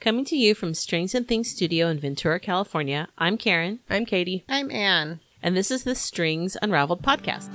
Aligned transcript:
Coming 0.00 0.24
to 0.26 0.36
you 0.36 0.54
from 0.54 0.72
Strings 0.72 1.14
and 1.14 1.28
Things 1.28 1.50
Studio 1.50 1.88
in 1.88 1.98
Ventura, 1.98 2.40
California, 2.40 3.08
I'm 3.18 3.36
Karen, 3.36 3.80
I'm 3.90 4.06
Katie. 4.06 4.44
I'm 4.48 4.70
Anne. 4.70 5.20
and 5.42 5.54
this 5.54 5.70
is 5.70 5.84
the 5.84 5.94
Strings 5.94 6.56
Unraveled 6.62 7.02
podcast. 7.02 7.50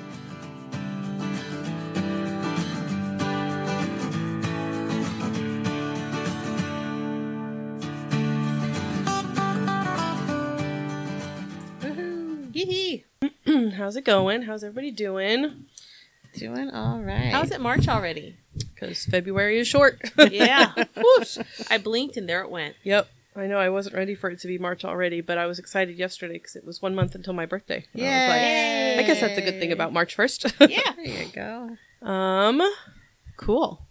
Yee 12.54 13.04
How's 13.78 13.96
it 13.96 14.06
going? 14.06 14.44
How's 14.44 14.64
everybody 14.64 14.92
doing? 14.92 15.66
Doing 16.38 16.70
all 16.72 17.02
right. 17.02 17.32
How's 17.32 17.52
it 17.52 17.62
March 17.62 17.88
already? 17.88 18.36
Because 18.74 19.06
February 19.06 19.60
is 19.60 19.68
short. 19.68 20.00
Yeah. 20.32 20.74
Whoosh. 20.96 21.38
I 21.70 21.78
blinked 21.78 22.18
and 22.18 22.28
there 22.28 22.42
it 22.42 22.50
went. 22.50 22.76
yep. 22.84 23.08
I 23.38 23.48
know 23.48 23.58
I 23.58 23.68
wasn't 23.70 23.96
ready 23.96 24.16
for 24.16 24.30
it 24.30 24.40
to 24.40 24.48
be 24.48 24.58
March 24.58 24.86
already, 24.86 25.20
but 25.20 25.38
I 25.38 25.46
was 25.46 25.60
excited 25.60 25.98
yesterday 25.98 26.36
because 26.36 26.56
it 26.56 26.64
was 26.66 26.82
one 26.82 26.96
month 26.96 27.16
until 27.16 27.34
my 27.34 27.46
birthday. 27.46 27.86
And 27.94 28.02
I 28.06 28.96
like. 28.98 29.04
I 29.04 29.08
guess 29.08 29.20
that's 29.20 29.38
a 29.38 29.42
good 29.42 29.60
thing 29.60 29.74
about 29.74 29.92
March 29.92 30.16
1st. 30.16 30.70
Yeah. 30.70 30.94
There 30.96 31.06
you 31.06 31.28
go. 31.34 31.76
um, 32.08 32.62
cool. 33.36 33.86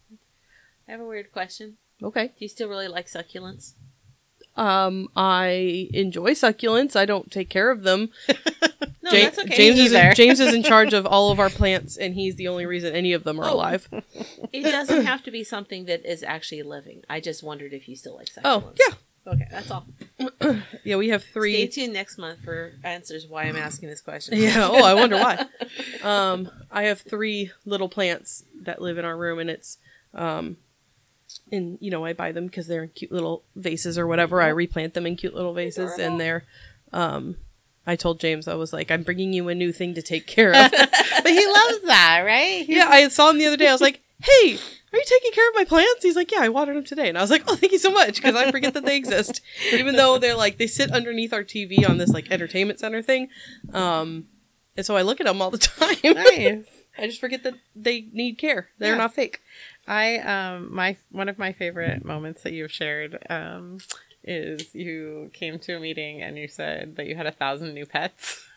I 0.89 0.92
have 0.92 1.01
a 1.01 1.05
weird 1.05 1.31
question. 1.31 1.77
Okay. 2.03 2.29
Do 2.29 2.33
you 2.39 2.48
still 2.48 2.69
really 2.70 2.89
like 2.89 3.06
succulents? 3.06 3.75
Um, 4.56 5.09
I 5.15 5.89
enjoy 5.92 6.31
succulents. 6.31 6.97
I 6.97 7.05
don't 7.05 7.31
take 7.31 7.51
care 7.51 7.70
of 7.70 7.83
them. 7.83 8.11
No, 9.15 9.19
Ja- 9.21 9.25
that's 9.27 9.39
okay. 9.39 9.57
James 9.57 9.79
is 9.79 9.93
in, 9.93 10.15
James 10.15 10.41
is 10.41 10.53
in 10.55 10.63
charge 10.73 10.93
of 10.93 11.07
all 11.07 11.31
of 11.31 11.39
our 11.41 11.51
plants, 11.51 11.97
and 11.97 12.15
he's 12.15 12.37
the 12.37 12.49
only 12.49 12.67
reason 12.67 12.95
any 12.95 13.13
of 13.13 13.25
them 13.25 13.39
are 13.41 13.49
Oh. 13.49 13.55
alive. 13.55 13.89
It 14.53 14.63
doesn't 14.63 15.05
have 15.07 15.23
to 15.25 15.31
be 15.31 15.45
something 15.45 15.87
that 15.87 16.05
is 16.05 16.23
actually 16.23 16.63
living. 16.63 17.03
I 17.09 17.21
just 17.21 17.43
wondered 17.43 17.73
if 17.73 17.89
you 17.89 17.97
still 17.97 18.17
like 18.17 18.27
succulents. 18.29 18.41
Oh, 18.45 18.73
yeah. 18.79 18.95
Okay, 19.27 19.47
that's 19.51 19.71
all. 19.71 19.87
Yeah, 20.85 20.97
we 20.97 21.09
have 21.09 21.25
three. 21.25 21.55
Stay 21.55 21.67
tuned 21.83 21.95
next 21.95 22.19
month 22.19 22.41
for 22.45 22.73
answers 22.84 23.27
why 23.27 23.45
I'm 23.45 23.56
asking 23.56 23.89
this 23.89 24.03
question. 24.03 24.37
Yeah. 24.39 24.69
Oh, 24.71 24.84
I 24.84 24.93
wonder 24.95 25.17
why. 25.17 25.47
Um, 26.03 26.51
I 26.71 26.83
have 26.84 27.01
three 27.01 27.51
little 27.65 27.89
plants 27.89 28.45
that 28.65 28.83
live 28.83 28.99
in 28.99 29.06
our 29.06 29.17
room, 29.17 29.39
and 29.39 29.49
it's, 29.49 29.78
um, 30.12 30.59
and 31.51 31.78
you 31.81 31.91
know 31.91 32.05
I 32.05 32.12
buy 32.12 32.33
them 32.33 32.45
because 32.47 32.67
they're 32.67 32.83
in 32.83 32.91
cute 32.91 33.11
little 33.11 33.43
vases 33.56 33.97
or 33.97 34.06
whatever. 34.06 34.43
I 34.43 34.49
replant 34.49 34.93
them 34.93 35.06
in 35.06 35.17
cute 35.17 35.34
little 35.34 35.55
vases, 35.55 35.95
Adorable. 35.95 36.05
and 36.05 36.21
they're. 36.21 36.45
Um, 36.93 37.37
I 37.87 37.97
told 37.97 38.21
James 38.21 38.49
I 38.49 38.55
was 38.55 38.73
like, 38.73 38.91
I'm 38.91 39.03
bringing 39.03 39.33
you 39.33 39.49
a 39.49 39.55
new 39.55 39.73
thing 39.73 39.95
to 39.95 40.03
take 40.03 40.27
care 40.27 40.53
of. 40.55 40.73
But 41.23 41.33
he 41.33 41.47
loves 41.47 41.81
that, 41.87 42.23
right? 42.27 42.65
yeah, 42.69 42.87
I 42.89 43.09
saw 43.09 43.31
him 43.31 43.39
the 43.39 43.47
other 43.47 43.57
day. 43.57 43.69
I 43.69 43.73
was 43.73 43.81
like, 43.81 44.03
Hey, 44.23 44.57
are 44.93 44.97
you 44.99 45.05
taking 45.07 45.33
care 45.33 45.49
of 45.49 45.55
my 45.55 45.65
plants? 45.65 46.03
He's 46.03 46.17
like, 46.17 46.31
Yeah, 46.31 46.41
I 46.43 46.49
watered 46.51 46.77
them 46.77 46.85
today, 46.85 47.09
and 47.09 47.17
I 47.17 47.21
was 47.23 47.31
like, 47.31 47.45
Oh, 47.47 47.57
thank 47.57 47.73
you 47.73 47.79
so 47.79 47.91
much 47.91 48.17
because 48.17 48.35
I 48.37 48.51
forget 48.51 48.75
that 48.75 48.85
they 48.85 48.97
exist, 48.97 49.41
even 49.73 49.97
though 49.97 50.19
they're 50.19 50.37
like 50.37 50.59
they 50.59 50.67
sit 50.67 50.91
underneath 50.91 51.33
our 51.33 51.45
TV 51.45 51.89
on 51.89 51.97
this 51.99 52.11
like 52.12 52.31
entertainment 52.31 52.79
center 52.81 53.01
thing. 53.03 53.29
Um, 53.73 54.27
and 54.77 54.85
so 54.85 54.97
I 54.97 55.03
look 55.03 55.21
at 55.21 55.27
them 55.27 55.41
all 55.41 55.51
the 55.51 55.59
time. 55.59 55.97
Nice. 56.15 56.67
I 56.99 57.07
just 57.07 57.21
forget 57.21 57.43
that 57.45 57.55
they 57.75 58.07
need 58.12 58.37
care. 58.39 58.69
They're 58.79 58.93
Yeah. 58.93 58.99
not 58.99 59.15
fake. 59.15 59.41
I 59.87 60.19
um 60.19 60.75
my 60.75 60.97
one 61.11 61.29
of 61.29 61.39
my 61.39 61.53
favorite 61.53 62.05
moments 62.05 62.43
that 62.43 62.53
you've 62.53 62.73
shared 62.73 63.19
um 63.31 63.79
is 64.25 64.75
you 64.75 65.30
came 65.33 65.58
to 65.61 65.77
a 65.77 65.80
meeting 65.80 66.22
and 66.22 66.36
you 66.39 66.48
said 66.48 66.97
that 66.97 67.06
you 67.06 67.14
had 67.14 67.27
a 67.27 67.33
thousand 67.33 67.75
new 67.75 67.86
pets 67.86 68.44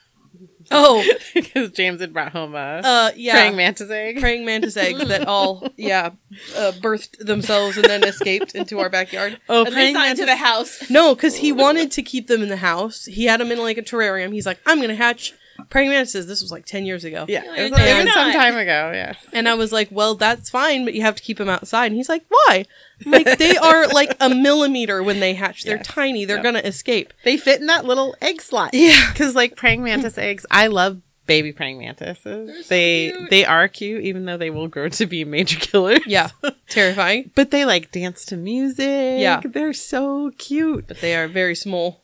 Oh, 0.69 1.03
because 1.33 1.71
James 1.71 2.01
had 2.01 2.13
brought 2.13 2.33
home 2.33 2.53
a 2.53 2.81
uh, 2.83 3.11
yeah. 3.15 3.33
praying 3.33 3.55
mantis 3.55 3.89
egg. 3.89 4.19
Praying 4.19 4.45
mantis 4.45 4.75
eggs 4.75 5.07
that 5.07 5.27
all, 5.27 5.67
yeah, 5.77 6.11
uh, 6.55 6.73
birthed 6.81 7.17
themselves 7.19 7.77
and 7.77 7.85
then 7.85 8.03
escaped 8.03 8.53
into 8.53 8.79
our 8.79 8.89
backyard. 8.89 9.39
oh, 9.47 9.65
At 9.65 9.73
least 9.73 9.93
not 9.93 10.09
into 10.09 10.25
the 10.25 10.35
house. 10.35 10.89
No, 10.89 11.15
because 11.15 11.37
he 11.37 11.51
wanted 11.51 11.91
to 11.93 12.01
keep 12.01 12.27
them 12.27 12.41
in 12.41 12.49
the 12.49 12.57
house. 12.57 13.05
He 13.05 13.25
had 13.25 13.39
them 13.39 13.51
in 13.51 13.59
like 13.59 13.77
a 13.77 13.81
terrarium. 13.81 14.33
He's 14.33 14.45
like, 14.45 14.59
I'm 14.65 14.81
gonna 14.81 14.95
hatch 14.95 15.33
praying 15.69 15.89
mantises. 15.89 16.27
This 16.27 16.41
was 16.41 16.51
like 16.51 16.65
ten 16.65 16.85
years 16.85 17.03
ago. 17.03 17.25
yeah, 17.27 17.41
No, 17.41 17.53
it 17.53 17.71
was, 17.71 17.79
you're 17.79 17.89
it 17.99 18.03
was 18.05 18.13
some 18.13 18.31
time 18.31 18.55
ago. 18.57 18.91
Yeah, 18.93 19.13
And 19.33 19.47
I 19.49 19.53
was 19.55 19.71
like, 19.71 19.89
well, 19.91 20.15
that's 20.15 20.49
fine, 20.49 20.85
but 20.85 20.93
you 20.93 21.01
have 21.01 21.15
to 21.15 21.23
keep 21.23 21.37
them 21.37 21.49
outside. 21.49 21.87
And 21.87 21.95
he's 21.95 22.09
like, 22.09 22.23
why? 22.29 22.65
I'm 23.05 23.11
like, 23.11 23.37
they 23.37 23.57
are 23.61 23.87
like 23.87 24.15
a 24.19 24.29
millimeter 24.29 25.01
when 25.03 25.19
they 25.19 25.33
hatch. 25.33 25.63
They're 25.63 25.77
Yes. 25.77 25.87
tiny. 25.87 26.25
They're 26.25 26.37
Yep. 26.37 26.43
gonna 26.43 26.59
escape. 26.59 27.13
they 27.23 27.37
fit 27.37 27.59
in 27.59 27.67
that 27.67 27.85
little 27.85 28.15
egg 28.21 28.41
slot. 28.41 28.71
Yeah. 28.73 29.09
because 29.11 29.35
like 29.35 29.55
praying 29.55 29.83
mantis 29.83 30.17
eggs, 30.29 30.45
I 30.51 30.67
love 30.67 31.01
baby 31.25 31.51
praying 31.51 31.77
mantises. 31.79 32.67
they 32.69 33.11
cute. 33.11 33.29
they 33.29 33.43
are 33.45 33.67
cute, 33.67 34.01
even 34.03 34.23
though 34.25 34.37
they 34.37 34.49
will 34.49 34.69
grow 34.69 34.87
to 34.87 35.05
be 35.05 35.25
major 35.25 35.59
killers. 35.59 35.99
Yeah. 36.05 36.29
Terrifying. 36.69 37.31
but 37.35 37.51
they 37.51 37.65
like 37.65 37.91
dance 37.91 38.23
to 38.25 38.37
music. 38.37 39.19
Yeah. 39.19 39.41
they're 39.43 39.73
so 39.73 40.31
cute. 40.37 40.87
But 40.87 41.01
they 41.01 41.15
are 41.15 41.27
very 41.27 41.53
small. 41.55 42.03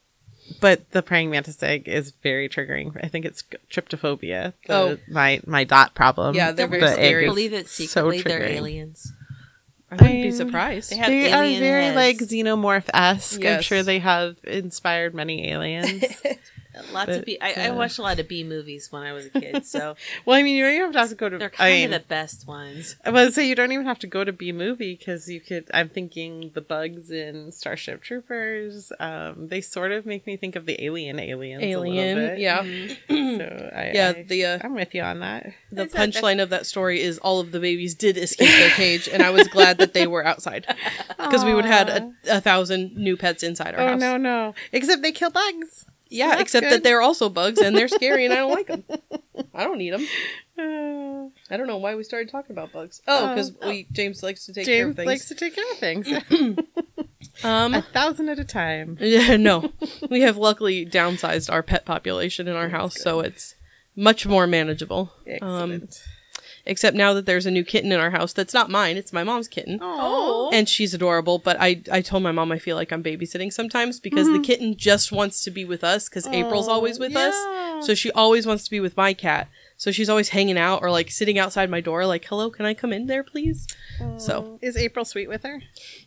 But 0.60 0.90
the 0.92 1.02
praying 1.02 1.30
mantis 1.30 1.62
egg 1.64 1.88
is 1.88 2.12
very 2.24 2.48
triggering. 2.50 2.98
I 3.04 3.08
think 3.08 3.26
it's 3.26 3.44
tryptophobia. 3.72 4.54
the- 4.68 4.74
Oh. 4.74 4.98
my 5.10 5.42
my 5.46 5.64
dot 5.64 5.94
problem. 5.96 6.36
Yeah, 6.36 6.52
they're 6.52 6.68
very 6.68 6.82
The 6.82 6.88
egg 6.90 6.94
scary. 6.96 7.26
is 7.26 7.30
believe 7.30 7.52
that 7.52 7.68
so 7.68 7.86
secretly 8.12 8.22
they're 8.24 8.44
aliens. 8.44 9.12
I 9.92 9.96
wouldn't 9.96 10.12
be 10.12 10.24
I'm- 10.24 10.32
surprised. 10.32 10.90
They 10.92 10.98
They 10.98 11.32
are 11.34 11.60
very 11.60 11.84
heads. 11.86 11.96
like 11.96 12.18
xenomorph 12.18 12.90
esque. 12.94 13.46
I'm 13.46 13.62
sure 13.62 13.84
they 13.84 14.00
have 14.00 14.38
inspired 14.44 15.14
many 15.14 15.50
aliens. 15.52 16.04
Lots 16.92 17.12
of 17.12 17.18
but, 17.18 17.26
B. 17.26 17.38
I, 17.42 17.54
I 17.54 17.68
uh, 17.70 17.76
watched 17.76 18.00
a 18.00 18.02
lot 18.02 18.20
of 18.20 18.28
B 18.28 18.44
movies 18.44 18.92
when 18.92 19.04
I 19.04 19.14
was 19.14 19.28
a 19.28 19.30
kid, 19.30 19.66
so 19.66 19.96
well, 20.26 20.38
I 20.38 20.44
mean, 20.44 20.56
you 20.56 20.64
don't 20.64 20.74
even 20.76 20.94
have 20.94 21.10
to 21.10 21.16
go 21.16 21.30
to. 21.30 21.38
they're 21.38 21.48
I 21.54 21.58
kind 21.58 21.74
mean, 21.74 21.94
of 21.94 22.02
the 22.02 22.08
best 22.08 22.48
ones. 22.48 22.96
I 23.06 23.12
was 23.12 23.36
say 23.36 23.48
you 23.48 23.56
don't 23.56 23.72
even 23.72 23.86
have 23.86 24.00
to 24.00 24.08
go 24.08 24.24
to 24.24 24.32
B 24.34 24.52
movie 24.52 24.96
because 24.96 25.30
you 25.30 25.40
could. 25.40 25.70
I'm 25.74 25.90
thinking 25.90 26.52
the 26.54 26.62
bugs 26.62 27.12
in 27.12 27.52
Starship 27.52 28.02
Troopers. 28.02 28.92
Um, 29.00 29.48
they 29.50 29.62
sort 29.62 29.92
of 29.92 30.06
make 30.06 30.26
me 30.26 30.38
think 30.38 30.56
of 30.56 30.66
the 30.66 30.84
alien 30.84 31.20
aliens. 31.20 31.64
a 31.64 31.68
little 31.68 31.84
Alien. 31.94 32.18
bit. 32.18 32.40
Yeah. 32.40 32.64
So 32.64 33.70
I, 33.76 33.92
Yeah, 33.94 34.14
I, 34.18 34.24
the 34.24 34.46
uh, 34.46 34.60
I'm 34.64 34.76
with 34.76 34.94
you 34.96 35.02
on 35.04 35.20
that. 35.20 35.54
the 35.72 35.86
punchline 35.86 36.42
of 36.42 36.50
that 36.50 36.66
story 36.66 37.02
is 37.02 37.18
all 37.20 37.40
of 37.40 37.52
the 37.52 37.60
babies 37.60 37.96
did 37.96 38.18
escape 38.18 38.50
their 38.50 38.70
cage, 38.72 39.08
and 39.08 39.22
I 39.24 39.30
was 39.30 39.48
glad 39.48 39.78
that 39.78 39.94
they 39.94 40.08
were 40.08 40.26
outside 40.26 40.66
because 41.18 41.44
we 41.46 41.54
would 41.54 41.66
have 41.66 41.88
had 41.90 42.14
a, 42.28 42.38
a 42.38 42.42
thousand 42.42 42.96
new 42.96 43.16
pets 43.18 43.44
inside 43.44 43.76
our 43.76 43.82
Oh 43.82 43.88
house. 43.90 44.00
no 44.00 44.18
no! 44.18 44.54
Except 44.72 45.02
they 45.02 45.12
kill 45.12 45.30
bugs. 45.30 45.86
Yeah, 46.14 46.30
That's 46.30 46.42
except 46.42 46.66
good. 46.66 46.72
that 46.74 46.84
they're 46.84 47.02
also 47.02 47.28
bugs 47.28 47.60
and 47.60 47.76
they're 47.76 47.88
scary, 47.88 48.26
and 48.26 48.34
I 48.34 48.38
don't 48.38 48.52
like 48.52 48.68
them. 48.68 48.84
I 49.54 49.64
don't 49.64 49.78
need 49.80 49.94
them. 49.94 50.06
Uh, 50.58 51.30
I 51.54 51.58
don't 51.58 51.68
know 51.68 51.78
why 51.78 51.96
we 51.96 52.04
started 52.04 52.30
talking 52.30 52.56
about 52.56 52.72
bugs. 52.72 53.02
Oh, 53.08 53.30
because 53.30 53.52
Oh. 53.62 53.70
we 53.70 53.88
James 53.92 54.22
likes 54.22 54.46
to 54.46 54.54
take 54.54 54.66
care 54.66 54.88
of 54.88 54.96
James 54.96 54.96
things. 54.96 55.08
likes 55.08 55.28
to 55.30 55.36
take 55.36 55.56
care 55.56 55.72
of 55.72 55.78
things. 55.80 56.08
a 57.44 57.48
um, 57.48 57.82
thousand 57.94 58.30
at 58.30 58.38
a 58.40 58.44
time. 58.46 58.98
yeah, 59.02 59.38
no, 59.38 59.72
we 60.10 60.22
have 60.22 60.38
luckily 60.38 60.86
downsized 60.86 61.52
our 61.52 61.64
pet 61.64 61.84
population 61.86 62.48
in 62.48 62.56
our 62.56 62.70
house, 62.70 63.02
so 63.02 63.20
it's 63.20 63.56
much 63.96 64.26
more 64.28 64.46
manageable. 64.46 65.12
Um, 65.42 65.72
Excellent. 65.72 66.04
Except 66.66 66.96
now 66.96 67.14
that 67.14 67.26
there's 67.26 67.46
a 67.46 67.52
new 67.52 67.64
kitten 67.64 67.92
in 67.92 68.00
our 68.00 68.12
house 68.12 68.34
that's 68.34 68.54
not 68.54 68.70
mine; 68.70 68.98
it's 68.98 69.12
my 69.14 69.24
mom's 69.24 69.48
kitten. 69.48 69.80
oh, 69.82 70.50
and 70.54 70.68
she's 70.70 70.94
adorable 70.94 71.40
but 71.40 71.58
i 71.60 71.82
i 71.92 72.02
told 72.02 72.22
my 72.24 72.32
mom 72.32 72.52
i 72.52 72.60
feel 72.60 72.76
like 72.76 72.92
i'm 72.92 73.04
babysitting 73.04 73.52
sometimes 73.52 74.00
because 74.00 74.28
the 74.28 74.40
kitten 74.40 74.76
just 74.78 75.12
wants 75.12 75.44
to 75.44 75.50
be 75.52 75.66
with 75.66 75.84
us 75.84 76.08
because 76.10 76.28
april's 76.28 76.68
always 76.68 77.00
with 77.00 77.12
yeah. 77.14 77.32
us 77.32 77.86
so 77.88 77.94
she 77.96 78.12
always 78.12 78.46
wants 78.46 78.64
to 78.66 78.70
be 78.72 78.80
with 78.80 78.96
my 78.96 79.14
cat. 79.14 79.50
So 79.76 79.92
she's 79.92 80.08
always 80.08 80.30
hanging 80.30 80.58
out 80.58 80.82
or 80.82 80.92
like 80.92 81.12
sitting 81.12 81.38
outside 81.38 81.70
my 81.70 81.82
door 81.82 82.06
like 82.06 82.24
hello 82.26 82.50
can 82.50 82.66
i 82.66 82.74
come 82.74 82.94
in 82.94 83.08
there 83.08 83.24
please? 83.24 83.68
So 84.18 84.60
is 84.62 84.78
April 84.78 85.04
sweet 85.04 85.28
with 85.28 85.44
her? 85.44 85.62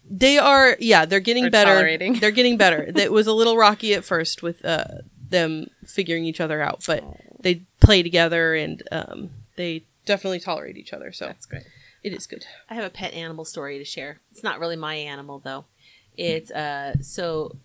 they 0.09 0.39
are 0.39 0.77
yeah 0.81 1.05
they're 1.05 1.21
getting 1.21 1.47
Or 1.47 1.51
better. 1.51 1.73
tolerating. 1.75 2.15
they're 2.21 2.31
getting 2.31 2.57
better. 2.57 2.91
It 2.97 3.13
was 3.13 3.27
a 3.27 3.33
little 3.35 3.57
rocky 3.57 3.93
at 3.95 4.05
first 4.05 4.43
with 4.43 4.65
uh 4.65 4.85
them 5.29 5.67
figuring 5.85 6.25
each 6.25 6.41
other 6.41 6.63
out 6.63 6.85
but 6.87 7.03
they 7.41 7.63
play 7.81 8.03
together 8.03 8.55
and 8.55 8.83
um 8.93 9.31
they 9.57 9.85
definitely 10.07 10.41
tolerate 10.41 10.77
each 10.79 10.93
other 10.95 11.13
so 11.13 11.27
That's 11.27 11.45
good. 11.47 11.65
it 12.03 12.13
is 12.15 12.27
good 12.27 12.47
I 12.71 12.75
have 12.75 12.85
a 12.85 12.91
pet 12.91 13.13
animal 13.13 13.45
story 13.45 13.77
to 13.79 13.85
share. 13.85 14.21
It's 14.31 14.43
not 14.43 14.59
really 14.61 14.77
my 14.77 14.95
animal 14.95 15.41
though. 15.41 15.67
It's 16.17 16.51
uh 16.51 16.95
so 17.03 17.57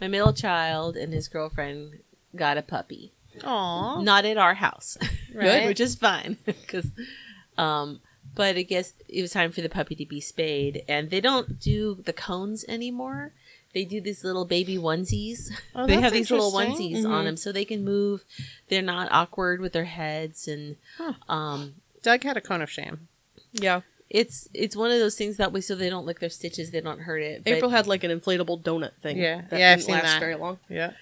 my 0.00 0.08
middle 0.08 0.32
child 0.32 0.96
and 0.96 1.12
his 1.12 1.28
girlfriend 1.28 2.00
got 2.34 2.58
a 2.58 2.62
puppy. 2.62 3.12
Aw. 3.44 4.00
Not 4.02 4.24
at 4.24 4.36
our 4.38 4.54
house. 4.54 4.98
Right. 5.34 5.64
Which 5.66 5.80
is 5.80 5.94
fine 5.94 6.36
cuz 6.68 6.86
um 7.56 8.00
but 8.34 8.56
I 8.56 8.62
guess 8.62 8.92
it 9.08 9.22
was 9.22 9.32
time 9.32 9.50
for 9.52 9.60
the 9.62 9.68
puppy 9.68 9.94
to 9.96 10.06
be 10.06 10.20
spayed 10.20 10.84
and 10.88 11.10
they 11.10 11.20
don't 11.20 11.58
do 11.60 11.98
the 12.04 12.12
cones 12.12 12.64
anymore. 12.68 13.32
They 13.74 13.84
do 13.86 14.00
these 14.02 14.22
little 14.24 14.44
baby 14.44 14.76
onesies. 14.76 15.50
Oh, 15.74 15.86
they 15.90 16.00
have 16.00 16.12
these 16.12 16.30
little 16.30 16.56
interesting. 16.58 16.94
onesies 16.94 17.04
Mhm. 17.06 17.10
on 17.10 17.24
them 17.24 17.36
so 17.38 17.50
they 17.52 17.64
can 17.64 17.82
move. 17.84 18.24
They're 18.68 18.82
not 18.82 19.08
awkward 19.10 19.60
with 19.60 19.72
their 19.72 19.86
heads 19.86 20.46
and 20.46 20.76
Huh. 20.98 21.14
um 21.28 21.76
Doug 22.02 22.22
had 22.24 22.36
a 22.36 22.40
cone 22.40 22.62
of 22.62 22.70
shame. 22.70 23.08
yeah 23.52 23.80
it's 24.10 24.46
it's 24.52 24.76
one 24.76 24.90
of 24.90 24.98
those 24.98 25.14
things 25.16 25.38
that 25.38 25.52
way 25.52 25.60
so 25.62 25.74
they 25.74 25.88
don't 25.88 26.04
lick 26.04 26.20
their 26.20 26.28
stitches, 26.28 26.70
they 26.70 26.82
don't 26.82 27.00
hurt 27.00 27.22
it. 27.22 27.42
April 27.46 27.70
had 27.70 27.86
like 27.86 28.04
an 28.04 28.10
inflatable 28.10 28.62
donut 28.62 28.92
thing. 29.00 29.16
Yeah. 29.16 29.42
that 29.48 29.58
Yeah, 29.58 29.72
I've 29.72 29.78
didn't 29.78 29.86
seen 29.86 29.94
last 29.94 30.04
that. 30.04 30.20
very 30.20 30.34
long. 30.34 30.58
Yeah. 30.68 30.92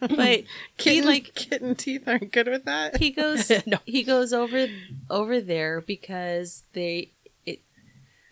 but 0.00 0.10
he 0.18 0.46
Kitten, 0.78 1.08
like 1.08 1.34
kitten 1.36 1.74
teeth 1.76 2.08
aren't 2.08 2.32
good 2.32 2.48
with 2.48 2.64
that. 2.64 2.96
he 2.96 3.10
goes 3.10 3.50
No. 3.66 3.78
he 3.84 4.02
goes 4.02 4.32
over 4.32 4.66
over 5.08 5.40
there 5.40 5.80
because 5.80 6.64
they 6.72 7.12
it 7.44 7.60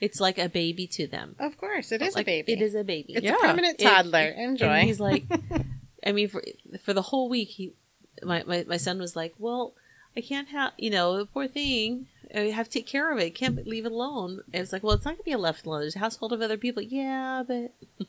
It's 0.00 0.18
like 0.20 0.38
a 0.38 0.48
baby 0.48 0.88
to 0.88 1.06
them. 1.06 1.36
Of 1.38 1.56
course, 1.56 1.92
it 1.92 2.02
is 2.02 2.16
like, 2.16 2.24
a 2.24 2.42
baby. 2.42 2.52
It 2.54 2.60
is 2.62 2.74
a 2.74 2.82
baby. 2.82 3.12
It's 3.12 3.24
Yeah. 3.24 3.36
a 3.36 3.38
permanent 3.40 3.80
It- 3.80 3.84
toddler. 3.84 4.30
Enjoy. 4.36 4.66
And 4.66 4.88
he's 4.88 4.98
like, 4.98 5.24
I 6.04 6.10
mean, 6.10 6.26
for 6.28 6.42
for 6.82 6.92
the 6.92 7.02
whole 7.02 7.28
week, 7.28 7.50
he, 7.50 7.72
my, 8.24 8.42
my 8.44 8.64
my 8.66 8.78
son 8.78 8.98
was 8.98 9.14
like, 9.14 9.32
well, 9.38 9.74
I 10.16 10.22
can't 10.22 10.48
have, 10.48 10.72
you 10.76 10.90
know, 10.90 11.24
poor 11.32 11.46
thing. 11.46 12.08
I 12.34 12.40
have 12.50 12.66
to 12.66 12.72
take 12.72 12.86
care 12.86 13.12
of 13.12 13.18
it. 13.18 13.34
Can't 13.34 13.66
leave 13.66 13.86
it 13.86 13.92
alone. 13.92 14.42
It's 14.52 14.72
like, 14.72 14.82
well, 14.82 14.92
it's 14.94 15.04
not 15.04 15.12
gonna 15.14 15.24
be 15.24 15.32
a 15.32 15.38
left 15.38 15.66
alone. 15.66 15.80
There's 15.80 15.96
a 15.96 16.00
household 16.00 16.32
of 16.32 16.40
other 16.40 16.56
people. 16.56 16.82
Yeah, 16.82 17.42
but 17.46 17.72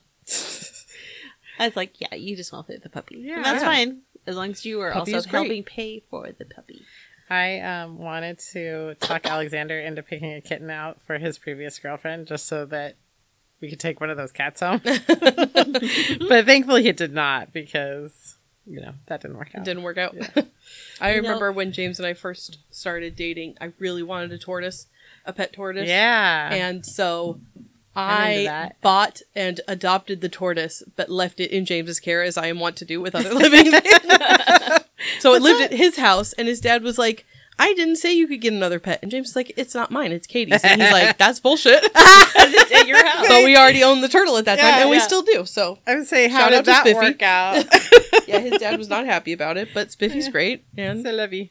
I 1.58 1.66
was 1.66 1.76
like, 1.76 2.00
yeah, 2.00 2.14
you 2.14 2.36
just 2.36 2.52
want 2.52 2.64
to 2.64 2.66
play 2.66 2.76
with 2.76 2.82
the 2.82 2.90
puppy. 2.90 3.16
Yeah. 3.18 3.36
and 3.36 3.44
that's 3.44 3.62
Yeah. 3.62 3.68
fine 3.68 4.02
as 4.26 4.36
long 4.36 4.50
as 4.50 4.64
you 4.66 4.80
are 4.80 4.92
Puppy 4.92 5.14
also 5.14 5.28
helping 5.28 5.62
pay 5.62 6.02
for 6.10 6.30
the 6.36 6.44
puppy. 6.44 6.82
I 7.28 7.60
um, 7.60 7.98
wanted 7.98 8.38
to 8.52 8.94
talk 9.00 9.26
Alexander 9.26 9.78
into 9.80 10.02
picking 10.02 10.32
a 10.34 10.40
kitten 10.40 10.70
out 10.70 11.00
for 11.06 11.18
his 11.18 11.38
previous 11.38 11.78
girlfriend 11.78 12.26
just 12.26 12.46
so 12.46 12.64
that 12.66 12.96
we 13.60 13.68
could 13.68 13.80
take 13.80 14.00
one 14.00 14.10
of 14.10 14.16
those 14.16 14.32
cats 14.32 14.60
home. 14.60 14.80
but 14.84 16.44
thankfully 16.46 16.82
he 16.82 16.92
did 16.92 17.12
not 17.12 17.52
because, 17.52 18.35
you 18.66 18.80
know, 18.80 18.92
that 19.06 19.20
didn't 19.22 19.36
work 19.36 19.50
It 19.54 19.58
out. 19.58 19.64
didn't 19.64 19.82
work 19.82 19.98
out. 19.98 20.14
I 21.00 21.10
You 21.14 21.16
know- 21.22 21.28
remember 21.28 21.52
when 21.52 21.72
James 21.72 21.98
and 21.98 22.06
I 22.06 22.14
first 22.14 22.58
started 22.70 23.14
dating, 23.16 23.56
I 23.60 23.72
really 23.78 24.02
wanted 24.02 24.32
a 24.32 24.38
tortoise, 24.38 24.86
a 25.24 25.32
pet 25.32 25.52
tortoise. 25.52 25.88
Yeah. 25.88 26.52
And 26.52 26.84
so 26.84 27.40
I'm 27.94 28.30
into 28.32 28.40
I 28.40 28.44
that. 28.44 28.80
bought 28.80 29.22
and 29.34 29.60
adopted 29.68 30.20
the 30.20 30.28
tortoise, 30.28 30.82
but 30.96 31.08
left 31.08 31.40
it 31.40 31.50
in 31.50 31.64
James's 31.64 32.00
care 32.00 32.22
as 32.22 32.36
I 32.36 32.46
am 32.48 32.58
wont 32.60 32.76
to 32.76 32.84
do 32.84 33.00
with 33.00 33.14
other 33.14 33.32
living 33.34 33.70
things. 33.70 33.82
so 35.20 35.34
it 35.34 35.42
lived 35.42 35.62
at 35.62 35.72
his 35.72 35.96
house, 35.96 36.32
and 36.34 36.46
his 36.48 36.60
dad 36.60 36.82
was 36.82 36.98
like, 36.98 37.24
I 37.58 37.72
didn't 37.74 37.96
say 37.96 38.12
you 38.12 38.26
could 38.28 38.40
get 38.42 38.52
another 38.52 38.78
pet. 38.78 38.98
And 39.02 39.10
James 39.10 39.30
is 39.30 39.36
like, 39.36 39.52
It's 39.56 39.74
not 39.74 39.90
mine, 39.90 40.12
it's 40.12 40.26
Katie's. 40.26 40.62
And 40.62 40.82
he's 40.82 40.92
like, 40.92 41.16
That's 41.18 41.40
bullshit. 41.40 41.82
it's 41.94 42.72
at 42.72 42.86
your 42.86 43.04
house. 43.04 43.26
but 43.28 43.44
we 43.44 43.56
already 43.56 43.82
owned 43.82 44.02
the 44.04 44.08
turtle 44.08 44.36
at 44.36 44.44
that 44.44 44.58
time, 44.58 44.68
Yeah, 44.68 44.80
and 44.82 44.90
we 44.90 44.96
yeah. 44.96 45.02
still 45.02 45.22
do. 45.22 45.46
So 45.46 45.78
I 45.86 45.94
would 45.96 46.06
say, 46.06 46.28
how 46.28 46.40
Shout 46.40 46.50
did 46.50 46.56
to 46.58 46.62
that 46.70 46.80
Spiffy. 46.86 46.94
work 46.94 47.22
out? 47.22 47.64
yeah, 48.28 48.38
his 48.40 48.58
dad 48.58 48.78
was 48.78 48.88
not 48.88 49.06
happy 49.06 49.32
about 49.32 49.56
it, 49.56 49.68
but 49.72 49.90
Spiffy's 49.90 50.28
great. 50.28 50.64
And 50.76 51.02
C'est 51.02 51.12
la 51.12 51.26
vie. 51.26 51.50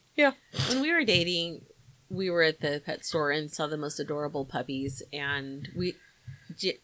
when 0.70 0.82
we 0.82 0.94
were 0.94 1.04
dating, 1.04 1.62
we 2.10 2.30
were 2.30 2.44
at 2.44 2.62
the 2.62 2.82
pet 2.86 3.04
store 3.04 3.32
and 3.32 3.52
saw 3.52 3.66
the 3.68 3.78
most 3.78 4.00
adorable 4.00 4.46
puppies, 4.46 5.02
and 5.12 5.68
we, 5.76 5.96
J- 6.56 6.78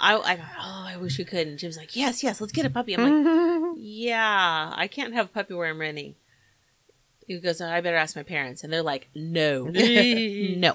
I, 0.00 0.16
I 0.16 0.36
thought, 0.36 0.46
oh, 0.58 0.84
I 0.88 0.96
wish 0.96 1.18
we 1.18 1.24
could. 1.24 1.46
And 1.46 1.56
Jim's 1.58 1.76
like, 1.76 1.94
yes, 1.94 2.22
yes, 2.24 2.40
let's 2.40 2.52
get 2.52 2.66
a 2.66 2.70
puppy. 2.70 2.94
I'm 2.98 3.08
like, 3.08 3.76
yeah, 3.78 4.72
I 4.74 4.88
can't 4.88 5.14
have 5.14 5.26
a 5.26 5.28
puppy 5.28 5.54
where 5.54 5.68
I'm 5.70 5.80
renting. 5.80 6.16
He 7.26 7.38
goes, 7.40 7.60
oh, 7.60 7.66
I 7.68 7.80
better 7.80 7.96
ask 7.96 8.14
my 8.14 8.22
parents, 8.22 8.62
and 8.62 8.72
they're 8.72 8.82
like, 8.82 9.08
no, 9.14 9.64
no, 9.64 10.74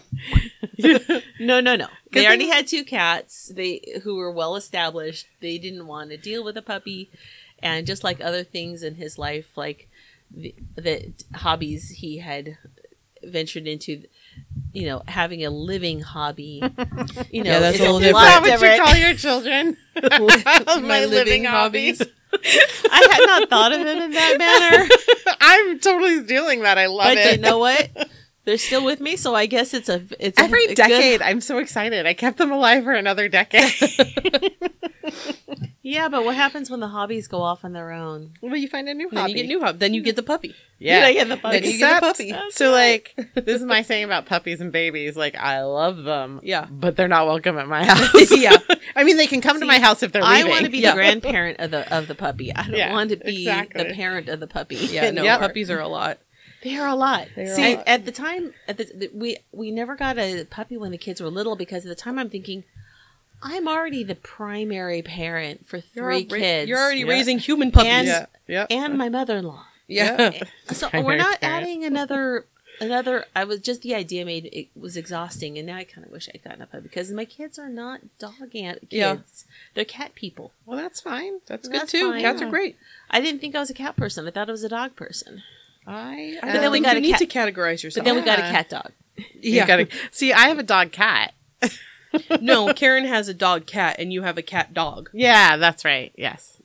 no, 1.39 1.59
no, 1.59 1.75
no. 1.75 1.88
They 2.12 2.25
already 2.25 2.45
thing- 2.45 2.53
had 2.53 2.68
two 2.68 2.83
cats. 2.83 3.51
They 3.56 4.00
who 4.03 4.15
were 4.15 4.31
well 4.31 4.56
established. 4.56 5.27
They 5.39 5.57
didn't 5.57 5.88
want 5.88 6.09
to 6.12 6.18
deal 6.18 6.44
with 6.44 6.57
a 6.57 6.62
puppy, 6.62 7.09
and 7.59 7.88
just 7.88 8.03
like 8.03 8.19
other 8.21 8.44
things 8.44 8.83
in 8.83 8.95
his 8.95 9.18
life, 9.18 9.56
like 9.57 9.88
the, 10.30 10.53
the 10.75 11.13
hobbies 11.33 11.89
he 11.89 12.18
had 12.19 12.57
ventured 13.24 13.68
into, 13.68 14.03
you 14.74 14.88
know, 14.88 15.03
having 15.07 15.45
a 15.45 15.50
living 15.51 16.01
hobby. 16.01 16.62
You 17.31 17.44
know, 17.44 17.51
Yeah, 17.51 17.59
that's 17.59 17.77
it's 17.77 17.86
a 17.86 17.92
little 17.92 18.01
Is 18.01 18.13
lot 18.13 18.24
that 18.24 18.42
what 18.42 18.45
you 18.48 18.57
different. 18.57 18.81
call 18.83 18.95
your 18.95 19.13
children? 19.13 19.77
My, 20.88 21.06
living 21.06 21.45
hobbies. 21.45 22.01
I 22.92 23.07
had 23.12 23.25
not 23.25 23.50
thought 23.50 23.72
of 23.74 23.81
it 23.81 23.98
in 23.98 24.12
that 24.12 24.38
manner, 24.38 24.88
I'm 25.42 25.80
totally 25.80 26.24
stealing 26.24 26.62
that. 26.62 26.78
I 26.78 26.88
love 26.88 27.07
but 27.07 27.18
it. 27.18 27.36
you 27.36 27.42
know 27.42 27.57
what? 27.60 27.89
They're 28.44 28.58
still 28.58 28.84
with 28.84 29.00
me, 29.00 29.16
so 29.18 29.36
I 29.36 29.46
guess 29.46 29.74
it's 29.74 29.88
a 29.90 30.02
it's 30.20 30.40
Every 30.40 30.66
a 30.66 30.68
good- 30.70 30.76
decade, 30.78 31.22
I'm 31.22 31.42
so 31.42 31.60
excited. 31.60 32.06
I 32.08 32.14
kept 32.14 32.38
them 32.38 32.52
alive 32.52 32.84
for 32.84 32.94
another 32.94 33.30
decade. 33.30 33.72
Yeah, 35.84 36.10
but 36.10 36.24
what 36.24 36.36
happens 36.36 36.70
when 36.70 36.80
the 36.80 36.88
hobbies 36.88 37.28
go 37.28 37.42
off 37.42 37.66
on 37.66 37.74
their 37.74 37.92
own? 37.92 38.34
well, 38.42 38.56
you 38.56 38.68
find 38.68 38.88
a 38.88 38.94
new 38.94 39.10
then 39.10 39.20
hobby. 39.20 39.32
you 39.32 39.38
get 39.40 39.48
new 39.48 39.60
hub. 39.62 39.80
Then 39.80 39.94
you 39.96 40.02
get 40.04 40.16
the 40.16 40.24
puppy. 40.24 40.56
yeah. 40.78 41.08
You 41.08 41.16
get 41.16 41.28
the 41.28 41.36
Then 41.50 41.64
you 41.64 41.78
get 41.80 41.98
a 41.98 42.06
puppy. 42.06 42.34
So, 42.52 42.72
like, 42.72 43.14
this 43.34 43.60
is 43.60 43.64
my 43.64 43.82
saying 43.82 44.04
about 44.06 44.28
puppies 44.28 44.62
and 44.62 44.72
babies. 44.72 45.18
Like, 45.18 45.36
I 45.36 45.64
love 45.64 46.04
them. 46.04 46.40
Yeah. 46.44 46.68
But 46.70 46.96
they're 46.96 47.08
not 47.08 47.26
welcome 47.26 47.58
at 47.58 47.68
my 47.68 47.84
house. 47.94 48.32
yeah. 48.38 48.56
I 48.96 49.04
mean, 49.04 49.18
they 49.18 49.28
can 49.28 49.42
come 49.42 49.60
to 49.60 49.66
my 49.66 49.80
house 49.80 50.04
if 50.04 50.12
they're 50.12 50.24
I 50.24 50.44
want 50.44 50.66
to 50.66 50.72
be 50.72 50.78
Yeah. 50.80 50.92
the 50.92 50.96
grandparent 50.98 51.60
of 51.60 51.72
the 51.72 51.94
of 51.94 52.08
the 52.08 52.16
puppy. 52.16 52.54
I 52.56 52.62
don't 52.64 52.76
Yeah, 52.76 52.92
want 52.94 53.10
to 53.10 53.18
be 53.18 53.40
exactly. 53.40 53.84
the 53.84 53.94
parent 53.96 54.30
of 54.30 54.40
the 54.40 54.48
puppy. 54.48 54.76
Yeah, 54.76 55.10
no, 55.12 55.24
Yep. 55.24 55.40
puppies 55.40 55.72
are 55.72 55.80
a 55.80 55.88
lot. 55.88 56.20
They 56.63 56.78
are 56.78 56.88
a 56.88 56.96
lot. 56.96 57.28
They 57.36 57.44
are 57.48 57.52
a 57.52 57.56
See, 57.56 57.75
lot. 57.75 57.88
at 57.88 58.06
the 58.06 58.12
time, 58.12 58.54
at 58.68 58.78
the, 58.78 58.84
the 58.86 59.10
we 59.13 59.38
we 59.52 59.72
never 59.72 59.96
got 59.96 60.18
a 60.18 60.46
puppy 60.46 60.78
when 60.78 60.92
the 60.92 60.98
kids 60.98 61.19
were 61.22 61.30
little 61.30 61.56
because 61.56 61.86
at 61.86 61.90
the 61.90 61.96
time 61.96 62.19
I'm 62.19 62.30
thinking, 62.30 62.63
I'm 63.42 63.68
already 63.68 64.04
the 64.04 64.16
primary 64.16 65.02
parent 65.02 65.66
for 65.68 65.78
You're, 65.96 66.13
3 66.13 66.28
ra- 66.31 66.38
kids. 66.40 66.69
you're 66.69 66.80
already 66.80 67.00
Yeah. 67.02 67.08
raising 67.10 67.40
human 67.40 67.72
puppies. 67.72 67.92
And- 67.92 68.08
Yeah. 68.08 68.25
Yep. 68.48 68.68
and 68.72 68.98
my 68.98 69.10
mother-in-law. 69.10 69.66
yeah. 69.88 70.31
So 70.72 70.90
we're 70.94 71.16
not 71.18 71.42
parent. 71.42 71.63
adding 71.63 71.84
another 71.86 72.46
another. 72.80 73.25
I 73.36 73.44
was 73.46 73.60
just 73.62 73.81
the 73.81 73.94
idea 73.96 74.25
made 74.25 74.46
it 74.52 74.68
was 74.80 74.96
exhausting, 74.98 75.58
and 75.58 75.66
now 75.68 75.78
I 75.78 75.84
kind 75.84 76.06
of 76.06 76.12
wish 76.12 76.30
I'd 76.34 76.44
gotten 76.44 76.62
a 76.62 76.68
puppy 76.68 76.84
because 76.84 77.12
my 77.12 77.25
kids 77.25 77.58
are 77.60 77.69
not 77.69 78.02
dog 78.19 78.56
ant 78.56 78.81
kids. 78.81 78.92
Yeah. 78.92 79.18
They're 79.74 79.86
cat 79.86 80.13
people. 80.16 80.52
Well, 80.66 80.78
that's 80.78 81.00
fine. 81.02 81.40
That's 81.48 81.68
good 81.68 81.81
That's 81.81 81.92
too. 81.92 82.12
fine. 82.12 82.22
Cats 82.22 82.42
are 82.42 82.50
great. 82.50 82.78
I 83.10 83.19
didn't 83.22 83.42
think 83.42 83.56
I 83.56 83.60
was 83.60 83.69
a 83.69 83.74
cat 83.75 83.96
person. 83.96 84.28
I 84.28 84.31
thought 84.31 84.50
I 84.50 84.52
was 84.52 84.63
a 84.63 84.69
dog 84.69 84.96
person. 84.96 85.44
I. 85.88 86.38
I 86.44 86.51
then 86.54 86.72
we 86.72 86.78
think 86.78 86.86
got 86.86 86.92
you 86.94 86.98
a 87.00 87.01
need 87.01 87.12
cat- 87.12 87.19
to 87.19 87.25
categorize 87.28 87.83
yourself. 87.83 88.06
But 88.06 88.10
then 88.13 88.16
we 88.16 88.25
got 88.25 88.39
a 88.39 88.44
cat 88.44 88.69
dog. 88.69 88.92
Yeah. 89.39 89.66
gotta 89.68 89.88
see. 90.12 90.31
I 90.33 90.48
have 90.48 90.60
a 90.60 90.63
dog 90.63 90.92
cat. 90.92 91.33
no, 92.42 92.74
Karen 92.74 93.06
has 93.06 93.28
a 93.28 93.33
dog 93.33 93.66
cat, 93.66 93.95
and 94.00 94.12
you 94.12 94.22
have 94.24 94.38
a 94.38 94.42
cat 94.42 94.74
dog. 94.74 95.10
Yeah, 95.13 95.57
that's 95.57 95.86
right. 95.86 96.12
Yes. 96.18 96.62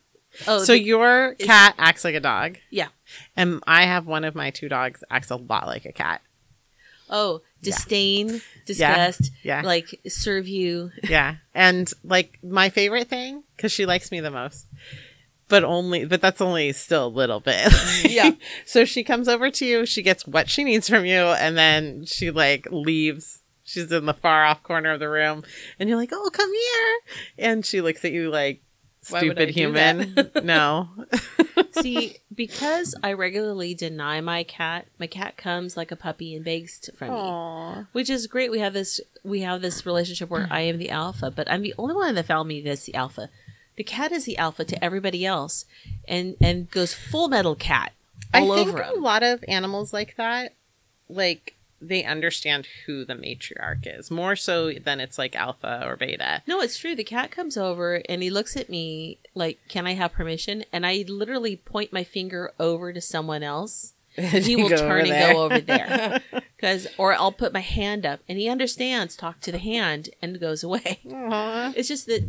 Oh, 0.47 0.63
so 0.65 0.73
the- 0.73 0.83
your 0.83 1.35
is- 1.39 1.47
cat 1.47 1.75
acts 1.79 2.05
like 2.05 2.15
a 2.15 2.21
dog. 2.21 2.59
Yeah. 2.71 2.89
And 3.37 3.63
I 3.67 3.85
have 3.85 4.07
one 4.07 4.25
of 4.25 4.35
my 4.35 4.51
two 4.51 4.69
dogs 4.69 5.03
acts 5.11 5.31
a 5.31 5.37
lot 5.37 5.67
like 5.67 5.85
a 5.87 5.93
cat. 5.93 6.21
oh, 7.09 7.41
disdain, 7.63 8.41
disgust, 8.67 9.31
Yeah. 9.43 9.63
like 9.63 10.01
serve 10.09 10.47
you. 10.49 10.91
Yeah. 11.09 11.37
And 11.55 11.91
like 12.05 12.39
my 12.43 12.69
favorite 12.69 13.09
thing, 13.09 13.43
because 13.57 13.73
she 13.73 13.87
likes 13.87 14.11
me 14.11 14.21
the 14.21 14.31
most. 14.31 14.67
But 15.49 15.63
only, 15.63 16.05
but 16.05 16.21
that's 16.21 16.41
only 16.41 16.73
still 16.73 17.07
a 17.07 17.09
little 17.09 17.41
bit. 17.41 17.73
Yeah. 18.05 18.33
so 18.65 18.85
she 18.85 19.05
comes 19.05 19.29
over 19.29 19.51
to 19.51 19.65
you, 19.67 19.85
she 19.87 20.03
gets 20.03 20.27
what 20.27 20.49
she 20.49 20.65
needs 20.65 20.89
from 20.89 21.05
you, 21.05 21.19
and 21.19 21.57
then 21.57 22.05
she 22.05 22.31
like 22.31 22.67
leaves. 22.71 23.41
She's 23.65 23.91
in 23.91 24.07
the 24.07 24.15
far 24.15 24.45
off 24.45 24.63
corner 24.63 24.93
of 24.93 25.01
the 25.01 25.09
room, 25.09 25.43
and 25.79 25.89
you're 25.89 25.99
like, 25.99 26.11
"Oh, 26.13 26.31
come 26.33 26.51
here!" 26.53 26.99
And 27.39 27.67
she 27.67 27.81
looks 27.81 28.05
at 28.05 28.13
you 28.13 28.31
like, 28.31 28.63
"Stupid 29.03 29.51
human." 29.51 30.15
no, 30.45 30.89
See, 31.73 32.17
because 32.35 32.95
I 33.03 33.13
regularly 33.13 33.75
deny 33.75 34.21
my 34.21 34.45
cat, 34.45 34.87
my 34.99 35.07
cat 35.07 35.37
comes 35.37 35.77
like 35.77 35.91
a 35.91 35.97
puppy 35.97 36.35
and 36.35 36.45
begs 36.45 36.79
to, 36.81 36.93
from 36.93 37.11
me. 37.11 37.15
Which 37.93 38.09
is 38.09 38.27
great. 38.27 38.51
We 38.51 38.61
have 38.61 38.73
this 38.73 39.01
we 39.25 39.41
have 39.41 39.61
this 39.63 39.85
relationship 39.85 40.31
where 40.31 40.47
I 40.51 40.61
am 40.63 40.79
the 40.79 40.91
alpha, 40.91 41.31
but 41.31 41.51
I'm 41.51 41.63
the 41.63 41.75
only 41.79 41.95
one 41.95 42.09
in 42.09 42.15
the 42.15 42.23
family 42.23 42.61
that's 42.63 42.85
the 42.85 42.95
alpha. 42.95 43.31
The 43.77 43.85
cat 43.85 44.13
is 44.13 44.25
the 44.25 44.39
alpha 44.39 44.65
to 44.65 44.85
everybody 44.85 45.27
else, 45.27 45.65
and 46.09 46.37
and 46.41 46.71
goes 46.71 46.95
full 46.95 47.29
metal 47.29 47.55
cat 47.55 47.93
all 48.35 48.53
I 48.53 48.57
think 48.57 48.69
over 48.69 48.83
a 48.83 48.95
lot 48.95 49.23
of 49.23 49.45
animals 49.49 49.93
like 49.93 50.17
that, 50.17 50.55
like 51.09 51.55
they 51.81 52.05
understand 52.05 52.67
who 52.87 53.05
the 53.05 53.15
matriarch 53.15 53.87
is 53.87 54.11
more 54.11 54.35
so 54.35 54.73
than 54.73 54.99
it's 54.99 55.19
like 55.19 55.37
alpha 55.37 55.83
or 55.87 55.97
beta. 55.97 56.43
No, 56.47 56.61
it's 56.61 56.79
true. 56.79 56.95
The 56.95 57.05
cat 57.05 57.31
comes 57.31 57.57
over 57.57 58.03
and 58.09 58.23
he 58.23 58.31
looks 58.31 58.57
at 58.57 58.69
me 58.71 59.19
like, 59.35 59.59
"Can 59.69 59.87
I 59.87 59.95
have 59.95 60.13
permission?" 60.13 60.65
And 60.73 60.87
I 60.87 61.05
literally 61.09 61.57
point 61.57 61.93
my 61.93 62.05
finger 62.05 62.53
over 62.59 62.93
to 62.93 63.01
someone 63.01 63.43
else. 63.43 63.93
And 64.17 64.45
he 64.47 64.57
will 64.57 64.71
turn 64.71 65.11
and 65.11 65.33
go 65.35 65.43
over 65.43 65.61
there, 65.61 66.23
because 66.57 66.87
or 66.97 67.13
I'll 67.13 67.33
put 67.33 67.53
my 67.53 67.61
hand 67.61 68.07
up 68.07 68.21
and 68.29 68.39
he 68.39 68.49
understands. 68.49 69.15
Talk 69.15 69.41
to 69.41 69.53
the 69.53 69.59
hand 69.59 70.09
and 70.23 70.41
goes 70.41 70.65
away. 70.65 71.01
Aw. 71.13 71.75
It's 71.77 71.89
just 71.89 72.07
that 72.07 72.29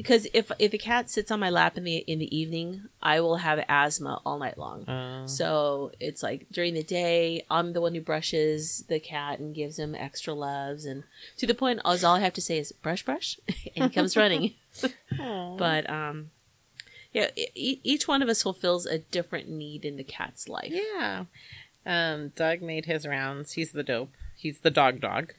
because 0.00 0.26
if 0.32 0.50
if 0.58 0.72
a 0.72 0.78
cat 0.78 1.10
sits 1.10 1.30
on 1.30 1.40
my 1.40 1.50
lap 1.50 1.76
in 1.76 1.84
the 1.84 1.96
in 1.96 2.20
the 2.20 2.34
evening, 2.34 2.88
I 3.02 3.20
will 3.20 3.36
have 3.36 3.62
asthma 3.68 4.22
all 4.24 4.38
night 4.38 4.56
long. 4.56 4.88
Oh. 4.88 5.26
So 5.26 5.92
it's 6.00 6.22
like 6.22 6.46
during 6.50 6.72
the 6.72 6.82
day, 6.82 7.44
I'm 7.50 7.74
the 7.74 7.82
one 7.82 7.94
who 7.94 8.00
brushes 8.00 8.82
the 8.88 8.98
cat 8.98 9.40
and 9.40 9.54
gives 9.54 9.78
him 9.78 9.94
extra 9.94 10.32
loves, 10.32 10.86
and 10.86 11.04
to 11.36 11.46
the 11.46 11.52
point, 11.52 11.80
all 11.84 11.98
all 12.02 12.16
I 12.16 12.20
have 12.20 12.32
to 12.32 12.40
say 12.40 12.56
is 12.56 12.72
brush, 12.72 13.04
brush, 13.04 13.38
and 13.76 13.84
he 13.84 13.90
comes 13.90 14.16
running. 14.16 14.54
But 15.58 15.90
um, 15.90 16.30
yeah, 17.12 17.28
e- 17.36 17.80
each 17.84 18.08
one 18.08 18.22
of 18.22 18.30
us 18.30 18.42
fulfills 18.42 18.86
a 18.86 19.00
different 19.00 19.50
need 19.50 19.84
in 19.84 19.98
the 19.98 20.04
cat's 20.04 20.48
life. 20.48 20.72
Yeah. 20.72 21.26
Um, 21.86 22.28
Doug 22.36 22.62
made 22.62 22.86
his 22.86 23.06
rounds. 23.06 23.52
He's 23.52 23.72
the 23.72 23.82
dope. 23.82 24.10
He's 24.36 24.60
the 24.60 24.70
dog 24.70 25.00
dog. 25.00 25.34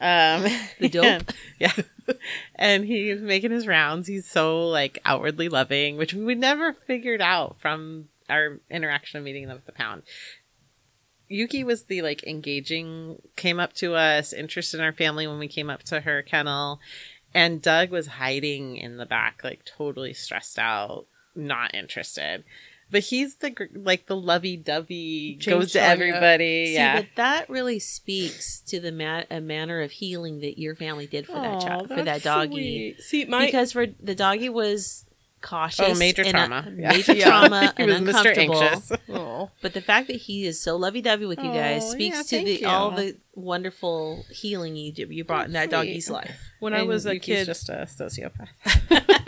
Um, 0.00 0.46
The 0.78 0.88
dope? 0.88 1.32
yeah. 1.58 1.72
and 2.56 2.84
he's 2.84 3.20
making 3.20 3.50
his 3.50 3.66
rounds. 3.66 4.06
He's 4.06 4.28
so 4.28 4.68
like 4.68 4.98
outwardly 5.04 5.48
loving, 5.48 5.96
which 5.96 6.14
we 6.14 6.34
never 6.34 6.72
figured 6.72 7.22
out 7.22 7.58
from 7.60 8.08
our 8.28 8.60
interaction 8.70 9.18
of 9.18 9.24
meeting 9.24 9.48
them 9.48 9.56
at 9.56 9.66
the 9.66 9.72
pound. 9.72 10.02
Yuki 11.28 11.64
was 11.64 11.84
the 11.84 12.02
like 12.02 12.22
engaging, 12.24 13.20
came 13.36 13.58
up 13.58 13.72
to 13.74 13.94
us, 13.94 14.32
interested 14.32 14.78
in 14.78 14.84
our 14.84 14.92
family 14.92 15.26
when 15.26 15.38
we 15.38 15.48
came 15.48 15.70
up 15.70 15.82
to 15.84 16.00
her 16.00 16.22
kennel, 16.22 16.80
and 17.32 17.62
Doug 17.62 17.90
was 17.90 18.06
hiding 18.06 18.76
in 18.76 18.98
the 18.98 19.06
back, 19.06 19.40
like 19.42 19.64
totally 19.64 20.12
stressed 20.12 20.58
out, 20.58 21.06
not 21.34 21.74
interested. 21.74 22.44
But 22.94 23.02
he's 23.02 23.34
the 23.36 23.52
like 23.74 24.06
the 24.06 24.14
lovey-dovey, 24.14 25.40
goes 25.44 25.72
to 25.72 25.82
everybody. 25.82 26.66
See, 26.66 26.74
yeah, 26.74 27.00
but 27.00 27.08
that 27.16 27.50
really 27.50 27.80
speaks 27.80 28.60
to 28.68 28.78
the 28.78 28.92
ma- 28.92 29.24
a 29.32 29.40
manner 29.40 29.80
of 29.82 29.90
healing 29.90 30.38
that 30.42 30.60
your 30.60 30.76
family 30.76 31.08
did 31.08 31.26
for 31.26 31.32
that 31.32 31.60
child, 31.60 31.88
for 31.88 32.04
that 32.04 32.22
doggy. 32.22 32.94
sweet. 32.96 33.00
See, 33.04 33.24
my 33.24 33.46
because 33.46 33.72
for 33.72 33.86
the 34.00 34.14
doggy 34.14 34.48
was 34.48 35.06
cautious, 35.40 35.96
Oh, 35.96 35.98
major 35.98 36.22
and, 36.22 36.30
trauma. 36.30 36.64
uh, 36.68 36.70
Yeah. 36.78 36.88
major 36.92 37.12
Yeah. 37.16 37.24
trauma, 37.26 37.74
he 37.76 37.82
and 37.82 37.90
uncomfortable. 37.90 39.50
But 39.60 39.74
the 39.74 39.80
fact 39.80 40.06
that 40.06 40.16
he 40.16 40.46
is 40.46 40.60
so 40.60 40.76
lovey-dovey 40.76 41.26
with 41.26 41.38
you 41.40 41.50
guys 41.50 41.82
Oh, 41.84 41.90
speaks 41.90 42.30
yeah, 42.32 42.38
to 42.38 42.44
the 42.44 42.64
all 42.64 42.92
the 42.92 43.16
wonderful 43.34 44.24
healing 44.30 44.76
you 44.76 44.92
you 45.10 45.24
brought 45.24 45.46
in 45.46 45.52
that 45.54 45.64
Sweet. 45.64 45.70
doggy's 45.72 46.08
life. 46.10 46.38
When 46.64 46.74
I 46.74 46.82
was 46.82 47.06
a 47.06 47.14
Yuki's 47.14 47.26
kid, 47.38 47.44
just 47.46 47.68
a 47.68 47.86
sociopath. 47.88 48.48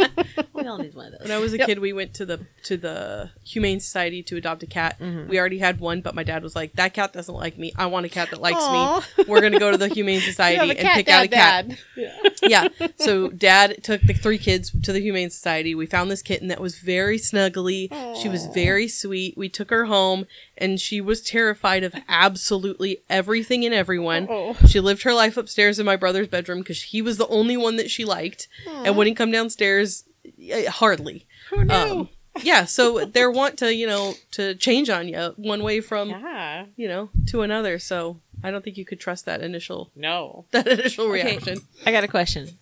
We 0.53 0.67
all 0.67 0.79
need 0.79 0.95
one 0.95 1.07
of 1.07 1.13
those. 1.13 1.29
when. 1.29 1.31
I 1.31 1.39
was 1.39 1.53
a 1.53 1.59
Yep. 1.59 1.67
kid, 1.69 1.79
we 1.79 1.93
went 1.93 2.15
to 2.15 2.25
the 2.27 2.41
to 2.65 2.77
the 2.77 3.31
Humane 3.45 3.79
Society 3.79 4.23
to 4.25 4.37
adopt 4.37 4.63
a 4.63 4.67
cat. 4.67 4.99
Mhm. 4.99 5.29
We 5.29 5.39
already 5.39 5.59
had 5.59 5.79
one, 5.81 6.01
but 6.01 6.15
my 6.15 6.25
dad 6.25 6.43
was 6.43 6.57
like, 6.57 6.73
"That 6.73 6.93
cat 6.95 7.13
doesn't 7.13 7.35
like 7.35 7.57
me. 7.59 7.73
I 7.77 7.87
want 7.87 8.07
a 8.07 8.09
cat 8.09 8.31
that 8.31 8.41
likes 8.41 8.59
Aw. 8.61 9.07
me. 9.19 9.25
We're 9.29 9.41
gonna 9.43 9.61
go 9.61 9.71
to 9.71 9.77
the 9.77 9.89
Humane 9.89 10.21
Society 10.33 10.71
and 10.71 10.89
pick 10.95 11.09
out 11.09 11.27
a 11.27 11.29
cat." 11.29 11.67
yeah. 12.43 12.69
So 12.97 13.29
dad 13.29 13.85
took 13.85 14.01
the 14.03 14.15
three 14.15 14.39
kids 14.39 14.73
to 14.83 14.93
the 14.93 15.01
Humane 15.01 15.31
Society. 15.31 15.75
We 15.75 15.87
found 15.87 16.11
this 16.11 16.23
kitten 16.23 16.49
that 16.49 16.61
was 16.61 16.77
very 16.79 17.19
snuggly. 17.19 17.89
She 18.21 18.29
was 18.29 18.47
very 18.47 18.89
sweet. 18.89 19.37
We 19.37 19.49
took 19.49 19.71
her 19.71 19.85
home 19.85 20.27
and 20.59 20.81
she 20.81 21.01
was 21.01 21.21
terrified 21.21 21.85
of 21.85 21.95
absolutely 22.09 23.03
everything 23.09 23.65
and 23.65 23.75
everyone. 23.75 24.27
Oh. 24.31 24.57
She 24.67 24.81
lived 24.81 25.03
her 25.03 25.15
life 25.15 25.37
upstairs 25.37 25.79
in 25.79 25.87
my 25.87 25.97
brother's 25.97 26.29
bedroom 26.29 26.59
because 26.61 26.83
he 26.83 27.03
was 27.03 27.19
the 27.19 27.29
only 27.29 27.57
one 27.57 27.77
that 27.77 27.91
she 27.91 28.05
liked 28.05 28.49
and 28.67 28.97
wouldn't 28.97 29.17
come 29.17 29.31
downstairs 29.31 30.05
eh, 30.41 30.67
hardly. 30.69 31.27
Who 31.51 31.65
knew? 31.65 31.75
Um, 31.75 32.09
yeah, 32.43 32.65
so 32.67 33.05
they're 33.07 33.31
want 33.31 33.59
to, 33.61 33.75
you 33.75 33.87
know, 33.87 34.15
to 34.33 34.55
change 34.55 34.91
on 34.91 35.09
you 35.09 35.33
one 35.37 35.63
way 35.63 35.81
from, 35.81 36.11
yeah. 36.11 36.67
you 36.77 36.87
know, 36.89 37.09
to 37.29 37.43
another. 37.43 37.79
So 37.79 38.21
I 38.45 38.51
don't 38.51 38.63
think 38.63 38.77
you 38.77 38.85
could 38.85 39.01
trust 39.01 39.25
that 39.25 39.41
initial 39.41 39.91
No. 39.97 40.45
that 40.51 40.67
initial 40.67 41.07
Okay. 41.07 41.25
reaction. 41.25 41.59
I 41.87 41.93
got 41.93 42.05
a 42.05 42.09
question. 42.09 42.59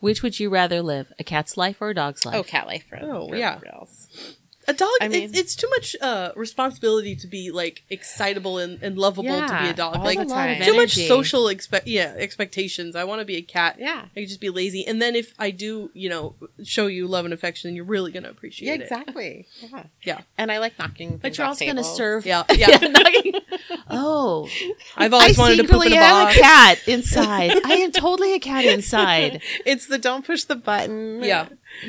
Which 0.00 0.22
would 0.22 0.38
you 0.38 0.50
rather 0.50 0.82
live, 0.82 1.12
a 1.18 1.24
cat's 1.24 1.56
life 1.56 1.80
or 1.80 1.90
a 1.90 1.94
dog's 1.94 2.26
life? 2.26 2.34
Oh, 2.34 2.42
cat 2.42 2.66
life. 2.66 2.84
For, 2.88 2.98
Oh, 3.00 3.28
for 3.28 3.36
yeah. 3.36 3.58
reals. 3.62 4.35
A 4.68 4.72
dog, 4.72 4.88
I 5.00 5.08
mean- 5.08 5.22
it's, 5.24 5.38
it's 5.38 5.56
too 5.56 5.68
much 5.70 5.94
uh, 6.00 6.32
responsibility 6.34 7.14
to 7.16 7.26
be 7.26 7.50
like 7.50 7.82
excitable 7.90 8.58
and, 8.58 8.82
and 8.82 8.98
lovable 8.98 9.40
to 9.46 9.58
be 9.62 9.68
a 9.68 9.74
dog. 9.74 9.96
all 9.96 10.04
Like 10.04 10.18
the 10.18 10.24
time. 10.24 10.60
too 10.62 10.74
much 10.74 10.94
social 10.94 11.44
expe- 11.44 11.82
yeah 11.86 12.14
expectations. 12.16 12.96
I 12.96 13.04
want 13.04 13.20
to 13.20 13.24
be 13.24 13.36
a 13.36 13.42
cat. 13.42 13.76
Yeah. 13.78 14.06
I 14.16 14.20
could 14.20 14.28
just 14.28 14.40
be 14.40 14.50
lazy, 14.50 14.86
and 14.86 15.00
then 15.00 15.14
if 15.14 15.32
I 15.38 15.50
do, 15.50 15.90
you 15.94 16.08
know, 16.08 16.34
show 16.64 16.86
you 16.88 17.06
love 17.06 17.24
and 17.24 17.32
affection, 17.34 17.74
you're 17.76 17.84
really 17.84 18.10
gonna 18.12 18.30
appreciate 18.30 18.66
Yeah, 18.68 18.74
it. 18.74 18.80
exactly. 18.82 19.46
Yeah. 19.60 19.82
Yeah. 20.02 20.20
And 20.38 20.50
I 20.50 20.58
like 20.58 20.78
knocking. 20.78 21.18
But 21.18 21.36
you're 21.38 21.44
off 21.46 21.50
also 21.50 21.64
going 21.64 21.76
to 21.76 21.84
serve. 21.84 22.26
Yeah, 22.26 22.44
yeah. 22.54 22.76
Knocking. 22.82 23.34
oh, 23.90 24.48
I've 24.96 25.12
always 25.12 25.38
I 25.38 25.42
wanted 25.42 25.56
to 25.56 25.62
poop 25.64 25.84
in 25.86 25.92
secretly 25.92 25.96
a 25.98 26.00
am 26.02 26.28
a 26.28 26.32
cat 26.32 26.78
inside. 26.88 27.52
I 27.64 27.74
am 27.74 27.92
totally 27.92 28.34
a 28.34 28.38
cat 28.38 28.64
inside. 28.64 29.42
It's 29.64 29.86
the 29.86 29.98
don't 29.98 30.24
push 30.26 30.44
the 30.44 30.56
button. 30.56 31.22
Yeah. 31.22 31.48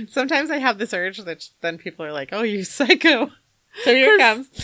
Sometimes 0.09 0.51
I 0.51 0.57
have 0.57 0.77
this 0.77 0.93
urge 0.93 1.17
that 1.19 1.43
then 1.61 1.77
people 1.77 2.05
are 2.05 2.11
like, 2.11 2.29
"Oh, 2.31 2.43
you 2.43 2.63
psycho." 2.63 3.31
So 3.83 3.93
here 3.93 4.15
it 4.15 4.19
comes. 4.19 4.49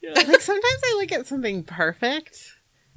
Like 0.00 0.40
sometimes 0.40 0.80
I 0.84 0.96
look 1.00 1.12
at 1.12 1.26
something 1.26 1.64
perfect 1.64 2.38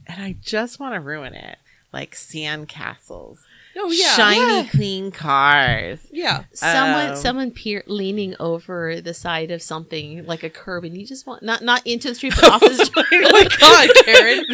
and 0.07 0.21
I 0.21 0.35
just 0.39 0.79
want 0.79 0.93
to 0.93 0.99
ruin 1.01 1.33
it, 1.33 1.57
like 1.91 2.15
sand 2.15 2.69
castles, 2.69 3.43
Oh 3.75 3.89
yeah, 3.91 4.13
shiny 4.15 4.61
yeah. 4.61 4.67
clean 4.69 5.11
cars. 5.11 5.99
yeah. 6.11 6.43
Someone, 6.53 7.09
Um, 7.11 7.15
someone 7.15 7.51
peer, 7.51 7.83
leaning 7.87 8.35
over 8.39 9.01
the 9.01 9.13
side 9.15 9.49
of 9.51 9.61
something 9.61 10.25
like 10.25 10.43
a 10.43 10.49
curb, 10.49 10.83
and 10.85 10.95
you 10.95 11.05
just 11.05 11.25
want 11.25 11.41
not 11.43 11.63
not 11.63 11.85
into 11.87 12.09
the 12.09 12.15
street, 12.15 12.33
but 12.35 12.45
off 12.51 12.61
the 12.61 12.75
street. 12.85 13.05
Oh 13.11 13.31
my 13.31 13.47
god, 13.59 13.89
Karen! 14.05 14.45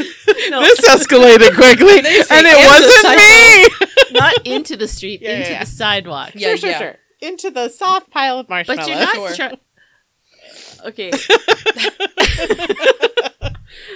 no, 0.50 0.62
This 0.62 0.82
escalated 0.90 1.54
quickly, 1.54 1.98
and 1.98 2.08
and 2.08 2.48
it 2.48 2.58
wasn't 2.66 3.18
me. 3.18 3.77
Not 4.20 4.46
into 4.46 4.76
the 4.78 4.88
street, 4.88 5.22
Yeah, 5.22 5.38
into 5.38 5.52
yeah. 5.52 5.60
the 5.62 5.66
sidewalk. 5.66 6.32
Yeah, 6.36 6.50
sure, 6.50 6.58
sure, 6.58 6.70
yeah. 6.70 6.80
sure. 6.80 6.96
Into 7.22 7.50
the 7.52 7.70
soft 7.70 8.10
pile 8.12 8.40
of 8.40 8.50
marshmallows. 8.50 8.86
But 8.86 8.90
you're 8.90 9.00
not 9.00 9.36
Sure. 9.36 9.50
try- 9.50 9.60
Okay. 10.86 11.12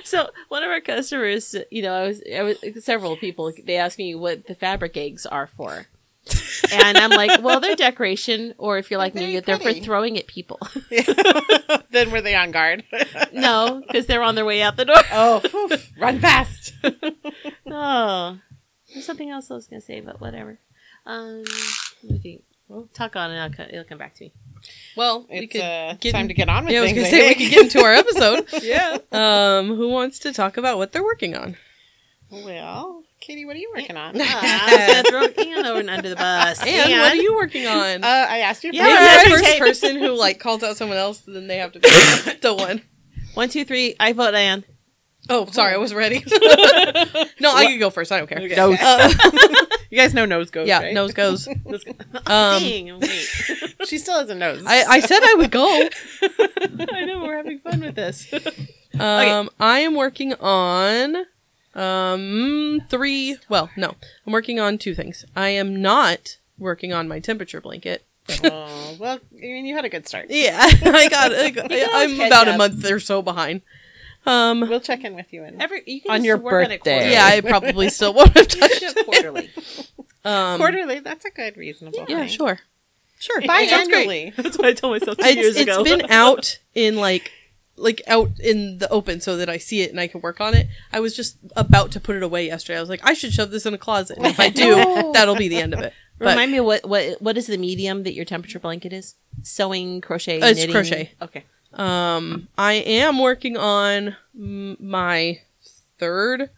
so 0.03 0.29
one 0.49 0.63
of 0.63 0.69
our 0.69 0.81
customers, 0.81 1.55
you 1.69 1.81
know, 1.81 1.93
I 1.93 2.07
was, 2.07 2.21
I 2.33 2.41
was 2.43 2.57
several 2.83 3.15
people. 3.17 3.51
They 3.65 3.77
asked 3.77 3.97
me 3.97 4.15
what 4.15 4.47
the 4.47 4.55
fabric 4.55 4.97
eggs 4.97 5.25
are 5.25 5.47
for, 5.47 5.85
and 6.73 6.97
I'm 6.97 7.11
like, 7.11 7.41
well, 7.43 7.59
they're 7.59 7.75
decoration, 7.75 8.53
or 8.57 8.77
if 8.77 8.89
you're 8.91 8.97
like 8.97 9.15
me, 9.15 9.39
Very 9.39 9.41
they're 9.41 9.59
for 9.59 9.73
throwing 9.79 10.17
at 10.17 10.27
people. 10.27 10.59
then 11.91 12.11
were 12.11 12.21
they 12.21 12.35
on 12.35 12.51
guard? 12.51 12.83
no, 13.31 13.81
because 13.87 14.05
they're 14.07 14.23
on 14.23 14.35
their 14.35 14.45
way 14.45 14.61
out 14.61 14.75
the 14.77 14.85
door. 14.85 14.95
oh, 15.13 15.41
oof, 15.53 15.89
run 15.97 16.19
fast. 16.19 16.73
Oh, 17.73 18.37
there's 18.93 19.05
something 19.05 19.29
else 19.29 19.49
I 19.51 19.55
was 19.55 19.67
gonna 19.67 19.81
say, 19.81 19.99
but 20.01 20.19
whatever. 20.21 20.59
Um, 21.05 21.43
let 22.03 22.11
me 22.11 22.19
think. 22.19 22.43
Well, 22.67 22.87
talk 22.93 23.15
on, 23.17 23.31
and 23.31 23.39
I'll 23.41 23.49
co- 23.51 23.69
it'll 23.69 23.83
come 23.83 23.97
back 23.97 24.13
to 24.15 24.23
me. 24.25 24.33
Well, 24.95 25.25
we 25.29 25.39
It's 25.39 25.51
could 25.53 25.61
uh, 25.61 25.95
time 26.11 26.21
in- 26.23 26.27
to 26.29 26.33
get 26.33 26.47
on 26.47 26.63
with 26.65 26.73
yeah, 26.73 26.79
I 26.79 26.83
was 26.83 26.93
gonna 26.93 27.05
say 27.05 27.27
we 27.29 27.35
could 27.35 27.49
get 27.49 27.63
into 27.63 27.81
our 27.83 27.93
episode. 27.93 28.47
yeah. 28.63 28.97
Um, 29.11 29.75
who 29.75 29.89
wants 29.89 30.19
to 30.19 30.31
talk 30.33 30.55
about 30.57 30.77
what 30.77 30.91
they're 30.93 31.03
working 31.03 31.35
on? 31.35 31.57
Well, 32.29 33.03
Katie, 33.19 33.43
what 33.45 33.55
are 33.55 33.59
you 33.59 33.71
working 33.75 33.97
on? 33.97 34.15
I 34.21 35.03
was 35.03 35.11
gonna 35.11 35.33
throw 35.35 35.43
Ian 35.43 35.65
over 35.65 35.79
and 35.81 35.89
under 35.89 36.09
the 36.09 36.15
bus. 36.15 36.61
And 36.65 36.91
what 36.93 37.11
are 37.11 37.15
you 37.15 37.35
working 37.35 37.67
on? 37.67 38.03
Uh, 38.03 38.07
I 38.07 38.39
asked 38.39 38.63
you. 38.63 38.71
Yeah, 38.73 38.85
right. 38.85 39.23
the 39.25 39.37
first 39.37 39.57
person 39.59 39.97
who 39.99 40.17
like 40.17 40.39
calls 40.39 40.63
out 40.63 40.77
someone 40.77 40.97
else, 40.97 41.19
then 41.21 41.47
they 41.47 41.57
have 41.57 41.73
to 41.73 41.79
be 41.79 41.89
the 42.41 42.53
one. 42.53 42.81
One, 43.33 43.49
two, 43.49 43.65
three. 43.65 43.95
I 43.99 44.13
vote 44.13 44.33
Anne. 44.33 44.63
Oh, 45.29 45.45
sorry, 45.51 45.73
I 45.73 45.77
wasn't 45.77 45.99
ready. 45.99 46.23
no, 47.39 47.51
I 47.53 47.65
can 47.67 47.79
go 47.79 47.89
first. 47.89 48.11
I 48.11 48.17
don't 48.17 48.27
care. 48.27 48.39
Okay. 48.39 48.55
Uh, 48.81 49.13
You 49.91 49.97
guys 49.97 50.13
know 50.13 50.25
nose 50.25 50.49
goes. 50.51 50.69
yeah, 50.69 50.79
right? 50.83 50.93
nose 50.93 51.13
goes. 51.13 51.47
Um, 52.27 52.61
Dang, 52.63 52.99
wait. 52.99 53.27
She 53.87 53.97
still 53.97 54.19
has 54.19 54.29
a 54.29 54.35
nose. 54.35 54.63
I, 54.65 54.83
I 54.83 54.99
said 55.01 55.19
I 55.21 55.35
would 55.37 55.51
go. 55.51 55.89
I 56.91 57.03
know 57.05 57.23
we're 57.23 57.35
having 57.35 57.59
fun 57.59 57.81
with 57.81 57.95
this. 57.95 58.31
Um, 58.97 59.49
I 59.59 59.79
am 59.79 59.95
working 59.95 60.33
on 60.35 61.25
um 61.75 62.81
three. 62.89 63.37
Well, 63.49 63.69
no, 63.75 63.95
I'm 64.25 64.31
working 64.33 64.59
on 64.59 64.77
two 64.77 64.93
things. 64.95 65.25
I 65.35 65.49
am 65.49 65.81
not 65.81 66.37
working 66.57 66.93
on 66.93 67.07
my 67.09 67.19
temperature 67.19 67.59
blanket. 67.59 68.05
oh, 68.45 68.95
well, 68.99 69.19
I 69.33 69.41
mean, 69.41 69.65
you 69.65 69.75
had 69.75 69.83
a 69.85 69.89
good 69.89 70.07
start. 70.07 70.27
Yeah, 70.29 70.57
I 70.61 71.09
got. 71.09 71.33
I 71.33 71.49
got 71.49 71.69
can 71.69 71.89
always 71.89 72.11
I'm 72.11 72.17
catch 72.17 72.27
about 72.27 72.47
a 72.47 72.57
month 72.57 72.89
or 72.89 72.99
so 72.99 73.21
behind. 73.21 73.61
Um, 74.25 74.61
We'll 74.61 74.79
check 74.79 75.03
in 75.03 75.15
with 75.15 75.31
you 75.33 75.43
in 75.43 75.59
Every 75.61 75.81
you 75.87 76.01
can 76.01 76.11
On 76.11 76.23
your 76.23 76.37
work 76.37 76.65
on 76.65 76.71
it 76.71 76.79
birthday. 76.83 76.91
quarterly. 76.97 77.11
yeah, 77.13 77.25
I 77.25 77.41
probably 77.41 77.89
still 77.89 78.13
won't 78.13 78.35
have 78.37 78.47
touched. 78.47 78.83
it 78.83 79.05
quarterly. 79.05 79.49
Um, 80.23 80.59
quarterly. 80.59 80.99
That's 80.99 81.25
a 81.25 81.31
good, 81.31 81.57
reasonable. 81.57 82.05
Yeah, 82.07 82.19
thing. 82.19 82.27
sure, 82.27 82.59
sure. 83.17 83.41
Sounds 83.41 83.87
great. 83.89 84.07
Biannually. 84.07 84.35
That's 84.35 84.55
what 84.55 84.67
I 84.67 84.73
told 84.73 84.93
myself 84.99 85.17
two 85.17 85.25
It's, 85.25 85.35
years 85.35 85.55
it's 85.55 85.61
ago. 85.63 85.81
It's 85.81 85.89
been 85.89 86.05
out 86.11 86.59
in 86.75 86.97
like 86.97 87.31
like 87.75 88.03
out 88.05 88.29
in 88.39 88.77
the 88.77 88.87
open 88.91 89.19
so 89.19 89.37
that 89.37 89.49
I 89.49 89.57
see 89.57 89.81
it 89.81 89.89
and 89.89 89.99
I 89.99 90.05
can 90.05 90.21
work 90.21 90.39
on 90.39 90.53
it. 90.53 90.67
I 90.93 90.99
was 90.99 91.15
just 91.15 91.37
about 91.55 91.89
to 91.93 91.99
put 91.99 92.15
it 92.15 92.21
away 92.21 92.45
yesterday. 92.45 92.77
I 92.77 92.81
was 92.81 92.89
like, 92.89 92.99
I 93.03 93.13
should 93.13 93.33
shove 93.33 93.49
this 93.49 93.65
in 93.65 93.73
a 93.73 93.79
closet. 93.79 94.17
And 94.17 94.27
if 94.27 94.39
I 94.39 94.49
do, 94.49 94.75
No. 94.75 95.11
that'll 95.11 95.35
be 95.35 95.47
the 95.47 95.57
end 95.57 95.73
of 95.73 95.79
it. 95.79 95.91
But 96.19 96.27
Remind 96.27 96.51
me 96.51 96.59
what 96.59 96.87
what 96.87 97.19
what 97.19 97.35
is 97.35 97.47
the 97.47 97.57
medium 97.57 98.03
that 98.03 98.13
your 98.13 98.25
temperature 98.25 98.59
blanket 98.59 98.93
is? 98.93 99.15
Sewing, 99.41 100.01
crochet, 100.01 100.39
Uh, 100.39 100.45
it's 100.49 100.59
knitting? 100.59 100.73
crochet. 100.75 101.11
Okay. 101.19 101.45
Um, 101.73 102.47
I 102.57 102.73
am 102.73 103.19
working 103.19 103.55
on 103.57 104.15
m- 104.35 104.77
my 104.79 105.41
third 105.97 106.49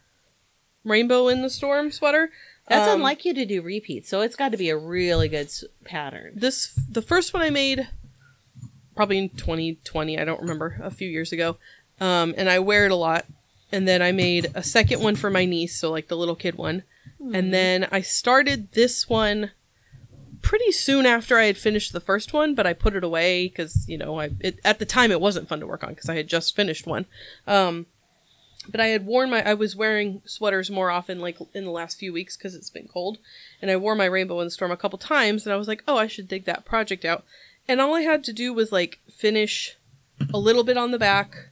rainbow 0.84 1.28
in 1.28 1.42
the 1.42 1.50
storm 1.50 1.90
sweater. 1.90 2.30
That's 2.68 2.88
Um, 2.88 2.96
unlike 3.00 3.24
you 3.24 3.34
to 3.34 3.44
do 3.44 3.60
repeats, 3.62 4.08
so 4.08 4.22
it's 4.22 4.36
got 4.36 4.50
to 4.52 4.56
be 4.56 4.70
a 4.70 4.76
really 4.76 5.28
good 5.28 5.46
s- 5.46 5.64
pattern. 5.84 6.32
this 6.34 6.72
the 6.90 7.02
first 7.02 7.32
one 7.34 7.42
I 7.42 7.50
made 7.50 7.88
probably 8.96 9.18
in 9.18 9.28
2020 9.30 10.18
I 10.18 10.24
don't 10.24 10.40
remember 10.40 10.78
a 10.82 10.90
few 10.90 11.08
years 11.08 11.32
ago 11.32 11.56
um, 12.00 12.32
and 12.38 12.48
I 12.48 12.58
wear 12.60 12.86
it 12.86 12.92
a 12.92 12.96
lot 12.96 13.26
and 13.72 13.88
then 13.88 14.00
I 14.00 14.12
made 14.12 14.50
a 14.54 14.62
second 14.62 15.02
one 15.02 15.16
for 15.16 15.30
my 15.30 15.44
niece 15.44 15.76
so 15.76 15.90
like 15.90 16.06
the 16.08 16.16
little 16.16 16.36
kid 16.36 16.54
one 16.56 16.84
and 17.32 17.52
then 17.52 17.88
I 17.90 18.02
started 18.02 18.72
this 18.72 19.08
one 19.08 19.50
pretty 20.44 20.70
soon 20.70 21.06
after 21.06 21.38
I 21.38 21.46
had 21.46 21.56
finished 21.56 21.92
the 21.92 22.00
first 22.00 22.32
one 22.32 22.54
but 22.54 22.66
I 22.66 22.72
put 22.72 22.94
it 22.94 23.02
away 23.02 23.48
because 23.48 23.88
you 23.88 23.98
know 23.98 24.20
I 24.20 24.30
it, 24.40 24.60
at 24.64 24.78
the 24.78 24.84
time 24.84 25.10
it 25.10 25.20
wasn't 25.20 25.48
fun 25.48 25.60
to 25.60 25.66
work 25.66 25.82
on 25.82 25.90
because 25.90 26.08
I 26.08 26.16
had 26.16 26.28
just 26.28 26.54
finished 26.54 26.86
one 26.86 27.06
um, 27.46 27.86
but 28.68 28.80
I 28.80 28.88
had 28.88 29.06
worn 29.06 29.30
my 29.30 29.42
I 29.42 29.54
was 29.54 29.74
wearing 29.74 30.22
sweaters 30.24 30.70
more 30.70 30.90
often 30.90 31.20
like 31.20 31.38
in 31.54 31.64
the 31.64 31.70
last 31.70 31.98
few 31.98 32.12
weeks 32.12 32.36
because 32.36 32.54
it's 32.54 32.70
been 32.70 32.88
cold 32.88 33.18
and 33.60 33.70
I 33.70 33.76
wore 33.76 33.94
my 33.94 34.04
rainbow 34.04 34.40
in 34.40 34.46
the 34.46 34.50
storm 34.50 34.70
a 34.70 34.76
couple 34.76 34.98
times 34.98 35.46
and 35.46 35.52
I 35.52 35.56
was 35.56 35.68
like 35.68 35.82
oh 35.88 35.96
I 35.96 36.06
should 36.06 36.28
dig 36.28 36.44
that 36.44 36.64
project 36.64 37.04
out 37.04 37.24
and 37.66 37.80
all 37.80 37.94
I 37.94 38.02
had 38.02 38.22
to 38.24 38.32
do 38.32 38.52
was 38.52 38.70
like 38.70 39.00
finish 39.10 39.76
a 40.32 40.38
little 40.38 40.62
bit 40.62 40.76
on 40.76 40.90
the 40.90 40.98
back 40.98 41.50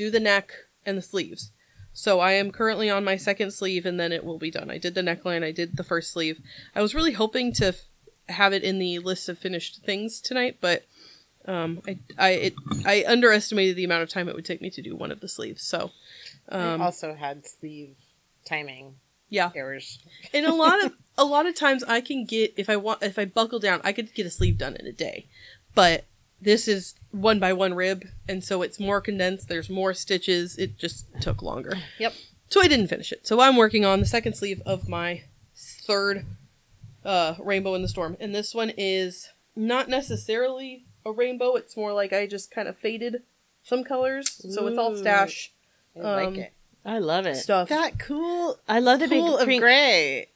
do 0.00 0.10
the 0.10 0.20
neck 0.20 0.52
and 0.86 0.96
the 0.96 1.02
sleeves. 1.02 1.52
So 1.92 2.20
I 2.20 2.32
am 2.32 2.52
currently 2.52 2.88
on 2.88 3.04
my 3.04 3.16
second 3.16 3.50
sleeve, 3.50 3.84
and 3.84 3.98
then 3.98 4.12
it 4.12 4.24
will 4.24 4.38
be 4.38 4.50
done. 4.50 4.70
I 4.70 4.78
did 4.78 4.94
the 4.94 5.02
neckline, 5.02 5.44
I 5.44 5.52
did 5.52 5.76
the 5.76 5.84
first 5.84 6.10
sleeve. 6.10 6.40
I 6.74 6.80
was 6.80 6.94
really 6.94 7.12
hoping 7.12 7.52
to 7.54 7.74
have 8.30 8.52
it 8.52 8.62
in 8.62 8.78
the 8.78 8.98
list 9.00 9.28
of 9.28 9.38
finished 9.38 9.82
things 9.84 10.20
tonight, 10.20 10.58
but 10.60 10.84
um, 11.46 11.80
I 11.86 11.98
I 12.18 12.30
it, 12.30 12.54
I 12.84 13.04
underestimated 13.06 13.76
the 13.76 13.84
amount 13.84 14.02
of 14.02 14.08
time 14.08 14.28
it 14.28 14.34
would 14.34 14.44
take 14.44 14.60
me 14.60 14.70
to 14.70 14.82
do 14.82 14.94
one 14.94 15.10
of 15.10 15.20
the 15.20 15.28
sleeves. 15.28 15.62
So 15.62 15.90
um, 16.48 16.80
I 16.80 16.84
also 16.84 17.14
had 17.14 17.46
sleeve 17.46 17.96
timing 18.44 18.96
yeah, 19.28 19.50
errors. 19.54 20.00
and 20.34 20.44
a 20.44 20.54
lot 20.54 20.84
of 20.84 20.92
a 21.18 21.24
lot 21.24 21.46
of 21.46 21.54
times 21.54 21.82
I 21.84 22.00
can 22.00 22.24
get 22.24 22.52
if 22.56 22.68
I 22.68 22.76
want 22.76 23.02
if 23.02 23.18
I 23.18 23.24
buckle 23.24 23.58
down, 23.58 23.80
I 23.84 23.92
could 23.92 24.12
get 24.14 24.26
a 24.26 24.30
sleeve 24.30 24.58
done 24.58 24.76
in 24.76 24.86
a 24.86 24.92
day, 24.92 25.26
but 25.74 26.04
this 26.42 26.66
is 26.66 26.94
one 27.10 27.38
by 27.38 27.52
one 27.52 27.74
rib, 27.74 28.06
and 28.28 28.42
so 28.42 28.62
it's 28.62 28.80
more 28.80 29.00
condensed. 29.00 29.48
There's 29.48 29.70
more 29.70 29.94
stitches. 29.94 30.58
It 30.58 30.78
just 30.78 31.06
took 31.20 31.42
longer. 31.42 31.78
Yep. 31.98 32.14
So 32.48 32.60
I 32.60 32.66
didn't 32.66 32.88
finish 32.88 33.12
it. 33.12 33.26
So 33.26 33.40
I'm 33.40 33.56
working 33.56 33.84
on 33.84 34.00
the 34.00 34.06
second 34.06 34.34
sleeve 34.34 34.60
of 34.66 34.88
my 34.88 35.22
third 35.54 36.26
uh, 37.04 37.34
Rainbow 37.38 37.74
in 37.74 37.82
the 37.82 37.88
Storm, 37.88 38.16
and 38.20 38.34
this 38.34 38.54
one 38.54 38.72
is 38.76 39.28
not 39.56 39.88
necessarily 39.88 40.84
a 41.04 41.12
rainbow. 41.12 41.54
It's 41.56 41.76
more 41.76 41.92
like 41.92 42.12
I 42.12 42.26
just 42.26 42.50
kind 42.50 42.68
of 42.68 42.76
faded 42.78 43.22
some 43.62 43.84
colors, 43.84 44.28
so 44.54 44.66
it's 44.66 44.78
all 44.78 44.92
Ooh. 44.92 44.98
stash 44.98 45.52
I 45.96 46.00
Um, 46.00 46.34
like 46.34 46.38
it. 46.38 46.52
I 46.84 46.98
love 46.98 47.26
it. 47.26 47.36
stuff. 47.36 47.68
That 47.68 47.98
cool 47.98 48.58
I 48.68 48.78
love 48.80 49.00
the 49.00 49.08
big 49.08 49.20
pool 49.20 49.36
of 49.38 49.44
prink- 49.44 49.60
gray. 49.62 50.28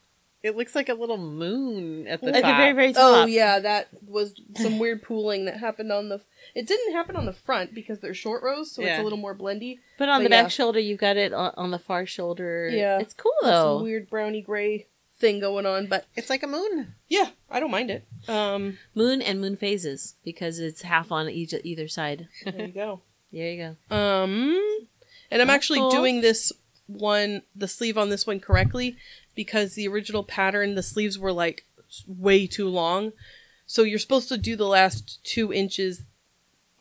It 0.43 0.55
looks 0.55 0.75
like 0.75 0.89
a 0.89 0.93
little 0.93 1.17
moon 1.17 2.05
at 2.05 2.21
the 2.21 2.27
at 2.27 2.43
top. 2.43 2.51
the 2.51 2.55
very 2.55 2.73
very 2.73 2.93
top. 2.93 3.01
Oh 3.03 3.25
yeah, 3.25 3.57
that 3.59 3.87
was 4.07 4.39
some 4.57 4.77
weird 4.77 5.01
pooling 5.01 5.45
that 5.45 5.57
happened 5.57 5.91
on 5.91 6.09
the. 6.09 6.21
It 6.53 6.67
didn't 6.67 6.93
happen 6.93 7.15
on 7.15 7.25
the 7.25 7.33
front 7.33 7.73
because 7.73 7.99
they're 7.99 8.13
short 8.13 8.43
rows, 8.43 8.71
so 8.71 8.83
it's 8.83 8.99
a 8.99 9.03
little 9.03 9.17
more 9.17 9.33
blendy. 9.33 9.79
But 9.97 10.09
on 10.09 10.19
But 10.19 10.23
the 10.25 10.29
back 10.29 10.51
shoulder, 10.51 10.79
you've 10.79 10.99
got 10.99 11.17
it 11.17 11.33
on, 11.33 11.51
on 11.57 11.71
the 11.71 11.79
far 11.79 12.05
shoulder. 12.05 12.69
Yeah. 12.71 12.99
it's 12.99 13.15
cool 13.15 13.31
There's 13.41 13.53
though. 13.55 13.77
Some 13.77 13.83
weird 13.85 14.07
browny 14.07 14.41
gray 14.41 14.85
thing 15.17 15.39
going 15.39 15.65
on, 15.65 15.87
but 15.87 16.05
It's 16.15 16.29
like 16.29 16.43
a 16.43 16.47
moon. 16.47 16.95
yeah, 17.07 17.29
I 17.49 17.59
don't 17.59 17.71
mind 17.71 17.89
it. 17.91 18.05
Um, 18.27 18.77
Moon 18.93 19.21
and 19.21 19.39
moon 19.39 19.55
phases 19.55 20.15
because 20.23 20.59
it's 20.59 20.81
half 20.81 21.11
on 21.11 21.29
each 21.29 21.53
either 21.63 21.87
side. 21.87 22.27
there 22.43 22.65
you 22.67 22.73
go. 22.73 23.01
There 23.31 23.51
you 23.51 23.75
go. 23.89 23.95
Um, 23.95 24.55
and 25.29 25.41
I'm 25.41 25.47
That's 25.47 25.55
actually 25.55 25.79
cool. 25.79 25.91
doing 25.91 26.21
this 26.21 26.53
one, 26.87 27.41
the 27.53 27.67
sleeve 27.67 27.97
on 27.97 28.09
this 28.09 28.25
one 28.25 28.39
correctly 28.39 28.95
because 29.35 29.73
the 29.73 29.89
original 29.89 30.23
pattern, 30.23 30.75
the 30.75 30.83
sleeves 30.83 31.19
were 31.19 31.33
like 31.33 31.65
way 32.07 32.47
too 32.47 32.69
long. 32.69 33.11
So 33.65 33.81
you're 33.83 33.99
supposed 33.99 34.29
to 34.29 34.37
do 34.37 34.55
the 34.55 34.67
last 34.67 35.19
two 35.25 35.51
inches 35.51 36.03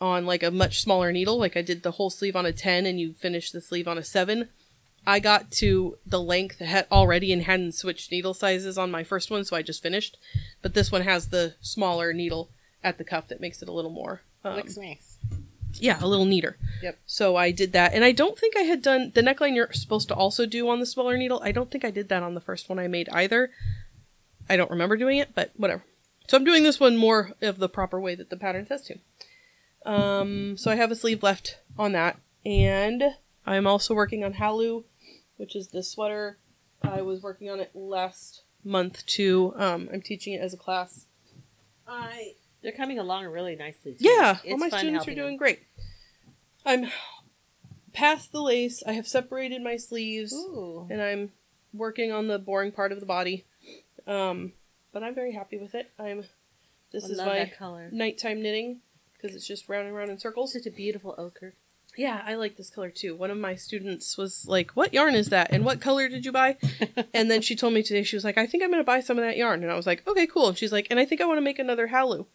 on 0.00 0.26
like 0.26 0.44
a 0.44 0.50
much 0.52 0.80
smaller 0.80 1.10
needle. 1.10 1.38
Like 1.38 1.56
I 1.56 1.62
did 1.62 1.82
the 1.82 1.92
whole 1.92 2.10
sleeve 2.10 2.36
on 2.36 2.46
a 2.46 2.52
10 2.52 2.86
and 2.86 3.00
you 3.00 3.14
finish 3.14 3.50
the 3.50 3.60
sleeve 3.60 3.88
on 3.88 3.98
a 3.98 4.04
7. 4.04 4.48
I 5.06 5.20
got 5.20 5.50
to 5.52 5.98
the 6.06 6.20
length 6.20 6.62
already 6.90 7.32
and 7.32 7.42
hadn't 7.42 7.74
switched 7.74 8.10
needle 8.10 8.34
sizes 8.34 8.78
on 8.78 8.90
my 8.90 9.04
first 9.04 9.30
one, 9.30 9.44
so 9.44 9.56
I 9.56 9.62
just 9.62 9.82
finished. 9.82 10.16
But 10.62 10.74
this 10.74 10.90
one 10.90 11.02
has 11.02 11.28
the 11.28 11.54
smaller 11.60 12.12
needle 12.12 12.50
at 12.82 12.98
the 12.98 13.04
cuff 13.04 13.28
that 13.28 13.40
makes 13.40 13.62
it 13.62 13.68
a 13.68 13.72
little 13.72 13.90
more 13.90 14.22
um, 14.44 14.56
looks 14.56 14.76
nice. 14.76 15.18
yeah, 15.74 15.98
a 16.00 16.06
little 16.06 16.26
neater. 16.26 16.56
Yep. 16.82 16.98
So 17.06 17.36
I 17.36 17.50
did 17.50 17.72
that, 17.72 17.94
and 17.94 18.04
I 18.04 18.12
don't 18.12 18.38
think 18.38 18.56
I 18.56 18.62
had 18.62 18.82
done 18.82 19.12
the 19.14 19.22
neckline 19.22 19.54
you're 19.54 19.72
supposed 19.72 20.08
to 20.08 20.14
also 20.14 20.46
do 20.46 20.68
on 20.68 20.80
the 20.80 20.86
smaller 20.86 21.16
needle. 21.16 21.40
I 21.42 21.52
don't 21.52 21.70
think 21.70 21.84
I 21.84 21.90
did 21.90 22.08
that 22.10 22.22
on 22.22 22.34
the 22.34 22.40
first 22.40 22.68
one 22.68 22.78
I 22.78 22.88
made 22.88 23.08
either. 23.10 23.50
I 24.48 24.56
don't 24.56 24.70
remember 24.70 24.96
doing 24.96 25.18
it, 25.18 25.34
but 25.34 25.52
whatever. 25.56 25.84
So 26.28 26.36
I'm 26.36 26.44
doing 26.44 26.62
this 26.62 26.80
one 26.80 26.96
more 26.96 27.32
of 27.42 27.58
the 27.58 27.68
proper 27.68 28.00
way 28.00 28.14
that 28.14 28.30
the 28.30 28.36
pattern 28.36 28.66
says 28.66 28.82
to. 28.82 28.98
Um, 29.84 30.56
so 30.56 30.70
I 30.70 30.76
have 30.76 30.90
a 30.90 30.96
sleeve 30.96 31.22
left 31.22 31.58
on 31.78 31.92
that, 31.92 32.18
and 32.44 33.02
I'm 33.46 33.66
also 33.66 33.94
working 33.94 34.24
on 34.24 34.34
Halu, 34.34 34.84
which 35.36 35.54
is 35.56 35.68
the 35.68 35.82
sweater. 35.82 36.38
I 36.82 37.02
was 37.02 37.22
working 37.22 37.48
on 37.50 37.60
it 37.60 37.70
last 37.74 38.42
month 38.64 39.04
too. 39.06 39.52
Um, 39.56 39.88
I'm 39.92 40.02
teaching 40.02 40.34
it 40.34 40.40
as 40.40 40.52
a 40.54 40.56
class. 40.56 41.06
I 41.86 42.32
They're 42.62 42.72
coming 42.72 42.98
along 42.98 43.26
really 43.26 43.56
nicely. 43.56 43.92
Too. 43.92 43.98
yeah, 44.00 44.38
It's 44.44 44.52
all 44.52 44.58
my 44.58 44.68
students 44.68 45.06
are 45.08 45.14
doing 45.14 45.32
them. 45.32 45.36
great. 45.36 45.60
I'm 46.66 46.86
past 47.92 48.32
the 48.32 48.40
lace. 48.42 48.82
I 48.86 48.92
have 48.92 49.06
separated 49.06 49.62
my 49.62 49.76
sleeves, 49.76 50.32
Ooh. 50.32 50.86
and 50.90 51.00
I'm 51.02 51.32
working 51.72 52.10
on 52.12 52.28
the 52.28 52.38
boring 52.38 52.72
part 52.72 52.92
of 52.92 53.00
the 53.00 53.06
body. 53.06 53.44
Um, 54.06 54.52
but 54.92 55.02
I'm 55.02 55.14
very 55.14 55.32
happy 55.32 55.58
with 55.58 55.74
it. 55.74 55.90
I'm. 55.98 56.24
This 56.92 57.04
I 57.04 57.08
is 57.08 57.18
my 57.18 57.52
color. 57.58 57.88
nighttime 57.92 58.40
knitting 58.40 58.80
because 59.14 59.34
it's 59.34 59.46
just 59.46 59.68
round 59.68 59.86
and 59.88 59.96
round 59.96 60.10
in 60.10 60.18
circles. 60.18 60.52
Such 60.52 60.66
a 60.66 60.70
beautiful 60.70 61.14
ochre. 61.18 61.54
Yeah, 61.96 62.22
I 62.26 62.34
like 62.34 62.56
this 62.56 62.70
color 62.70 62.90
too. 62.90 63.14
One 63.14 63.30
of 63.30 63.38
my 63.38 63.54
students 63.54 64.16
was 64.18 64.46
like, 64.48 64.72
"What 64.72 64.92
yarn 64.92 65.14
is 65.14 65.28
that? 65.28 65.52
And 65.52 65.64
what 65.64 65.80
color 65.80 66.08
did 66.08 66.24
you 66.24 66.32
buy?" 66.32 66.56
and 67.14 67.30
then 67.30 67.40
she 67.40 67.54
told 67.54 67.72
me 67.74 67.82
today 67.82 68.02
she 68.02 68.16
was 68.16 68.24
like, 68.24 68.36
"I 68.38 68.46
think 68.46 68.62
I'm 68.62 68.70
going 68.70 68.80
to 68.80 68.84
buy 68.84 69.00
some 69.00 69.18
of 69.18 69.24
that 69.24 69.36
yarn." 69.36 69.62
And 69.62 69.70
I 69.70 69.76
was 69.76 69.86
like, 69.86 70.06
"Okay, 70.06 70.26
cool." 70.26 70.48
And 70.48 70.58
she's 70.58 70.72
like, 70.72 70.88
"And 70.90 70.98
I 70.98 71.04
think 71.04 71.20
I 71.20 71.24
want 71.24 71.38
to 71.38 71.42
make 71.42 71.58
another 71.58 71.88
halu." 71.88 72.26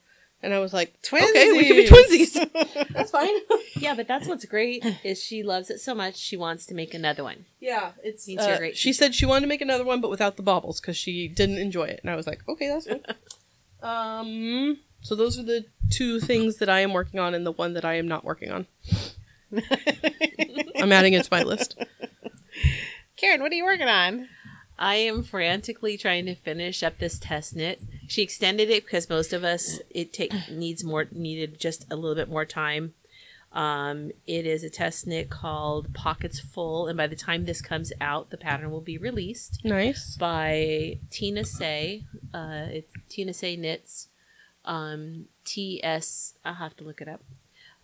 And 0.41 0.53
I 0.53 0.59
was 0.59 0.71
like, 0.73 0.93
Twinsies. 1.01 1.29
"Okay, 1.31 1.51
we 1.51 1.65
can 1.65 1.75
be 1.75 1.87
twinsies. 1.89 2.87
That's 2.93 3.11
fine." 3.11 3.33
Yeah, 3.75 3.95
but 3.95 4.07
that's 4.09 4.27
what's 4.27 4.43
great 4.43 4.85
is 5.05 5.23
she 5.23 5.41
loves 5.41 5.69
it 5.69 5.79
so 5.79 5.95
much 5.95 6.17
she 6.17 6.35
wants 6.35 6.65
to 6.65 6.73
make 6.73 6.93
another 6.93 7.23
one. 7.23 7.45
yeah, 7.61 7.91
it's. 8.03 8.27
Means 8.27 8.41
uh, 8.41 8.57
great 8.57 8.75
she 8.75 8.91
said 8.91 9.15
she 9.15 9.25
wanted 9.25 9.41
to 9.41 9.47
make 9.47 9.61
another 9.61 9.85
one, 9.85 10.01
but 10.01 10.09
without 10.09 10.35
the 10.35 10.43
baubles 10.43 10.81
because 10.81 10.97
she 10.97 11.29
didn't 11.29 11.59
enjoy 11.59 11.85
it. 11.85 11.99
And 12.03 12.11
I 12.11 12.15
was 12.15 12.27
like, 12.27 12.41
"Okay, 12.47 12.67
that's 12.67 12.87
fine." 12.87 13.03
um. 13.81 14.79
So 15.01 15.15
those 15.15 15.39
are 15.39 15.43
the 15.43 15.65
two 15.89 16.19
things 16.19 16.57
that 16.57 16.67
I 16.67 16.81
am 16.81 16.91
working 16.91 17.19
on, 17.21 17.33
and 17.33 17.45
the 17.45 17.53
one 17.53 17.73
that 17.73 17.85
I 17.85 17.95
am 17.95 18.07
not 18.07 18.25
working 18.25 18.51
on. 18.51 18.67
I'm 20.77 20.91
adding 20.91 21.13
it 21.13 21.23
to 21.23 21.29
my 21.31 21.43
list. 21.43 21.77
Karen, 23.15 23.41
what 23.41 23.51
are 23.51 23.55
you 23.55 23.65
working 23.65 23.87
on? 23.87 24.29
I 24.77 24.95
am 24.95 25.23
frantically 25.23 25.97
trying 25.97 26.25
to 26.27 26.35
finish 26.35 26.83
up 26.83 26.99
this 26.99 27.19
test 27.19 27.55
knit. 27.55 27.81
She 28.07 28.21
extended 28.21 28.69
it 28.69 28.85
because 28.85 29.09
most 29.09 29.33
of 29.33 29.43
us 29.43 29.79
it 29.89 30.13
take 30.13 30.31
needs 30.49 30.83
more 30.85 31.07
needed 31.11 31.59
just 31.59 31.85
a 31.91 31.95
little 31.97 32.15
bit 32.15 32.29
more 32.29 32.45
time. 32.45 32.93
Um, 33.51 34.11
it 34.27 34.45
is 34.45 34.63
a 34.63 34.69
test 34.69 35.07
knit 35.07 35.29
called 35.29 35.93
Pockets 35.93 36.39
Full, 36.39 36.87
and 36.87 36.95
by 36.95 37.07
the 37.07 37.15
time 37.15 37.45
this 37.45 37.61
comes 37.61 37.91
out, 37.99 38.29
the 38.29 38.37
pattern 38.37 38.69
will 38.71 38.79
be 38.79 38.97
released 38.97 39.61
Nice. 39.65 40.15
by 40.17 40.99
Tina 41.09 41.43
Say. 41.43 42.03
Uh, 42.33 42.67
it's 42.69 42.93
Tina 43.09 43.33
Say 43.33 43.55
Knits. 43.57 44.07
Um, 44.65 45.25
T 45.45 45.83
S. 45.83 46.35
I'll 46.45 46.53
have 46.53 46.77
to 46.77 46.83
look 46.83 47.01
it 47.01 47.07
up. 47.07 47.21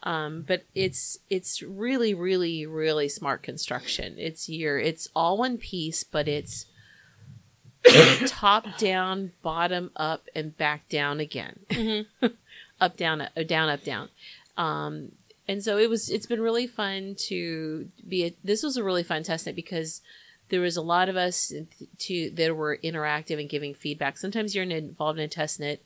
Um, 0.06 0.44
but 0.48 0.66
it's 0.76 1.18
it's 1.32 1.64
really 1.64 2.14
really 2.14 2.66
really 2.66 3.10
smart 3.10 3.42
construction. 3.42 4.16
It's 4.18 4.48
your 4.48 4.78
it's 4.78 5.08
all 5.16 5.38
one 5.38 5.58
piece, 5.58 6.04
but 6.04 6.28
it's 6.28 6.68
top 8.28 8.78
down, 8.78 9.32
bottom 9.42 9.92
up, 9.96 10.28
and 10.36 10.56
back 10.58 10.88
down 10.90 11.20
again. 11.20 11.60
Mm-hmm. 11.70 12.28
up 12.82 12.98
down 12.98 13.22
up 13.22 13.48
down 13.48 13.70
up 13.70 13.84
down. 13.84 14.10
Um, 14.58 15.12
and 15.48 15.64
so 15.64 15.78
it 15.78 15.90
was. 15.90 16.10
It's 16.10 16.26
been 16.26 16.42
really 16.42 16.68
fun 16.68 17.16
to 17.28 17.90
be. 18.08 18.26
A, 18.26 18.36
this 18.44 18.64
was 18.64 18.78
a 18.78 18.84
really 18.84 19.04
fun 19.04 19.24
test 19.24 19.46
knit 19.46 19.56
because 19.56 20.02
there 20.50 20.62
was 20.62 20.78
a 20.78 20.82
lot 20.82 21.10
of 21.10 21.16
us 21.16 21.54
to 22.00 22.30
that 22.32 22.56
were 22.56 22.80
interactive 22.84 23.40
and 23.40 23.50
giving 23.50 23.74
feedback. 23.74 24.18
Sometimes 24.18 24.56
you're 24.56 24.64
involved 24.64 25.20
in 25.20 25.26
a 25.26 25.28
test 25.28 25.60
knit, 25.60 25.84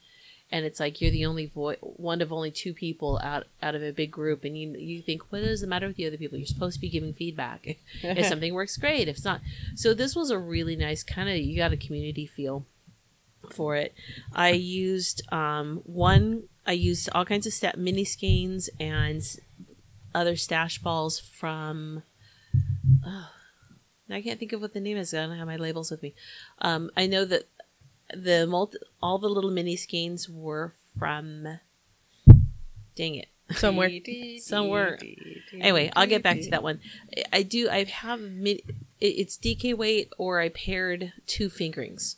and 0.51 0.65
it's 0.65 0.79
like 0.79 0.99
you're 0.99 1.11
the 1.11 1.25
only 1.25 1.47
vo- 1.53 1.75
one 1.81 2.21
of 2.21 2.33
only 2.33 2.51
two 2.51 2.73
people 2.73 3.19
out 3.23 3.45
out 3.61 3.75
of 3.75 3.83
a 3.83 3.91
big 3.91 4.11
group, 4.11 4.43
and 4.43 4.57
you 4.57 4.75
you 4.77 5.01
think, 5.01 5.23
what 5.31 5.41
is 5.41 5.61
the 5.61 5.67
matter 5.67 5.87
with 5.87 5.95
the 5.95 6.07
other 6.07 6.17
people? 6.17 6.37
You're 6.37 6.47
supposed 6.47 6.75
to 6.75 6.81
be 6.81 6.89
giving 6.89 7.13
feedback. 7.13 7.77
if 8.01 8.25
something 8.27 8.53
works, 8.53 8.77
great. 8.77 9.07
If 9.07 9.17
it's 9.17 9.25
not, 9.25 9.41
so 9.75 9.93
this 9.93 10.15
was 10.15 10.31
a 10.31 10.39
really 10.39 10.75
nice 10.75 11.03
kind 11.03 11.29
of 11.29 11.37
you 11.37 11.55
got 11.57 11.73
a 11.73 11.77
community 11.77 12.25
feel 12.25 12.65
for 13.51 13.75
it. 13.75 13.93
I 14.33 14.51
used 14.51 15.21
um, 15.31 15.81
one. 15.85 16.43
I 16.65 16.73
used 16.73 17.09
all 17.13 17.25
kinds 17.25 17.47
of 17.47 17.53
sta- 17.53 17.77
mini 17.77 18.05
skeins 18.05 18.69
and 18.79 19.23
other 20.13 20.35
stash 20.35 20.79
balls 20.79 21.19
from. 21.19 22.03
Oh, 23.05 24.15
I 24.15 24.21
can't 24.21 24.39
think 24.39 24.53
of 24.53 24.61
what 24.61 24.73
the 24.73 24.79
name 24.79 24.97
is. 24.97 25.13
I 25.13 25.17
don't 25.17 25.37
have 25.37 25.45
my 25.45 25.55
labels 25.55 25.91
with 25.91 26.01
me. 26.01 26.15
Um, 26.61 26.89
I 26.97 27.05
know 27.05 27.25
that 27.25 27.47
the 28.13 28.45
multi- 28.47 28.77
all 29.01 29.17
the 29.17 29.29
little 29.29 29.51
mini 29.51 29.75
skeins 29.75 30.29
were 30.29 30.73
from. 30.97 31.59
Dang 32.95 33.15
it! 33.15 33.27
Somewhere. 33.55 33.89
Somewhere. 34.39 34.99
Anyway, 35.53 35.91
I'll 35.95 36.07
get 36.07 36.23
back 36.23 36.39
to 36.41 36.49
that 36.51 36.63
one. 36.63 36.79
I- 37.31 37.43
do. 37.43 37.69
I 37.69 37.83
have 37.85 38.19
mid, 38.19 38.61
it's 38.99 39.37
DK 39.37 39.75
weight, 39.75 40.11
or 40.17 40.39
I 40.39 40.49
paired 40.49 41.13
two 41.25 41.49
fingerings. 41.49 42.17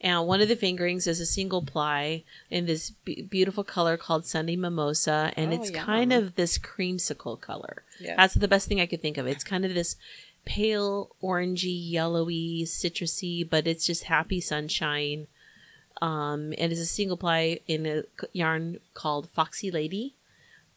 And 0.00 0.26
one 0.26 0.42
of 0.42 0.48
the 0.48 0.56
fingerings 0.56 1.06
is 1.06 1.18
a 1.18 1.24
single 1.24 1.62
ply 1.62 2.24
in 2.50 2.66
this 2.66 2.90
be- 2.90 3.22
beautiful 3.22 3.64
color 3.64 3.96
called 3.96 4.26
Sunday 4.26 4.54
Mimosa, 4.54 5.32
and 5.34 5.50
Oh, 5.50 5.56
it's 5.56 5.70
yum. 5.70 5.82
kind 5.84 6.12
of 6.12 6.34
this 6.34 6.58
creamsicle 6.58 7.40
color. 7.40 7.84
Yeah. 7.98 8.14
That's 8.16 8.34
the 8.34 8.48
best 8.48 8.68
thing 8.68 8.80
I 8.82 8.86
could 8.86 9.00
think 9.00 9.16
of. 9.16 9.26
It's 9.26 9.44
kind 9.44 9.64
of 9.64 9.72
this 9.72 9.96
pale 10.44 11.10
orangey, 11.22 11.90
yellowy, 11.90 12.64
citrusy, 12.64 13.48
but 13.48 13.66
it's 13.66 13.86
just 13.86 14.04
happy 14.04 14.40
sunshine. 14.40 15.26
Um, 16.02 16.52
and 16.58 16.72
it's 16.72 16.80
a 16.80 16.86
single 16.86 17.16
ply 17.16 17.60
in 17.66 17.86
a 17.86 18.02
yarn 18.32 18.78
called 18.94 19.28
Foxy 19.30 19.70
Lady 19.70 20.14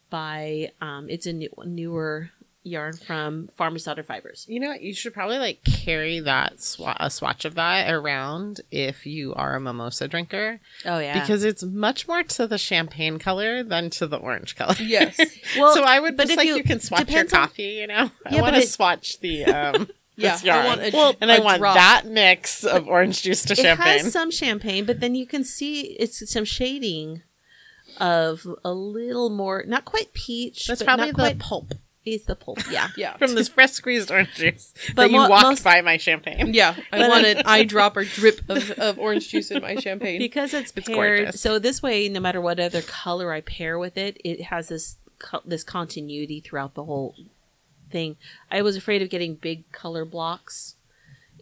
by 0.10 0.71
um, 0.80 1.10
it's 1.10 1.25
a 1.25 1.34
new, 1.34 1.49
newer 1.65 2.32
yarn 2.63 2.93
from 2.98 3.48
Farmer's 3.56 3.86
Daughter 3.86 4.04
Fibers. 4.04 4.46
You 4.50 4.60
know? 4.60 4.74
You 4.74 4.93
should 4.93 5.13
probably 5.13 5.38
like 5.39 5.63
carry 5.63 6.20
that 6.20 6.58
swa- 6.58 6.98
a 7.00 7.10
swatch 7.10 7.46
of 7.46 7.56
that 7.56 7.89
around 7.91 8.62
if 8.72 9.06
you 9.06 9.34
are 9.36 9.56
a 9.56 9.60
mimosa 9.62 10.08
drinker 10.08 10.60
Oh 10.86 11.00
yeah, 11.00 11.20
because 11.20 11.43
it's 11.46 11.63
much 11.63 12.08
more 12.10 12.24
to 12.24 12.46
the 12.48 12.58
champagne 12.58 13.20
color 13.20 13.63
than 13.63 13.89
to 13.91 14.08
the 14.08 14.17
orange 14.17 14.56
color. 14.58 14.76
Yes. 14.80 15.17
well, 15.58 15.74
so 15.76 15.84
I 15.84 16.00
would 16.00 16.17
but 16.17 16.24
just 16.24 16.32
if 16.34 16.38
like 16.38 16.48
you- 16.48 16.58
you, 16.58 16.63
can 16.63 16.80
swatch 16.82 17.02
your 17.10 17.24
depends 17.24 17.34
on- 17.34 17.39
coffee. 17.48 17.63
You 17.63 17.88
know, 17.88 18.12
Yeah, 18.32 18.39
I 18.39 18.41
want 18.41 18.56
to 18.56 18.62
it- 18.62 18.70
swatch 18.70 19.20
the 19.20 19.46
um. 19.46 19.89
Yeah, 20.20 20.32
this 20.32 20.41
I 20.41 20.46
yarn. 20.48 20.65
want 20.65 20.82
a- 20.82 20.89
Well, 20.93 21.15
and 21.22 21.32
I 21.32 21.38
want 21.41 21.60
drop. 21.60 21.76
that 21.76 22.08
mix 22.08 22.63
of 22.63 22.88
orange 22.88 23.22
juice 23.22 23.43
to 23.43 23.54
it 23.54 23.58
champagne. 23.60 24.00
has 24.00 24.12
some 24.12 24.32
champagne, 24.32 24.84
but 24.86 25.00
then 25.00 25.13
you 25.13 25.28
can 25.28 25.43
see 25.43 25.82
it's 26.00 26.28
some 26.34 26.43
shading 26.43 27.22
of 28.00 28.48
a 28.65 28.74
little 28.74 29.30
more, 29.30 29.63
not 29.67 29.86
quite 29.86 30.13
peach. 30.13 30.65
That's 30.65 30.82
but 30.82 30.86
probably 30.86 31.06
not 31.08 31.17
the 31.17 31.22
quite, 31.22 31.38
pulp 31.39 31.74
It's 32.15 32.26
the 32.26 32.36
pulp, 32.36 32.60
yeah. 32.72 32.89
Yeah. 32.98 33.17
from 33.17 33.36
this 33.36 33.48
fresh 33.50 33.72
squeezed 33.72 34.10
orange 34.12 34.34
juice 34.36 34.74
But 34.96 35.04
that 35.08 35.12
you 35.12 35.17
walked 35.17 35.43
most- 35.43 35.63
by 35.63 35.82
my 35.82 35.98
champagne. 35.98 36.54
Yeah, 36.54 36.76
I 36.91 37.00
But 37.00 37.10
want 37.10 37.26
an 37.26 37.38
eyedropper 37.46 38.12
drip 38.13 38.41
of, 38.50 38.72
of 38.72 38.98
orange 39.00 39.30
juice 39.30 39.52
in 39.52 39.62
my 39.62 39.76
champagne. 39.76 40.20
because 40.20 40.54
it's, 40.54 40.72
It's 40.76 40.88
paired. 40.88 41.20
gorgeous. 41.26 41.41
So 41.41 41.60
this 41.60 41.82
way, 41.84 42.08
no 42.10 42.20
matter 42.20 42.39
what 42.41 42.60
other 42.60 42.82
color 42.82 43.32
I 43.34 43.41
pair 43.41 43.78
with 43.78 43.98
it, 43.98 44.20
it 44.24 44.43
has 44.43 44.70
this 44.70 44.98
co- 45.20 45.41
this 45.46 45.63
continuity 45.63 46.39
throughout 46.39 46.74
the 46.76 46.84
whole 46.86 47.15
thing. 47.91 48.17
I 48.52 48.62
was 48.62 48.76
afraid 48.76 49.02
of 49.02 49.10
getting 49.10 49.36
big 49.36 49.72
color 49.72 50.06
blocks 50.06 50.76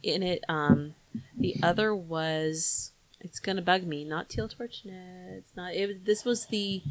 in 0.03 0.23
it. 0.23 0.43
Um, 0.49 0.95
the 1.37 1.55
other 1.63 1.95
was 1.95 2.91
it's 3.21 3.39
gonna 3.39 3.61
bug 3.61 3.83
me. 3.83 4.03
Not 4.03 4.29
teal 4.29 4.47
torchnet. 4.47 5.37
It's 5.37 5.55
not. 5.55 5.73
It 5.73 5.87
was. 5.87 5.97
This 6.03 6.23
was 6.25 6.45
the 6.47 6.83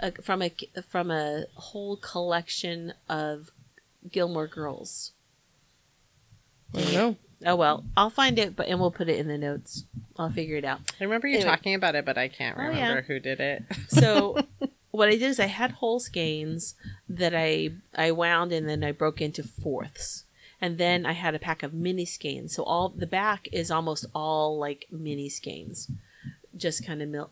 uh, 0.00 0.10
from 0.22 0.42
a 0.42 0.52
from 0.88 1.10
a 1.10 1.44
whole 1.54 1.96
collection 1.96 2.92
of 3.08 3.50
Gilmore 4.10 4.46
Girls. 4.46 5.12
I 6.74 6.80
don't 6.80 6.92
know. 6.92 7.16
Oh 7.46 7.56
well, 7.56 7.84
I'll 7.96 8.10
find 8.10 8.38
it, 8.38 8.56
but 8.56 8.66
and 8.68 8.80
we'll 8.80 8.90
put 8.90 9.08
it 9.08 9.18
in 9.18 9.28
the 9.28 9.38
notes. 9.38 9.84
I'll 10.16 10.30
figure 10.30 10.56
it 10.56 10.64
out. 10.64 10.80
I 11.00 11.04
remember 11.04 11.28
you 11.28 11.36
Anyway. 11.36 11.50
talking 11.50 11.74
about 11.74 11.94
it, 11.94 12.04
but 12.04 12.18
I 12.18 12.28
can't 12.28 12.56
Oh, 12.58 12.62
yeah. 12.62 12.68
remember 12.88 13.02
who 13.02 13.20
did 13.20 13.38
it. 13.40 13.62
So 13.88 14.38
what 14.90 15.08
I 15.08 15.12
did 15.12 15.22
is 15.22 15.38
I 15.38 15.46
had 15.46 15.70
whole 15.72 16.00
skeins 16.00 16.74
that 17.08 17.34
I 17.34 17.70
I 17.94 18.10
wound 18.10 18.52
and 18.52 18.68
then 18.68 18.82
I 18.82 18.92
broke 18.92 19.20
into 19.20 19.42
fourths. 19.44 20.24
And 20.60 20.76
then 20.76 21.06
I 21.06 21.12
had 21.12 21.36
a 21.36 21.38
pack 21.38 21.62
of 21.62 21.72
mini 21.72 22.04
skeins. 22.04 22.52
So 22.56 22.64
all 22.64 22.88
the 22.88 23.06
back 23.06 23.46
is 23.52 23.70
almost 23.70 24.06
all 24.12 24.58
like 24.58 24.86
mini 24.90 25.28
skeins. 25.28 25.88
Just 26.56 26.84
kind 26.84 27.00
of 27.00 27.08
mil- 27.08 27.30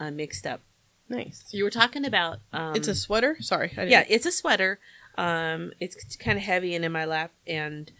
uh, 0.00 0.10
mixed 0.10 0.44
up. 0.48 0.62
Nice. 1.08 1.48
You 1.52 1.64
were 1.64 1.70
talking 1.70 2.04
about 2.04 2.38
um, 2.52 2.74
it's 2.76 2.88
a 2.88 2.94
sweater. 2.94 3.36
Sorry. 3.40 3.68
I 3.72 3.74
didn't- 3.76 3.90
yeah, 3.90 4.04
it's 4.08 4.26
a 4.26 4.32
sweater. 4.32 4.78
Um, 5.16 5.72
it's 5.80 6.16
kind 6.16 6.36
of 6.36 6.44
heavy 6.44 6.74
and 6.74 6.84
in 6.84 6.92
my 6.92 7.04
lap, 7.06 7.30
and 7.46 7.90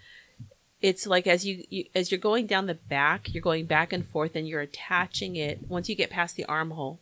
it's 0.83 1.07
like 1.07 1.27
as 1.27 1.47
you, 1.47 1.65
you 1.71 1.87
as 1.95 2.11
you're 2.11 2.21
going 2.21 2.47
down 2.47 2.67
the 2.67 2.75
back, 2.75 3.33
you're 3.33 3.43
going 3.43 3.65
back 3.67 3.93
and 3.93 4.07
forth, 4.07 4.37
and 4.37 4.47
you're 4.49 4.61
attaching 4.61 5.37
it. 5.37 5.61
Once 5.69 5.89
you 5.89 5.95
get 5.95 6.11
past 6.11 6.37
the 6.37 6.45
armhole, 6.45 6.99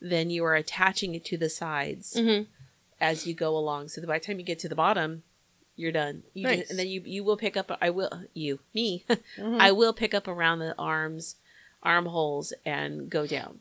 then 0.00 0.28
you 0.30 0.44
are 0.44 0.54
attaching 0.54 1.14
it 1.14 1.24
to 1.26 1.36
the 1.38 1.48
sides 1.48 2.14
Mhm. 2.18 2.46
as 3.00 3.26
you 3.26 3.32
go 3.34 3.56
along. 3.56 3.88
So 3.88 4.00
that 4.00 4.06
by 4.06 4.18
the 4.18 4.24
time 4.26 4.38
you 4.38 4.44
get 4.44 4.58
to 4.60 4.68
the 4.68 4.74
bottom, 4.74 5.22
you're 5.74 5.92
done. 5.92 6.24
You 6.34 6.42
Nice. 6.44 6.58
just- 6.58 6.70
and 6.72 6.78
then 6.78 6.88
you 6.88 7.00
you 7.06 7.24
will 7.24 7.36
pick 7.38 7.56
up. 7.56 7.70
I 7.80 7.88
will 7.90 8.10
you 8.34 8.58
me. 8.74 9.04
Mhm. 9.38 9.58
I 9.60 9.72
will 9.72 9.92
pick 9.94 10.12
up 10.12 10.28
around 10.28 10.58
the 10.58 10.74
arms, 10.78 11.36
armholes, 11.82 12.52
and 12.66 13.08
go 13.08 13.26
down. 13.26 13.60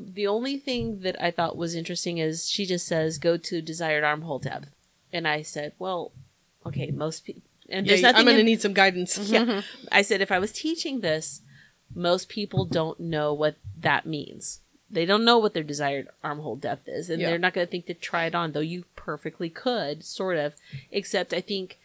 The 0.00 0.26
only 0.26 0.58
thing 0.58 1.00
that 1.00 1.20
I 1.22 1.30
thought 1.30 1.56
was 1.56 1.74
interesting 1.74 2.18
is 2.18 2.48
she 2.48 2.64
just 2.66 2.86
says 2.86 3.18
go 3.18 3.36
to 3.36 3.60
desired 3.60 4.04
armhole 4.04 4.38
depth, 4.38 4.68
and 5.12 5.26
I 5.26 5.42
said, 5.42 5.72
well, 5.78 6.12
okay, 6.64 6.90
most 6.90 7.24
people. 7.24 7.42
And 7.68 7.86
Yeah, 7.86 7.90
there's 7.92 8.02
nothing. 8.02 8.20
I'm 8.20 8.26
gonna 8.26 8.42
need 8.42 8.62
some 8.62 8.72
guidance. 8.74 9.18
yeah, 9.30 9.62
I 9.92 10.02
said 10.02 10.20
if 10.20 10.32
I 10.32 10.38
was 10.38 10.52
teaching 10.52 11.00
this, 11.00 11.42
most 11.94 12.28
people 12.28 12.64
don't 12.64 12.98
know 13.00 13.34
what 13.34 13.56
that 13.80 14.06
means. 14.06 14.60
They 14.90 15.04
don't 15.04 15.24
know 15.24 15.36
what 15.38 15.52
their 15.52 15.62
desired 15.62 16.08
armhole 16.24 16.56
depth 16.56 16.88
is, 16.88 17.10
and 17.10 17.20
Yeah. 17.20 17.28
they're 17.28 17.38
not 17.38 17.52
going 17.52 17.66
to 17.66 17.70
think 17.70 17.86
to 17.86 17.94
try 17.94 18.24
it 18.24 18.34
on. 18.34 18.52
Though 18.52 18.60
you 18.60 18.84
perfectly 18.96 19.50
could, 19.50 20.02
sort 20.04 20.38
of. 20.38 20.54
Except 20.90 21.34
I 21.34 21.42
think, 21.42 21.78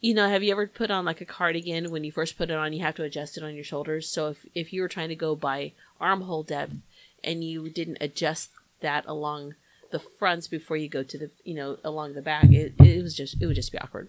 you 0.00 0.14
know, 0.14 0.28
have 0.28 0.44
you 0.44 0.52
ever 0.52 0.68
put 0.68 0.90
on 0.92 1.04
like 1.04 1.20
a 1.20 1.24
cardigan? 1.24 1.90
When 1.90 2.04
you 2.04 2.12
first 2.12 2.38
put 2.38 2.50
it 2.50 2.56
on, 2.56 2.72
you 2.72 2.80
have 2.82 2.94
to 2.96 3.02
adjust 3.02 3.36
it 3.36 3.42
on 3.42 3.56
your 3.56 3.64
shoulders. 3.64 4.08
So 4.08 4.28
if 4.28 4.46
if 4.54 4.72
you 4.72 4.82
were 4.82 4.88
trying 4.88 5.08
to 5.08 5.16
go 5.16 5.34
by 5.34 5.72
armhole 6.00 6.44
depth 6.44 6.74
and 7.24 7.44
you 7.44 7.68
didn't 7.68 7.98
adjust 8.00 8.50
that 8.80 9.04
along 9.06 9.54
the 9.90 9.98
fronts 9.98 10.46
before 10.46 10.76
you 10.76 10.88
go 10.88 11.02
to 11.02 11.18
the 11.18 11.30
you 11.44 11.54
know 11.54 11.78
along 11.84 12.14
the 12.14 12.22
back, 12.22 12.50
it, 12.50 12.74
it 12.78 13.02
was 13.02 13.14
just 13.14 13.40
it 13.40 13.46
would 13.46 13.56
just 13.56 13.72
be 13.72 13.78
awkward. 13.78 14.08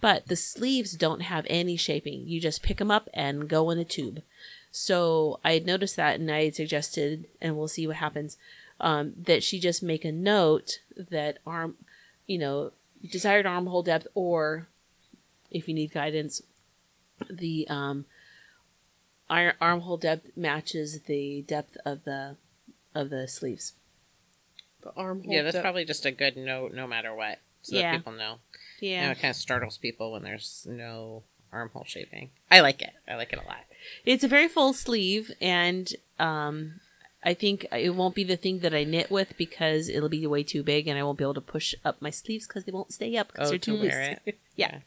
But 0.00 0.28
the 0.28 0.36
sleeves 0.36 0.92
don't 0.92 1.22
have 1.22 1.44
any 1.48 1.76
shaping. 1.76 2.26
You 2.26 2.40
just 2.40 2.62
pick 2.62 2.78
them 2.78 2.90
up 2.90 3.08
and 3.12 3.48
go 3.48 3.70
in 3.70 3.78
a 3.78 3.84
tube. 3.84 4.22
So 4.70 5.40
I 5.44 5.54
had 5.54 5.66
noticed 5.66 5.96
that 5.96 6.20
and 6.20 6.30
I 6.30 6.44
had 6.44 6.54
suggested, 6.54 7.26
and 7.40 7.56
we'll 7.56 7.68
see 7.68 7.86
what 7.86 7.96
happens, 7.96 8.36
um, 8.80 9.14
that 9.20 9.42
she 9.42 9.58
just 9.58 9.82
make 9.82 10.04
a 10.04 10.12
note 10.12 10.80
that 10.96 11.38
arm, 11.44 11.76
you 12.26 12.38
know, 12.38 12.72
desired 13.10 13.46
armhole 13.46 13.82
depth, 13.82 14.06
or 14.14 14.68
if 15.50 15.68
you 15.68 15.74
need 15.74 15.92
guidance, 15.92 16.42
the 17.28 17.66
um, 17.68 18.04
ar- 19.30 19.56
armhole 19.60 19.96
depth 19.96 20.36
matches 20.36 21.00
the 21.02 21.42
depth 21.42 21.76
of 21.84 22.04
the 22.04 22.36
of 22.94 23.10
the 23.10 23.28
sleeves. 23.28 23.74
The 24.82 24.92
armhole. 24.96 25.32
yeah, 25.32 25.42
that's 25.42 25.54
depth. 25.54 25.62
probably 25.64 25.84
just 25.84 26.06
a 26.06 26.10
good 26.12 26.36
note, 26.36 26.72
no 26.72 26.86
matter 26.86 27.14
what, 27.14 27.38
so 27.62 27.76
Yeah. 27.76 27.92
that 27.92 27.98
people 27.98 28.12
know. 28.12 28.38
You 28.80 28.90
know, 28.96 29.02
Yeah, 29.02 29.10
it 29.10 29.18
kind 29.20 29.30
of 29.30 29.36
startles 29.36 29.76
people 29.78 30.12
when 30.12 30.22
there's 30.22 30.66
no 30.70 31.24
armhole 31.52 31.84
shaping. 31.84 32.30
I 32.50 32.60
like 32.60 32.80
it. 32.82 32.92
I 33.08 33.16
like 33.16 33.32
it 33.32 33.40
a 33.42 33.46
lot. 33.46 33.64
it's 34.04 34.22
a 34.24 34.28
very 34.28 34.48
full 34.48 34.72
sleeve, 34.72 35.32
and 35.40 35.92
um, 36.18 36.80
I 37.24 37.34
think 37.34 37.66
it 37.72 37.90
won't 37.96 38.14
be 38.14 38.22
the 38.24 38.36
thing 38.36 38.60
that 38.60 38.72
I 38.74 38.84
knit 38.84 39.10
with 39.10 39.36
because 39.36 39.88
it'll 39.88 40.08
be 40.08 40.24
way 40.26 40.42
too 40.44 40.62
big, 40.62 40.86
and 40.86 40.96
I 40.98 41.02
won't 41.02 41.18
be 41.18 41.24
able 41.24 41.34
to 41.34 41.40
push 41.40 41.74
up 41.84 42.00
my 42.00 42.10
sleeves 42.10 42.46
because 42.46 42.64
they 42.64 42.72
won't 42.72 42.92
stay 42.92 43.16
up 43.16 43.32
because 43.32 43.48
Oh, 43.48 43.50
they're 43.50 43.58
to 43.58 43.70
too 43.72 43.76
loose. 43.76 43.92
wear 43.92 44.18
it. 44.26 44.38
Yeah. 44.56 44.80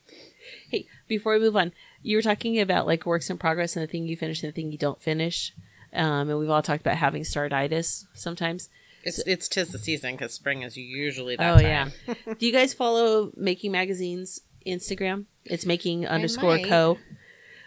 Hey, 0.69 0.85
before 1.07 1.33
we 1.33 1.39
move 1.39 1.55
on, 1.55 1.71
you 2.03 2.17
were 2.17 2.21
talking 2.21 2.59
about 2.59 2.87
like 2.87 3.05
works 3.05 3.29
in 3.29 3.37
progress 3.37 3.75
and 3.75 3.83
the 3.83 3.91
thing 3.91 4.07
you 4.07 4.17
finish 4.17 4.43
and 4.43 4.51
the 4.51 4.55
thing 4.55 4.71
you 4.71 4.77
don't 4.77 5.01
finish. 5.01 5.53
Um, 5.93 6.29
and 6.29 6.39
we've 6.39 6.49
all 6.49 6.61
talked 6.61 6.81
about 6.81 6.97
having 6.97 7.23
startitis 7.23 8.05
sometimes. 8.13 8.69
It's 9.03 9.19
it's 9.25 9.47
tis 9.47 9.69
the 9.69 9.79
season 9.79 10.13
because 10.15 10.33
spring 10.33 10.61
is 10.61 10.77
usually 10.77 11.35
Oh 11.39 11.57
that 11.57 11.63
yeah. 11.63 11.89
time. 12.05 12.35
Do 12.39 12.45
you 12.45 12.51
guys 12.51 12.73
follow 12.73 13.31
Making 13.35 13.71
Magazine's 13.71 14.41
Instagram? 14.65 15.25
It's 15.45 15.65
making 15.65 16.07
underscore 16.07 16.59
co. 16.59 16.97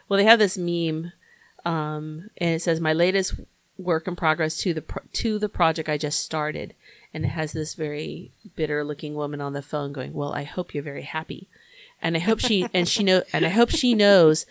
Well, 0.09 0.19
they 0.19 0.25
have 0.25 0.39
this 0.39 0.57
meme, 0.57 1.13
um, 1.65 2.31
and 2.39 2.51
it 2.51 2.63
says 2.63 2.81
my 2.81 2.93
latest 2.93 3.35
work 3.77 4.07
in 4.07 4.15
progress 4.15 4.57
to 4.59 4.73
the 4.73 4.83
pro- 4.83 5.03
to 5.13 5.39
the 5.41 5.49
project 5.49 5.89
I 5.89 5.99
just 5.99 6.21
started, 6.21 6.75
and 7.13 7.25
it 7.25 7.29
has 7.29 7.53
this 7.53 7.75
very 7.75 8.31
bitter 8.55 8.85
looking 8.85 9.15
woman 9.15 9.41
on 9.41 9.55
the 9.55 9.63
phone 9.63 9.93
going, 9.93 10.13
"Well, 10.13 10.33
I 10.33 10.45
hope 10.45 10.73
you're 10.73 10.85
very 10.85 11.03
happy." 11.03 11.49
And 12.05 12.17
I 12.17 12.21
hope 12.21 12.39
she 12.39 12.69
and 12.75 12.87
she 12.87 13.03
know 13.03 13.23
and 13.33 13.47
I 13.47 13.49
hope 13.49 13.71
she 13.71 13.95
knows 13.95 14.45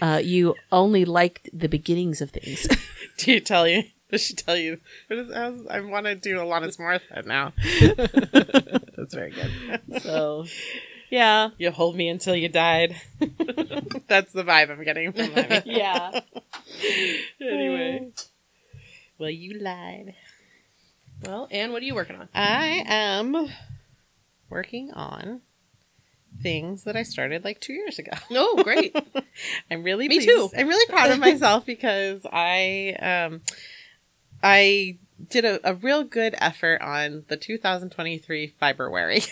uh, 0.00 0.20
you 0.24 0.54
only 0.72 1.04
liked 1.04 1.50
the 1.52 1.68
beginnings 1.68 2.22
of 2.22 2.30
things. 2.30 2.66
Do 3.18 3.32
you 3.32 3.40
tell 3.40 3.68
you? 3.68 3.84
Does 4.10 4.22
she 4.22 4.34
tell 4.34 4.56
you? 4.56 4.80
What 5.08 5.18
is, 5.18 5.30
I 5.68 5.80
want 5.80 6.06
to 6.06 6.14
do 6.14 6.40
a 6.40 6.44
lot 6.44 6.62
Alanis 6.62 6.78
Morissette 6.78 7.26
now. 7.26 7.52
That's 8.96 9.12
very 9.12 9.32
good. 9.32 10.02
so, 10.02 10.46
yeah, 11.10 11.50
You 11.58 11.70
hold 11.70 11.96
me 11.96 12.08
until 12.08 12.34
you 12.34 12.48
died. 12.48 12.96
That's 14.08 14.32
the 14.32 14.44
vibe 14.44 14.70
I'm 14.70 14.82
getting 14.84 15.12
from 15.12 15.34
that. 15.34 15.66
yeah. 15.66 16.20
anyway. 17.40 18.08
Well, 19.18 19.30
you 19.30 19.58
lied. 19.58 20.14
Well, 21.24 21.48
Anne, 21.50 21.72
what 21.72 21.82
are 21.82 21.86
you 21.86 21.94
working 21.94 22.16
on? 22.16 22.28
I 22.34 22.84
am 22.86 23.48
working 24.48 24.92
on 24.92 25.42
things 26.42 26.84
that 26.84 26.96
I 26.96 27.02
started 27.02 27.44
like 27.44 27.60
two 27.60 27.72
years 27.72 27.98
ago. 27.98 28.12
Oh, 28.30 28.60
great. 28.62 28.94
I'm 29.70 29.82
really 29.82 30.08
Me 30.08 30.16
pleased. 30.16 30.28
too. 30.28 30.50
I'm 30.56 30.68
really 30.68 30.86
proud 30.92 31.10
of 31.10 31.18
myself 31.28 31.64
because 31.66 32.24
I 32.30 32.96
um 33.00 33.40
I 34.42 34.98
did 35.30 35.44
a, 35.44 35.70
a 35.70 35.74
real 35.74 36.04
good 36.04 36.34
effort 36.38 36.82
on 36.82 37.24
the 37.28 37.36
2023 37.36 38.48
Fibruary, 38.60 39.22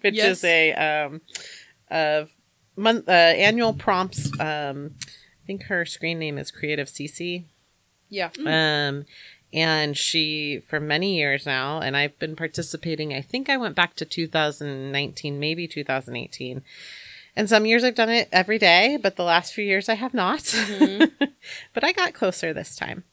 which 0.00 0.14
Yes. 0.16 0.38
is 0.38 0.44
a 0.44 0.72
um 0.74 1.20
of 1.90 2.32
month 2.76 3.08
uh, 3.08 3.12
annual 3.12 3.72
prompts. 3.72 4.26
Um, 4.40 4.94
I 5.02 5.46
think 5.46 5.64
her 5.64 5.84
screen 5.84 6.18
name 6.18 6.38
is 6.38 6.50
Creative 6.50 6.88
Ceci. 6.88 7.46
yeah. 8.08 8.30
Um, 8.44 9.04
and 9.52 9.96
she, 9.96 10.62
for 10.68 10.78
many 10.78 11.16
years 11.16 11.44
now, 11.44 11.80
and 11.80 11.96
I've 11.96 12.18
been 12.18 12.36
participating, 12.36 13.12
I 13.12 13.20
think 13.20 13.48
I 13.48 13.56
went 13.56 13.74
back 13.74 13.96
to 13.96 14.04
2019, 14.04 15.40
maybe 15.40 15.66
2018. 15.66 16.62
And 17.36 17.48
some 17.48 17.66
years 17.66 17.84
I've 17.84 17.94
done 17.94 18.10
it 18.10 18.28
every 18.32 18.58
day, 18.58 18.98
but 19.00 19.16
the 19.16 19.24
last 19.24 19.52
few 19.52 19.64
years 19.64 19.88
I 19.88 19.94
have 19.94 20.14
not. 20.14 20.54
but 21.74 21.84
I 21.84 21.92
got 21.92 22.14
closer 22.14 22.52
this 22.52 22.76
time. 22.76 23.04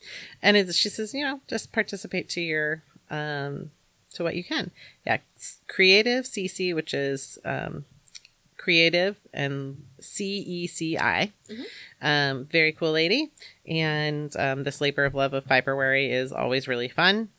And 0.41 0.73
she 0.75 0.89
says, 0.89 1.13
you 1.13 1.23
know, 1.23 1.41
just 1.47 1.71
participate 1.71 2.29
to 2.29 2.41
your, 2.41 2.83
um, 3.09 3.71
to 4.13 4.23
what 4.23 4.35
you 4.35 4.43
can. 4.43 4.71
Yeah, 5.05 5.17
creative 5.67 6.25
Ceci, 6.25 6.73
which 6.73 6.93
is 6.93 7.39
um, 7.45 7.85
creative 8.67 9.15
and 9.33 9.81
C 10.01 10.39
E 10.39 10.67
C 10.67 10.97
I. 10.97 11.31
Um, 12.01 12.47
very 12.51 12.73
cool 12.73 12.91
lady, 12.91 13.31
and 13.65 14.35
um, 14.35 14.65
this 14.65 14.81
labor 14.81 15.05
of 15.05 15.15
love 15.15 15.31
of 15.31 15.45
fibruary 15.45 16.11
is 16.11 16.33
always 16.33 16.67
really 16.67 16.89
fun. 16.89 17.29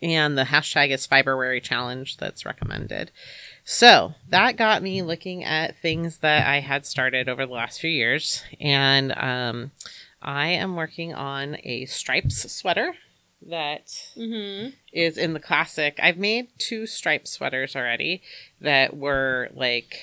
And 0.00 0.38
the 0.38 0.44
hashtag 0.44 0.88
is 0.88 1.04
fibruary 1.04 1.60
challenge 1.60 2.16
that's 2.16 2.46
recommended. 2.46 3.10
So 3.62 4.14
that 4.30 4.56
got 4.56 4.82
me 4.82 5.02
looking 5.02 5.44
at 5.44 5.78
things 5.82 6.18
that 6.18 6.48
I 6.48 6.60
had 6.60 6.86
started 6.86 7.28
over 7.28 7.44
the 7.44 7.52
last 7.52 7.78
few 7.78 7.90
years, 7.90 8.42
and 8.58 9.12
um, 9.12 9.70
I 10.22 10.48
am 10.48 10.76
working 10.76 11.12
on 11.12 11.58
a 11.62 11.84
stripes 11.84 12.50
sweater 12.50 12.94
that 13.44 13.86
Mm-hmm. 14.16 14.70
is 14.92 15.18
in 15.18 15.34
the 15.34 15.40
classic. 15.40 15.98
I've 16.02 16.16
made 16.16 16.48
two 16.58 16.86
striped 16.86 17.26
sweaters 17.26 17.74
already 17.76 18.22
that 18.60 18.96
were 18.96 19.50
like 19.52 20.00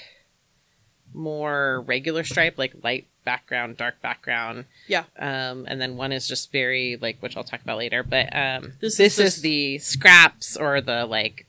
more 1.14 1.82
regular 1.82 2.24
stripe, 2.24 2.58
like 2.58 2.74
light 2.84 3.08
background, 3.26 3.78
dark 3.78 4.02
background. 4.02 4.66
Yeah. 4.88 5.04
Um, 5.18 5.66
and 5.68 5.80
then 5.82 5.98
one 5.98 6.12
is 6.12 6.28
just 6.28 6.52
very 6.52 6.98
like, 7.02 7.18
which 7.22 7.36
I'll 7.38 7.44
talk 7.44 7.62
about 7.62 7.78
later. 7.78 8.04
But 8.04 8.36
um, 8.36 8.74
This 8.80 8.98
this, 8.98 9.20
is 9.20 9.36
is, 9.38 9.42
the 9.42 9.78
scraps 9.80 10.56
or 10.58 10.82
the 10.82 11.06
like 11.06 11.46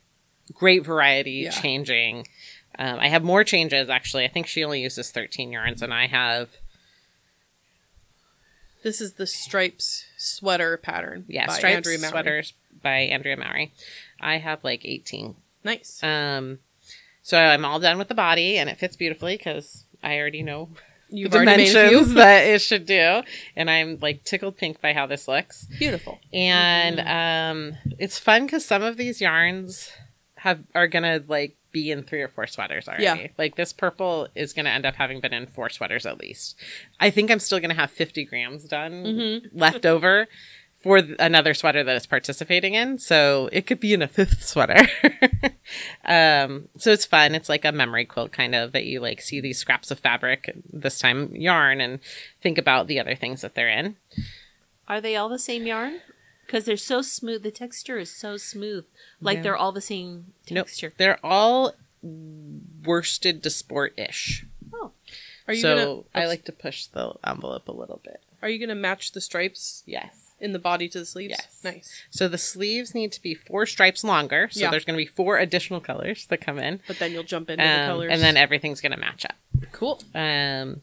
great 0.52 0.84
variety 0.84 1.32
Yeah. 1.44 1.50
changing. 1.50 2.26
Um, 2.78 2.98
I 2.98 3.08
have 3.08 3.22
more 3.22 3.44
changes 3.44 3.88
actually. 3.90 4.24
I 4.24 4.28
think 4.28 4.46
she 4.46 4.64
only 4.64 4.82
uses 4.82 5.10
13 5.10 5.52
yarns, 5.52 5.82
and 5.82 5.92
I 5.92 6.06
have 6.06 6.48
This 8.82 9.00
is 9.00 9.14
the 9.14 9.26
stripes 9.26 10.04
sweater 10.16 10.76
pattern. 10.76 11.24
yeah 11.28 11.46
by 11.46 11.56
striped 11.58 11.76
Andrea 11.76 11.98
Mowry. 11.98 12.10
sweaters 12.10 12.52
by 12.82 12.96
Andrea 13.00 13.36
Mowry. 13.36 13.72
I 14.20 14.38
have 14.38 14.64
like 14.64 14.84
18 14.84 15.36
Nice. 15.62 16.02
Um, 16.02 16.60
so 17.22 17.38
I'm 17.38 17.64
all 17.64 17.80
done 17.80 17.98
with 17.98 18.08
the 18.08 18.14
body, 18.14 18.58
and 18.58 18.68
it 18.70 18.78
fits 18.78 18.96
beautifully 18.96 19.36
because 19.36 19.84
I 20.02 20.18
already 20.18 20.42
know 20.42 20.68
You've 21.12 21.32
the 21.32 21.38
already 21.38 21.62
made 21.64 21.70
a 21.70 21.72
dimensions 21.72 22.14
that 22.14 22.46
it 22.46 22.60
should 22.60 22.86
do, 22.86 23.22
and 23.56 23.68
I'm 23.70 23.98
like 24.00 24.22
tickled 24.24 24.56
pink 24.56 24.80
by 24.80 24.92
how 24.92 25.06
this 25.06 25.26
looks. 25.26 25.66
Beautiful. 25.78 26.20
And 26.32 26.98
Mm-hmm. 26.98 27.08
um, 27.72 27.76
it's 27.98 28.18
fun 28.18 28.46
because 28.46 28.64
some 28.64 28.82
of 28.82 28.96
these 28.96 29.20
yarns 29.20 29.90
have 30.36 30.60
are 30.74 30.86
gonna 30.88 31.20
like 31.26 31.56
be 31.72 31.90
in 31.90 32.02
three 32.02 32.20
or 32.22 32.28
four 32.28 32.46
sweaters 32.46 32.88
already. 32.88 33.04
Yeah. 33.04 33.26
Like 33.38 33.54
this 33.56 33.72
purple 33.72 34.28
is 34.34 34.52
gonna 34.52 34.70
end 34.70 34.86
up 34.86 34.94
having 34.94 35.20
been 35.20 35.32
in 35.34 35.46
four 35.46 35.68
sweaters 35.68 36.06
at 36.06 36.18
least. 36.18 36.56
I 36.98 37.10
think 37.10 37.30
I'm 37.30 37.38
still 37.40 37.60
gonna 37.60 37.74
have 37.74 37.90
50 37.90 38.24
grams 38.24 38.64
done 38.64 39.04
Mhm. 39.04 39.48
left 39.52 39.84
over 39.86 40.26
for 40.82 41.00
th- 41.02 41.16
another 41.18 41.52
sweater 41.54 41.84
that 41.84 41.96
it's 41.96 42.06
participating 42.06 42.74
in. 42.74 42.98
So 42.98 43.48
it 43.52 43.66
could 43.66 43.80
be 43.80 43.92
in 43.94 44.02
a 44.02 44.08
fifth 44.08 44.42
sweater. 44.44 44.88
um, 46.04 46.68
so 46.78 46.90
it's 46.92 47.04
fun. 47.04 47.34
It's 47.34 47.48
like 47.48 47.64
a 47.64 47.72
memory 47.72 48.04
quilt 48.04 48.32
kind 48.32 48.54
of 48.54 48.72
that 48.72 48.84
you 48.84 49.00
like 49.00 49.20
see 49.20 49.40
these 49.40 49.58
scraps 49.58 49.90
of 49.90 49.98
fabric, 49.98 50.50
this 50.72 50.98
time 50.98 51.34
yarn, 51.34 51.80
and 51.80 52.00
think 52.42 52.58
about 52.58 52.86
the 52.86 52.98
other 53.00 53.14
things 53.14 53.42
that 53.42 53.54
they're 53.54 53.68
in. 53.68 53.96
Are 54.88 55.00
they 55.00 55.16
all 55.16 55.28
the 55.28 55.38
same 55.38 55.66
yarn? 55.66 56.00
Because 56.46 56.64
they're 56.64 56.76
so 56.76 57.00
smooth. 57.02 57.42
The 57.44 57.50
texture 57.52 57.98
is 57.98 58.10
so 58.10 58.36
smooth. 58.36 58.84
Like 59.20 59.36
Yeah. 59.36 59.42
they're 59.42 59.56
all 59.56 59.72
the 59.72 59.80
same 59.80 60.32
Nope. 60.50 60.66
texture. 60.66 60.92
They're 60.96 61.24
all 61.24 61.74
worsted 62.02 63.42
to 63.42 63.50
sport 63.50 63.94
ish. 63.96 64.46
Oh, 64.72 64.92
Are 65.46 65.54
you 65.54 65.60
So 65.60 65.76
gonna 66.14 66.24
I 66.24 66.26
like 66.26 66.44
to 66.46 66.52
push 66.52 66.86
the 66.86 67.12
envelope 67.24 67.68
a 67.68 67.72
little 67.72 68.00
bit. 68.02 68.20
Are 68.42 68.48
you 68.48 68.58
gonna 68.58 68.74
match 68.74 69.12
the 69.12 69.20
stripes 69.20 69.82
Yes. 69.86 70.29
In 70.40 70.52
the 70.52 70.58
body 70.58 70.88
to 70.88 70.98
the 71.00 71.06
sleeves? 71.06 71.34
Yes. 71.38 71.60
Nice. 71.62 72.02
So 72.10 72.28
the 72.28 72.38
sleeves 72.38 72.94
need 72.94 73.12
to 73.12 73.22
be 73.22 73.34
four 73.34 73.66
stripes 73.66 74.02
longer. 74.04 74.48
So 74.50 74.60
Yeah. 74.60 74.70
there's 74.70 74.84
going 74.84 74.98
to 74.98 75.04
be 75.04 75.10
four 75.10 75.38
additional 75.38 75.80
colors 75.80 76.26
that 76.26 76.38
come 76.40 76.58
in. 76.58 76.80
But 76.86 76.98
then 76.98 77.12
you'll 77.12 77.22
jump 77.24 77.50
into 77.50 77.62
the 77.62 77.70
Um, 77.70 77.86
colors. 77.88 78.10
and 78.12 78.22
then 78.22 78.36
everything's 78.36 78.80
going 78.80 78.92
to 78.92 78.98
match 78.98 79.24
up. 79.24 79.34
cool. 79.72 80.02
Um, 80.14 80.82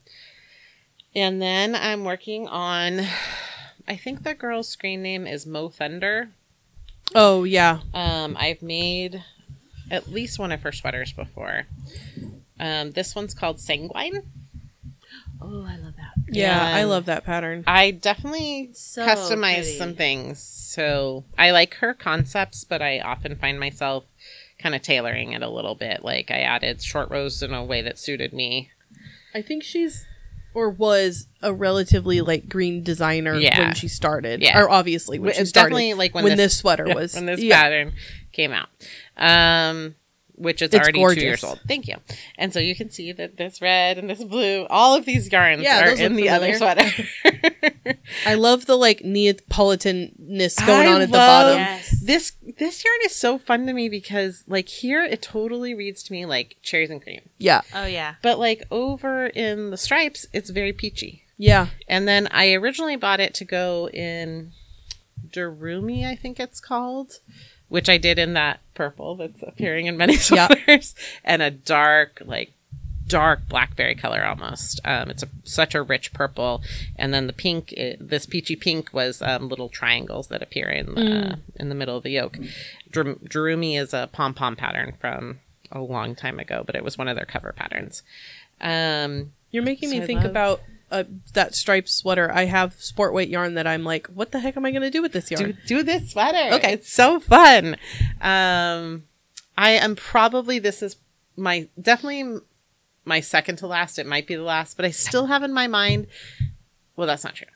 and 1.15 1.41
then 1.41 1.76
I'm 1.76 2.04
working 2.04 2.48
on. 2.48 3.02
I 3.88 3.96
think 3.96 4.24
the 4.24 4.34
girl's 4.34 4.67
screen 4.70 5.02
name 5.02 5.26
is 5.26 5.46
Mo 5.46 5.70
Thunder. 5.70 6.30
Oh 7.15 7.43
yeah. 7.46 7.80
Um, 7.93 8.36
I've 8.38 8.62
made 8.62 9.24
at 9.89 10.10
least 10.10 10.38
one 10.38 10.52
of 10.52 10.62
her 10.63 10.72
sweaters 10.74 11.13
before. 11.13 11.65
Um, 12.60 12.91
this 12.91 13.15
one's 13.15 13.34
called 13.34 13.60
Sanguine. 13.62 14.24
Oh, 15.41 15.63
I 15.67 15.78
love 15.78 15.95
that. 15.95 16.12
Yeah, 16.30 16.62
I 16.76 16.84
love 16.84 17.06
that 17.06 17.23
pattern. 17.23 17.63
I 17.67 17.91
definitely 17.91 18.71
So 18.73 19.06
customize 19.06 19.56
pretty. 19.63 19.78
some 19.78 19.95
things. 19.95 20.41
So 20.41 21.23
I 21.38 21.52
like 21.52 21.76
her 21.76 21.93
concepts, 21.93 22.63
but 22.63 22.82
I 22.82 23.00
often 23.00 23.36
find 23.38 23.60
myself 23.60 24.06
kind 24.60 24.76
of 24.76 24.82
tailoring 24.82 25.32
it 25.34 25.41
a 25.41 25.50
little 25.50 25.76
bit. 25.76 26.04
Like 26.04 26.32
I 26.32 26.39
added 26.39 26.82
short 26.82 27.10
rows 27.10 27.41
in 27.43 27.54
a 27.54 27.63
way 27.63 27.82
that 27.82 27.97
suited 28.00 28.34
me. 28.34 28.71
I 29.34 29.41
think 29.41 29.63
she's 29.63 30.06
or 30.54 30.69
was 30.71 31.28
a 31.43 31.54
relatively 31.54 32.19
like 32.21 32.50
green 32.50 32.82
designer 32.84 33.36
Yeah. 33.36 33.60
when 33.60 33.76
she 33.76 33.88
started. 33.88 34.41
Yeah. 34.41 34.60
Or 34.60 34.69
obviously 34.69 35.19
when 35.19 35.34
Wh- 35.34 35.38
she 35.38 35.45
started. 35.45 35.69
definitely 35.69 35.93
like 35.93 36.15
when, 36.15 36.23
when, 36.23 36.38
this, 36.38 36.54
this, 36.54 36.58
sweater 36.58 36.86
was 36.93 37.13
when 37.13 37.28
this 37.28 37.39
yeah. 37.41 37.62
pattern 37.62 37.93
came 38.32 38.52
out. 38.52 38.69
Um 39.15 39.95
which 40.38 40.62
is 40.62 40.67
It's 40.69 40.76
already 40.76 41.00
gorgeous. 41.00 41.21
two 41.21 41.26
years 41.28 41.43
old. 41.43 41.60
Thank 41.67 41.88
you. 41.88 41.95
And 42.38 42.54
so 42.54 42.60
you 42.60 42.76
can 42.76 42.89
see 42.89 43.12
that 43.12 43.38
this 43.38 43.62
red 43.62 43.97
and 43.97 44.10
this 44.10 44.23
blue, 44.23 44.65
all 44.69 44.95
of 44.95 45.06
these 45.06 45.32
yarns 45.32 45.63
Yeah, 45.63 45.84
are 45.89 45.93
in 45.93 46.13
look 46.13 46.21
the 46.21 46.30
other 46.30 46.54
sweater. 46.54 46.86
I 48.26 48.36
love 48.36 48.65
the 48.65 48.76
like 48.76 49.00
Neapolitanness 49.04 50.65
going 50.65 50.88
I 50.88 50.93
on 50.93 51.02
at 51.02 51.08
the 51.10 51.17
bottom. 51.17 51.58
Yes. 51.58 52.02
this 52.04 52.34
this 52.58 52.84
yarn 52.84 52.97
is 53.06 53.15
so 53.15 53.38
fun 53.38 53.65
to 53.67 53.73
me 53.73 53.89
because 53.89 54.43
like 54.47 54.69
here 54.69 55.04
it 55.04 55.21
totally 55.21 55.73
reads 55.73 56.04
to 56.04 56.13
me 56.13 56.26
like 56.26 56.58
cherries 56.62 56.89
and 56.89 57.02
cream. 57.02 57.21
Yeah. 57.38 57.62
Oh 57.73 57.86
yeah. 57.86 58.15
But 58.21 58.39
like 58.39 58.63
over 58.71 59.28
in 59.28 59.71
the 59.71 59.78
stripes, 59.78 60.26
it's 60.34 60.50
very 60.50 60.73
peachy. 60.73 61.23
Yeah. 61.38 61.67
And 61.88 62.08
then 62.08 62.28
I 62.32 62.54
originally 62.54 62.95
bought 62.95 63.19
it 63.19 63.34
to 63.36 63.45
go 63.45 63.89
in 63.89 64.52
Durumi, 65.30 66.06
I 66.06 66.15
think 66.15 66.39
it's 66.39 66.60
called, 66.60 67.19
which 67.67 67.89
I 67.89 67.97
did 67.97 68.17
in 68.19 68.34
that 68.34 68.60
purple 68.78 69.16
that's 69.16 69.42
appearing 69.42 69.88
in 69.88 69.98
many 69.98 70.16
sweaters, 70.28 70.96
and 71.24 71.42
a 71.42 71.52
dark, 71.52 72.22
like 72.26 72.54
dark 73.08 73.48
blackberry 73.50 73.96
color 73.96 74.24
almost. 74.24 74.80
Um, 74.86 75.10
it's 75.10 75.24
a, 75.24 75.30
such 75.44 75.74
a 75.76 75.82
rich 75.82 76.13
purple, 76.13 76.62
and 76.96 77.13
then 77.13 77.28
the 77.28 77.34
pink, 77.34 77.74
i 77.78 77.96
this 78.00 78.26
peachy 78.26 78.56
pink 78.56 78.94
was 78.94 79.22
um, 79.22 79.48
little 79.50 79.70
triangles 79.70 80.28
that 80.28 80.42
appear 80.42 80.70
in 80.70 80.94
the, 80.96 81.40
in 81.56 81.70
the 81.70 81.76
middle 81.76 81.98
of 81.98 82.04
the 82.04 82.12
yoke. 82.12 82.38
Dur- 82.92 83.16
Durumi 83.16 83.80
is 83.82 83.94
a 83.94 84.10
pom 84.12 84.34
pom 84.34 84.56
pattern 84.56 84.94
from 85.02 85.40
a 85.72 85.80
long 85.82 86.16
time 86.16 86.40
ago, 86.40 86.63
but 86.66 86.76
it 86.76 86.84
was 86.84 86.98
one 86.98 87.08
of 87.08 87.16
their 87.18 87.26
cover 87.26 87.52
patterns. 87.54 88.04
Um, 88.62 89.32
You're 89.52 89.63
making 89.63 89.90
me 89.90 90.00
So 90.02 90.06
think 90.06 90.22
love- 90.22 90.32
about 90.32 90.62
uh, 90.91 91.04
that 91.34 91.56
striped 91.56 91.89
sweater. 91.89 92.32
I 92.32 92.45
have 92.45 92.73
sport 92.76 93.13
weight 93.13 93.30
yarn 93.30 93.56
that 93.56 93.67
I'm 93.67 93.84
like, 93.84 94.08
what 94.08 94.32
the 94.32 94.39
heck 94.39 94.56
am 94.58 94.65
I 94.65 94.71
going 94.71 94.84
to 94.84 94.89
do 94.89 95.02
with 95.02 95.12
this 95.12 95.30
do, 95.30 95.36
yarn? 95.36 95.58
do 95.65 95.84
this 95.84 96.12
sweater. 96.12 96.56
Okay. 96.56 96.73
It's 96.73 96.91
so 96.91 97.19
fun. 97.19 97.76
Um, 98.21 99.04
I 99.58 99.71
am 99.71 99.95
probably, 99.95 100.60
this 100.60 100.82
is 100.82 100.97
my, 101.36 101.67
definitely 101.80 102.41
my 103.06 103.19
second 103.19 103.58
to 103.58 103.67
last. 103.67 104.00
It 104.00 104.06
might 104.06 104.28
be 104.28 104.36
the 104.36 104.43
last, 104.43 104.78
but 104.78 104.86
I 104.86 104.91
still 104.91 105.26
have 105.26 105.43
in 105.43 105.54
my 105.54 105.67
mind, 105.67 106.08
well, 106.95 107.08
that's 107.08 107.23
not 107.23 107.36
true. 107.36 107.47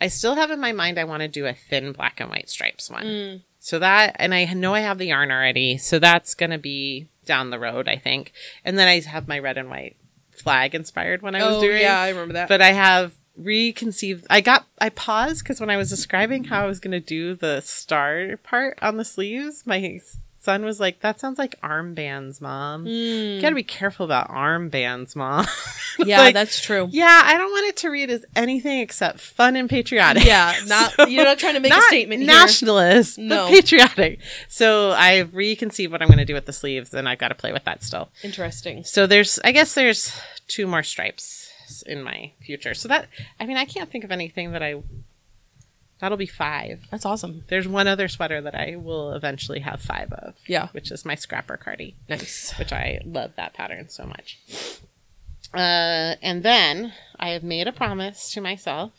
I 0.00 0.08
still 0.08 0.36
have 0.36 0.50
in 0.50 0.60
my 0.60 0.72
mind, 0.72 0.98
I 0.98 1.04
want 1.04 1.22
to 1.22 1.28
do 1.28 1.46
a 1.46 1.54
thin 1.54 1.92
black 1.92 2.20
and 2.20 2.30
white 2.30 2.48
stripes 2.48 2.90
one. 2.90 3.04
Mm. 3.04 3.42
So 3.60 3.78
that, 3.80 4.16
and 4.18 4.32
I 4.32 4.44
know 4.44 4.74
I 4.74 4.80
have 4.80 4.98
the 4.98 5.06
yarn 5.06 5.30
already. 5.30 5.76
So 5.78 5.98
that's 5.98 6.34
going 6.34 6.50
to 6.50 6.58
be 6.58 7.08
down 7.24 7.50
the 7.50 7.58
road, 7.58 7.88
I 7.88 7.96
think. 7.96 8.32
And 8.64 8.78
then 8.78 8.88
I 8.88 9.00
have 9.00 9.26
my 9.26 9.38
red 9.38 9.58
and 9.58 9.68
white 9.68 9.96
flag 10.40 10.74
inspired 10.74 11.22
when 11.22 11.34
I 11.34 11.38
was 11.38 11.56
doing 11.56 11.70
oh 11.70 11.72
doing 11.72 11.82
yeah, 11.82 12.00
I 12.00 12.08
remember 12.10 12.34
that. 12.34 12.48
but 12.48 12.60
I 12.60 12.72
have 12.72 13.14
reconceived. 13.36 14.26
I 14.28 14.40
got 14.40 14.66
I 14.80 14.88
paused 14.90 15.42
because 15.44 15.60
when 15.60 15.70
I 15.70 15.76
was 15.76 15.88
describing 15.90 16.44
how 16.44 16.64
I 16.64 16.66
was 16.66 16.80
going 16.80 16.92
to 16.92 17.00
do 17.00 17.34
the 17.34 17.60
star 17.60 18.36
part 18.42 18.78
on 18.82 18.96
the 18.96 19.04
sleeves, 19.04 19.66
my 19.66 19.78
son 20.48 20.64
was 20.64 20.80
like, 20.80 21.00
"That 21.00 21.20
sounds 21.20 21.38
like 21.38 21.60
armbands, 21.60 22.40
mom. 22.40 22.86
You 22.86 23.38
Mm. 23.38 23.40
got 23.42 23.50
to 23.50 23.54
be 23.54 23.62
careful 23.62 24.06
about 24.06 24.28
armbands, 24.30 25.14
mom." 25.14 25.46
yeah, 25.98 26.20
like- 26.20 26.32
that's 26.34 26.58
true. 26.60 26.88
yeah, 26.90 27.20
I 27.24 27.36
don't 27.36 27.50
want 27.50 27.66
it 27.66 27.76
to 27.78 27.90
read 27.90 28.08
as 28.08 28.24
anything 28.34 28.80
except 28.80 29.20
fun 29.20 29.56
and 29.56 29.68
patriotic. 29.68 30.24
Yeah, 30.24 30.54
not 30.66 30.92
So- 30.92 31.06
you're 31.06 31.24
not 31.26 31.38
trying 31.38 31.54
to 31.54 31.60
make 31.60 31.72
a 31.74 31.82
statement 31.82 32.22
here. 32.22 32.30
nationalist, 32.32 33.18
No. 33.18 33.48
patriotic. 33.48 34.20
So 34.48 34.92
I've 34.92 35.34
reconceived 35.34 35.92
what 35.92 36.00
I'm 36.00 36.08
going 36.08 36.18
to 36.18 36.24
do 36.24 36.34
with 36.34 36.46
the 36.46 36.52
sleeves, 36.54 36.94
and 36.94 37.06
I've 37.08 37.18
got 37.18 37.28
to 37.28 37.34
play 37.34 37.52
with 37.52 37.64
that 37.64 37.82
still. 37.82 38.08
Interesting. 38.22 38.84
So 38.84 39.06
there's, 39.06 39.38
I 39.44 39.52
guess 39.52 39.74
there's 39.74 40.12
two 40.46 40.66
more 40.66 40.82
stripes 40.82 41.50
in 41.84 42.02
my 42.02 42.32
future. 42.40 42.72
So 42.72 42.88
that, 42.88 43.06
I 43.38 43.44
mean, 43.44 43.58
I 43.58 43.66
can't 43.66 43.90
think 43.90 44.04
of 44.04 44.10
anything 44.10 44.52
that 44.52 44.62
I, 44.62 44.76
that'll 46.00 46.16
be 46.18 46.26
five. 46.26 46.86
That's 46.90 47.04
awesome. 47.06 47.44
There's 47.48 47.66
one 47.68 47.86
other 47.88 48.08
sweater 48.08 48.40
that 48.40 48.54
I 48.54 48.76
will 48.76 49.12
eventually 49.12 49.60
have 49.60 49.80
five 49.80 50.12
of. 50.12 50.34
Yeah. 50.46 50.68
Which 50.72 50.90
is 50.90 51.04
my 51.04 51.14
scrapper 51.14 51.56
cardi, 51.56 51.96
Nice. 52.08 52.52
which 52.58 52.72
I 52.72 53.00
love 53.04 53.32
that 53.36 53.54
pattern 53.54 53.88
so 53.88 54.04
much. 54.06 54.38
Uh, 55.54 56.14
and 56.22 56.42
then 56.42 56.92
I 57.18 57.30
have 57.30 57.42
made 57.42 57.66
a 57.66 57.72
promise 57.72 58.30
to 58.32 58.40
myself 58.40 58.92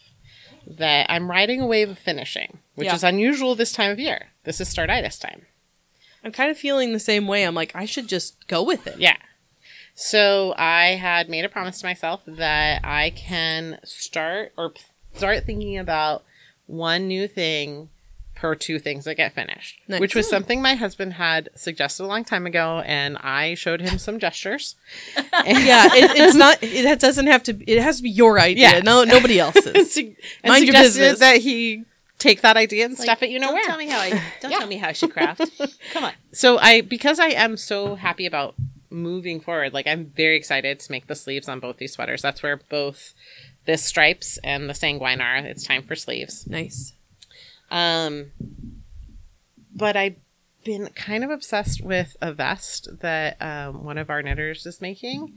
that 0.67 1.05
I'm 1.09 1.29
riding 1.29 1.61
a 1.61 1.67
wave 1.67 1.89
of 1.89 1.99
finishing, 1.99 2.59
which 2.75 2.87
Yeah. 2.87 2.95
is 2.95 3.03
unusual 3.03 3.55
this 3.55 3.71
time 3.71 3.91
of 3.91 3.99
year. 3.99 4.29
This 4.43 4.59
is 4.59 4.73
startitis 4.73 5.19
time. 5.19 5.45
I'm 6.23 6.31
kind 6.31 6.51
of 6.51 6.57
feeling 6.57 6.91
the 6.91 6.99
same 6.99 7.27
way. 7.27 7.43
I'm 7.43 7.55
like, 7.55 7.75
I 7.75 7.85
should 7.85 8.07
just 8.07 8.47
go 8.47 8.61
with 8.63 8.87
it. 8.87 8.97
Yeah. 8.99 9.15
So 9.95 10.53
I 10.57 10.95
had 10.95 11.29
made 11.29 11.45
a 11.45 11.49
promise 11.49 11.79
to 11.81 11.85
myself 11.85 12.21
that 12.25 12.81
I 12.83 13.11
can 13.11 13.79
start 13.83 14.53
or 14.57 14.73
start 15.15 15.45
thinking 15.45 15.77
about 15.77 16.23
one 16.69 17.07
new 17.07 17.27
thing 17.27 17.89
per 18.35 18.55
two 18.55 18.79
things 18.79 19.03
that 19.03 19.15
get 19.15 19.33
finished, 19.33 19.79
Nice. 19.87 19.99
which 19.99 20.15
was 20.15 20.27
hmm. 20.27 20.29
something 20.29 20.61
my 20.61 20.75
husband 20.75 21.13
had 21.13 21.49
suggested 21.55 22.03
a 22.03 22.07
long 22.07 22.23
time 22.23 22.45
ago, 22.45 22.81
and 22.85 23.17
I 23.17 23.55
showed 23.55 23.81
him 23.81 23.97
some 23.97 24.19
gestures. 24.19 24.75
Yeah, 25.45 25.87
it, 25.91 26.11
it's 26.19 26.35
not. 26.35 26.57
It 26.61 26.99
doesn't 26.99 27.27
have 27.27 27.43
to. 27.43 27.57
It 27.65 27.81
has 27.81 27.97
to 27.97 28.03
be 28.03 28.09
your 28.09 28.39
idea. 28.39 28.71
Yeah. 28.73 28.79
No, 28.79 29.03
nobody 29.03 29.39
else's. 29.39 29.97
and 29.97 30.15
Mind 30.45 30.65
your 30.65 30.73
business. 30.73 31.19
that 31.19 31.37
he 31.37 31.85
take 32.17 32.41
that 32.41 32.57
idea 32.57 32.85
and 32.85 32.93
Like, 32.97 33.05
stuff 33.05 33.23
it, 33.23 33.29
you 33.29 33.39
know 33.39 33.47
don't 33.47 33.55
where. 33.55 33.65
tell 33.65 33.77
me 33.77 33.87
how 33.87 33.99
I 33.99 34.09
don't 34.41 34.51
Yeah. 34.51 34.59
tell 34.59 34.67
me 34.67 34.75
how 34.77 34.89
I 34.89 34.91
should 34.91 35.11
craft. 35.11 35.41
Come 35.93 36.03
on. 36.03 36.13
So 36.33 36.57
I 36.59 36.81
because 36.81 37.19
I 37.19 37.27
am 37.29 37.57
so 37.57 37.95
happy 37.95 38.25
about 38.25 38.55
moving 38.89 39.39
forward, 39.39 39.73
like 39.73 39.87
I'm 39.87 40.07
very 40.15 40.35
excited 40.35 40.79
to 40.81 40.91
make 40.91 41.07
the 41.07 41.15
sleeves 41.15 41.47
on 41.47 41.59
both 41.59 41.77
these 41.77 41.93
sweaters. 41.93 42.21
That's 42.21 42.43
where 42.43 42.57
both 42.57 43.13
this 43.65 43.83
stripes 43.83 44.37
and 44.43 44.69
the 44.69 44.73
sanguine 44.73 45.21
are. 45.21 45.37
It's 45.37 45.63
time 45.63 45.83
for 45.83 45.95
sleeves. 45.95 46.47
nice. 46.47 46.93
Um 47.71 48.31
but 49.75 49.95
I've 49.95 50.15
been 50.65 50.87
kind 50.95 51.23
of 51.23 51.29
obsessed 51.29 51.81
with 51.81 52.17
a 52.21 52.33
vest 52.33 52.89
that 52.99 53.41
um, 53.41 53.83
one 53.83 53.97
of 53.97 54.09
our 54.09 54.21
knitters 54.21 54.65
is 54.65 54.81
making. 54.81 55.33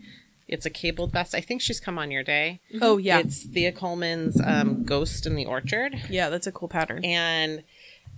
It's 0.49 0.67
a 0.67 0.71
cabled 0.71 1.13
vest. 1.13 1.35
I 1.35 1.41
think 1.41 1.61
she's 1.61 1.79
come 1.79 1.97
on 1.99 2.11
your 2.11 2.25
day. 2.25 2.61
Oh 2.81 2.97
yeah, 2.99 3.19
It's 3.21 3.45
Thea 3.45 3.71
Coleman's 3.73 4.41
um, 4.45 4.83
Ghost 4.85 5.27
in 5.27 5.37
the 5.37 5.47
Orchard. 5.47 5.95
yeah. 6.11 6.29
That's 6.29 6.47
a 6.49 6.53
cool 6.53 6.69
pattern. 6.69 7.05
and 7.05 7.63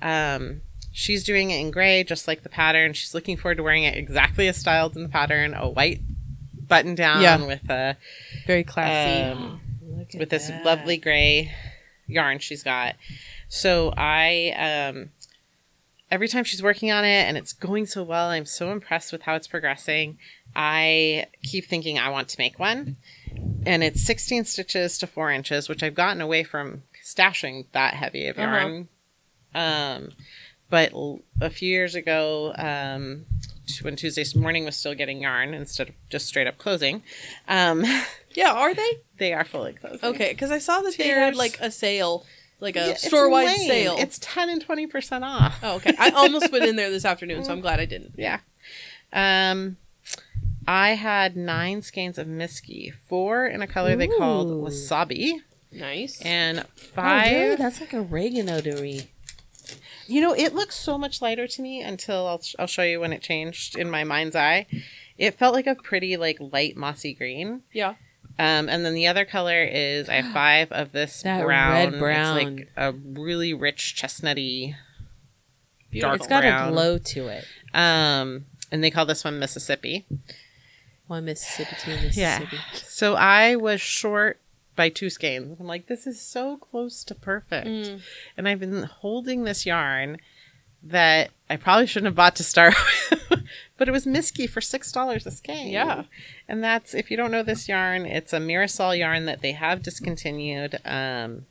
um, 0.00 0.62
she's 0.92 1.24
doing 1.24 1.50
it 1.50 1.60
in 1.60 1.70
gray, 1.70 2.02
just 2.04 2.26
like 2.26 2.42
the 2.42 2.48
pattern. 2.48 2.94
She's 2.94 3.14
looking 3.14 3.36
forward 3.36 3.56
to 3.56 3.62
wearing 3.62 3.84
it 3.84 3.96
exactly 3.96 4.48
as 4.48 4.56
styled 4.56 4.96
in 4.96 5.02
the 5.02 5.08
pattern, 5.10 5.52
a 5.54 5.68
white 5.68 6.00
button 6.66 6.94
down 6.94 7.20
Yeah. 7.22 7.44
with 7.44 7.68
a 7.68 7.96
Very 8.46 8.64
classy. 8.64 9.30
um, 9.30 9.60
with 10.18 10.30
this 10.30 10.48
that. 10.48 10.64
lovely 10.64 10.96
gray 10.96 11.52
yarn 12.06 12.38
she's 12.38 12.62
got. 12.62 12.96
So 13.48 13.92
I 13.96 14.54
um, 14.90 15.10
every 16.10 16.28
time 16.28 16.44
she's 16.44 16.62
working 16.62 16.90
on 16.92 17.04
it 17.04 17.24
and 17.28 17.36
it's 17.36 17.52
going 17.52 17.86
so 17.86 18.02
well, 18.02 18.28
I'm 18.28 18.46
so 18.46 18.70
impressed 18.72 19.12
with 19.12 19.22
how 19.22 19.34
it's 19.36 19.46
progressing. 19.46 20.18
I 20.54 21.26
keep 21.42 21.66
thinking 21.66 21.98
I 21.98 22.08
want 22.10 22.28
to 22.28 22.36
make 22.38 22.58
one. 22.58 22.96
And 23.66 23.82
it's 23.82 24.02
16 24.04 24.44
stitches 24.44 24.98
to 24.98 25.06
4 25.06 25.32
inches, 25.32 25.68
which 25.68 25.82
I've 25.82 25.94
gotten 25.94 26.20
away 26.20 26.44
from 26.44 26.82
stashing 27.04 27.64
that 27.72 27.94
heavy 27.94 28.26
of 28.28 28.38
Uh-huh. 28.38 28.56
yarn. 28.56 28.88
Um, 29.54 30.12
but 30.70 30.92
l- 30.92 31.20
a 31.40 31.50
few 31.50 31.68
years 31.70 31.94
ago, 31.94 32.54
um, 32.56 33.24
when 33.82 33.96
Tuesday's 33.96 34.34
morning 34.34 34.64
was 34.64 34.76
still 34.76 34.94
getting 34.94 35.22
yarn 35.22 35.54
instead 35.54 35.88
of 35.90 35.94
just 36.10 36.26
straight 36.26 36.46
up 36.46 36.58
closing, 36.58 37.02
um, 37.48 37.84
yeah, 38.34 38.52
are 38.52 38.74
they 38.74 38.98
they 39.18 39.32
are 39.32 39.44
fully 39.44 39.72
closed. 39.72 40.02
okay? 40.04 40.30
Because 40.32 40.50
I 40.50 40.58
saw 40.58 40.80
that 40.80 40.96
they 40.96 41.08
had 41.08 41.34
like 41.36 41.58
a 41.60 41.70
sale, 41.70 42.24
like 42.60 42.76
a 42.76 42.90
it's 42.90 43.06
store 43.06 43.28
wide 43.28 43.46
lame. 43.46 43.68
sale. 43.68 43.96
It's 43.98 44.18
10 44.20 44.50
and 44.50 44.66
20% 44.66 45.22
off. 45.22 45.58
oh, 45.62 45.76
okay. 45.76 45.94
I 45.98 46.10
almost 46.10 46.50
went 46.52 46.64
in 46.64 46.76
there 46.76 46.90
this 46.90 47.04
afternoon, 47.04 47.44
so 47.44 47.52
I'm 47.52 47.60
glad 47.62 47.80
I 47.80 47.84
didn't. 47.86 48.14
Yeah. 48.16 48.40
Um, 49.12 49.76
I 50.66 50.90
had 50.90 51.36
nine 51.36 51.82
skeins 51.82 52.18
of 52.18 52.26
Miski, 52.26 52.92
four 53.06 53.46
in 53.46 53.60
a 53.62 53.66
color 53.66 53.96
they 53.96 54.08
called 54.08 54.48
Ooh. 54.50 54.62
Wasabi, 54.64 55.34
Nice. 55.72 56.20
and 56.22 56.60
Oh, 56.60 56.64
five. 56.76 57.30
really? 57.32 57.56
That's 57.56 57.80
like 57.80 57.92
oregano 57.94 58.60
to 58.60 58.80
me. 58.80 59.10
You 60.06 60.20
know, 60.20 60.32
it 60.34 60.54
looks 60.54 60.76
so 60.76 60.96
much 60.98 61.20
lighter 61.22 61.46
to 61.46 61.62
me 61.62 61.80
until 61.82 62.26
I'll, 62.26 62.42
I'll 62.58 62.66
show 62.66 62.82
you 62.82 63.00
when 63.00 63.12
it 63.12 63.22
changed 63.22 63.76
in 63.76 63.90
my 63.90 64.04
mind's 64.04 64.36
eye. 64.36 64.66
It 65.18 65.34
felt 65.38 65.54
like 65.54 65.66
a 65.66 65.74
pretty, 65.74 66.16
like, 66.16 66.38
light 66.40 66.76
mossy 66.76 67.14
green. 67.14 67.62
yeah. 67.72 67.94
Um, 68.36 68.68
and 68.68 68.84
then 68.84 68.94
the 68.94 69.06
other 69.06 69.24
color 69.24 69.62
is 69.62 70.08
I 70.08 70.14
have 70.14 70.32
five 70.32 70.72
of 70.72 70.90
this 70.90 71.22
That 71.22 71.44
brown. 71.44 72.00
red 72.00 72.34
It's 72.38 72.44
like 72.58 72.68
a 72.76 72.92
really 72.92 73.54
rich 73.54 73.94
chestnutty 73.96 74.74
Beautiful. 75.90 76.16
It's 76.16 76.26
got 76.26 76.42
brown. 76.42 76.68
a 76.68 76.72
glow 76.72 76.98
to 76.98 77.28
it. 77.28 77.44
Um, 77.72 78.46
and 78.72 78.82
they 78.82 78.90
call 78.90 79.06
this 79.06 79.22
one 79.22 79.38
Mississippi. 79.38 80.04
One 81.06 81.24
Mississippi, 81.26 81.76
two 81.78 81.90
Mississippi. 81.92 82.56
So 82.74 83.14
I 83.14 83.54
was 83.54 83.80
short 83.80 84.40
by 84.76 84.88
two 84.88 85.10
skeins. 85.10 85.58
I'm 85.60 85.66
like, 85.66 85.86
this 85.86 86.06
is 86.06 86.20
so 86.20 86.56
close 86.56 87.04
to 87.04 87.14
perfect. 87.14 87.66
Mm. 87.66 88.00
And 88.36 88.48
I've 88.48 88.60
been 88.60 88.82
holding 88.84 89.44
this 89.44 89.66
yarn 89.66 90.18
that 90.82 91.30
I 91.48 91.56
probably 91.56 91.86
shouldn't 91.86 92.08
have 92.08 92.14
bought 92.16 92.36
to 92.36 92.44
start 92.44 92.74
with, 93.10 93.42
but 93.78 93.88
it 93.88 93.92
was 93.92 94.04
Miski 94.06 94.48
for 94.48 94.60
six 94.60 94.92
dollars 94.92 95.26
a 95.26 95.30
skein. 95.30 95.68
Yeah. 95.68 96.04
and 96.48 96.62
that's 96.62 96.94
if 96.94 97.10
you 97.10 97.16
don't 97.16 97.30
know 97.30 97.42
this 97.42 97.68
yarn, 97.68 98.04
it's 98.06 98.32
a 98.32 98.38
Mirasol 98.38 98.98
yarn 98.98 99.24
that 99.26 99.40
they 99.40 99.52
have 99.52 99.82
discontinued. 99.82 100.78
Um, 100.84 101.46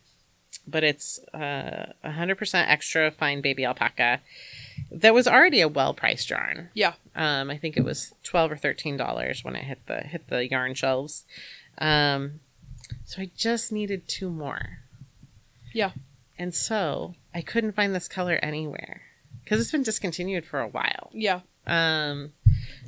but 0.68 0.84
it's 0.84 1.20
uh, 1.34 1.92
100% 2.06 2.54
extra 2.68 3.12
fine 3.12 3.42
baby 3.42 3.66
alpaca. 3.66 4.22
That 4.92 5.14
was 5.14 5.28
already 5.28 5.62
a 5.62 5.68
well 5.68 5.94
priced 5.94 6.30
yarn. 6.30 6.70
Yeah. 6.74 6.94
Um, 7.16 7.50
I 7.50 7.58
think 7.58 7.76
it 7.76 7.84
was 7.84 8.14
twelve 8.24 8.52
or 8.52 8.58
thirteen 8.58 8.98
dollars 8.98 9.44
when 9.44 9.56
it 9.56 9.66
hit 9.66 9.86
the 9.88 9.98
hit 10.02 10.28
the 10.30 10.50
yarn 10.50 10.74
shelves. 10.74 11.26
Um, 11.78 12.40
so 13.06 13.22
I 13.22 13.32
just 13.36 13.72
needed 13.72 14.08
two 14.08 14.30
more. 14.30 14.80
Yeah. 15.74 15.92
And 16.38 16.54
so 16.54 17.16
I 17.34 17.42
couldn't 17.42 17.76
find 17.76 17.94
this 17.94 18.08
color 18.08 18.40
anywhere 18.42 19.02
because 19.44 19.60
it's 19.62 19.72
been 19.72 19.84
discontinued 19.84 20.46
for 20.46 20.60
a 20.60 20.68
while. 20.68 21.10
Yeah. 21.14 21.42
Um, 21.66 22.34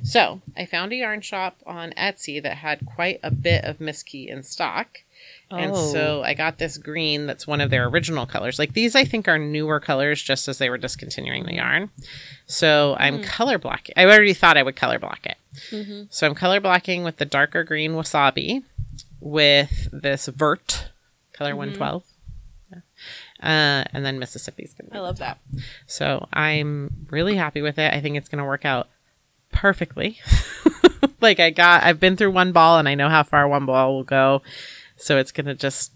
so 0.02 0.42
I 0.56 0.66
found 0.66 0.92
a 0.92 0.96
yarn 0.96 1.20
shop 1.22 1.56
on 1.66 1.92
Etsy 1.96 2.42
that 2.42 2.58
had 2.58 2.84
quite 2.86 3.20
a 3.22 3.30
bit 3.30 3.64
of 3.64 3.78
Miski 3.78 4.28
in 4.28 4.42
stock. 4.42 4.98
And 5.50 5.72
Oh. 5.72 5.92
so 5.92 6.22
I 6.22 6.34
got 6.34 6.58
this 6.58 6.76
green 6.76 7.26
that's 7.26 7.46
one 7.46 7.60
of 7.60 7.70
their 7.70 7.86
original 7.88 8.26
colors. 8.26 8.58
Like 8.58 8.74
these, 8.74 8.94
I 8.94 9.04
think, 9.04 9.28
are 9.28 9.38
newer 9.38 9.80
colors 9.80 10.22
just 10.22 10.48
as 10.48 10.58
they 10.58 10.68
were 10.68 10.76
discontinuing 10.78 11.44
the 11.46 11.54
yarn. 11.54 11.90
So 12.46 12.96
I'm 12.98 13.22
color 13.22 13.56
blocking. 13.58 13.94
I 13.96 14.04
already 14.04 14.34
thought 14.34 14.56
I 14.58 14.62
would 14.62 14.76
color 14.76 14.98
block 14.98 15.24
it. 15.24 15.36
Mm-hmm. 15.70 16.02
So 16.10 16.26
I'm 16.26 16.34
color 16.34 16.60
blocking 16.60 17.02
with 17.04 17.16
the 17.16 17.24
darker 17.24 17.64
green 17.64 17.92
wasabi 17.92 18.64
with 19.20 19.88
this 19.92 20.26
vert 20.26 20.88
color 21.32 21.50
Mm-hmm. 21.50 21.58
112. 21.80 22.04
Yeah. 22.72 22.78
Uh, 23.40 23.84
and 23.92 24.04
then 24.04 24.18
Mississippi's 24.18 24.74
gonna 24.74 24.90
be 24.90 24.96
I 24.96 25.00
love 25.00 25.18
that. 25.18 25.38
so 25.86 26.26
I'm 26.32 27.06
really 27.10 27.36
happy 27.36 27.62
with 27.62 27.78
it. 27.78 27.92
I 27.94 28.00
think 28.00 28.16
it's 28.16 28.28
to 28.40 28.48
work 28.48 28.64
out 28.64 28.88
perfectly. 29.52 30.18
like 31.20 31.38
I 31.40 31.50
got, 31.50 31.82
I've 31.84 32.00
been 32.00 32.16
through 32.16 32.30
one 32.32 32.52
ball 32.52 32.78
and 32.78 32.88
I 32.88 32.94
know 32.94 33.08
how 33.08 33.22
far 33.22 33.46
one 33.48 33.66
ball 33.66 33.94
will 33.94 34.04
go. 34.04 34.42
So 34.96 35.18
it's 35.18 35.30
to 35.46 35.54
just 35.54 35.92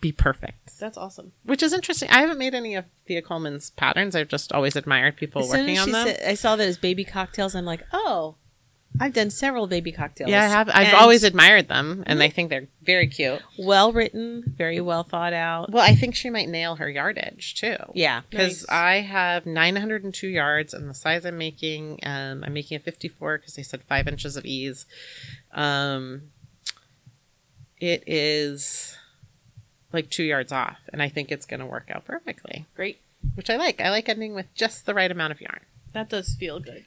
be 0.00 0.12
perfect, 0.12 0.78
That's 0.78 0.98
awesome. 0.98 1.32
which 1.44 1.62
is 1.62 1.72
interesting. 1.72 2.10
I 2.10 2.20
haven't 2.20 2.38
made 2.38 2.54
any 2.54 2.74
of 2.74 2.84
Thea 3.06 3.22
Coleman's 3.22 3.70
patterns. 3.70 4.14
I've 4.14 4.28
just 4.28 4.52
always 4.52 4.76
admired 4.76 5.16
people 5.16 5.42
As 5.42 5.48
working 5.50 5.76
as 5.78 5.84
on 5.84 5.92
them. 5.92 6.06
said, 6.08 6.20
I 6.26 6.34
saw 6.34 6.56
those 6.56 6.76
baby 6.76 7.04
cocktails. 7.04 7.54
I'm 7.54 7.64
like, 7.64 7.84
oh, 7.92 8.34
I've 9.00 9.12
done 9.12 9.30
several 9.30 9.66
baby 9.66 9.92
cocktails. 9.92 10.30
yeah, 10.30 10.44
I 10.44 10.48
have. 10.48 10.68
I've 10.68 10.86
And 10.88 10.96
always 10.96 11.22
admired 11.24 11.68
them 11.68 12.02
and 12.06 12.22
I 12.22 12.28
think 12.28 12.50
they're 12.50 12.68
very 12.82 13.06
cute. 13.08 13.40
well 13.58 13.92
written, 13.92 14.42
very 14.56 14.80
well 14.80 15.02
thought 15.02 15.32
out. 15.32 15.70
Well, 15.72 15.82
I 15.84 15.94
think 15.94 16.14
she 16.14 16.30
might 16.30 16.48
nail 16.48 16.76
her 16.76 16.88
yardage 16.88 17.54
too. 17.54 17.76
Yeah, 17.94 18.22
because 18.30 18.62
Nice. 18.68 18.70
I 18.70 18.94
have 19.02 19.44
902 19.46 20.28
yards, 20.28 20.72
and 20.72 20.88
the 20.88 20.94
size 20.94 21.24
I'm 21.26 21.36
making, 21.38 22.00
um, 22.04 22.42
I'm 22.44 22.52
making 22.54 22.76
a 22.76 22.80
54 22.80 23.38
because 23.38 23.54
they 23.54 23.62
said 23.62 23.82
five 23.82 24.06
inches 24.08 24.36
of 24.36 24.44
ease. 24.44 24.86
Um, 25.52 26.30
it 27.78 28.02
is 28.06 28.96
like 29.92 30.10
two 30.10 30.24
yards 30.24 30.52
off, 30.52 30.78
and 30.92 31.02
I 31.02 31.08
think 31.08 31.30
it's 31.30 31.46
going 31.46 31.60
to 31.60 31.66
work 31.66 31.90
out 31.90 32.04
perfectly, 32.04 32.66
Great. 32.74 33.00
which 33.34 33.50
I 33.50 33.56
like. 33.56 33.80
I 33.80 33.90
like 33.90 34.08
ending 34.08 34.34
with 34.34 34.46
just 34.54 34.86
the 34.86 34.94
right 34.94 35.10
amount 35.10 35.32
of 35.32 35.40
yarn. 35.40 35.60
That 35.92 36.08
does 36.08 36.34
feel 36.34 36.60
good. 36.60 36.84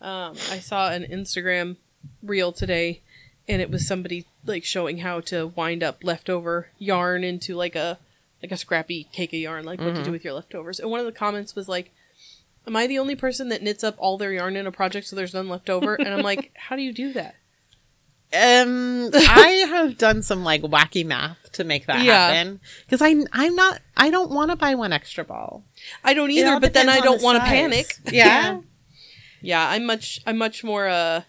Um, 0.00 0.34
I 0.50 0.58
saw 0.58 0.90
an 0.90 1.04
Instagram 1.04 1.76
reel 2.22 2.52
today, 2.52 3.00
and 3.48 3.60
it 3.62 3.70
was 3.70 3.86
somebody 3.86 4.26
like 4.44 4.64
showing 4.64 4.98
how 4.98 5.20
to 5.22 5.48
wind 5.48 5.82
up 5.82 5.98
leftover 6.04 6.68
yarn 6.78 7.24
into 7.24 7.54
like 7.54 7.74
a 7.76 7.98
like 8.42 8.52
a 8.52 8.56
scrappy 8.56 9.08
cake 9.12 9.32
of 9.32 9.38
yarn, 9.40 9.64
like 9.64 9.80
what 9.80 9.94
to 9.94 10.00
Mhm. 10.02 10.04
do 10.04 10.12
with 10.12 10.22
your 10.24 10.34
leftovers. 10.34 10.78
And 10.78 10.90
one 10.90 11.00
of 11.00 11.06
the 11.06 11.12
comments 11.12 11.54
was 11.56 11.68
like, 11.68 11.90
"Am 12.66 12.76
I 12.76 12.86
the 12.86 12.98
only 12.98 13.16
person 13.16 13.48
that 13.48 13.62
knits 13.62 13.82
up 13.82 13.94
all 13.98 14.18
their 14.18 14.32
yarn 14.32 14.56
in 14.56 14.66
a 14.66 14.72
project 14.72 15.06
so 15.06 15.16
there's 15.16 15.32
none 15.34 15.48
left 15.48 15.70
over?" 15.70 15.94
And 15.94 16.08
I'm 16.08 16.22
like, 16.22 16.52
"How 16.56 16.76
do 16.76 16.82
you 16.82 16.92
do 16.92 17.12
that?" 17.14 17.34
Um, 18.32 19.10
I 19.14 19.64
have 19.70 19.96
done 19.98 20.22
some 20.22 20.44
like 20.44 20.60
wacky 20.62 21.04
math 21.06 21.38
to 21.52 21.64
make 21.64 21.86
that 21.86 22.04
Yeah. 22.04 22.28
happen 22.32 22.60
because 22.84 23.00
I 23.00 23.14
I'm 23.32 23.54
not 23.54 23.80
I 23.96 24.10
don't 24.10 24.30
want 24.30 24.50
to 24.50 24.56
buy 24.56 24.74
one 24.74 24.92
extra 24.92 25.24
ball. 25.24 25.64
I 26.04 26.12
don't 26.12 26.30
either, 26.30 26.60
but 26.60 26.74
then 26.74 26.88
I 26.88 27.00
don't 27.00 27.22
want 27.22 27.38
to 27.38 27.44
panic. 27.44 27.96
Yeah. 28.12 28.60
Yeah, 29.42 29.68
I'm 29.68 29.84
much 29.86 30.20
I'm 30.26 30.38
much 30.38 30.64
more 30.64 30.88
uh 30.88 31.22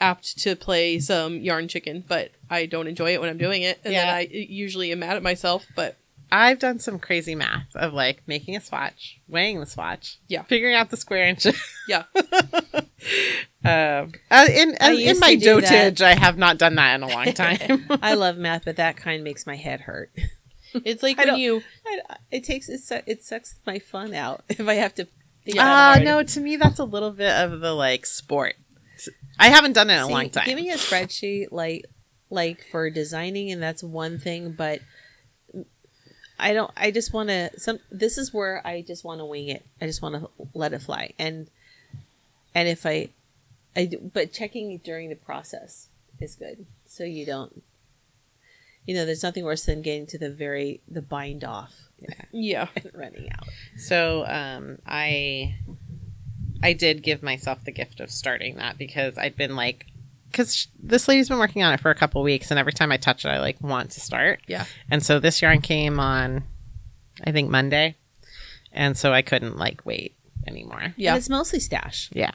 apt 0.00 0.38
to 0.40 0.56
play 0.56 0.98
some 0.98 1.36
yarn 1.40 1.68
chicken, 1.68 2.04
but 2.06 2.32
I 2.50 2.66
don't 2.66 2.88
enjoy 2.88 3.14
it 3.14 3.20
when 3.20 3.30
I'm 3.30 3.38
doing 3.38 3.62
it, 3.62 3.80
and 3.84 3.92
Yeah. 3.92 4.06
then 4.06 4.14
I 4.14 4.28
usually 4.32 4.90
am 4.92 4.98
mad 5.00 5.16
at 5.16 5.22
myself. 5.22 5.64
But 5.76 5.96
I've 6.30 6.58
done 6.58 6.78
some 6.78 6.98
crazy 6.98 7.34
math 7.34 7.66
of 7.76 7.92
like 7.92 8.22
making 8.26 8.56
a 8.56 8.60
swatch, 8.60 9.20
weighing 9.28 9.60
the 9.60 9.66
swatch, 9.66 10.18
Yeah. 10.28 10.42
figuring 10.44 10.74
out 10.74 10.90
the 10.90 10.96
square 10.96 11.26
inches. 11.26 11.56
Yeah. 11.88 12.04
Um, 13.64 14.12
uh, 14.30 14.46
in 14.50 14.76
in 14.80 15.18
my 15.20 15.34
to 15.34 15.40
do 15.40 15.60
that. 15.60 15.94
dotage, 15.96 16.02
I 16.02 16.14
have 16.18 16.36
not 16.36 16.58
done 16.58 16.74
that 16.76 16.96
in 16.96 17.02
a 17.04 17.08
long 17.08 17.32
time. 17.32 17.86
I 18.02 18.14
love 18.14 18.36
math, 18.36 18.64
but 18.64 18.76
that 18.76 18.96
kind 18.96 19.22
makes 19.22 19.46
my 19.46 19.54
head 19.56 19.82
hurt. 19.82 20.10
It's 20.84 21.02
like 21.02 21.18
I 21.20 21.26
when 21.26 21.36
you 21.36 21.62
I, 21.86 22.16
it 22.32 22.42
takes 22.44 22.68
it, 22.68 22.80
su- 22.80 23.02
it 23.06 23.22
sucks 23.22 23.56
my 23.66 23.78
fun 23.78 24.14
out 24.14 24.42
if 24.48 24.66
I 24.66 24.74
have 24.74 24.94
to. 24.94 25.06
Yeah, 25.44 25.62
Ah, 25.64 26.00
no, 26.02 26.22
to 26.22 26.40
me 26.40 26.56
that's 26.56 26.78
a 26.78 26.84
little 26.84 27.10
bit 27.10 27.32
of 27.32 27.60
the 27.60 27.72
like 27.72 28.06
sport. 28.06 28.54
I 29.38 29.48
haven't 29.48 29.72
done 29.72 29.90
it 29.90 29.94
in 29.94 30.00
a 30.00 30.08
long 30.08 30.30
time. 30.30 30.46
Giving 30.46 30.70
a 30.70 30.74
spreadsheet 30.74 31.48
like 31.50 31.86
like 32.30 32.64
for 32.70 32.90
designing 32.90 33.50
and 33.50 33.62
that's 33.62 33.82
one 33.82 34.18
thing, 34.18 34.52
but 34.52 34.80
I 36.38 36.52
don't 36.52 36.70
I 36.76 36.90
just 36.90 37.12
want 37.12 37.28
to 37.28 37.50
some 37.58 37.78
this 37.90 38.18
is 38.18 38.32
where 38.32 38.64
I 38.66 38.82
just 38.82 39.04
want 39.04 39.20
to 39.20 39.24
wing 39.24 39.48
it. 39.48 39.64
I 39.80 39.86
just 39.86 40.02
want 40.02 40.14
to 40.16 40.28
let 40.54 40.72
it 40.72 40.82
fly. 40.82 41.12
And 41.18 41.48
and 42.54 42.68
if 42.68 42.86
I 42.86 43.08
I 43.74 43.86
do, 43.86 44.10
but 44.12 44.32
checking 44.32 44.78
during 44.78 45.08
the 45.08 45.16
process 45.16 45.88
is 46.20 46.34
good. 46.36 46.66
So 46.86 47.04
you 47.04 47.26
don't 47.26 47.62
you 48.86 48.94
know, 48.96 49.06
there's 49.06 49.22
nothing 49.22 49.44
worse 49.44 49.64
than 49.64 49.82
getting 49.82 50.06
to 50.08 50.18
the 50.18 50.30
very 50.30 50.80
the 50.88 51.02
bind 51.02 51.44
off 51.44 51.88
yeah. 52.32 52.68
and 52.76 52.90
running 52.94 53.30
out. 53.32 53.48
So 53.76 54.24
um, 54.26 54.78
I 54.86 55.56
I 56.62 56.72
did 56.72 57.02
give 57.02 57.22
myself 57.22 57.64
the 57.64 57.72
gift 57.72 58.00
of 58.00 58.10
starting 58.10 58.56
that 58.56 58.78
because 58.78 59.18
I'd 59.18 59.36
been 59.36 59.56
like, 59.56 59.86
because 60.30 60.68
this 60.80 61.08
lady's 61.08 61.28
been 61.28 61.38
working 61.38 61.62
on 61.62 61.74
it 61.74 61.80
for 61.80 61.90
a 61.90 61.94
couple 61.94 62.22
weeks, 62.22 62.50
and 62.50 62.58
every 62.58 62.72
time 62.72 62.92
I 62.92 62.96
touch 62.96 63.24
it, 63.24 63.28
I 63.28 63.40
like 63.40 63.60
want 63.60 63.90
to 63.92 64.00
start. 64.00 64.40
Yeah. 64.46 64.64
And 64.90 65.02
so 65.04 65.18
this 65.18 65.42
yarn 65.42 65.60
came 65.60 65.98
on, 65.98 66.44
I 67.24 67.32
think 67.32 67.50
Monday, 67.50 67.96
and 68.72 68.96
so 68.96 69.12
I 69.12 69.22
couldn't 69.22 69.58
like 69.58 69.84
wait 69.84 70.14
anymore. 70.46 70.94
Yeah. 70.96 71.12
And 71.12 71.18
it's 71.18 71.28
mostly 71.28 71.60
stash. 71.60 72.10
Yeah, 72.12 72.32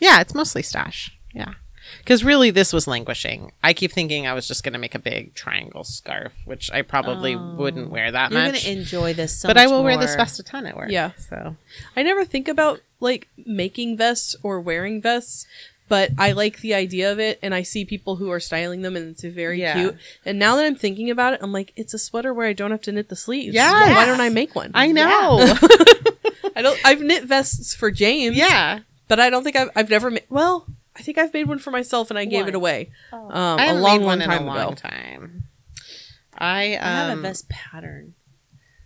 yeah, 0.00 0.20
it's 0.20 0.34
mostly 0.34 0.62
stash. 0.62 1.16
Yeah. 1.34 1.54
Because 1.98 2.24
really, 2.24 2.50
this 2.50 2.72
was 2.72 2.86
languishing. 2.86 3.52
I 3.62 3.72
keep 3.72 3.92
thinking 3.92 4.26
I 4.26 4.32
was 4.34 4.46
just 4.48 4.62
going 4.64 4.72
to 4.72 4.78
make 4.78 4.94
a 4.94 4.98
big 4.98 5.34
triangle 5.34 5.84
scarf, 5.84 6.32
which 6.44 6.70
I 6.72 6.82
probably 6.82 7.34
Oh. 7.34 7.54
wouldn't 7.56 7.90
wear 7.90 8.10
that 8.10 8.30
You're 8.30 8.40
much. 8.42 8.52
going 8.52 8.64
to 8.64 8.70
enjoy 8.72 9.14
this 9.14 9.38
so 9.40 9.48
but 9.48 9.56
I 9.56 9.66
will 9.66 9.82
wear 9.84 9.96
this 9.98 10.10
more. 10.10 10.18
vest 10.18 10.38
a 10.40 10.42
ton 10.42 10.66
at 10.66 10.76
work. 10.76 10.90
Yeah. 10.90 11.12
So 11.28 11.56
I 11.96 12.02
never 12.02 12.24
think 12.24 12.48
about 12.48 12.80
like 13.00 13.28
making 13.46 13.96
vests 13.96 14.36
or 14.42 14.60
wearing 14.60 15.00
vests, 15.02 15.46
but 15.88 16.10
I 16.18 16.32
like 16.32 16.60
the 16.60 16.72
idea 16.74 17.10
of 17.12 17.18
it 17.18 17.38
and 17.42 17.54
I 17.54 17.62
see 17.62 17.84
people 17.84 18.16
who 18.16 18.30
are 18.30 18.40
styling 18.40 18.82
them 18.82 18.96
and 18.96 19.10
it's 19.10 19.22
very 19.24 19.60
Yeah. 19.60 19.74
cute. 19.74 19.96
And 20.24 20.38
now 20.38 20.56
that 20.56 20.64
I'm 20.64 20.76
thinking 20.76 21.10
about 21.10 21.34
it, 21.34 21.40
I'm 21.42 21.52
like, 21.52 21.72
it's 21.76 21.92
a 21.94 21.98
sweater 21.98 22.32
where 22.32 22.46
I 22.46 22.52
don't 22.52 22.70
have 22.70 22.80
to 22.82 22.92
knit 22.92 23.08
the 23.08 23.16
sleeves. 23.16 23.54
Yes. 23.54 23.72
Why 23.94 24.06
don't 24.06 24.20
I 24.20 24.28
make 24.28 24.54
one? 24.54 24.70
I 24.74 24.92
know. 24.92 25.38
I 26.56 26.62
don't 26.62 26.78
I've 26.84 27.00
knit 27.00 27.24
vests 27.24 27.74
for 27.74 27.90
James. 27.90 28.36
yeah. 28.36 28.80
But 29.08 29.20
I 29.20 29.28
don't 29.30 29.42
think 29.44 29.56
I've 29.56 29.68
I've 29.76 29.90
never 29.90 30.10
made 30.10 30.24
well, 30.30 30.66
I 30.96 31.02
think 31.02 31.18
I've 31.18 31.32
made 31.32 31.48
one 31.48 31.58
for 31.58 31.70
myself 31.70 32.10
and 32.10 32.18
I 32.18 32.24
gave 32.26 32.40
One. 32.40 32.48
it 32.50 32.54
away. 32.54 32.90
Oh. 33.12 33.18
Um 33.30 33.58
I 33.58 33.64
a 33.64 33.66
haven't 33.68 33.82
long, 33.82 33.92
made 33.92 33.98
long 33.98 34.06
one 34.06 34.22
in 34.22 34.28
time 34.28 34.48
a 34.48 34.50
ago. 34.50 34.58
long 34.60 34.74
time. 34.76 35.42
I 36.36 36.74
um 36.76 36.84
I 36.84 36.88
have 37.08 37.18
a 37.18 37.20
vest 37.22 37.48
pattern. 37.48 38.14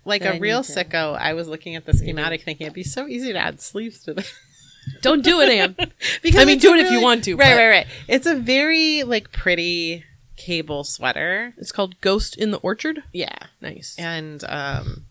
like 0.04 0.22
that 0.22 0.34
a 0.34 0.36
I 0.36 0.38
real 0.38 0.58
need 0.60 0.66
to- 0.66 0.72
sicko. 0.84 1.16
I 1.18 1.32
was 1.34 1.48
looking 1.48 1.74
at 1.76 1.84
the 1.84 1.94
schematic, 1.94 2.42
thinking 2.42 2.66
it'd 2.66 2.74
be 2.74 2.82
so 2.84 3.06
easy 3.06 3.32
to 3.32 3.38
add 3.38 3.60
sleeves 3.60 4.02
to 4.04 4.14
this. 4.14 4.32
Don't 5.02 5.24
do 5.24 5.40
it, 5.40 5.48
Anne. 5.50 5.74
because 6.22 6.40
I 6.40 6.44
mean, 6.44 6.56
it's 6.56 6.62
do 6.62 6.72
a 6.72 6.76
it 6.76 6.84
if 6.86 6.92
you 6.92 7.00
want 7.02 7.24
to, 7.24 7.34
Right, 7.34 7.50
but- 7.50 7.56
right, 7.56 7.68
right. 7.68 7.86
It's 8.06 8.26
a 8.26 8.36
very 8.36 9.02
like 9.02 9.32
pretty 9.32 10.04
cable 10.36 10.84
sweater. 10.84 11.54
it's 11.56 11.72
called 11.72 12.00
Ghost 12.00 12.36
in 12.36 12.50
the 12.52 12.58
Orchard. 12.58 13.02
Yeah, 13.12 13.36
Nice. 13.60 13.96
and 13.98 14.44
um, 14.48 15.05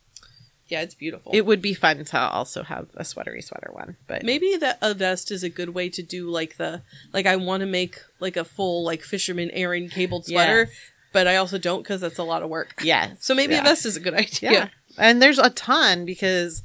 Yeah, 0.68 0.82
it's 0.82 0.96
beautiful. 0.96 1.32
it 1.36 1.46
would 1.46 1.62
be 1.62 1.74
fun 1.74 2.04
to 2.04 2.20
also 2.20 2.64
have 2.64 2.88
a 2.96 3.04
sweatery 3.04 3.44
sweater 3.44 3.70
one. 3.72 3.98
But 4.08 4.24
Maybe 4.24 4.56
that 4.58 4.80
a 4.82 4.94
vest 4.94 5.32
is 5.32 5.44
a 5.44 5.50
good 5.50 5.70
way 5.70 5.90
to 5.90 6.02
do 6.02 6.30
like 6.30 6.58
the 6.58 6.82
like 7.14 7.26
I 7.26 7.36
want 7.36 7.62
to 7.62 7.68
make 7.68 8.00
like 8.20 8.36
a 8.38 8.44
full 8.44 8.84
like 8.84 9.02
fisherman 9.04 9.52
Aran 9.52 9.90
cabled 9.90 10.26
sweater, 10.26 10.70
but 11.14 11.28
I 11.28 11.36
also 11.36 11.58
don't 11.58 11.84
because 11.84 12.02
that's 12.02 12.18
a 12.18 12.24
lot 12.24 12.42
of 12.44 12.50
work. 12.50 12.82
yeah, 12.84 13.12
So 13.20 13.36
maybe 13.36 13.54
yeah. 13.54 13.62
a 13.62 13.64
vest 13.64 13.86
is 13.86 13.96
a 13.96 14.00
good 14.00 14.14
idea. 14.16 14.52
Yeah. 14.52 14.68
And 14.98 15.22
there's 15.22 15.40
a 15.40 15.50
ton 15.52 16.06
because 16.06 16.64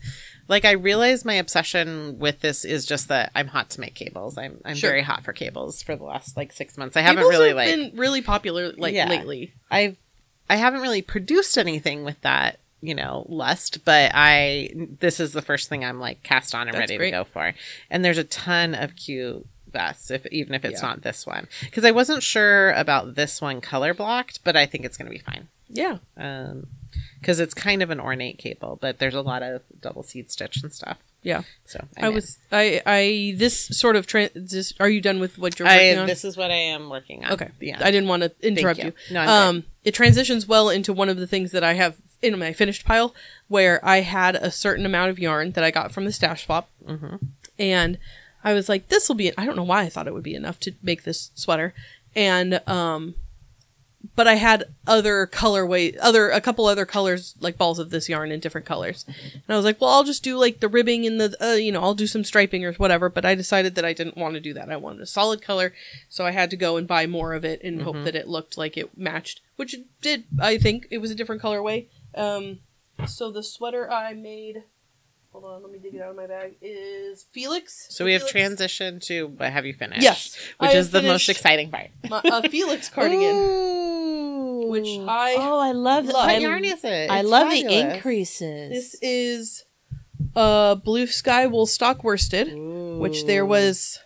like 0.49 0.65
I 0.65 0.73
realize 0.73 1.25
my 1.25 1.35
obsession 1.35 2.19
with 2.19 2.41
this 2.41 2.65
is 2.65 2.87
just 2.87 3.09
that 3.09 3.31
I'm 3.35 3.49
hot 3.49 3.71
to 3.71 3.81
make 3.81 3.95
cables. 3.95 4.39
I'm 4.39 4.61
I'm 4.65 4.77
Sure. 4.77 4.91
very 4.91 5.03
hot 5.03 5.25
for 5.25 5.33
cables 5.33 5.83
for 5.83 5.95
the 5.95 6.05
last 6.05 6.37
like 6.37 6.53
6 6.53 6.79
months. 6.79 6.97
I 6.97 7.03
haven't 7.03 7.19
Cables 7.19 7.33
really 7.33 7.49
have 7.49 7.57
like 7.57 7.69
been 7.69 7.93
really 7.99 8.23
popular 8.23 8.73
like 8.73 8.95
Yeah. 8.95 9.09
lately. 9.09 9.53
I've 9.71 9.97
I 10.49 10.57
haven't 10.57 10.81
really 10.81 11.03
produced 11.03 11.59
anything 11.59 12.03
with 12.03 12.21
that, 12.23 12.59
you 12.81 12.95
know, 12.95 13.27
lust, 13.29 13.85
but 13.85 14.11
I 14.15 14.71
this 15.01 15.21
is 15.21 15.33
the 15.33 15.43
first 15.43 15.69
thing 15.69 15.85
I'm 15.85 16.01
like 16.01 16.23
cast 16.23 16.55
on 16.55 16.63
and 16.69 16.73
That's 16.75 16.81
ready 16.91 16.97
great. 16.97 17.11
to 17.11 17.19
go 17.19 17.25
for. 17.25 17.53
And 17.91 18.05
there's 18.05 18.19
a 18.19 18.25
ton 18.25 18.75
of 18.75 18.97
cute 18.97 19.47
vests 19.71 20.11
if 20.11 20.27
even 20.27 20.55
if 20.55 20.65
it's 20.65 20.81
Yeah. 20.83 20.89
not 20.89 21.03
this 21.03 21.27
one. 21.27 21.47
Cuz 21.73 21.85
I 21.85 21.91
wasn't 21.91 22.23
sure 22.23 22.73
about 22.73 23.15
this 23.15 23.41
one 23.41 23.61
color 23.61 23.95
blocked, 23.95 24.43
but 24.45 24.57
I 24.57 24.67
think 24.67 24.85
it's 24.85 24.97
going 24.97 25.07
to 25.07 25.17
be 25.17 25.19
fine. 25.23 25.49
Yeah. 25.69 25.99
Um 26.17 26.67
cuz 27.23 27.39
it's 27.39 27.55
kind 27.55 27.83
of 27.83 27.91
an 27.91 28.01
ornate 28.01 28.39
cable, 28.39 28.79
but 28.81 28.99
there's 28.99 29.15
a 29.15 29.21
lot 29.23 29.43
of 29.43 29.63
double 29.81 30.03
seed 30.03 30.31
stitch 30.31 30.63
and 30.63 30.73
stuff. 30.73 30.99
Yeah. 31.23 31.43
So 31.67 31.87
i 31.99 32.01
I'm 32.07 32.09
in. 32.09 32.15
was 32.15 32.39
I 32.51 32.81
I 32.87 33.35
this 33.37 33.67
sort 33.79 33.95
of 33.95 34.07
trans. 34.07 34.31
This, 34.35 34.73
are 34.81 34.89
you 34.89 35.01
done 35.03 35.21
with 35.21 35.39
what 35.39 35.59
you're 35.59 35.69
working 35.69 35.99
I 35.99 36.01
on? 36.01 36.07
this 36.07 36.25
is 36.25 36.37
what 36.37 36.51
I 36.51 36.55
am 36.55 36.89
working 36.89 37.25
on. 37.25 37.33
Okay. 37.33 37.51
Yeah. 37.61 37.77
I 37.81 37.91
didn't 37.91 38.09
want 38.09 38.23
to 38.23 38.33
interrupt 38.41 38.79
you. 38.81 38.87
you. 38.87 39.15
No, 39.15 39.21
I'm 39.21 39.29
um, 39.29 39.65
it 39.85 39.93
transitions 39.95 40.47
well 40.49 40.71
into 40.71 40.93
one 40.95 41.09
of 41.11 41.19
the 41.19 41.27
things 41.27 41.53
that 41.53 41.63
I 41.63 41.75
have 41.75 41.97
in 42.23 42.39
my 42.39 42.53
finished 42.53 42.85
pile, 42.85 43.15
where 43.49 43.85
I 43.87 44.01
had 44.01 44.37
a 44.37 44.51
certain 44.51 44.85
amount 44.87 45.11
of 45.11 45.19
yarn 45.19 45.53
that 45.53 45.65
I 45.65 45.71
got 45.71 45.93
from 45.93 46.05
the 46.05 46.13
stash 46.13 46.45
swap, 46.47 46.69
Mhm. 46.87 47.19
and 47.59 47.99
I 48.45 48.53
was 48.55 48.69
like, 48.69 48.89
"This 48.89 49.09
will 49.09 49.17
be." 49.17 49.33
I 49.39 49.45
don't 49.47 49.57
know 49.57 49.63
why 49.63 49.83
I 49.83 49.89
thought 49.89 50.07
it 50.07 50.15
would 50.15 50.23
be 50.23 50.35
enough 50.35 50.59
to 50.61 50.73
make 50.83 51.05
this 51.05 51.31
sweater, 51.35 51.75
and 52.15 52.61
um, 52.69 53.15
but 54.17 54.27
I 54.27 54.37
had 54.37 54.65
other 54.87 55.27
colorway, 55.27 55.95
other 56.01 56.31
a 56.31 56.41
couple 56.41 56.65
other 56.67 56.87
colors 56.87 57.35
like 57.39 57.59
balls 57.59 57.79
of 57.79 57.91
this 57.91 58.09
yarn 58.09 58.33
in 58.33 58.41
different 58.41 58.67
colors, 58.67 59.05
and 59.07 59.43
I 59.49 59.57
was 59.57 59.65
like, 59.67 59.79
"Well, 59.81 59.91
I'll 59.91 60.05
just 60.05 60.23
do 60.23 60.39
like 60.39 60.61
the 60.61 60.69
ribbing 60.69 61.07
and 61.07 61.21
the, 61.21 61.37
uh, 61.45 61.53
you 61.55 61.71
know, 61.71 61.83
I'll 61.83 61.95
do 61.95 62.07
some 62.07 62.25
striping 62.25 62.65
or 62.65 62.73
whatever." 62.75 63.11
But 63.11 63.27
I 63.27 63.35
decided 63.35 63.75
that 63.75 63.85
I 63.85 63.93
didn't 63.93 64.17
want 64.17 64.35
to 64.35 64.41
do 64.41 64.55
that. 64.55 64.71
I 64.71 64.77
wanted 64.77 65.03
a 65.03 65.07
solid 65.07 65.43
color, 65.43 65.75
so 66.09 66.25
I 66.25 66.31
had 66.31 66.49
to 66.51 66.57
go 66.57 66.77
and 66.79 66.87
buy 66.89 67.07
more 67.07 67.35
of 67.35 67.45
it 67.45 67.63
and 67.63 67.83
hope 67.83 68.05
that 68.05 68.15
it 68.17 68.27
looked 68.29 68.57
like 68.57 68.77
it 68.79 68.97
matched, 68.97 69.41
which 69.57 69.75
it 69.75 69.85
did. 70.01 70.25
I 70.41 70.57
think 70.57 70.87
it 70.91 70.99
was 70.99 71.11
a 71.11 71.15
different 71.15 71.43
colorway. 71.43 71.87
Um, 72.15 72.61
so 73.07 73.31
the 73.31 73.43
sweater 73.43 73.91
I 73.91 74.15
made, 74.15 74.63
hold 75.33 75.45
on, 75.45 75.63
let 75.63 75.73
me 75.73 75.79
dig 75.79 75.95
it 75.95 76.03
out 76.03 76.11
of 76.11 76.17
my 76.17 76.27
bag. 76.27 76.57
Is 76.61 77.25
Felix? 77.33 77.87
So 77.91 78.05
we 78.05 78.13
have 78.15 78.29
Felix? 78.29 78.63
transitioned 78.65 79.03
to 79.07 79.29
what 79.29 79.51
have 79.53 79.65
you 79.67 79.75
finished? 79.75 80.03
Yes, 80.03 80.37
Which 80.59 80.71
I 80.73 80.75
is 80.77 80.91
the 80.91 81.03
most 81.03 81.29
exciting 81.29 81.71
part. 81.71 81.89
my, 82.09 82.21
a 82.25 82.49
Felix 82.49 82.89
cardigan, 82.95 83.35
Ooh. 83.37 84.69
which 84.71 84.87
I 84.89 85.37
oh, 85.39 85.59
I 85.59 85.73
love 85.73 86.07
love- 86.07 86.15
What 86.15 86.29
I, 86.29 86.37
yarn 86.39 86.65
is 86.65 86.85
it? 86.85 87.11
I 87.11 87.21
It's 87.21 87.29
love 87.29 87.51
the 87.51 87.67
increases. 87.95 88.71
This 88.71 88.97
is 89.03 89.65
uh 90.37 90.75
blue 90.77 91.07
sky 91.07 91.47
Woolstok 91.47 92.03
worsted, 92.05 92.53
which 93.01 93.25
there 93.25 93.45
was 93.47 93.99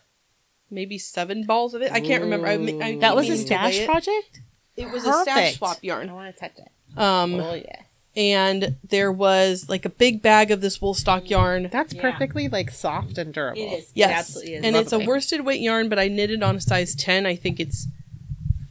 maybe 0.70 0.98
seven 0.98 1.44
balls 1.44 1.74
of 1.74 1.82
it. 1.82 1.90
I 1.92 2.00
can't 2.00 2.22
remember. 2.22 2.46
I, 2.46 2.52
I 2.54 2.96
that 2.98 3.14
was 3.16 3.26
a 3.28 3.32
meaning 3.32 3.46
to 3.48 3.54
weigh 3.54 3.72
stash 3.72 3.84
project. 3.86 4.40
It 4.76 4.90
was 4.90 5.04
a 5.06 5.12
stash 5.22 5.56
swap 5.58 5.78
yarn. 5.82 6.08
I 6.08 6.12
want 6.12 6.34
to 6.34 6.40
touch 6.40 6.52
it. 6.58 6.68
Um, 6.96 7.34
oh 7.34 7.54
yeah, 7.54 7.82
and 8.16 8.76
there 8.88 9.10
was 9.10 9.68
like 9.68 9.84
a 9.84 9.88
big 9.88 10.22
bag 10.22 10.50
of 10.50 10.60
this 10.60 10.78
Woolstok 10.78 11.28
yarn. 11.28 11.68
that's 11.72 11.92
Yeah. 11.94 12.02
perfectly 12.02 12.48
like 12.48 12.70
soft 12.70 13.18
and 13.18 13.32
durable. 13.34 13.60
It 13.60 13.66
is. 13.78 13.84
It 13.84 13.90
Yes, 13.94 14.18
absolutely 14.20 14.54
is. 14.54 14.64
and 14.64 14.76
it's 14.76 14.92
a 14.92 14.98
worsted 15.00 15.44
weight 15.44 15.60
yarn, 15.60 15.88
but 15.88 15.98
I 15.98 16.08
knitted 16.08 16.42
on 16.42 16.56
a 16.56 16.60
size 16.60 16.94
ten. 16.94 17.26
I 17.26 17.34
think 17.36 17.58
it's 17.60 17.88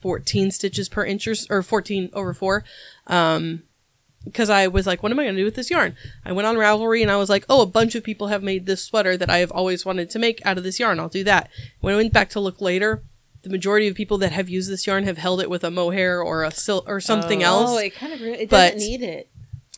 fourteen 0.00 0.50
stitches 0.50 0.88
per 0.88 1.04
inch 1.04 1.26
or, 1.26 1.34
or 1.50 1.62
fourteen 1.62 2.10
over 2.12 2.34
four. 2.34 2.64
Um, 3.06 3.62
because 4.24 4.48
I 4.48 4.68
was 4.68 4.86
like, 4.86 5.02
what 5.02 5.12
am 5.12 5.18
I 5.18 5.24
going 5.24 5.34
to 5.34 5.40
do 5.42 5.44
with 5.44 5.54
this 5.54 5.68
yarn? 5.70 5.96
I 6.24 6.32
went 6.32 6.46
on 6.46 6.56
Ravelry 6.56 7.02
and 7.02 7.10
I 7.10 7.16
was 7.16 7.28
like, 7.28 7.44
oh, 7.50 7.60
a 7.60 7.66
bunch 7.66 7.94
of 7.94 8.02
people 8.02 8.28
have 8.28 8.42
made 8.42 8.64
this 8.64 8.82
sweater 8.82 9.18
that 9.18 9.28
I 9.28 9.36
have 9.38 9.50
always 9.50 9.84
wanted 9.84 10.08
to 10.08 10.18
make 10.18 10.40
out 10.46 10.56
of 10.56 10.64
this 10.64 10.80
yarn. 10.80 10.98
I'll 10.98 11.10
do 11.10 11.24
that. 11.24 11.50
When 11.82 11.92
I 11.92 11.98
went 11.98 12.14
back 12.14 12.30
to 12.30 12.40
look 12.40 12.58
later, 12.62 13.02
the 13.42 13.50
majority 13.50 13.86
of 13.86 13.94
people 13.94 14.16
that 14.16 14.32
have 14.32 14.48
used 14.48 14.70
this 14.72 14.86
yarn 14.86 15.04
have 15.04 15.18
held 15.18 15.42
it 15.42 15.50
with 15.50 15.62
a 15.62 15.70
mohair 15.70 16.22
or 16.22 16.42
a 16.42 16.50
sil- 16.56 16.84
or 16.86 17.00
something 17.00 17.42
Oh. 17.42 17.46
else. 17.46 17.70
Oh, 17.72 17.76
it 17.76 17.94
kind 17.94 18.14
of 18.14 18.22
re- 18.22 18.32
it 18.32 18.48
But- 18.48 18.72
doesn't 18.72 18.88
need 18.88 19.02
it. 19.02 19.28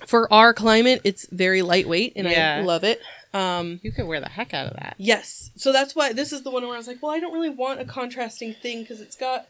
For 0.04 0.30
our 0.32 0.52
climate, 0.52 1.00
it's 1.04 1.26
very 1.30 1.62
lightweight 1.62 2.12
and 2.16 2.28
I 2.28 2.60
love 2.60 2.84
it. 2.84 3.00
Um, 3.32 3.80
You 3.82 3.92
could 3.92 4.06
wear 4.06 4.20
the 4.20 4.28
heck 4.28 4.52
out 4.54 4.66
of 4.68 4.74
that. 4.74 4.94
Yes. 4.98 5.50
So 5.56 5.72
that's 5.72 5.94
why 5.96 6.12
this 6.12 6.32
is 6.32 6.42
the 6.42 6.50
one 6.50 6.62
where 6.64 6.74
I 6.74 6.78
was 6.78 6.86
like, 6.86 7.02
well, 7.02 7.12
I 7.12 7.20
don't 7.20 7.32
really 7.32 7.50
want 7.50 7.80
a 7.80 7.84
contrasting 7.84 8.54
thing 8.54 8.82
because 8.82 9.00
it's 9.00 9.16
got 9.16 9.48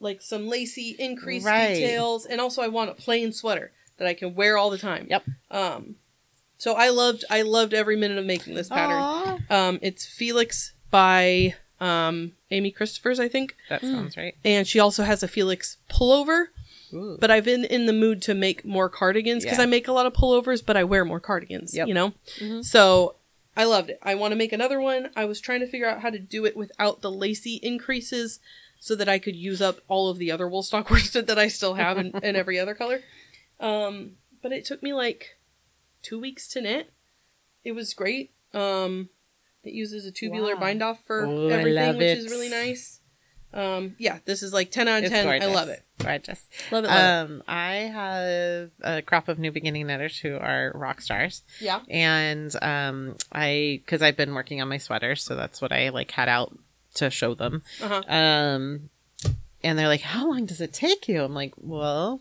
like 0.00 0.22
some 0.22 0.48
lacy 0.48 0.94
increased 0.98 1.44
Right. 1.46 1.74
details, 1.74 2.24
and 2.24 2.40
also 2.40 2.62
I 2.62 2.68
want 2.68 2.90
a 2.90 2.94
plain 2.94 3.32
sweater 3.32 3.72
that 3.98 4.06
I 4.06 4.14
can 4.14 4.34
wear 4.34 4.56
all 4.56 4.70
the 4.70 4.78
time. 4.78 5.06
Yep. 5.10 5.24
Um, 5.50 5.96
so 6.56 6.74
I 6.74 6.90
loved 6.90 7.24
I 7.30 7.42
loved 7.42 7.74
every 7.74 7.96
minute 7.96 8.18
of 8.18 8.24
making 8.26 8.54
this 8.54 8.68
pattern. 8.68 9.44
Um, 9.50 9.78
it's 9.82 10.06
Felix 10.06 10.72
by 10.90 11.54
um 11.80 12.32
Amy 12.50 12.72
Christoffers, 12.72 13.18
I 13.18 13.28
think, 13.28 13.56
That 13.68 13.80
sounds 13.80 14.16
right. 14.16 14.34
and 14.44 14.66
she 14.66 14.78
also 14.80 15.04
has 15.04 15.22
a 15.22 15.28
Felix 15.28 15.78
pullover. 15.90 16.46
Ooh. 16.92 17.16
but 17.20 17.30
I've 17.30 17.44
been 17.44 17.64
in 17.64 17.86
the 17.86 17.92
mood 17.92 18.22
to 18.22 18.34
make 18.34 18.64
more 18.64 18.88
cardigans 18.88 19.44
because 19.44 19.58
Yeah. 19.58 19.64
I 19.64 19.66
make 19.66 19.88
a 19.88 19.92
lot 19.92 20.06
of 20.06 20.12
pullovers, 20.12 20.64
but 20.64 20.76
I 20.76 20.84
wear 20.84 21.04
more 21.04 21.20
cardigans. 21.20 21.74
Yep. 21.74 21.88
You 21.88 21.94
know, 21.94 22.12
Mhm. 22.38 22.64
so 22.64 23.16
I 23.56 23.64
loved 23.64 23.90
it. 23.90 23.98
I 24.02 24.14
want 24.14 24.32
to 24.32 24.36
make 24.36 24.52
another 24.52 24.80
one. 24.80 25.10
I 25.16 25.24
was 25.24 25.40
trying 25.40 25.60
to 25.60 25.66
figure 25.66 25.86
out 25.88 26.00
how 26.00 26.10
to 26.10 26.18
do 26.18 26.44
it 26.44 26.56
without 26.56 27.02
the 27.02 27.10
lacy 27.10 27.58
increases, 27.62 28.38
so 28.80 28.94
that 28.94 29.08
I 29.08 29.18
could 29.18 29.34
use 29.34 29.60
up 29.60 29.80
all 29.88 30.08
of 30.08 30.18
the 30.18 30.30
other 30.30 30.46
Woolstok 30.46 30.88
worsted 30.90 31.26
that 31.26 31.38
I 31.38 31.48
still 31.48 31.74
have 31.74 31.98
in, 31.98 32.12
in 32.22 32.36
every 32.36 32.58
other 32.60 32.74
color. 32.74 33.02
Um, 33.58 34.12
but 34.40 34.52
it 34.52 34.64
took 34.64 34.82
me 34.84 34.92
like 34.92 35.36
two 36.02 36.18
weeks 36.20 36.46
to 36.50 36.60
knit. 36.60 36.90
It 37.64 37.72
was 37.72 37.92
great. 37.92 38.30
Um, 38.54 39.08
it 39.64 39.72
uses 39.72 40.06
a 40.06 40.12
tubular 40.12 40.54
Wow. 40.54 40.60
bind 40.60 40.82
off 40.82 41.04
for 41.04 41.26
Oh, 41.26 41.48
I 41.48 41.54
everything, 41.54 41.96
which 41.98 42.18
is 42.18 42.30
really 42.30 42.48
nice. 42.48 42.97
Um, 43.52 43.96
yeah, 43.98 44.18
this 44.26 44.42
is 44.42 44.52
like 44.52 44.70
ten 44.70 44.88
out 44.88 44.98
of 44.98 45.04
It's 45.04 45.12
ten. 45.12 45.24
gorgeous. 45.24 45.48
I 45.48 45.52
love 45.54 45.68
it. 45.68 45.82
Gorgeous. 45.98 46.44
Love 46.70 46.84
it. 46.84 46.88
Love 46.88 47.30
Um, 47.30 47.42
I 47.48 47.72
have 47.74 48.70
a 48.82 49.02
crop 49.02 49.28
of 49.28 49.38
new 49.38 49.50
beginning 49.50 49.86
knitters 49.86 50.18
who 50.18 50.36
are 50.36 50.70
rock 50.74 51.00
stars. 51.00 51.42
Yeah. 51.60 51.80
and 51.88 52.54
um, 52.62 53.16
I 53.32 53.80
because 53.84 54.02
I've 54.02 54.16
been 54.16 54.34
working 54.34 54.60
on 54.60 54.68
my 54.68 54.78
sweaters, 54.78 55.22
so 55.22 55.34
that's 55.34 55.60
what 55.62 55.72
I 55.72 55.88
like 55.88 56.10
had 56.10 56.28
out 56.28 56.56
to 56.94 57.10
show 57.10 57.34
them. 57.34 57.62
Uh 57.82 57.88
huh. 57.88 58.02
Um, 58.14 58.90
and 59.64 59.78
they're 59.78 59.88
like, 59.88 60.02
"How 60.02 60.28
long 60.28 60.44
does 60.46 60.60
it 60.60 60.72
take 60.72 61.08
you?" 61.08 61.22
I'm 61.24 61.34
like, 61.34 61.54
"Well, 61.56 62.20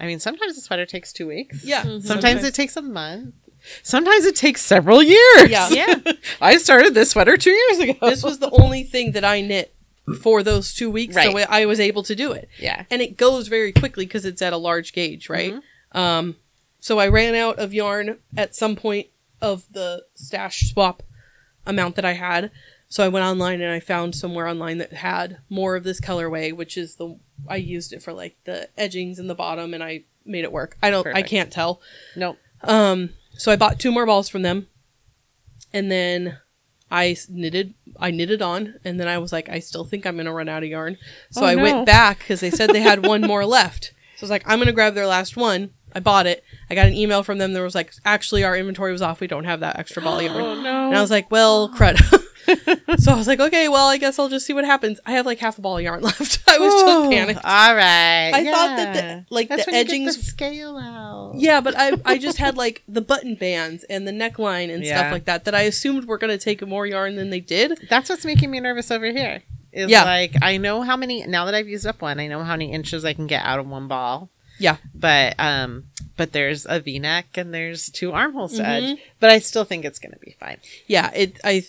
I 0.00 0.06
mean, 0.06 0.18
sometimes 0.18 0.56
the 0.56 0.60
sweater 0.60 0.86
takes 0.86 1.12
two 1.12 1.28
weeks. 1.28 1.64
Yeah. 1.64 1.82
Mhm. 1.84 2.02
Sometimes 2.02 2.42
it 2.44 2.54
takes 2.54 2.76
a 2.76 2.82
month. 2.82 3.34
Sometimes 3.82 4.24
it 4.24 4.36
takes 4.36 4.60
several 4.60 5.02
years. 5.02 5.50
Yeah. 5.50 5.68
yeah. 5.70 5.94
I 6.40 6.58
started 6.58 6.94
this 6.94 7.10
sweater 7.10 7.36
two 7.36 7.50
years 7.52 7.78
ago. 7.80 7.94
this 8.08 8.22
was 8.22 8.38
the 8.38 8.50
only 8.50 8.82
thing 8.84 9.12
that 9.12 9.24
I 9.24 9.40
knit 9.40 9.74
for 10.20 10.42
those 10.42 10.74
two 10.74 10.90
weeks, 10.90 11.14
so 11.14 11.38
I 11.38 11.66
was 11.66 11.80
able 11.80 12.02
to 12.04 12.14
do 12.14 12.32
it. 12.32 12.48
yeah. 12.58 12.84
and 12.90 13.02
it 13.02 13.16
goes 13.16 13.48
very 13.48 13.72
quickly 13.72 14.06
because 14.06 14.24
it's 14.24 14.42
at 14.42 14.52
a 14.52 14.56
large 14.56 14.92
gauge, 14.92 15.28
right? 15.28 15.54
Um, 15.92 16.36
so 16.80 16.98
I 16.98 17.08
ran 17.08 17.34
out 17.34 17.58
of 17.58 17.74
yarn 17.74 18.18
at 18.36 18.54
some 18.54 18.76
point 18.76 19.08
of 19.40 19.64
the 19.70 20.04
stash 20.14 20.70
swap 20.70 21.02
amount 21.66 21.96
that 21.96 22.04
I 22.04 22.12
had. 22.12 22.50
So 22.88 23.04
I 23.04 23.08
went 23.08 23.26
online 23.26 23.60
and 23.60 23.70
I 23.70 23.80
found 23.80 24.14
somewhere 24.14 24.46
online 24.46 24.78
that 24.78 24.92
had 24.94 25.38
more 25.50 25.76
of 25.76 25.84
this 25.84 26.00
colorway, 26.00 26.54
which 26.54 26.78
is 26.78 26.96
the 26.96 27.18
I 27.46 27.56
used 27.56 27.92
it 27.92 28.02
for 28.02 28.12
like 28.12 28.36
the 28.44 28.68
edgings 28.78 29.18
in 29.18 29.26
the 29.26 29.34
bottom, 29.34 29.74
and 29.74 29.82
I 29.82 30.04
made 30.24 30.44
it 30.44 30.52
work. 30.52 30.76
I 30.82 30.90
don't, 30.90 31.06
I 31.06 31.22
can't 31.22 31.52
tell. 31.52 31.80
Nope. 32.16 32.38
Um, 32.62 33.10
so 33.32 33.52
I 33.52 33.56
bought 33.56 33.78
two 33.78 33.92
more 33.92 34.06
balls 34.06 34.28
from 34.28 34.42
them, 34.42 34.68
and 35.72 35.90
then 35.90 36.38
I 36.90 37.16
knitted. 37.28 37.74
I 38.00 38.10
knitted 38.10 38.40
on, 38.42 38.74
and 38.84 38.98
then 39.00 39.08
I 39.08 39.18
was 39.18 39.32
like, 39.32 39.48
I 39.48 39.58
still 39.58 39.84
think 39.84 40.06
I'm 40.06 40.16
gonna 40.16 40.32
run 40.32 40.48
out 40.48 40.62
of 40.62 40.68
yarn. 40.68 40.96
So 41.30 41.42
Oh, 41.42 41.46
I 41.46 41.54
no. 41.54 41.62
went 41.62 41.86
back 41.86 42.18
because 42.20 42.40
they 42.40 42.50
said 42.50 42.70
they 42.70 42.80
had 42.80 43.06
one 43.06 43.20
more 43.26 43.44
left. 43.44 43.92
So 44.16 44.22
I 44.22 44.24
was 44.24 44.30
like, 44.30 44.44
I'm 44.46 44.58
gonna 44.58 44.72
grab 44.72 44.94
their 44.94 45.06
last 45.06 45.36
one. 45.36 45.70
I 45.94 46.00
bought 46.00 46.26
it. 46.26 46.44
I 46.70 46.74
got 46.74 46.86
an 46.86 46.92
email 46.94 47.22
from 47.22 47.38
them. 47.38 47.52
There 47.54 47.62
was 47.62 47.74
like, 47.74 47.92
actually, 48.04 48.44
our 48.44 48.56
inventory 48.56 48.92
was 48.92 49.00
off. 49.02 49.20
We 49.20 49.26
don't 49.26 49.44
have 49.44 49.60
that 49.60 49.78
extra 49.78 50.02
ball 50.02 50.20
yarn. 50.20 50.36
Oh 50.36 50.60
no. 50.60 50.86
And 50.88 50.96
I 50.96 51.00
was 51.00 51.10
like, 51.10 51.30
well, 51.30 51.68
crud. 51.70 51.98
so 52.98 53.12
I 53.12 53.16
was 53.16 53.26
like, 53.26 53.40
okay, 53.40 53.68
well, 53.68 53.88
I 53.88 53.96
guess 53.98 54.18
I'll 54.18 54.28
just 54.28 54.46
see 54.46 54.52
what 54.52 54.64
happens. 54.64 55.00
I 55.06 55.12
have 55.12 55.26
like 55.26 55.38
half 55.38 55.58
a 55.58 55.60
ball 55.60 55.76
of 55.78 55.82
yarn 55.84 56.02
left. 56.02 56.40
I 56.48 56.58
was 56.58 56.72
just 56.74 57.10
panicked. 57.10 57.40
All 57.44 57.74
right. 57.74 58.30
I 58.34 58.44
thought 58.44 58.76
that 58.76 58.94
the- 58.94 59.34
like, 59.34 59.48
That's 59.48 59.64
the 59.64 59.70
when 59.72 59.78
you 59.80 59.84
get 59.84 59.90
edgings- 59.92 60.16
the 60.16 60.22
scale 60.22 60.76
out. 60.76 61.32
Yeah, 61.36 61.60
but 61.60 61.74
I 61.76 61.92
I 62.04 62.18
just 62.26 62.38
had 62.38 62.56
like 62.56 62.82
the 62.88 63.00
button 63.02 63.34
bands 63.34 63.84
and 63.84 64.06
the 64.08 64.12
neckline 64.12 64.72
and 64.74 64.84
Yeah. 64.84 64.98
stuff 64.98 65.12
like 65.12 65.24
that 65.26 65.44
that 65.44 65.54
I 65.54 65.62
assumed 65.62 66.06
were 66.06 66.18
gonna 66.18 66.38
take 66.38 66.66
more 66.66 66.86
yarn 66.86 67.16
than 67.16 67.30
they 67.30 67.40
did. 67.40 67.86
That's 67.90 68.08
what's 68.08 68.24
making 68.24 68.50
me 68.50 68.60
nervous 68.60 68.90
over 68.90 69.06
here. 69.12 69.42
Is 69.72 69.90
Yeah. 69.90 70.04
like 70.04 70.32
I 70.42 70.56
know 70.56 70.82
how 70.82 70.96
many 70.96 71.26
now 71.26 71.44
that 71.44 71.54
I've 71.54 71.68
used 71.68 71.86
up 71.86 72.00
one, 72.00 72.18
I 72.18 72.26
know 72.26 72.42
how 72.42 72.52
many 72.54 72.72
inches 72.72 73.04
I 73.04 73.12
can 73.12 73.26
get 73.26 73.44
out 73.44 73.58
of 73.58 73.68
one 73.68 73.86
ball. 73.88 74.30
Yeah. 74.58 74.78
But 74.94 75.34
um 75.38 75.84
but 76.16 76.32
there's 76.32 76.66
a 76.68 76.80
V 76.80 76.98
neck 76.98 77.26
and 77.36 77.52
there's 77.54 77.90
two 77.90 78.12
armholes 78.12 78.56
to 78.56 78.62
Mhm. 78.62 78.92
edge. 78.92 78.98
But 79.20 79.30
I 79.30 79.38
still 79.38 79.64
think 79.64 79.84
it's 79.84 79.98
gonna 79.98 80.16
be 80.24 80.34
fine. 80.40 80.56
Yeah, 80.86 81.10
it 81.14 81.38
I 81.44 81.64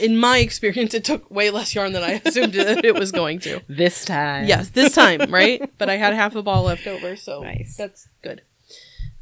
in 0.00 0.16
my 0.16 0.38
experience 0.38 0.94
it 0.94 1.04
took 1.04 1.30
way 1.30 1.50
less 1.50 1.74
yarn 1.74 1.92
than 1.92 2.02
I 2.02 2.12
assumed 2.24 2.54
it, 2.56 2.84
it 2.84 2.94
was 2.94 3.12
going 3.12 3.38
to. 3.40 3.60
This 3.68 4.04
time. 4.04 4.46
Yes, 4.46 4.70
this 4.70 4.94
time, 4.94 5.30
right? 5.30 5.70
But 5.78 5.88
I 5.90 5.96
had 5.96 6.14
half 6.14 6.34
a 6.34 6.42
ball 6.42 6.64
left 6.64 6.86
over, 6.86 7.16
so 7.16 7.42
Nice. 7.42 7.76
that's 7.76 8.08
good. 8.22 8.42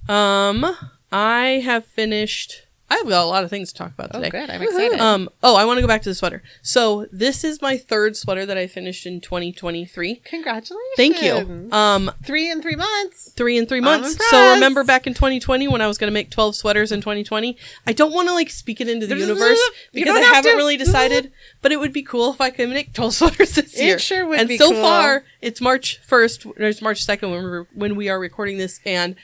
Um, 0.09 0.64
I 1.11 1.62
have 1.64 1.86
finished. 1.86 2.66
I've 2.93 3.09
got 3.09 3.24
a 3.24 3.26
lot 3.26 3.43
of 3.45 3.51
things 3.51 3.72
to 3.72 3.78
talk 3.78 3.93
about 3.93 4.12
today. 4.12 4.28
Oh 4.28 4.30
good. 4.30 4.51
I'm 4.51 4.62
excited. 4.62 5.01
Um, 5.01 5.28
oh, 5.43 5.57
I 5.57 5.64
want 5.64 5.78
to 5.78 5.80
go 5.80 5.88
back 5.88 6.03
to 6.03 6.09
the 6.09 6.14
sweater. 6.14 6.43
So 6.61 7.07
this 7.11 7.43
is 7.45 7.62
my 7.62 7.76
third 7.78 8.16
sweater 8.16 8.45
that 8.47 8.59
I 8.59 8.66
finished 8.66 9.07
in 9.07 9.20
2023. 9.20 10.16
Congratulations. 10.16 10.78
Thank 10.97 11.22
you. 11.22 11.68
Um, 11.72 12.11
Three 12.24 12.51
in 12.51 12.61
three 12.62 12.76
months. 12.76 13.30
three 13.32 13.57
in 13.57 13.66
3 13.66 13.78
I'm 13.78 13.84
months. 13.84 14.18
So 14.30 14.55
remember 14.55 14.84
back 14.84 15.07
in 15.07 15.14
2020 15.14 15.68
when 15.68 15.80
I 15.80 15.86
was 15.86 15.97
going 15.99 16.11
to 16.11 16.12
make 16.14 16.30
12 16.30 16.55
sweaters 16.57 16.93
in 16.93 17.01
2020? 17.01 17.57
I 17.86 17.93
don't 17.93 18.12
want 18.12 18.28
to 18.28 18.34
like 18.34 18.51
speak 18.51 18.80
it 18.80 18.88
into 18.88 19.07
the 19.07 19.16
universe 19.16 19.61
because 19.93 20.14
I 20.14 20.20
have 20.20 20.34
haven't 20.36 20.53
to. 20.53 20.57
really 20.57 20.76
decided, 20.76 21.32
but 21.62 21.72
it 21.72 21.80
would 21.80 21.93
be 21.93 22.03
cool 22.03 22.30
if 22.32 22.40
I 22.40 22.51
could 22.51 22.68
make 22.68 22.93
12 22.93 23.14
sweaters 23.20 23.55
this 23.55 23.80
year. 23.80 23.97
It 23.97 24.01
sure 24.01 24.26
would 24.26 24.40
and 24.40 24.51
so 24.59 24.70
cool. 24.70 24.82
far, 24.82 25.24
it's 25.40 25.61
March 25.61 26.01
1st, 26.09 26.47
or 26.47 26.53
it's 26.64 26.82
March 26.82 27.07
2nd 27.07 27.22
when 27.30 27.43
we're 27.43 27.64
when 27.74 27.97
we 27.97 28.09
are 28.09 28.18
recording 28.18 28.59
this 28.59 28.80
and 28.84 29.16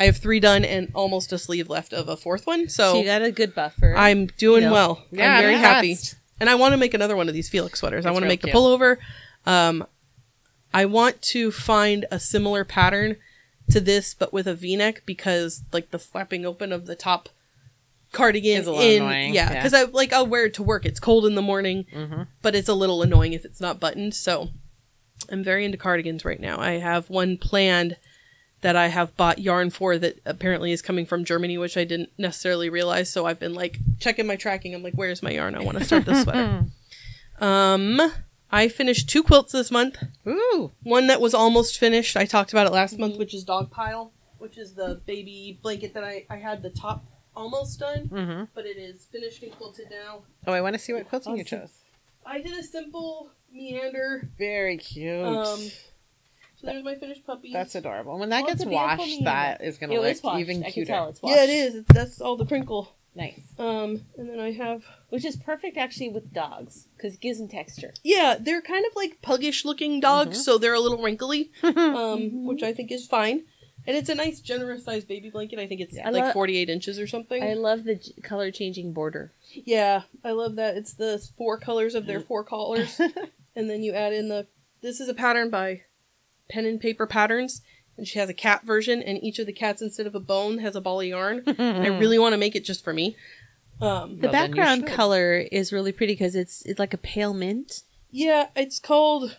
I 0.00 0.04
have 0.06 0.16
3 0.16 0.40
done 0.40 0.64
and 0.64 0.90
almost 0.94 1.32
a 1.32 1.38
sleeve 1.38 1.68
left 1.68 1.92
of 1.92 2.08
a 2.08 2.16
fourth 2.16 2.46
one. 2.46 2.68
So 2.68 2.94
So, 2.94 2.98
you 2.98 3.04
got 3.04 3.22
a 3.22 3.30
good 3.30 3.54
buffer. 3.54 3.94
I'm 3.96 4.26
doing 4.26 4.62
you 4.62 4.68
know. 4.68 4.72
well. 4.72 5.04
Yeah, 5.12 5.34
I'm 5.34 5.42
very 5.42 5.54
I'm 5.56 5.60
happy. 5.60 5.96
And 6.40 6.48
I 6.48 6.54
want 6.54 6.72
to 6.72 6.78
make 6.78 6.94
another 6.94 7.16
one 7.16 7.28
of 7.28 7.34
these 7.34 7.48
Felix 7.50 7.78
sweaters. 7.80 8.06
I 8.06 8.10
want 8.10 8.22
to 8.22 8.26
real 8.26 8.30
make 8.32 8.40
the 8.42 8.48
pullover. 8.48 8.96
Um, 9.46 9.86
I 10.72 10.86
want 10.86 11.20
to 11.22 11.52
find 11.52 12.06
a 12.10 12.18
similar 12.18 12.64
pattern 12.64 13.16
to 13.70 13.78
this, 13.80 14.14
but 14.14 14.32
with 14.32 14.46
a 14.46 14.54
V-neck 14.54 15.02
because 15.04 15.62
like 15.72 15.90
the 15.90 15.98
flapping 15.98 16.46
open 16.46 16.72
of 16.72 16.86
the 16.86 16.96
top 16.96 17.28
cardigan 18.12 18.60
Is 18.62 18.66
a 18.66 18.72
little 18.72 18.84
in 18.84 19.02
annoying, 19.02 19.34
yeah 19.34 19.52
yeah. 19.52 19.54
because 19.60 19.72
I 19.74 19.82
like 19.84 20.12
I'll 20.12 20.26
wear 20.26 20.46
it 20.46 20.54
to 20.54 20.62
work. 20.62 20.84
It's 20.86 20.98
cold 20.98 21.26
in 21.26 21.34
the 21.36 21.42
morning, 21.42 21.84
Mm-hmm. 21.94 22.22
but 22.42 22.54
it's 22.56 22.68
a 22.68 22.74
little 22.74 23.02
annoying 23.02 23.32
if 23.34 23.44
it's 23.44 23.60
not 23.60 23.78
buttoned. 23.78 24.14
So 24.14 24.48
I'm 25.30 25.44
very 25.44 25.64
into 25.64 25.76
cardigans 25.78 26.24
right 26.24 26.40
now. 26.40 26.58
I 26.58 26.78
have 26.78 27.08
one 27.10 27.36
planned 27.36 27.96
that 28.62 28.76
I 28.76 28.88
have 28.88 29.16
bought 29.16 29.38
yarn 29.38 29.70
for 29.70 29.96
that 29.98 30.20
apparently 30.26 30.72
is 30.72 30.82
coming 30.82 31.06
from 31.06 31.24
Germany, 31.24 31.56
which 31.58 31.76
I 31.76 31.84
didn't 31.84 32.10
necessarily 32.18 32.68
realize. 32.68 33.10
So 33.10 33.26
I've 33.26 33.40
been 33.40 33.54
like 33.54 33.78
checking 33.98 34.26
my 34.26 34.36
tracking. 34.36 34.74
I'm 34.74 34.82
like, 34.82 34.94
where's 34.94 35.22
my 35.22 35.30
yarn? 35.30 35.54
I 35.54 35.60
want 35.62 35.78
to 35.78 35.84
start 35.84 36.04
this 36.04 36.22
sweater. 36.22 36.64
Um, 37.40 38.00
I 38.52 38.68
finished 38.68 39.08
two 39.08 39.22
quilts 39.22 39.52
this 39.52 39.70
month. 39.70 39.96
Ooh. 40.26 40.72
One 40.82 41.06
that 41.06 41.20
was 41.22 41.32
almost 41.32 41.78
finished. 41.78 42.16
I 42.16 42.26
talked 42.26 42.52
about 42.52 42.66
it 42.66 42.72
last 42.72 42.98
month, 42.98 43.16
which 43.16 43.32
is 43.34 43.44
Dog 43.44 43.70
Pile, 43.70 44.12
which 44.38 44.58
is 44.58 44.74
the 44.74 45.00
baby 45.06 45.58
blanket 45.62 45.94
that 45.94 46.04
I, 46.04 46.26
I 46.28 46.36
had 46.36 46.62
the 46.62 46.68
top 46.70 47.04
almost 47.34 47.78
done, 47.80 48.08
Mm-hmm. 48.08 48.44
but 48.54 48.66
it 48.66 48.76
is 48.76 49.06
finished 49.10 49.42
and 49.42 49.52
quilted 49.52 49.86
now. 49.90 50.22
Oh, 50.46 50.52
I 50.52 50.60
want 50.60 50.74
to 50.74 50.78
see 50.78 50.92
what 50.92 51.08
quilting 51.08 51.36
you 51.38 51.44
chose. 51.44 51.70
I 52.26 52.40
did 52.42 52.52
a 52.58 52.62
simple 52.62 53.30
meander. 53.50 54.28
Very 54.36 54.76
cute. 54.76 55.24
Um, 55.24 55.60
So 56.60 56.66
there's 56.66 56.84
my 56.84 56.94
finished 56.96 57.26
puppy. 57.26 57.52
That's 57.52 57.74
adorable. 57.74 58.18
When 58.18 58.28
that 58.30 58.44
Oh, 58.44 58.46
gets 58.48 58.64
washed, 58.64 59.24
that 59.24 59.62
is 59.62 59.78
going 59.78 59.90
to 59.90 59.96
it 59.96 60.00
look 60.00 60.08
was 60.08 60.22
washed. 60.22 60.40
even 60.40 60.58
I 60.58 60.64
can 60.64 60.72
cuter. 60.72 60.92
tell 60.92 61.08
it's 61.08 61.22
washed. 61.22 61.36
yeah, 61.36 61.44
it 61.44 61.50
is. 61.50 61.84
That's 61.86 62.20
all 62.20 62.36
the 62.36 62.44
crinkle. 62.46 62.92
Nice. 63.14 63.40
Um, 63.58 64.02
and 64.16 64.28
then 64.30 64.38
I 64.38 64.52
have 64.52 64.84
Which 65.08 65.24
is 65.24 65.36
perfect 65.36 65.76
actually 65.76 66.10
with 66.10 66.32
dogs 66.32 66.86
because 66.96 67.14
it 67.14 67.20
gives 67.20 67.38
them 67.38 67.48
texture. 67.48 67.92
yeah, 68.04 68.36
they're 68.38 68.62
kind 68.62 68.84
of 68.86 68.92
like 68.94 69.20
puggish 69.22 69.64
looking 69.64 69.98
dogs, 70.00 70.38
Mhm. 70.38 70.42
so 70.42 70.58
they're 70.58 70.74
a 70.74 70.80
little 70.80 71.02
wrinkly, 71.02 71.50
um, 71.64 71.74
Mhm. 71.74 72.44
which 72.44 72.62
I 72.62 72.72
think 72.72 72.92
is 72.92 73.06
fine. 73.08 73.44
And 73.86 73.96
it's 73.96 74.10
a 74.10 74.14
nice, 74.14 74.40
generous 74.40 74.84
sized 74.84 75.08
baby 75.08 75.30
blanket. 75.30 75.58
I 75.58 75.66
think 75.66 75.80
it's 75.80 75.96
Yeah. 75.96 76.10
Like 76.10 76.24
lo- 76.26 76.32
48 76.32 76.68
inches 76.68 77.00
or 77.00 77.06
something. 77.06 77.42
I 77.42 77.54
love 77.54 77.82
the 77.84 77.94
j- 77.96 78.12
color 78.22 78.50
changing 78.50 78.92
border. 78.92 79.32
Yeah, 79.54 80.02
I 80.22 80.32
love 80.32 80.56
that. 80.56 80.76
It's 80.76 80.92
the 80.92 81.18
four 81.38 81.58
colors 81.58 81.94
of 81.96 82.06
their 82.06 82.20
four 82.20 82.44
collars, 82.44 83.00
and 83.56 83.68
then 83.70 83.82
you 83.82 83.92
add 83.94 84.12
in 84.12 84.28
the. 84.28 84.46
This 84.82 85.00
is 85.00 85.08
a 85.08 85.14
pattern 85.14 85.50
by 85.50 85.82
Pen 86.50 86.66
and 86.66 86.80
Paper 86.80 87.06
Patterns, 87.06 87.62
and 87.96 88.06
she 88.06 88.18
has 88.18 88.28
a 88.28 88.34
cat 88.34 88.64
version, 88.64 89.02
and 89.02 89.22
each 89.22 89.38
of 89.38 89.46
the 89.46 89.52
cats 89.52 89.80
instead 89.80 90.06
of 90.06 90.14
a 90.14 90.20
bone 90.20 90.58
has 90.58 90.76
a 90.76 90.80
ball 90.80 91.00
of 91.00 91.06
yarn. 91.06 91.42
I 91.58 91.86
really 91.88 92.18
want 92.18 92.32
to 92.34 92.38
make 92.38 92.54
it 92.56 92.64
just 92.64 92.84
for 92.84 92.92
me. 92.92 93.16
Um, 93.80 94.16
The 94.18 94.22
Well, 94.28 94.32
background 94.32 94.86
color 94.86 95.36
is 95.38 95.72
really 95.72 95.92
pretty 95.92 96.12
because 96.12 96.34
it's 96.34 96.62
it's 96.66 96.78
like 96.78 96.92
a 96.92 96.98
pale 96.98 97.32
mint, 97.32 97.82
yeah, 98.10 98.48
it's 98.54 98.78
called. 98.78 99.38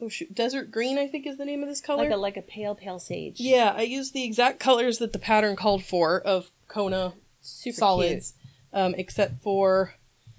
Oh 0.00 0.08
shoot, 0.08 0.32
Desert 0.34 0.70
Green, 0.70 0.96
I 0.98 1.06
think 1.08 1.26
is 1.26 1.38
the 1.38 1.44
name 1.44 1.62
of 1.62 1.68
this 1.68 1.80
color. 1.80 2.04
like 2.04 2.12
a 2.12 2.16
like 2.16 2.36
a 2.36 2.42
pale 2.42 2.74
pale 2.74 2.98
sage. 3.00 3.40
yeah, 3.40 3.74
I 3.76 3.82
used 3.82 4.14
the 4.14 4.24
exact 4.24 4.58
colors 4.60 4.98
that 4.98 5.12
the 5.12 5.18
pattern 5.18 5.54
called 5.56 5.84
for 5.84 6.20
of 6.20 6.50
Kona 6.68 7.14
super 7.40 7.76
solids, 7.76 8.34
um, 8.72 8.94
except 8.96 9.42
for 9.42 9.94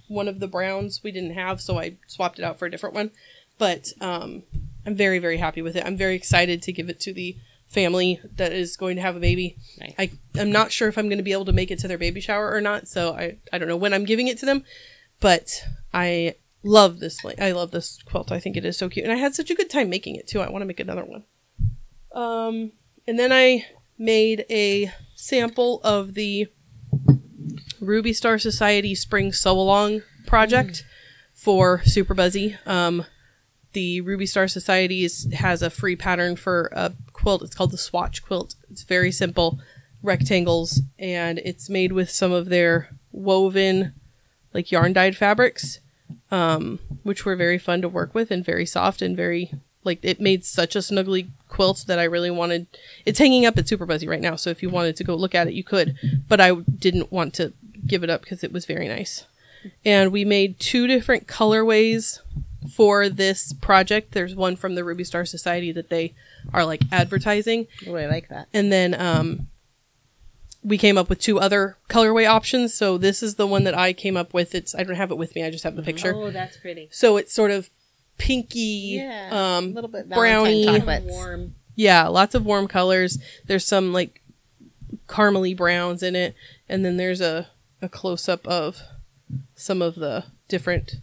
one 0.07 0.27
of 0.29 0.39
the 0.39 0.47
browns 0.47 1.01
we 1.03 1.11
didn't 1.11 1.33
have, 1.35 1.61
so 1.61 1.77
I 1.77 1.97
swapped 2.07 2.39
it 2.39 2.43
out 2.45 2.57
for 2.57 2.65
a 2.65 2.71
different 2.71 2.95
one. 2.95 3.11
But 3.57 3.89
um, 4.01 4.43
I'm 4.85 4.95
very, 4.95 5.19
very 5.19 5.37
happy 5.37 5.61
with 5.61 5.75
it. 5.75 5.85
I'm 5.85 5.97
very 5.97 6.15
excited 6.15 6.61
to 6.63 6.71
give 6.71 6.89
it 6.89 6.99
to 7.01 7.13
the 7.13 7.35
family 7.67 8.19
that 8.37 8.51
is 8.51 8.75
going 8.75 8.95
to 8.95 9.01
have 9.01 9.15
a 9.15 9.19
baby. 9.19 9.57
Nice. 9.79 9.93
I, 9.97 10.11
I'm 10.37 10.51
not 10.51 10.71
sure 10.71 10.87
if 10.87 10.97
I'm 10.97 11.07
going 11.07 11.19
to 11.19 11.23
be 11.23 11.33
able 11.33 11.45
to 11.45 11.53
make 11.53 11.71
it 11.71 11.79
to 11.79 11.87
their 11.87 11.97
baby 11.97 12.19
shower 12.19 12.51
or 12.51 12.61
not, 12.61 12.87
so 12.87 13.13
I, 13.13 13.37
I 13.53 13.57
don't 13.57 13.67
know 13.67 13.77
when 13.77 13.93
I'm 13.93 14.05
giving 14.05 14.27
it 14.27 14.39
to 14.39 14.45
them, 14.45 14.63
but 15.19 15.63
I 15.93 16.35
love 16.63 16.99
this. 16.99 17.19
I 17.39 17.51
love 17.51 17.71
this 17.71 18.01
quilt. 18.03 18.31
I 18.31 18.39
think 18.39 18.57
it 18.57 18.65
is 18.65 18.77
so 18.77 18.89
cute, 18.89 19.05
and 19.05 19.13
I 19.13 19.17
had 19.17 19.35
such 19.35 19.51
a 19.51 19.55
good 19.55 19.69
time 19.69 19.89
making 19.89 20.15
it 20.15 20.27
too. 20.27 20.41
I 20.41 20.49
want 20.49 20.63
to 20.63 20.65
make 20.67 20.79
another 20.79 21.05
one. 21.05 21.23
Um, 22.11 22.71
and 23.07 23.19
then 23.19 23.31
I 23.31 23.65
made 23.97 24.45
a 24.49 24.91
sample 25.15 25.81
of 25.83 26.15
the 26.15 26.47
Ruby 27.79 28.13
Star 28.13 28.39
Society 28.39 28.95
Spring 28.95 29.31
Sew 29.31 29.59
Along 29.59 30.01
project 30.25 30.83
for 31.33 31.81
Super 31.85 32.13
Buzzy. 32.13 32.57
Um, 32.65 33.05
the 33.73 34.01
Ruby 34.01 34.25
Star 34.25 34.47
Society 34.47 35.03
is, 35.03 35.31
has 35.33 35.61
a 35.61 35.69
free 35.69 35.95
pattern 35.95 36.35
for 36.35 36.69
a 36.73 36.93
quilt. 37.13 37.41
It's 37.41 37.55
called 37.55 37.71
the 37.71 37.77
Swatch 37.77 38.23
quilt. 38.23 38.55
It's 38.71 38.83
very 38.83 39.11
simple, 39.11 39.59
rectangles, 40.01 40.81
and 40.97 41.39
it's 41.39 41.69
made 41.69 41.91
with 41.91 42.09
some 42.09 42.31
of 42.31 42.49
their 42.49 42.89
woven, 43.11 43.93
like 44.53 44.71
yarn 44.71 44.93
dyed 44.93 45.15
fabrics, 45.15 45.79
um, 46.31 46.79
which 47.03 47.25
were 47.25 47.35
very 47.35 47.57
fun 47.57 47.81
to 47.81 47.89
work 47.89 48.15
with 48.15 48.31
and 48.31 48.43
very 48.43 48.65
soft 48.65 49.01
and 49.01 49.15
very 49.15 49.51
like 49.83 49.99
it 50.01 50.19
made 50.19 50.43
such 50.43 50.75
a 50.75 50.79
snuggly 50.79 51.29
quilt 51.47 51.85
that 51.87 51.99
I 51.99 52.03
really 52.03 52.31
wanted. 52.31 52.67
It's 53.05 53.19
hanging 53.19 53.45
up 53.45 53.57
at 53.57 53.67
Super 53.67 53.85
Buzzy 53.85 54.07
right 54.07 54.21
now, 54.21 54.35
so 54.35 54.49
if 54.49 54.61
you 54.61 54.69
wanted 54.69 54.95
to 54.97 55.03
go 55.03 55.15
look 55.15 55.33
at 55.33 55.47
it, 55.47 55.53
you 55.53 55.63
could. 55.63 55.95
But 56.27 56.41
I 56.41 56.53
didn't 56.55 57.11
want 57.11 57.33
to 57.35 57.53
give 57.87 58.03
it 58.03 58.09
up 58.09 58.21
because 58.21 58.43
it 58.43 58.51
was 58.51 58.65
very 58.65 58.87
nice. 58.87 59.25
And 59.85 60.11
we 60.11 60.25
made 60.25 60.59
two 60.59 60.87
different 60.87 61.27
colorways 61.27 62.19
for 62.75 63.09
this 63.09 63.53
project. 63.53 64.11
There's 64.11 64.35
one 64.35 64.55
from 64.55 64.75
the 64.75 64.83
Ruby 64.83 65.03
Star 65.03 65.25
Society 65.25 65.71
that 65.71 65.89
they 65.89 66.13
are 66.53 66.65
like 66.65 66.81
advertising, 66.91 67.67
Oh, 67.87 67.95
I 67.95 68.05
like 68.07 68.29
that. 68.29 68.47
and 68.53 68.71
then 68.71 68.93
um, 68.99 69.47
we 70.63 70.77
came 70.77 70.97
up 70.97 71.09
with 71.09 71.19
two 71.19 71.39
other 71.39 71.77
colorway 71.89 72.27
options. 72.27 72.73
So 72.73 72.97
this 72.97 73.23
is 73.23 73.35
the 73.35 73.47
one 73.47 73.63
that 73.63 73.77
I 73.77 73.93
came 73.93 74.17
up 74.17 74.33
with. 74.33 74.53
It's 74.55 74.75
I 74.75 74.83
don't 74.83 74.95
have 74.95 75.11
it 75.11 75.17
with 75.17 75.35
me. 75.35 75.43
I 75.43 75.51
just 75.51 75.63
have 75.63 75.75
the 75.75 75.81
picture. 75.83 76.13
Oh, 76.15 76.31
that's 76.31 76.57
pretty. 76.57 76.89
So 76.91 77.17
it's 77.17 77.33
sort 77.33 77.51
of 77.51 77.69
pinky, 78.17 78.99
Yeah, 79.01 79.29
um, 79.57 79.65
a 79.65 79.69
little 79.69 79.89
bit 79.89 80.09
chocolates. 80.09 81.05
Warm. 81.07 81.55
yeah, 81.75 82.07
lots 82.07 82.35
of 82.35 82.45
warm 82.45 82.67
colors. 82.67 83.17
There's 83.45 83.65
some 83.65 83.93
like 83.93 84.21
caramely 85.07 85.55
browns 85.55 86.03
in 86.03 86.15
it, 86.15 86.35
and 86.67 86.83
then 86.83 86.97
there's 86.97 87.21
a 87.21 87.47
a 87.81 87.87
close 87.87 88.27
up 88.27 88.45
of 88.47 88.81
some 89.55 89.81
of 89.81 89.95
the 89.95 90.25
different 90.49 90.95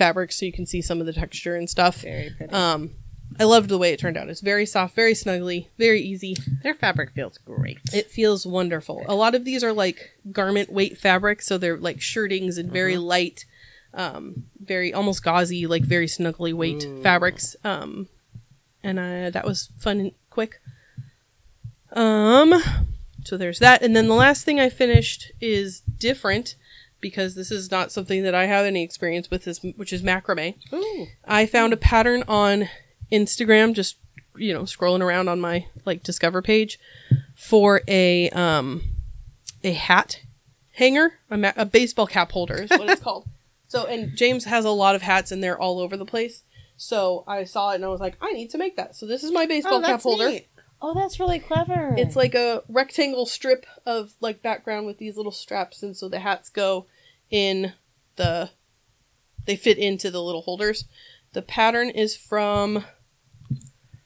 fabrics, 0.00 0.40
so 0.40 0.46
you 0.46 0.52
can 0.52 0.64
see 0.64 0.80
some 0.80 0.98
of 0.98 1.06
the 1.06 1.12
texture 1.12 1.54
and 1.54 1.68
stuff. 1.68 1.96
Very 2.00 2.30
pretty. 2.30 2.54
Um, 2.54 2.92
I 3.38 3.44
loved 3.44 3.68
the 3.68 3.76
way 3.76 3.92
it 3.92 4.00
turned 4.00 4.16
out. 4.16 4.30
It's 4.30 4.40
very 4.40 4.64
soft, 4.64 4.96
very 4.96 5.12
snuggly, 5.12 5.66
very 5.78 6.00
easy. 6.00 6.36
Their 6.62 6.72
fabric 6.72 7.10
feels 7.10 7.36
great. 7.36 7.78
It 7.92 8.10
feels 8.10 8.46
wonderful. 8.46 9.04
A 9.06 9.14
lot 9.14 9.34
of 9.34 9.44
these 9.44 9.62
are 9.62 9.74
like 9.74 10.12
garment 10.32 10.72
weight 10.72 10.96
fabric, 10.96 11.42
so 11.42 11.58
they're 11.58 11.76
like 11.76 12.00
shirtings 12.00 12.56
and 12.56 12.72
very 12.72 12.96
light, 12.96 13.44
um, 13.92 14.46
very 14.58 14.92
almost 14.94 15.22
gauzy, 15.22 15.66
like 15.66 15.82
very 15.82 16.06
snuggly 16.06 16.54
weight 16.54 16.82
fabrics. 17.02 17.54
Um, 17.62 18.08
and 18.82 18.98
uh, 18.98 19.28
that 19.30 19.44
was 19.44 19.68
fun 19.78 20.00
and 20.00 20.12
quick. 20.30 20.62
Um, 21.92 22.54
so 23.24 23.36
there's 23.36 23.58
that, 23.58 23.82
and 23.82 23.94
then 23.94 24.08
the 24.08 24.14
last 24.14 24.46
thing 24.46 24.58
I 24.58 24.70
finished 24.70 25.30
is 25.42 25.80
different 25.80 26.56
because 27.00 27.34
this 27.34 27.50
is 27.50 27.70
not 27.70 27.90
something 27.92 28.22
that 28.22 28.34
I 28.34 28.46
have 28.46 28.64
any 28.66 28.82
experience 28.82 29.30
with, 29.30 29.46
is 29.48 29.60
which 29.76 29.92
is 29.92 30.02
macrame. 30.02 30.54
Ooh. 30.72 31.06
I 31.24 31.46
found 31.46 31.72
a 31.72 31.76
pattern 31.76 32.24
on 32.28 32.68
Instagram, 33.12 33.74
just 33.74 33.96
you 34.36 34.52
know, 34.54 34.62
scrolling 34.62 35.00
around 35.02 35.28
on 35.28 35.40
my 35.40 35.66
like 35.84 36.02
discover 36.02 36.40
page 36.42 36.78
for 37.36 37.82
a 37.88 38.30
um 38.30 38.82
a 39.64 39.72
hat 39.72 40.20
hanger, 40.72 41.14
a, 41.30 41.36
ma- 41.36 41.52
a 41.56 41.66
baseball 41.66 42.06
cap 42.06 42.32
holder 42.32 42.62
is 42.62 42.70
what 42.70 42.88
it's 42.88 43.00
called. 43.02 43.26
So, 43.68 43.86
and 43.86 44.16
James 44.16 44.44
has 44.46 44.64
a 44.64 44.70
lot 44.70 44.94
of 44.94 45.02
hats 45.02 45.30
and 45.30 45.42
they're 45.42 45.58
all 45.60 45.78
over 45.80 45.96
the 45.96 46.06
place. 46.06 46.42
So 46.76 47.24
I 47.28 47.44
saw 47.44 47.72
it 47.72 47.74
and 47.76 47.84
I 47.84 47.88
was 47.88 48.00
like, 48.00 48.16
I 48.22 48.32
need 48.32 48.50
to 48.50 48.58
make 48.58 48.76
that. 48.76 48.96
So 48.96 49.06
this 49.06 49.22
is 49.22 49.30
my 49.30 49.44
baseball 49.46 49.74
Oh, 49.74 49.82
cap 49.82 50.00
holder. 50.00 50.30
neat. 50.30 50.48
Oh, 50.82 50.94
that's 50.94 51.20
really 51.20 51.38
clever. 51.38 51.94
It's 51.98 52.16
like 52.16 52.34
a 52.34 52.62
rectangle 52.68 53.26
strip 53.26 53.66
of 53.84 54.14
like 54.20 54.42
background 54.42 54.86
with 54.86 54.98
these 54.98 55.16
little 55.16 55.32
straps, 55.32 55.82
and 55.82 55.96
so 55.96 56.08
the 56.08 56.20
hats 56.20 56.48
go 56.48 56.86
in 57.30 57.74
the. 58.16 58.50
They 59.46 59.56
fit 59.56 59.78
into 59.78 60.10
the 60.10 60.22
little 60.22 60.42
holders. 60.42 60.84
The 61.32 61.42
pattern 61.42 61.90
is 61.90 62.16
from 62.16 62.84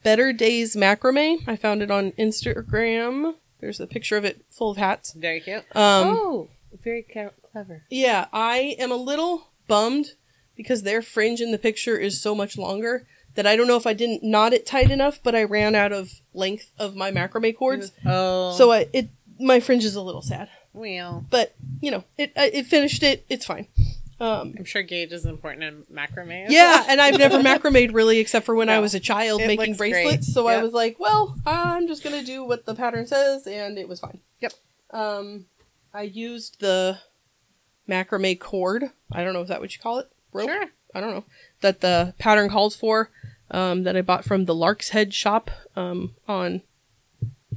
Better 0.03 0.33
Days 0.33 0.77
Macrame. 0.77 1.47
I 1.47 1.57
found 1.57 1.83
it 1.83 1.91
on 1.91 2.13
Instagram. 2.13 3.35
There's 3.61 3.81
a 3.81 3.87
picture 3.87 4.17
of 4.17 4.25
it 4.25 4.45
full 4.51 4.71
of 4.71 4.77
hats. 4.77 5.13
Very 5.13 5.41
cute. 5.41 5.65
Um, 5.75 6.09
oh, 6.09 6.49
very 6.83 7.03
ca- 7.03 7.31
clever. 7.51 7.83
yeah, 7.91 8.27
I 8.33 8.77
am 8.79 8.93
a 8.93 8.97
little 8.97 9.49
bummed 9.69 10.13
because 10.57 10.83
their 10.83 11.03
fringe 11.03 11.41
in 11.41 11.51
the 11.51 11.59
picture 11.59 11.97
is 11.97 12.21
so 12.21 12.35
much 12.35 12.59
longer 12.59 13.07
that 13.35 13.47
I 13.47 13.57
don't 13.57 13.67
know 13.67 13.77
if 13.77 13.87
I 13.87 13.93
didn't 13.93 14.23
knot 14.23 14.53
it 14.53 14.67
tight 14.67 14.91
enough, 14.91 15.21
but 15.23 15.35
I 15.35 15.45
ran 15.45 15.75
out 15.75 15.93
of 15.93 16.21
length 16.33 16.71
of 16.79 16.95
my 16.97 17.11
macrame 17.11 17.57
cords. 17.57 17.93
Oh. 18.07 18.53
So 18.57 18.73
I, 18.73 18.89
it 18.93 19.09
my 19.41 19.61
fringe 19.61 19.85
is 19.85 19.97
a 19.97 20.03
little 20.03 20.23
sad, 20.23 20.49
well, 20.73 21.27
but 21.31 21.55
you 21.81 21.91
know 21.91 22.05
it 22.17 22.33
I- 22.37 22.51
it 22.55 22.67
finished 22.67 23.03
it. 23.03 23.25
It's 23.29 23.45
fine. 23.47 23.67
Um, 24.21 24.55
I'm 24.57 24.65
sure 24.65 24.83
gauge 24.83 25.13
is 25.13 25.27
important 25.27 25.65
in 25.65 25.83
macrame. 25.95 26.47
as 26.47 26.53
yeah, 26.53 26.77
well. 26.77 26.87
and 26.89 27.01
I've 27.01 27.19
never 27.19 27.39
macrameed 27.41 27.93
really 27.93 28.21
except 28.21 28.47
for 28.47 28.55
when 28.55 28.69
I 28.69 28.79
was 28.79 28.95
a 28.95 29.01
child 29.01 29.41
It 29.41 29.49
making 29.49 29.75
bracelets. 29.75 30.05
great. 30.09 30.25
So 30.25 30.47
I 30.47 30.63
was 30.63 30.73
like, 30.73 31.01
well, 31.01 31.37
I'm 31.45 31.89
just 31.89 32.05
gonna 32.05 32.23
do 32.23 32.45
what 32.45 32.65
the 32.65 32.77
pattern 32.77 33.07
says, 33.09 33.47
and 33.49 33.77
it 33.77 33.89
was 33.89 33.99
fine. 34.01 34.21
Yep. 34.41 34.53
Um, 34.93 35.47
I 35.93 36.03
used 36.03 36.61
the 36.61 36.99
macrame 37.89 38.39
cord. 38.39 38.85
I 39.13 39.25
don't 39.25 39.33
know 39.35 39.43
if 39.43 39.49
that 39.49 39.61
what 39.61 39.75
you 39.75 39.83
call 39.83 39.99
it. 39.99 40.09
Rope. 40.33 40.49
Sure. 40.49 40.65
I 40.95 41.01
don't 41.01 41.11
know 41.11 41.25
that 41.65 41.81
the 41.81 42.15
pattern 42.19 42.49
calls 42.49 42.77
for. 42.77 43.11
Um, 43.51 43.83
that 43.85 43.97
I 43.97 44.03
bought 44.03 44.25
from 44.25 44.47
the 44.47 44.55
Lark's 44.55 44.89
Head 44.89 45.13
shop. 45.13 45.51
Um, 45.77 46.15
on 46.27 46.63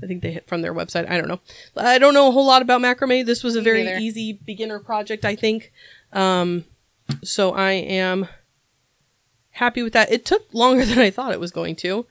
I 0.04 0.08
think 0.08 0.22
they 0.22 0.32
hit 0.32 0.48
from 0.48 0.62
their 0.62 0.74
website. 0.74 1.10
I 1.10 1.18
don't 1.18 1.28
know. 1.28 1.40
I 1.76 1.98
don't 1.98 2.14
know 2.14 2.28
a 2.28 2.32
whole 2.32 2.46
lot 2.46 2.62
about 2.62 2.82
macrame. 2.82 3.26
This 3.26 3.44
was 3.44 3.56
a 3.56 3.62
very 3.62 3.84
neither. 3.84 4.00
easy 4.00 4.34
beginner 4.34 4.80
project, 4.80 5.26
I 5.26 5.36
think. 5.36 5.72
Um, 6.14 6.66
so 7.24 7.52
I 7.52 7.72
am 7.72 8.28
happy 9.52 9.82
with 9.82 9.94
that. 9.94 10.12
It 10.12 10.26
took 10.26 10.54
longer 10.54 10.86
than 10.86 11.00
I 11.00 11.10
thought 11.10 11.34
it 11.34 11.40
was 11.40 11.52
going 11.52 11.76
to. 11.78 12.06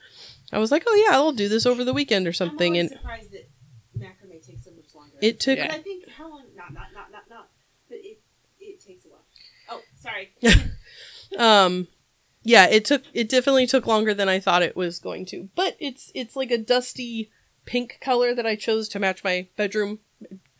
I 0.51 0.59
was 0.59 0.71
like, 0.71 0.83
oh 0.87 1.05
yeah, 1.07 1.15
I'll 1.15 1.33
do 1.33 1.49
this 1.49 1.65
over 1.65 1.83
the 1.83 1.93
weekend 1.93 2.25
or 2.25 2.33
something, 2.33 2.77
and 2.77 2.89
surprised 2.89 3.31
that 3.31 3.49
macrame 3.97 4.45
takes 4.45 4.63
so 4.63 4.71
much 4.71 4.95
longer. 4.95 5.15
it 5.21 5.39
took. 5.39 5.57
Yeah. 5.57 5.73
I 5.73 5.79
think 5.79 6.09
how 6.09 6.29
long? 6.29 6.43
Not 6.55 6.73
not 6.73 6.87
not 6.93 7.11
not 7.11 7.23
not. 7.29 7.49
But 7.89 7.97
it 7.97 8.21
it 8.59 8.81
takes 8.81 9.05
a 9.05 9.09
while. 9.09 9.25
Oh, 9.69 9.81
sorry. 9.99 10.31
um 11.37 11.87
yeah 12.43 12.67
it 12.67 12.85
took 12.85 13.03
it 13.13 13.29
definitely 13.29 13.67
took 13.67 13.87
longer 13.87 14.13
than 14.13 14.29
i 14.29 14.39
thought 14.39 14.63
it 14.63 14.75
was 14.75 14.99
going 14.99 15.25
to 15.25 15.49
but 15.55 15.75
it's 15.79 16.11
it's 16.13 16.35
like 16.35 16.51
a 16.51 16.57
dusty 16.57 17.29
pink 17.65 17.97
color 18.01 18.33
that 18.33 18.45
i 18.45 18.55
chose 18.55 18.87
to 18.89 18.99
match 18.99 19.23
my 19.23 19.47
bedroom 19.55 19.99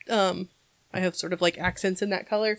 um 0.10 0.50
i 0.94 1.00
have 1.00 1.16
sort 1.16 1.34
of 1.34 1.42
like 1.42 1.58
accents 1.58 2.02
in 2.02 2.10
that 2.10 2.28
color 2.28 2.58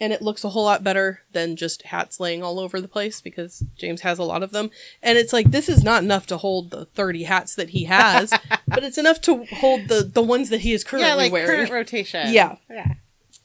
and 0.00 0.12
it 0.12 0.20
looks 0.20 0.42
a 0.42 0.48
whole 0.48 0.64
lot 0.64 0.82
better 0.82 1.20
than 1.30 1.54
just 1.54 1.82
hats 1.82 2.18
laying 2.18 2.42
all 2.42 2.58
over 2.58 2.80
the 2.80 2.88
place 2.88 3.20
because 3.20 3.64
james 3.78 4.00
has 4.00 4.18
a 4.18 4.24
lot 4.24 4.42
of 4.42 4.50
them 4.50 4.70
and 5.02 5.16
it's 5.16 5.32
like 5.32 5.52
this 5.52 5.68
is 5.68 5.84
not 5.84 6.02
enough 6.02 6.26
to 6.26 6.36
hold 6.36 6.70
the 6.70 6.84
30 6.86 7.22
hats 7.24 7.54
that 7.54 7.70
he 7.70 7.84
has 7.84 8.30
but 8.66 8.82
it's 8.82 8.98
enough 8.98 9.20
to 9.20 9.44
hold 9.46 9.88
the 9.88 10.02
the 10.02 10.22
ones 10.22 10.50
that 10.50 10.60
he 10.60 10.72
is 10.72 10.82
currently 10.82 11.08
yeah, 11.08 11.14
like 11.14 11.32
wearing 11.32 11.46
current 11.46 11.70
rotation. 11.70 12.32
Yeah. 12.32 12.56
Yeah. 12.68 12.94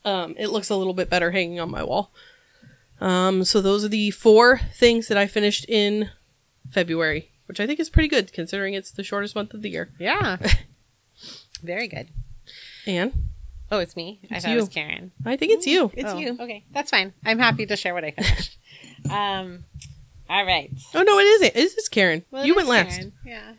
um, 0.06 0.36
it 0.38 0.48
looks 0.48 0.70
a 0.70 0.76
little 0.76 0.94
bit 0.94 1.10
better 1.10 1.32
hanging 1.32 1.60
on 1.60 1.70
my 1.70 1.84
wall. 1.84 2.12
Um, 3.02 3.44
so 3.44 3.62
those 3.62 3.84
are 3.86 3.90
the 3.90 4.12
four 4.12 4.60
things 4.74 5.08
that 5.08 5.18
I 5.18 5.28
finished 5.28 5.66
in 5.70 6.10
February, 6.72 7.32
which 7.46 7.60
I 7.60 7.68
think 7.68 7.80
is 7.80 7.90
pretty 7.90 8.10
good 8.10 8.34
considering 8.34 8.74
it's 8.74 8.92
the 8.92 9.04
shortest 9.04 9.36
month 9.36 9.54
of 9.54 9.62
the 9.62 9.70
year. 9.70 9.92
Yeah. 10.00 10.38
Very 11.64 11.88
good. 11.88 12.10
And 12.86 13.14
Oh, 13.72 13.78
it's 13.80 13.96
me. 13.96 14.20
I 14.32 14.36
It's 14.36 14.46
thought 14.46 14.54
it 14.54 14.56
was 14.56 14.66
you. 14.66 14.70
Karen. 14.72 15.12
I 15.26 15.36
think 15.38 15.52
it's 15.52 15.68
you. 15.68 15.92
It's 15.94 16.10
Oh. 16.12 16.18
you. 16.18 16.36
Okay, 16.40 16.64
that's 16.72 16.90
fine. 16.90 17.14
I'm 17.24 17.38
happy 17.38 17.66
to 17.68 17.76
share 17.76 17.94
what 17.94 18.04
I 18.04 18.12
finished. 18.12 18.58
um, 19.12 19.64
all 20.28 20.44
right. 20.46 20.72
Oh 20.96 21.04
no, 21.04 21.20
it 21.20 21.24
isn't. 21.28 21.56
It 21.56 21.78
is 21.78 21.88
Karen. 21.90 22.26
Well, 22.32 22.44
it 22.44 22.48
you 22.48 22.54
is 22.54 22.58
went 22.66 22.70
last. 22.70 22.96
Karen. 22.98 23.14
Yeah. 23.26 23.52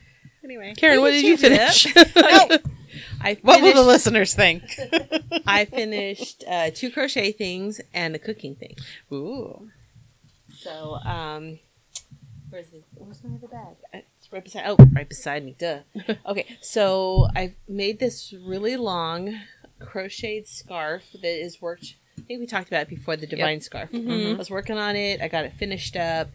Anyway, 0.43 0.75
Karen, 0.77 1.01
what 1.01 1.11
did 1.13 1.25
you 1.25 1.37
finish? 1.37 1.87
I 3.21 3.39
what 3.43 3.63
will 3.63 3.75
the 3.75 3.83
listeners 3.83 4.35
think? 4.35 4.63
I 5.47 5.65
finished 5.65 6.45
uh, 6.49 6.71
two 6.75 6.91
crochet 6.91 7.33
things 7.33 7.81
and 7.95 8.15
a 8.15 8.19
cooking 8.19 8.55
thing. 8.57 8.77
Ooh. 9.13 9.71
So, 10.59 10.95
um, 11.05 11.59
where's 12.51 12.69
the 12.69 12.83
where's 12.97 13.23
my 13.25 13.37
other 13.37 13.49
bag? 13.49 13.77
Uh, 13.95 13.99
It's 14.19 14.33
right 14.33 14.45
beside. 14.45 14.65
Oh, 14.67 14.77
right 14.93 15.09
beside 15.09 15.45
me. 15.45 15.55
Duh. 15.59 15.81
Okay, 16.27 16.47
so 16.61 17.29
I 17.35 17.55
made 17.69 17.99
this 17.99 18.33
really 18.45 18.77
long 18.77 19.41
crocheted 19.79 20.47
scarf 20.49 21.05
that 21.13 21.25
is 21.45 21.61
worked. 21.63 21.95
I 22.19 22.23
think 22.23 22.41
we 22.41 22.47
talked 22.47 22.69
about 22.69 22.83
it 22.83 22.89
before. 22.89 23.17
The 23.17 23.27
divine 23.27 23.61
scarf. 23.63 23.91
Mhm. 23.93 24.35
I 24.35 24.37
was 24.37 24.51
working 24.51 24.77
on 24.77 24.95
it. 24.97 25.23
I 25.23 25.29
got 25.29 25.45
it 25.47 25.55
finished 25.55 25.97
up. 25.97 26.29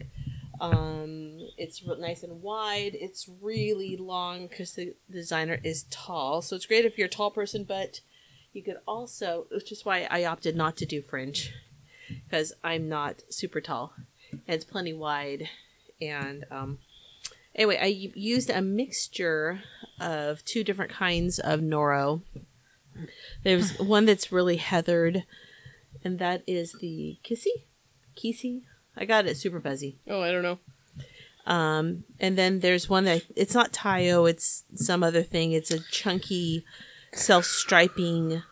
Um, 0.60 1.38
it's 1.56 1.82
nice 1.98 2.22
and 2.22 2.42
wide. 2.42 2.92
It's 2.94 3.28
really 3.40 3.96
long 3.96 4.46
because 4.46 4.74
the 4.74 4.94
designer 5.10 5.58
is 5.62 5.84
tall. 5.90 6.42
So 6.42 6.56
it's 6.56 6.66
great 6.66 6.84
if 6.84 6.96
you're 6.96 7.06
a 7.06 7.10
tall 7.10 7.30
person, 7.30 7.64
but 7.64 8.00
you 8.52 8.62
could 8.62 8.78
also, 8.86 9.46
which 9.50 9.70
is 9.70 9.84
why 9.84 10.06
I 10.10 10.24
opted 10.24 10.56
not 10.56 10.76
to 10.78 10.86
do 10.86 11.02
fringe 11.02 11.52
because 12.24 12.52
I'm 12.64 12.88
not 12.88 13.22
super 13.28 13.60
tall 13.60 13.92
and 14.30 14.54
it's 14.54 14.64
plenty 14.64 14.92
wide 14.92 15.48
and 16.00 16.44
um 16.50 16.78
Anyway, 17.56 17.78
I 17.80 17.86
used 17.86 18.50
a 18.50 18.60
mixture 18.60 19.62
of 19.98 20.44
two 20.44 20.62
different 20.62 20.92
kinds 20.92 21.38
of 21.38 21.60
Noro. 21.60 22.20
There's 23.44 23.78
one 23.78 24.04
that's 24.04 24.30
really 24.30 24.58
heathered, 24.58 25.24
and 26.04 26.18
that 26.18 26.42
is 26.46 26.76
the 26.82 27.16
Kissy? 27.24 27.64
Kissy? 28.14 28.64
I 28.96 29.04
got 29.04 29.26
it 29.26 29.36
Super 29.36 29.58
Buzzy. 29.60 29.98
Oh, 30.08 30.20
I 30.22 30.30
don't 30.32 30.42
know. 30.42 30.58
Um, 31.46 32.04
and 32.18 32.36
then 32.36 32.60
there's 32.60 32.88
one 32.88 33.04
that 33.04 33.22
it's 33.36 33.54
not 33.54 33.72
Taiyo, 33.72 34.28
it's 34.28 34.64
some 34.74 35.02
other 35.04 35.22
thing. 35.22 35.52
It's 35.52 35.70
a 35.70 35.78
chunky, 35.90 36.64
self 37.12 37.44
striping. 37.44 38.42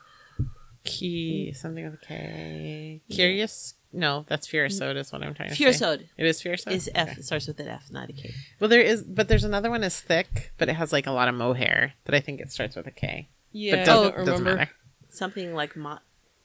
Key 0.85 1.53
something 1.55 1.85
with 1.85 1.95
a 1.95 2.07
K. 2.07 3.01
Curious? 3.11 3.75
No, 3.91 4.27
that's 4.29 4.47
Furisode 4.47 4.97
is 4.97 5.11
what 5.13 5.23
I'm 5.23 5.33
trying 5.35 5.49
to 5.51 5.55
say. 5.55 5.65
Furisode 5.65 6.09
It 6.19 6.27
is 6.27 6.43
Furisode. 6.43 6.73
is 6.73 6.91
F. 6.95 7.09
Okay. 7.11 7.21
It 7.21 7.25
starts 7.25 7.47
with 7.47 7.59
an 7.61 7.69
F, 7.69 7.91
not 7.91 8.11
a 8.11 8.13
K. 8.13 8.35
Well, 8.61 8.69
there 8.69 8.81
is, 8.83 9.03
but 9.03 9.29
there's 9.29 9.45
another 9.45 9.71
one 9.71 9.83
is 9.83 9.99
thick, 9.99 10.53
but 10.59 10.69
it 10.69 10.75
has 10.75 10.93
like 10.93 11.07
a 11.07 11.13
lot 11.13 11.29
of 11.29 11.35
mohair. 11.37 11.95
That 12.05 12.15
I 12.15 12.21
think 12.21 12.41
it 12.41 12.53
starts 12.53 12.77
with 12.77 12.87
a 12.87 12.91
K. 12.91 13.29
Yeah, 13.53 13.77
but 13.77 13.87
doesn't, 13.87 14.03
don't 14.17 14.25
doesn't 14.27 14.35
remember. 14.45 14.59
matter. 14.59 14.71
Something 15.09 15.55
like 15.55 15.75
mo- 15.77 16.01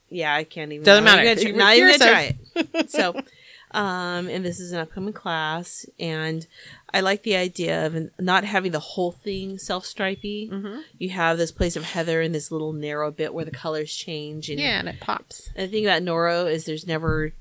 Yeah, 0.08 0.32
I 0.34 0.44
can't 0.44 0.72
even. 0.72 0.84
Doesn't 0.84 1.04
not 1.04 1.16
matter, 1.18 1.22
even 1.28 1.34
'cause 1.36 1.44
gonna 1.44 1.52
you 1.52 1.58
try- 1.58 1.64
Not 1.64 1.76
even 1.76 1.98
gonna 1.98 2.72
try 2.72 2.80
it. 2.82 2.90
So, 2.90 3.20
um, 3.72 4.28
and 4.28 4.44
this 4.44 4.58
is 4.58 4.72
an 4.72 4.80
upcoming 4.80 5.12
class, 5.12 5.86
and 5.98 6.46
I 6.92 7.00
like 7.00 7.22
the 7.22 7.36
idea 7.36 7.86
of 7.86 8.10
not 8.18 8.44
having 8.44 8.72
the 8.72 8.80
whole 8.80 9.12
thing 9.12 9.58
self 9.58 9.86
stripy. 9.86 10.50
Mm-hmm. 10.52 10.80
You 10.98 11.10
have 11.10 11.38
this 11.38 11.52
place 11.52 11.76
of 11.76 11.84
heather 11.84 12.20
and 12.20 12.34
this 12.34 12.50
little 12.50 12.72
narrow 12.72 13.10
bit 13.10 13.32
where 13.32 13.44
the 13.44 13.50
colors 13.50 13.94
change. 13.94 14.50
And 14.50 14.58
Yeah, 14.58 14.80
and 14.80 14.88
it 14.88 15.00
pops. 15.00 15.50
And 15.54 15.68
the 15.68 15.72
thing 15.72 15.86
about 15.86 16.02
Noro 16.02 16.50
is 16.50 16.64
there's 16.64 16.86
never 16.86 17.32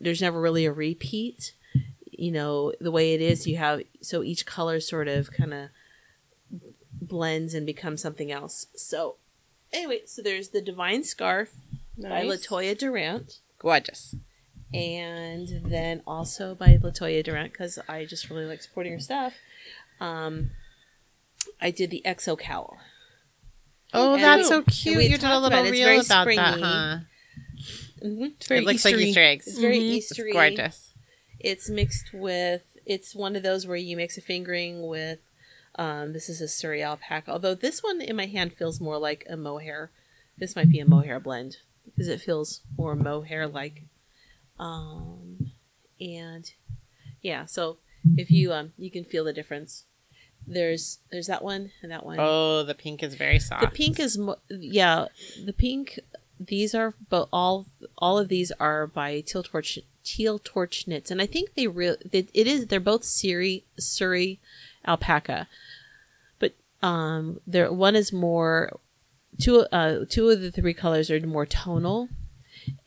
there's 0.00 0.22
never 0.22 0.40
really 0.40 0.66
a 0.66 0.72
repeat. 0.72 1.52
You 2.10 2.32
know, 2.32 2.72
the 2.80 2.90
way 2.90 3.14
it 3.14 3.20
is, 3.20 3.46
you 3.46 3.56
have 3.56 3.82
so 4.00 4.22
each 4.22 4.46
color 4.46 4.80
sort 4.80 5.08
of 5.08 5.32
kind 5.32 5.52
of 5.52 5.68
blends 6.92 7.54
and 7.54 7.66
becomes 7.66 8.00
something 8.00 8.30
else. 8.30 8.66
So 8.76 9.16
anyway, 9.72 10.02
so 10.06 10.22
there's 10.22 10.50
the 10.50 10.62
Divine 10.62 11.02
Scarf 11.02 11.52
by 11.98 12.24
Latoya 12.24 12.76
Durant. 12.76 13.40
Gorgeous. 13.58 14.14
And 14.74 15.70
then 15.70 16.02
also 16.06 16.54
by 16.54 16.76
Latoya 16.76 17.22
Durant 17.24 17.52
because 17.52 17.78
I 17.88 18.04
just 18.04 18.28
really 18.30 18.46
like 18.46 18.62
supporting 18.62 18.92
her 18.92 19.00
stuff. 19.00 19.34
Um, 20.00 20.50
I 21.60 21.70
did 21.70 21.90
the 21.90 22.02
Exo 22.04 22.38
Cowl. 22.38 22.76
Oh, 23.94 24.14
And 24.14 24.22
that's 24.22 24.42
we- 24.42 24.48
so 24.48 24.62
cute. 24.62 25.04
You 25.04 25.10
did 25.10 25.22
a 25.24 25.28
little 25.34 25.46
about 25.46 25.66
it. 25.66 25.70
Reel 25.70 26.00
about 26.00 26.26
that, 26.26 26.58
huh? 26.60 26.98
Mm-hmm. 28.02 28.24
It's 28.24 28.46
very 28.48 28.60
it 28.60 28.66
looks 28.66 28.84
like 28.84 28.96
Easter 28.96 29.22
eggs. 29.22 29.46
It's 29.46 29.58
very 29.58 29.78
Mhm. 29.80 29.96
It's 29.96 30.12
gorgeous. 30.32 30.92
It's 31.40 31.70
mixed 31.70 32.12
with. 32.12 32.62
It's 32.84 33.14
one 33.14 33.36
of 33.36 33.42
those 33.42 33.66
where 33.66 33.76
you 33.76 33.96
mix 33.96 34.18
a 34.18 34.20
fingering 34.20 34.86
with. 34.86 35.20
Um, 35.76 36.12
this 36.12 36.28
is 36.28 36.40
a 36.40 36.44
Suri 36.46 36.84
alpaca. 36.84 37.30
Although 37.30 37.54
this 37.54 37.82
one 37.82 38.00
in 38.00 38.16
my 38.16 38.26
hand 38.26 38.52
feels 38.52 38.80
more 38.80 38.98
like 38.98 39.24
a 39.28 39.36
mohair. 39.36 39.90
This 40.38 40.54
might 40.56 40.70
be 40.70 40.80
a 40.80 40.86
mohair 40.86 41.20
blend 41.20 41.58
because 41.86 42.08
it 42.08 42.20
feels 42.20 42.60
more 42.76 42.94
mohair 42.96 43.46
like. 43.46 43.84
Um, 44.58 45.52
and 46.00 46.50
yeah, 47.22 47.46
so 47.46 47.78
if 48.16 48.30
you 48.30 48.52
um 48.52 48.72
you 48.78 48.90
can 48.90 49.04
feel 49.04 49.24
the 49.24 49.32
difference. 49.32 49.84
There's 50.46 50.98
there's 51.10 51.26
that 51.26 51.42
one 51.42 51.72
and 51.82 51.90
that 51.90 52.06
one. 52.06 52.18
Oh, 52.20 52.62
the 52.62 52.74
pink 52.74 53.02
is 53.02 53.14
very 53.14 53.40
soft. 53.40 53.62
The 53.62 53.68
pink 53.68 53.98
is 53.98 54.16
mo- 54.16 54.38
yeah, 54.48 55.06
the 55.44 55.52
pink. 55.52 55.98
These 56.38 56.74
are 56.74 56.94
but 57.08 57.28
all 57.32 57.66
all 57.98 58.18
of 58.18 58.28
these 58.28 58.52
are 58.60 58.86
by 58.86 59.22
Teal 59.22 59.42
Torch 59.42 59.78
Teal 60.04 60.38
Torch 60.38 60.86
Knits, 60.86 61.10
and 61.10 61.20
I 61.20 61.26
think 61.26 61.54
they 61.54 61.66
real 61.66 61.96
it, 62.12 62.28
it 62.32 62.46
is 62.46 62.66
they're 62.66 62.78
both 62.78 63.02
Suri 63.02 63.64
Suri 63.80 64.38
alpaca, 64.86 65.48
but 66.38 66.54
um, 66.82 67.40
there 67.46 67.72
one 67.72 67.96
is 67.96 68.12
more 68.12 68.78
two 69.40 69.60
uh 69.72 70.04
two 70.08 70.28
of 70.28 70.40
the 70.40 70.52
three 70.52 70.74
colors 70.74 71.10
are 71.10 71.18
more 71.26 71.46
tonal, 71.46 72.08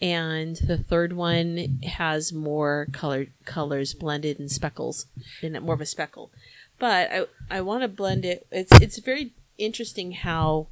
and 0.01 0.55
the 0.57 0.77
third 0.77 1.13
one 1.13 1.79
has 1.83 2.33
more 2.33 2.87
color 2.91 3.27
colors 3.45 3.93
blended 3.93 4.39
and 4.39 4.51
speckles, 4.51 5.05
in 5.41 5.55
it 5.55 5.63
more 5.63 5.75
of 5.75 5.81
a 5.81 5.85
speckle. 5.85 6.31
But 6.77 7.11
I 7.11 7.25
I 7.57 7.61
want 7.61 7.83
to 7.83 7.87
blend 7.87 8.25
it. 8.25 8.47
It's 8.51 8.71
it's 8.81 8.99
very 8.99 9.33
interesting 9.57 10.13
how 10.13 10.67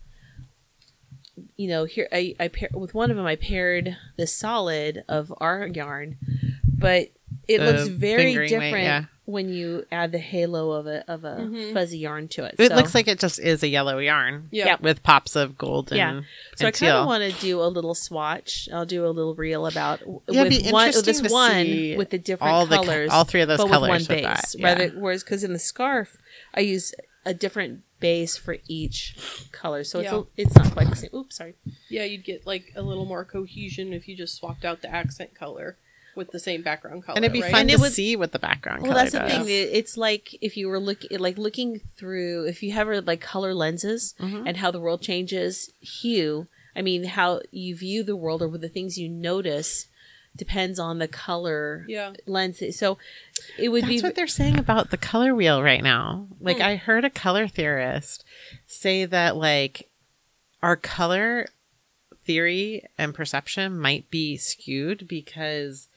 you 1.55 1.68
know 1.68 1.86
here 1.86 2.08
I 2.12 2.36
I 2.39 2.47
pair, 2.47 2.70
with 2.74 2.93
one 2.93 3.12
of 3.12 3.18
them 3.18 3.26
I 3.26 3.36
paired 3.36 3.97
the 4.16 4.28
solid 4.28 5.03
of 5.08 5.34
our 5.39 5.68
yarn, 5.68 6.18
but 6.66 7.10
it 7.47 7.62
looks 7.62 7.88
very 7.88 8.24
fingering 8.24 8.51
weight, 8.51 8.60
different 8.60 8.84
yeah. 8.86 9.05
When 9.28 9.49
you 9.49 9.86
add 9.91 10.13
the 10.13 10.17
halo 10.19 10.71
of 10.71 10.88
a 10.88 11.03
of 11.11 11.25
a 11.25 11.36
Mhm. 11.36 11.73
fuzzy 11.73 11.97
yarn 11.99 12.30
to 12.30 12.45
it. 12.45 12.55
It 12.57 12.69
So- 12.69 12.75
looks 12.78 12.95
like 12.95 13.09
it 13.09 13.19
just 13.19 13.39
is 13.39 13.61
a 13.61 13.67
yellow 13.67 13.97
yarn. 13.99 14.47
Yeah. 14.53 14.65
Yeah. 14.67 14.78
With 14.80 15.03
pops 15.03 15.36
of 15.36 15.57
gold 15.57 15.91
and, 15.91 15.97
Yeah. 15.97 16.21
So 16.55 16.65
I 16.65 16.71
kind 16.71 16.73
of 16.73 16.80
teal. 16.80 17.05
want 17.05 17.34
to 17.34 17.41
do 17.41 17.61
a 17.61 17.67
little 17.67 17.93
swatch. 17.93 18.69
I'll 18.71 18.86
do 18.86 19.05
a 19.05 19.09
little 19.11 19.36
reel 19.36 19.67
about 19.67 19.99
Yeah, 20.30 20.43
it'd 20.43 20.53
with 20.53 20.63
be 20.65 20.71
one 20.71 20.88
interesting 20.88 21.13
this 21.13 21.21
to 21.28 21.34
one 21.34 21.65
see 21.65 21.97
with 21.97 22.09
the 22.11 22.17
different 22.17 22.53
all 22.53 22.65
the 22.65 22.78
colors, 22.78 23.09
all 23.11 23.25
three 23.25 23.41
of 23.41 23.49
those 23.49 23.57
but 23.57 23.67
colors 23.67 23.82
with 23.82 24.09
one 24.09 24.17
with 24.17 24.23
that, 24.23 24.41
base. 24.43 24.55
yeah. 24.57 24.65
Rather, 24.65 24.88
whereas 24.91 25.23
because 25.25 25.43
in 25.43 25.51
the 25.51 25.59
scarf, 25.59 26.17
I 26.53 26.61
use 26.61 26.93
a 27.25 27.34
different 27.34 27.82
base 27.99 28.38
for 28.38 28.57
each 28.69 29.13
color, 29.51 29.84
so 29.84 29.99
it's 29.99 30.11
a, 30.13 30.25
it's 30.38 30.55
not 30.55 30.71
quite 30.71 30.89
the 30.89 30.95
same. 30.95 31.09
Oops, 31.13 31.36
sorry. 31.36 31.55
Yeah, 31.89 32.05
you'd 32.05 32.23
get 32.23 32.47
like 32.47 32.71
a 32.78 32.82
little 32.82 33.05
more 33.05 33.25
cohesion 33.25 33.91
if 33.91 34.07
you 34.07 34.15
just 34.15 34.36
swapped 34.36 34.63
out 34.63 34.82
the 34.82 34.89
accent 34.89 35.36
color 35.36 35.78
with 36.18 36.32
the 36.32 36.39
same 36.39 36.61
background 36.63 37.03
color. 37.05 37.15
and 37.15 37.24
it'd 37.24 37.32
be 37.34 37.41
right? 37.41 37.51
fun 37.51 37.61
And 37.61 37.70
to 37.70 37.78
would- 37.78 37.93
see 37.93 38.15
what 38.15 38.32
the 38.34 38.39
background 38.39 38.82
Well, 38.82 38.91
color 38.91 39.03
that's 39.03 39.13
the 39.13 39.20
does. 39.20 39.32
thing. 39.32 39.45
It's 39.47 39.95
like 39.95 40.36
if 40.41 40.57
you 40.57 40.68
were 40.68 40.80
looking, 40.80 41.18
like 41.20 41.38
looking 41.38 41.80
through, 41.95 42.45
if 42.47 42.61
you 42.63 42.72
have 42.74 42.88
like 43.05 43.22
color 43.22 43.53
lenses 43.53 44.15
Mhm. 44.20 44.43
and 44.47 44.57
how 44.57 44.72
the 44.72 44.80
world 44.82 45.01
changes 45.01 45.70
hue. 45.80 46.47
I 46.76 46.82
mean, 46.82 47.05
how 47.05 47.41
you 47.51 47.76
view 47.76 48.03
the 48.03 48.15
world 48.15 48.41
or 48.41 48.49
the 48.57 48.70
things 48.70 48.97
you 48.97 49.07
notice 49.09 49.88
depends 50.36 50.78
on 50.78 50.99
the 50.99 51.07
color 51.07 51.84
Yeah. 51.88 52.13
lens. 52.28 52.61
So 52.78 52.99
it 53.57 53.70
would 53.70 53.86
be 53.88 53.93
That's 53.95 54.01
be 54.03 54.07
what 54.07 54.15
they're 54.15 54.28
saying 54.28 54.59
about 54.59 54.91
the 54.91 54.97
color 54.97 55.34
wheel 55.34 55.63
right 55.63 55.82
now. 55.82 56.28
Like 56.39 56.57
Hmm. 56.57 56.63
I 56.63 56.76
heard 56.76 57.03
a 57.05 57.09
color 57.09 57.47
theorist 57.47 58.24
say 58.68 59.05
that 59.05 59.36
like 59.36 59.88
our 60.61 60.76
color 60.76 61.47
theory 62.28 62.84
and 62.97 63.15
perception 63.15 63.80
might 63.80 64.11
be 64.11 64.38
skewed 64.38 65.07
because 65.07 65.88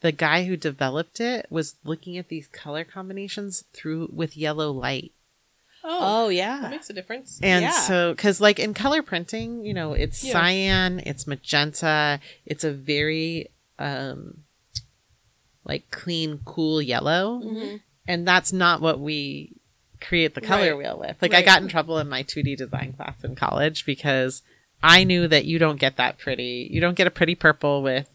the 0.00 0.12
guy 0.12 0.44
who 0.44 0.56
developed 0.56 1.20
it 1.20 1.46
was 1.48 1.76
looking 1.84 2.18
at 2.18 2.28
these 2.28 2.48
color 2.48 2.84
combinations 2.84 3.64
through 3.72 4.10
with 4.12 4.36
yellow 4.36 4.70
light. 4.70 5.12
Oh, 5.82 6.24
Oh 6.26 6.28
that 6.28 6.34
yeah. 6.34 6.68
makes 6.68 6.90
a 6.90 6.92
difference. 6.92 7.38
And 7.42 7.62
Yeah. 7.62 7.70
so, 7.70 8.12
because 8.12 8.40
like 8.40 8.58
in 8.58 8.74
color 8.74 9.02
printing, 9.02 9.64
you 9.64 9.72
know, 9.72 9.92
it's 9.94 10.22
Yeah. 10.22 10.32
cyan, 10.32 11.00
it's 11.06 11.26
magenta, 11.26 12.20
it's 12.44 12.64
a 12.64 12.72
very 12.72 13.48
um 13.78 14.42
like 15.64 15.90
clean, 15.90 16.40
cool 16.44 16.80
yellow, 16.82 17.40
Mhm. 17.40 17.80
and 18.06 18.26
that's 18.26 18.52
not 18.52 18.80
what 18.80 19.00
we 19.00 19.52
create 20.00 20.34
the 20.34 20.40
color 20.40 20.70
Right. 20.76 20.78
wheel 20.78 20.98
with. 20.98 21.20
Like 21.22 21.34
I 21.34 21.42
got 21.42 21.62
in 21.62 21.68
trouble 21.68 21.98
in 21.98 22.08
my 22.08 22.22
2D 22.22 22.54
design 22.56 22.92
class 22.92 23.24
in 23.24 23.34
college 23.34 23.84
because 23.86 24.42
I 24.82 25.04
knew 25.04 25.26
that 25.28 25.44
you 25.44 25.58
don't 25.58 25.78
get 25.80 25.96
that 25.96 26.18
pretty. 26.18 26.68
You 26.70 26.80
don't 26.80 26.96
get 26.96 27.06
a 27.06 27.10
pretty 27.10 27.34
purple 27.34 27.82
with 27.82 28.08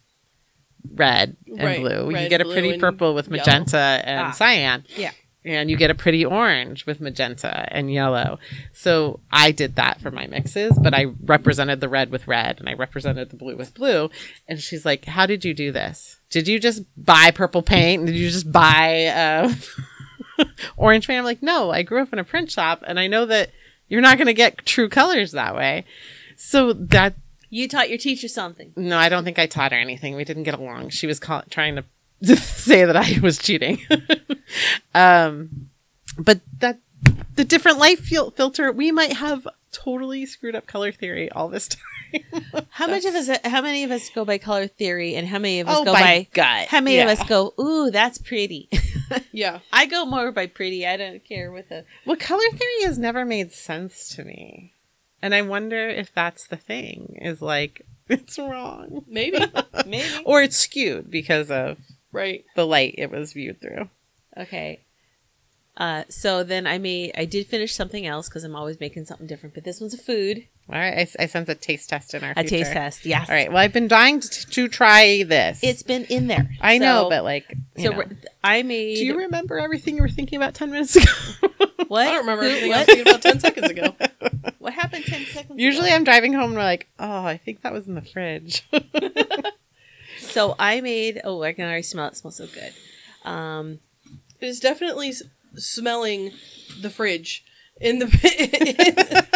red 0.94 1.36
and 1.48 1.62
Right. 1.62 1.80
blue. 1.80 2.10
you 2.18 2.30
get 2.30 2.42
a 2.42 2.46
pretty 2.46 2.78
purple 2.78 3.14
with 3.14 3.28
yellow. 3.28 3.38
magenta 3.38 4.02
and 4.06 4.28
Ah. 4.28 4.32
cyan. 4.32 4.86
Yeah. 4.96 5.12
And 5.44 5.72
you 5.72 5.76
get 5.78 5.90
a 5.90 5.96
pretty 5.96 6.24
orange 6.24 6.86
with 6.86 7.02
magenta 7.02 7.68
and 7.72 7.92
yellow. 7.92 8.38
So 8.74 9.22
I 9.32 9.50
did 9.52 9.76
that 9.76 10.00
for 10.00 10.12
my 10.12 10.28
mixes, 10.28 10.78
but 10.80 10.94
I 10.94 11.06
represented 11.24 11.82
the 11.82 11.90
red 11.90 12.12
with 12.12 12.28
red 12.28 12.60
and 12.60 12.70
I 12.70 12.74
represented 12.74 13.32
the 13.32 13.38
blue 13.38 13.56
with 13.56 13.74
blue. 13.74 14.12
And 14.48 14.60
she's 14.60 14.86
like, 14.86 15.06
How 15.06 15.26
did 15.26 15.44
you 15.44 15.56
do 15.56 15.72
this? 15.72 16.20
Did 16.30 16.48
you 16.48 16.60
just 16.60 16.84
buy 16.96 17.32
purple 17.32 17.64
paint? 17.64 18.06
Did 18.06 18.16
you 18.16 18.30
just 18.30 18.52
buy 18.52 19.06
uh, 19.08 19.52
orange 20.78 21.08
paint? 21.08 21.20
I'm 21.20 21.26
like, 21.26 21.42
No, 21.42 21.72
I 21.72 21.82
grew 21.84 22.02
up 22.02 22.14
in 22.14 22.20
a 22.20 22.24
print 22.24 22.52
shop 22.52 22.84
and 22.86 23.00
I 23.00 23.08
know 23.08 23.26
that 23.26 23.52
you're 23.88 24.02
not 24.02 24.18
going 24.18 24.28
to 24.28 24.34
get 24.34 24.66
true 24.66 24.90
colors 24.90 25.32
that 25.32 25.56
way. 25.56 25.86
So 26.44 26.74
that 26.74 27.14
You 27.50 27.68
taught 27.68 27.90
your 27.90 27.98
teacher 28.00 28.28
something. 28.28 28.74
no, 28.76 28.98
I 28.98 29.10
don't 29.10 29.24
think 29.24 29.38
I 29.38 29.46
taught 29.46 29.72
her 29.74 29.78
anything. 29.78 30.16
We 30.16 30.24
didn't 30.24 30.44
get 30.44 30.56
along. 30.56 30.90
She 30.90 31.06
was 31.08 31.20
call- 31.20 31.44
trying 31.50 31.76
to 31.76 32.36
say 32.38 32.84
that 32.86 32.96
I 32.98 33.20
was 33.22 33.38
cheating. 33.38 33.80
um, 34.96 35.70
but 36.18 36.42
that 36.60 36.80
the 37.36 37.44
different 37.46 37.78
light 37.78 38.00
fil- 38.00 38.32
filter, 38.32 38.72
we 38.72 38.92
might 38.92 39.14
have 39.14 39.48
totally 39.72 40.26
screwed 40.26 40.56
up 40.56 40.66
color 40.68 40.92
theory 40.92 41.32
all 41.32 41.48
this 41.48 41.68
time. 42.12 42.44
How 42.72 42.88
much 42.88 43.06
of 43.06 43.16
us? 43.16 43.30
How 43.46 43.62
many 43.62 43.84
of 43.84 43.92
us 43.92 44.10
go 44.10 44.26
by 44.26 44.38
color 44.38 44.68
theory, 44.68 45.16
and 45.16 45.28
how 45.28 45.40
many 45.40 45.62
of 45.62 45.70
us 45.70 45.78
oh, 45.78 45.86
go 45.86 45.94
by, 45.94 46.02
by? 46.02 46.28
gut. 46.34 46.68
How 46.68 46.82
many 46.82 46.98
Yeah. 46.98 47.10
of 47.10 47.20
us 47.20 47.28
go? 47.28 47.54
Ooh, 47.60 47.90
that's 47.90 48.18
pretty. 48.18 48.68
Yeah. 49.32 49.60
I 49.72 49.86
go 49.86 50.06
more 50.06 50.32
by 50.34 50.48
pretty. 50.48 50.86
I 50.86 50.98
don't 50.98 51.24
care 51.24 51.52
with 51.52 51.70
the. 51.70 51.86
Well, 52.06 52.18
color 52.18 52.44
theory 52.52 52.84
has 52.84 52.98
never 52.98 53.24
made 53.24 53.54
sense 53.54 54.10
to 54.16 54.26
me, 54.26 54.74
and 55.22 55.36
I 55.36 55.42
wonder 55.42 55.88
if 55.90 56.14
that's 56.14 56.48
the 56.48 56.58
thing. 56.58 57.18
Is 57.22 57.42
like 57.42 57.86
it's 58.10 58.38
wrong, 58.38 59.06
Maybe. 59.08 59.40
Maybe. 59.86 60.24
or 60.26 60.42
it's 60.42 60.58
skewed 60.58 61.10
because 61.10 61.50
of 61.50 61.78
right. 62.12 62.46
the 62.56 62.66
light 62.66 62.96
it 62.98 63.12
was 63.12 63.34
viewed 63.34 63.62
through. 63.62 63.90
Okay. 64.36 64.82
Uh, 65.78 66.04
so 66.10 66.44
then 66.44 66.68
I 66.68 66.78
made, 66.78 67.14
I 67.16 67.26
did 67.26 67.48
finish 67.48 67.74
something 67.74 68.06
else 68.06 68.28
because 68.28 68.44
I'm 68.44 68.56
always 68.56 68.80
making 68.80 69.06
something 69.06 69.28
different. 69.28 69.56
But 69.56 69.64
this 69.64 69.80
one's 69.80 69.94
a 69.94 69.98
food, 69.98 70.46
All 70.72 70.80
right, 70.80 71.08
I, 71.20 71.24
I 71.24 71.26
sense 71.26 71.50
a 71.50 71.56
taste 71.56 71.90
test 71.90 72.14
in 72.14 72.24
our 72.24 72.32
a 72.32 72.36
future. 72.36 72.50
taste 72.50 72.72
test. 72.72 73.06
Yes. 73.06 73.30
All 73.30 73.36
right. 73.36 73.50
Well, 73.50 73.58
I've 73.58 73.74
been 73.74 73.88
dying 73.90 74.22
to, 74.22 74.48
to 74.48 74.68
try 74.70 75.24
this. 75.24 75.60
It's 75.62 75.84
been 75.84 76.06
in 76.06 76.28
there. 76.28 76.50
I 76.62 76.78
know, 76.78 77.08
but 77.10 77.24
like, 77.26 77.54
you 77.76 77.84
so 77.86 77.92
know. 77.92 78.04
I 78.44 78.64
made. 78.64 78.96
do 78.96 79.06
you 79.06 79.18
remember 79.18 79.60
everything 79.60 79.96
you 79.98 80.02
were 80.02 80.10
thinking 80.10 80.38
about 80.38 80.54
ten 80.54 80.72
minutes 80.72 80.96
ago? 80.96 81.12
what? 81.88 82.08
I 82.08 82.12
don't 82.12 82.20
remember 82.22 82.44
Who- 82.46 82.50
anything 82.52 82.74
I 82.74 82.78
was 82.78 82.86
thinking 82.86 83.08
about 83.08 83.22
ten 83.22 83.40
seconds 83.40 83.70
ago. 83.70 83.96
What 84.60 84.74
happened 84.74 85.06
ten 85.06 85.26
seconds? 85.26 85.60
Usually, 85.60 85.88
ago? 85.88 85.96
I'm 85.96 86.04
driving 86.04 86.34
home 86.34 86.50
and 86.50 86.54
we're 86.54 86.62
like, 86.62 86.88
oh, 87.00 87.26
I 87.26 87.38
think 87.38 87.64
that 87.64 87.74
was 87.74 87.88
in 87.88 87.96
the 87.96 88.02
fridge. 88.04 88.64
So 90.20 90.56
I 90.60 90.82
made. 90.82 91.20
Oh, 91.24 91.42
I 91.42 91.54
can 91.54 91.66
already 91.66 91.82
smell 91.82 92.06
it. 92.06 92.10
it 92.10 92.18
smells 92.18 92.38
so 92.38 92.48
good. 92.48 92.74
Um, 93.30 93.80
It 94.40 94.46
is 94.48 94.60
definitely 94.60 95.10
s- 95.10 95.24
smelling 95.56 96.32
the 96.80 96.90
fridge 96.90 97.44
in 97.80 98.00
the. 98.00 99.28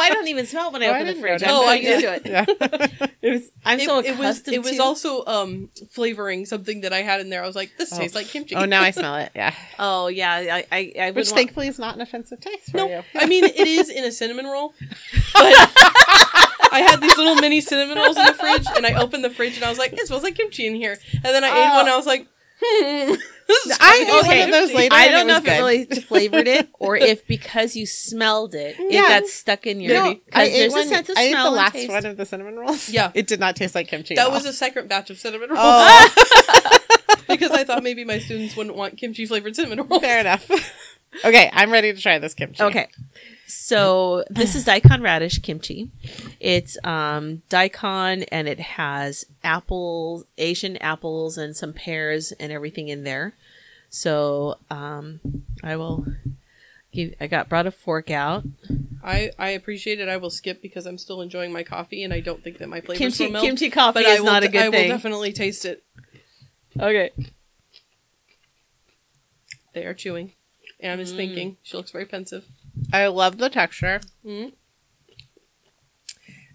Oh, 0.00 0.04
I 0.06 0.10
don't 0.10 0.28
even 0.28 0.46
smell 0.46 0.68
it 0.68 0.72
when 0.72 0.82
I 0.82 0.86
Oh, 0.86 0.92
I 0.92 1.00
open 1.02 1.06
the 1.14 1.20
fridge. 1.20 1.42
notice. 1.42 1.48
I'm 1.48 1.54
Oh, 1.54 1.68
I 1.68 1.74
used 1.74 2.00
did. 2.00 2.24
to 2.24 2.30
it. 2.46 3.00
yeah. 3.00 3.06
It 3.22 3.32
was. 3.32 3.50
I'm 3.66 3.78
it, 3.78 3.84
so 3.86 3.98
it 3.98 4.10
was. 4.12 4.38
accustomed 4.38 4.54
It 4.54 4.62
was 4.62 4.80
also 4.80 5.24
um 5.26 5.68
flavoring 5.90 6.46
something 6.46 6.80
that 6.80 6.92
I 6.94 7.02
had 7.02 7.20
in 7.20 7.28
there. 7.28 7.42
I 7.42 7.46
was 7.46 7.54
like, 7.54 7.70
this 7.76 7.92
Oh. 7.92 7.98
tastes 7.98 8.14
like 8.14 8.26
kimchi. 8.28 8.54
oh, 8.54 8.64
now 8.64 8.80
I 8.82 8.90
smell 9.00 9.16
it. 9.16 9.30
Yeah. 9.34 9.54
Oh 9.78 10.06
yeah, 10.08 10.32
I 10.32 10.64
I, 10.72 10.92
I 10.98 11.06
would 11.10 11.16
Which 11.16 11.26
want- 11.26 11.36
thankfully 11.36 11.68
is 11.68 11.78
not 11.78 11.94
an 11.94 12.00
offensive 12.00 12.40
taste 12.40 12.70
for 12.70 12.78
No, 12.78 12.88
you. 12.88 13.02
I 13.14 13.26
mean 13.26 13.44
it 13.44 13.56
is 13.66 13.90
in 13.90 14.04
a 14.04 14.10
cinnamon 14.12 14.46
roll, 14.46 14.72
but 15.34 15.44
I 16.72 16.80
had 16.88 17.00
these 17.00 17.16
little 17.16 17.34
mini 17.36 17.60
cinnamon 17.60 17.98
rolls 17.98 18.16
in 18.16 18.24
the 18.24 18.32
fridge, 18.34 18.64
and 18.76 18.86
I 18.86 18.94
opened 18.94 19.22
the 19.24 19.30
fridge 19.30 19.56
and 19.56 19.64
I 19.64 19.68
was 19.68 19.78
like, 19.78 19.92
it 19.92 20.06
smells 20.06 20.22
like 20.22 20.34
kimchi 20.36 20.66
in 20.66 20.74
here. 20.74 20.96
And 21.14 21.24
then 21.24 21.44
I 21.44 21.48
ate 21.48 21.52
Oh. 21.70 21.74
one, 21.74 21.80
and 21.80 21.88
I 21.90 21.96
was 21.96 22.06
like, 22.06 22.26
hmm. 22.62 23.14
I 23.80 24.04
ate 24.06 24.08
fucking 24.08 24.38
one 24.38 24.40
of 24.48 24.50
those 24.52 24.72
later. 24.74 24.94
I 24.94 25.08
don't 25.08 25.26
know 25.26 25.34
was 25.40 25.42
if 25.44 25.48
it 25.48 25.58
really 25.58 25.84
flavored 26.02 26.46
it 26.48 26.68
or 26.78 26.96
if 26.96 27.26
because 27.26 27.74
you 27.74 27.84
smelled 27.86 28.54
it, 28.54 28.76
Yeah. 28.78 29.06
it 29.06 29.08
got 29.22 29.26
stuck 29.26 29.66
in 29.66 29.80
your. 29.80 29.94
No, 29.94 30.04
I 30.10 30.14
because 30.14 30.48
ate, 30.48 30.52
there's 30.58 30.72
one, 30.72 30.82
a 30.82 30.88
sense 30.88 31.08
of 31.08 31.18
I 31.18 31.22
ate 31.22 31.34
the 31.34 31.50
last 31.50 31.72
taste. 31.72 31.88
one 31.90 32.06
of 32.06 32.16
the 32.16 32.26
cinnamon 32.26 32.56
rolls. 32.56 32.88
Yeah. 32.88 33.10
It 33.20 33.26
did 33.26 33.40
not 33.40 33.56
taste 33.56 33.74
like 33.74 33.88
kimchi. 33.88 34.14
That 34.14 34.28
at 34.28 34.32
was 34.32 34.44
a 34.46 34.52
second 34.52 34.88
batch 34.88 35.10
of 35.10 35.18
cinnamon 35.18 35.48
rolls 35.50 35.58
Oh, 35.60 36.78
because 37.28 37.50
I 37.50 37.64
thought 37.64 37.82
maybe 37.82 38.04
my 38.04 38.18
students 38.18 38.56
wouldn't 38.56 38.76
want 38.76 38.96
kimchi 38.96 39.26
flavored 39.26 39.56
cinnamon 39.56 39.86
rolls. 39.86 40.00
fair 40.02 40.20
enough. 40.20 40.48
Okay, 41.24 41.50
I'm 41.52 41.70
ready 41.70 41.92
to 41.92 42.00
try 42.00 42.18
this 42.18 42.34
kimchi. 42.34 42.62
Okay. 42.62 42.88
So 43.46 44.24
this 44.30 44.54
is 44.54 44.64
daikon 44.64 45.02
radish 45.02 45.40
kimchi. 45.40 45.90
It's 46.38 46.78
um, 46.84 47.42
daikon 47.48 48.22
and 48.24 48.46
it 48.46 48.60
has 48.60 49.24
apples, 49.42 50.24
Asian 50.38 50.76
apples, 50.76 51.36
and 51.36 51.56
some 51.56 51.72
pears 51.72 52.32
and 52.32 52.52
everything 52.52 52.88
in 52.88 53.04
there. 53.04 53.34
So 53.88 54.56
um, 54.70 55.20
I 55.64 55.76
will 55.76 56.06
give. 56.92 57.14
I 57.20 57.26
got 57.26 57.48
brought 57.48 57.66
a 57.66 57.72
fork 57.72 58.10
out. 58.10 58.44
I, 59.02 59.30
I 59.38 59.50
appreciate 59.50 59.98
it. 59.98 60.08
I 60.08 60.16
will 60.18 60.30
skip 60.30 60.62
because 60.62 60.86
I'm 60.86 60.98
still 60.98 61.20
enjoying 61.20 61.52
my 61.52 61.64
coffee, 61.64 62.04
and 62.04 62.12
I 62.12 62.20
don't 62.20 62.42
think 62.44 62.58
that 62.58 62.68
my 62.68 62.80
flavors 62.80 62.98
Kimchi 62.98 63.24
will 63.24 63.32
melt. 63.32 63.44
kimchi 63.44 63.70
coffee 63.70 64.02
but 64.02 64.04
is 64.04 64.18
I 64.18 64.20
will, 64.20 64.26
not 64.26 64.44
a 64.44 64.48
good 64.48 64.62
I 64.62 64.68
will 64.68 64.88
definitely 64.88 65.32
taste 65.32 65.64
it. 65.64 65.82
Okay. 66.78 67.10
They 69.72 69.84
are 69.86 69.94
chewing. 69.94 70.32
Anne 70.82 71.00
is 71.00 71.12
Mm. 71.12 71.16
thinking. 71.16 71.56
She 71.62 71.76
looks 71.76 71.90
very 71.90 72.06
pensive. 72.06 72.44
I 72.92 73.06
love 73.08 73.38
the 73.38 73.50
texture. 73.50 74.00
Mm. 74.24 74.52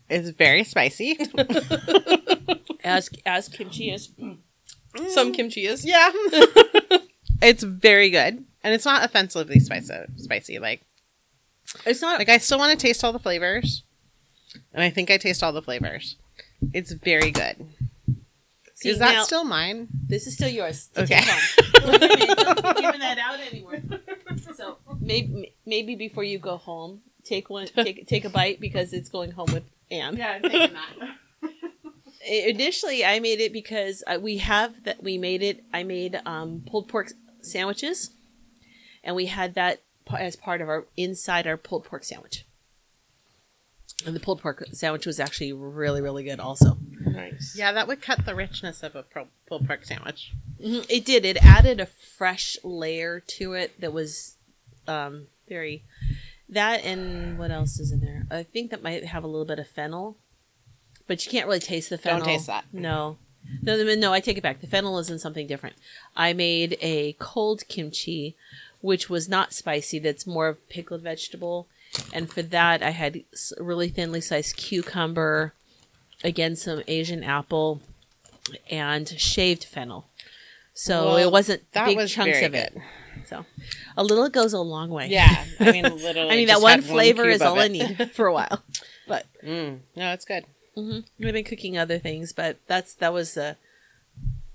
It's 0.09 0.29
very 0.29 0.63
spicy. 0.63 1.17
As 2.83 3.09
as 3.25 3.49
kimchi 3.49 3.89
is. 3.89 4.09
Some 5.09 5.33
kimchi 5.33 5.65
is. 5.65 5.83
yeah. 5.83 6.11
it's 7.41 7.63
very 7.63 8.09
good. 8.11 8.45
And 8.63 8.73
it's 8.73 8.85
not 8.85 9.03
offensively 9.03 9.59
spicy. 9.59 9.93
Spicy. 10.17 10.59
Like, 10.59 10.81
It's 11.85 12.01
not 12.01 12.19
like 12.19 12.29
I 12.29 12.37
still 12.37 12.59
want 12.59 12.71
to 12.71 12.87
taste 12.87 13.03
all 13.03 13.11
the 13.11 13.19
flavors. 13.19 13.83
And 14.73 14.83
I 14.83 14.89
think 14.91 15.09
I 15.09 15.17
taste 15.17 15.41
all 15.43 15.51
the 15.51 15.61
flavors. 15.63 16.15
It's 16.73 16.91
very 16.91 17.31
good. 17.31 17.67
See, 18.85 18.91
Is 18.91 18.99
that 18.99 19.13
now- 19.13 19.23
still 19.23 19.43
mine? 19.43 19.87
This 20.07 20.27
is 20.27 20.35
still 20.35 20.47
yours. 20.47 20.89
to 20.93 21.01
Okay. 21.01 21.19
take 21.21 21.25
home. 21.27 21.85
We're 21.85 21.97
not 22.61 22.77
giving 22.77 22.99
that 22.99 23.17
out 23.17 23.39
anymore. 23.39 23.79
So 24.55 24.77
maybe 25.01 25.53
maybe 25.65 25.95
before 25.95 26.23
you 26.23 26.37
go 26.39 26.55
home, 26.57 27.01
take 27.23 27.49
one, 27.49 27.67
take 27.67 28.05
take 28.07 28.25
a 28.25 28.29
bite 28.29 28.59
because 28.59 28.93
it's 28.93 29.09
going 29.09 29.31
home 29.31 29.47
with 29.51 29.63
Anne. 29.91 30.15
Yeah, 30.17 30.33
I'm 30.33 30.41
taking 30.43 30.73
that. 30.73 31.49
Initially, 32.27 33.03
I 33.05 33.19
made 33.19 33.39
it 33.41 33.51
because 33.53 34.03
uh, 34.07 34.17
we 34.21 34.37
have 34.37 34.83
that. 34.83 35.01
We 35.03 35.17
made 35.17 35.41
it. 35.43 35.63
I 35.73 35.83
made 35.83 36.21
um, 36.25 36.63
pulled 36.69 36.87
pork 36.87 37.11
sandwiches, 37.41 38.11
and 39.03 39.15
we 39.15 39.25
had 39.25 39.55
that 39.55 39.81
as 40.17 40.35
part 40.35 40.61
of 40.61 40.69
our 40.69 40.85
inside 40.95 41.47
our 41.47 41.57
pulled 41.57 41.83
pork 41.85 42.03
sandwich. 42.03 42.45
And 44.05 44.15
the 44.15 44.19
pulled 44.19 44.41
pork 44.41 44.63
sandwich 44.71 45.05
was 45.05 45.19
actually 45.19 45.53
really, 45.53 46.01
really 46.01 46.23
good. 46.23 46.39
Also, 46.39 46.77
Nice. 47.15 47.55
Yeah, 47.57 47.71
that 47.71 47.87
would 47.87 48.01
cut 48.01 48.25
the 48.25 48.35
richness 48.35 48.83
of 48.83 48.95
a 48.95 49.03
pro- 49.03 49.27
pulled 49.47 49.67
pork 49.67 49.85
sandwich. 49.85 50.31
Mhm, 50.61 50.85
It 50.89 51.05
did. 51.05 51.25
It 51.25 51.37
added 51.43 51.79
a 51.79 51.85
fresh 51.85 52.57
layer 52.63 53.19
to 53.19 53.53
it 53.53 53.79
that 53.81 53.93
was 53.93 54.35
um, 54.87 55.27
very 55.49 55.83
that 56.47 56.83
and 56.85 57.37
what 57.39 57.49
else 57.51 57.79
is 57.79 57.91
in 57.91 58.01
there? 58.01 58.25
I 58.29 58.43
think 58.43 58.69
that 58.71 58.83
might 58.83 59.03
have 59.05 59.23
a 59.23 59.27
little 59.27 59.45
bit 59.45 59.57
of 59.59 59.67
fennel, 59.67 60.15
but 61.07 61.25
you 61.25 61.31
can't 61.31 61.47
really 61.47 61.59
taste 61.59 61.89
the 61.89 61.97
fennel. 61.97 62.19
Don't 62.19 62.27
taste 62.29 62.47
that. 62.47 62.65
No, 62.71 63.17
no, 63.63 63.81
no, 63.83 63.95
no. 63.95 64.13
I 64.13 64.19
take 64.19 64.37
it 64.37 64.41
back. 64.43 64.61
The 64.61 64.67
fennel 64.67 64.99
is 64.99 65.09
in 65.09 65.17
something 65.19 65.47
different. 65.47 65.75
I 66.15 66.33
made 66.33 66.77
a 66.81 67.13
cold 67.19 67.67
kimchi, 67.67 68.35
which 68.81 69.09
was 69.09 69.27
not 69.27 69.53
spicy. 69.53 69.97
That's 69.99 70.27
more 70.27 70.47
of 70.49 70.69
pickled 70.69 71.01
vegetable, 71.01 71.67
and 72.13 72.29
for 72.31 72.43
that 72.43 72.83
I 72.83 72.91
had 72.91 73.23
really 73.57 73.89
thinly 73.89 74.21
sliced 74.21 74.55
cucumber, 74.57 75.53
again 76.23 76.55
some 76.55 76.81
Asian 76.87 77.23
apple, 77.23 77.81
and 78.69 79.07
shaved 79.09 79.63
fennel. 79.63 80.05
So 80.73 81.05
Well, 81.05 81.17
it 81.17 81.31
wasn't 81.31 81.71
that 81.73 81.85
big 81.87 81.97
was 81.97 82.11
chunks 82.11 82.41
of 82.41 82.53
it. 82.53 82.73
good. 82.73 82.83
So 83.27 83.45
a 83.97 84.03
little 84.03 84.27
goes 84.29 84.53
a 84.53 84.59
long 84.59 84.89
way. 84.89 85.07
Yeah, 85.07 85.45
I 85.59 85.71
mean, 85.71 85.83
literally. 85.83 86.31
I 86.31 86.35
mean 86.35 86.47
that 86.47 86.61
one 86.61 86.81
flavor 86.81 87.23
cube 87.23 87.35
is 87.35 87.41
all 87.41 87.59
I 87.59 87.67
need 87.69 88.11
for 88.13 88.27
a 88.27 88.33
while. 88.33 88.61
But 89.07 89.25
Mm, 89.43 89.79
no, 89.95 90.11
it's 90.13 90.25
good. 90.25 90.45
hmm 90.75 90.99
I've 91.23 91.33
been 91.33 91.43
cooking 91.45 91.77
other 91.77 91.97
things, 91.99 92.33
but 92.33 92.57
that's 92.67 92.93
that 92.95 93.13
was 93.13 93.33
the 93.35 93.57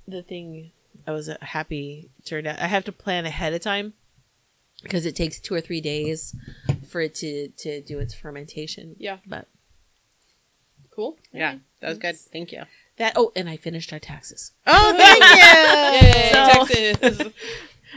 the 0.06 0.22
thing. 0.22 0.72
I 1.06 1.12
was 1.12 1.28
uh, 1.28 1.36
happy 1.40 2.10
turned 2.24 2.46
out. 2.46 2.58
I 2.60 2.66
have 2.66 2.84
to 2.84 2.92
plan 2.92 3.24
ahead 3.24 3.54
of 3.54 3.60
time 3.62 3.94
because 4.82 5.06
it 5.06 5.16
takes 5.16 5.40
two 5.40 5.54
or 5.54 5.60
three 5.60 5.80
days 5.80 6.34
for 6.88 7.00
it 7.00 7.14
to 7.16 7.48
to 7.58 7.80
do 7.80 7.98
its 7.98 8.12
fermentation. 8.14 8.96
Yeah. 8.98 9.18
but 9.26 9.46
Cool. 11.00 11.16
Yeah, 11.32 11.54
that 11.80 11.88
was 11.88 11.96
good. 11.98 12.16
Thank 12.18 12.52
you. 12.52 12.64
that 12.98 13.14
oh, 13.16 13.32
and 13.34 13.48
I 13.48 13.56
finished 13.56 13.90
our 13.92 13.98
taxes. 13.98 14.52
Oh, 14.66 14.94
thank 14.98 15.22
Yay, 16.04 16.30
So- 16.32 16.66
Texas. 16.66 17.32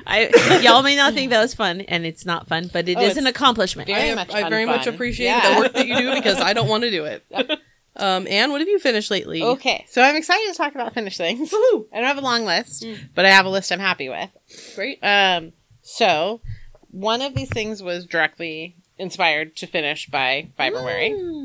I 0.08 0.60
y'all 0.64 0.82
may 0.84 0.96
not 0.96 1.14
think 1.14 1.30
that 1.32 1.42
was 1.42 1.54
fun, 1.54 1.82
and 1.82 2.06
it's 2.06 2.26
not 2.26 2.48
fun, 2.48 2.70
but 2.72 2.88
it 2.88 2.98
Oh, 2.98 3.02
is 3.02 3.18
an 3.18 3.28
it's 3.28 3.36
accomplishment. 3.36 3.88
very 3.88 4.12
I, 4.12 4.16
much 4.16 4.32
I 4.34 4.42
fun 4.44 4.50
very 4.50 4.66
much 4.66 4.86
fun. 4.86 4.94
appreciate 4.94 5.26
Yeah. 5.28 5.54
the 5.56 5.60
work 5.62 5.74
that 5.74 5.86
you 5.88 5.98
do 5.98 6.14
because 6.16 6.40
I 6.40 6.54
don't 6.54 6.68
want 6.70 6.84
to 6.84 6.92
do 6.92 7.04
it. 7.06 7.26
Um, 7.96 8.26
Anne, 8.28 8.50
what 8.52 8.60
have 8.60 8.68
you 8.68 8.80
finished 8.80 9.12
lately? 9.12 9.44
Okay, 9.44 9.86
so 9.88 10.02
I'm 10.02 10.16
excited 10.16 10.52
to 10.52 10.58
talk 10.58 10.74
about 10.74 10.96
finished 10.96 11.18
things. 11.20 11.52
Woohoo. 11.52 11.86
I 11.94 11.98
don't 11.98 12.08
have 12.08 12.18
a 12.18 12.22
long 12.22 12.44
list, 12.44 12.82
Mm. 12.82 12.98
but 13.14 13.24
I 13.24 13.30
have 13.30 13.46
a 13.46 13.50
list 13.50 13.72
I'm 13.72 13.78
happy 13.78 14.10
with. 14.10 14.32
Great. 14.74 14.98
Um, 15.04 15.54
so 15.84 16.42
one 16.90 17.22
of 17.22 17.36
these 17.36 17.50
things 17.50 17.84
was 17.84 18.08
directly 18.08 18.76
inspired 18.98 19.56
to 19.58 19.68
finish 19.68 20.08
by 20.08 20.48
Fibruary. 20.58 21.12
Mm. 21.12 21.43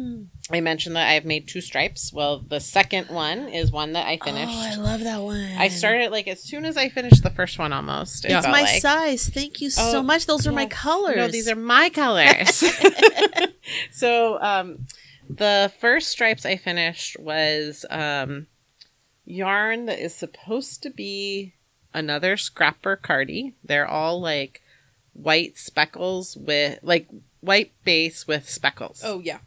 I 0.50 0.60
mentioned 0.60 0.96
that 0.96 1.08
I've 1.10 1.24
made 1.26 1.46
two 1.46 1.60
stripes. 1.60 2.10
Well, 2.12 2.40
the 2.40 2.58
second 2.60 3.08
one 3.10 3.48
is 3.48 3.70
one 3.70 3.92
that 3.92 4.06
I 4.06 4.16
finished. 4.16 4.52
Oh, 4.56 4.60
I 4.72 4.76
love 4.76 5.00
that 5.00 5.20
one. 5.20 5.44
I 5.58 5.68
started 5.68 6.10
like 6.10 6.26
as 6.26 6.42
soon 6.42 6.64
as 6.64 6.76
I 6.76 6.88
finished 6.88 7.22
the 7.22 7.30
first 7.30 7.58
one, 7.58 7.72
almost. 7.72 8.24
It 8.24 8.30
Yeah. 8.30 8.38
It's 8.38 8.46
my 8.46 8.62
like- 8.62 8.80
size. 8.80 9.28
Thank 9.28 9.60
you 9.60 9.68
so 9.70 9.98
Oh, 9.98 10.02
much. 10.02 10.26
Those 10.26 10.46
are 10.46 10.52
my 10.52 10.66
colors. 10.66 11.16
No, 11.16 11.28
these 11.28 11.48
are 11.48 11.54
my 11.54 11.90
colors. 11.90 12.64
so, 13.90 14.40
um, 14.40 14.86
the 15.28 15.70
first 15.80 16.08
stripes 16.08 16.46
I 16.46 16.56
finished 16.56 17.18
was 17.20 17.84
um, 17.90 18.46
yarn 19.26 19.84
that 19.86 19.98
is 19.98 20.14
supposed 20.14 20.82
to 20.84 20.90
be 20.90 21.52
another 21.92 22.36
scrapper 22.38 22.96
cardi. 22.96 23.54
They're 23.62 23.86
all 23.86 24.20
like 24.20 24.62
white 25.12 25.58
speckles 25.58 26.36
with 26.36 26.78
like 26.82 27.08
white 27.40 27.72
base 27.84 28.26
with 28.26 28.48
speckles. 28.48 29.02
Oh 29.04 29.20
yeah. 29.20 29.38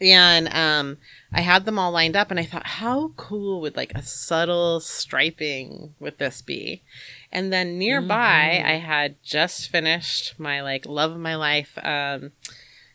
And 0.00 0.48
um, 0.54 0.96
I 1.32 1.42
had 1.42 1.66
them 1.66 1.78
all 1.78 1.90
lined 1.92 2.16
up, 2.16 2.30
and 2.30 2.40
I 2.40 2.44
thought, 2.44 2.66
how 2.66 3.12
cool 3.16 3.60
would 3.60 3.76
like 3.76 3.92
a 3.94 4.02
subtle 4.02 4.80
striping 4.80 5.94
with 6.00 6.16
this 6.16 6.40
be? 6.40 6.82
And 7.30 7.52
then 7.52 7.78
nearby, 7.78 8.60
Mhm. 8.62 8.64
I 8.66 8.78
had 8.78 9.22
just 9.22 9.68
finished 9.68 10.38
my 10.38 10.62
like 10.62 10.86
love 10.86 11.10
of 11.12 11.18
my 11.18 11.36
life 11.36 11.76
um, 11.82 12.32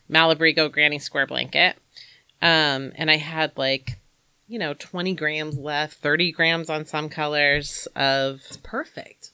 Malabrigo 0.09 0.71
Granny 0.71 0.99
Square 0.99 1.27
blanket, 1.27 1.75
um, 2.41 2.91
and 2.95 3.09
I 3.11 3.17
had 3.17 3.57
like 3.57 3.97
you 4.47 4.59
know 4.59 4.73
twenty 4.73 5.13
grams 5.13 5.57
left, 5.57 5.95
thirty 5.99 6.31
grams 6.31 6.69
on 6.69 6.85
some 6.85 7.07
colors 7.09 7.87
of 7.95 8.41
It's 8.47 8.57
perfect. 8.57 9.29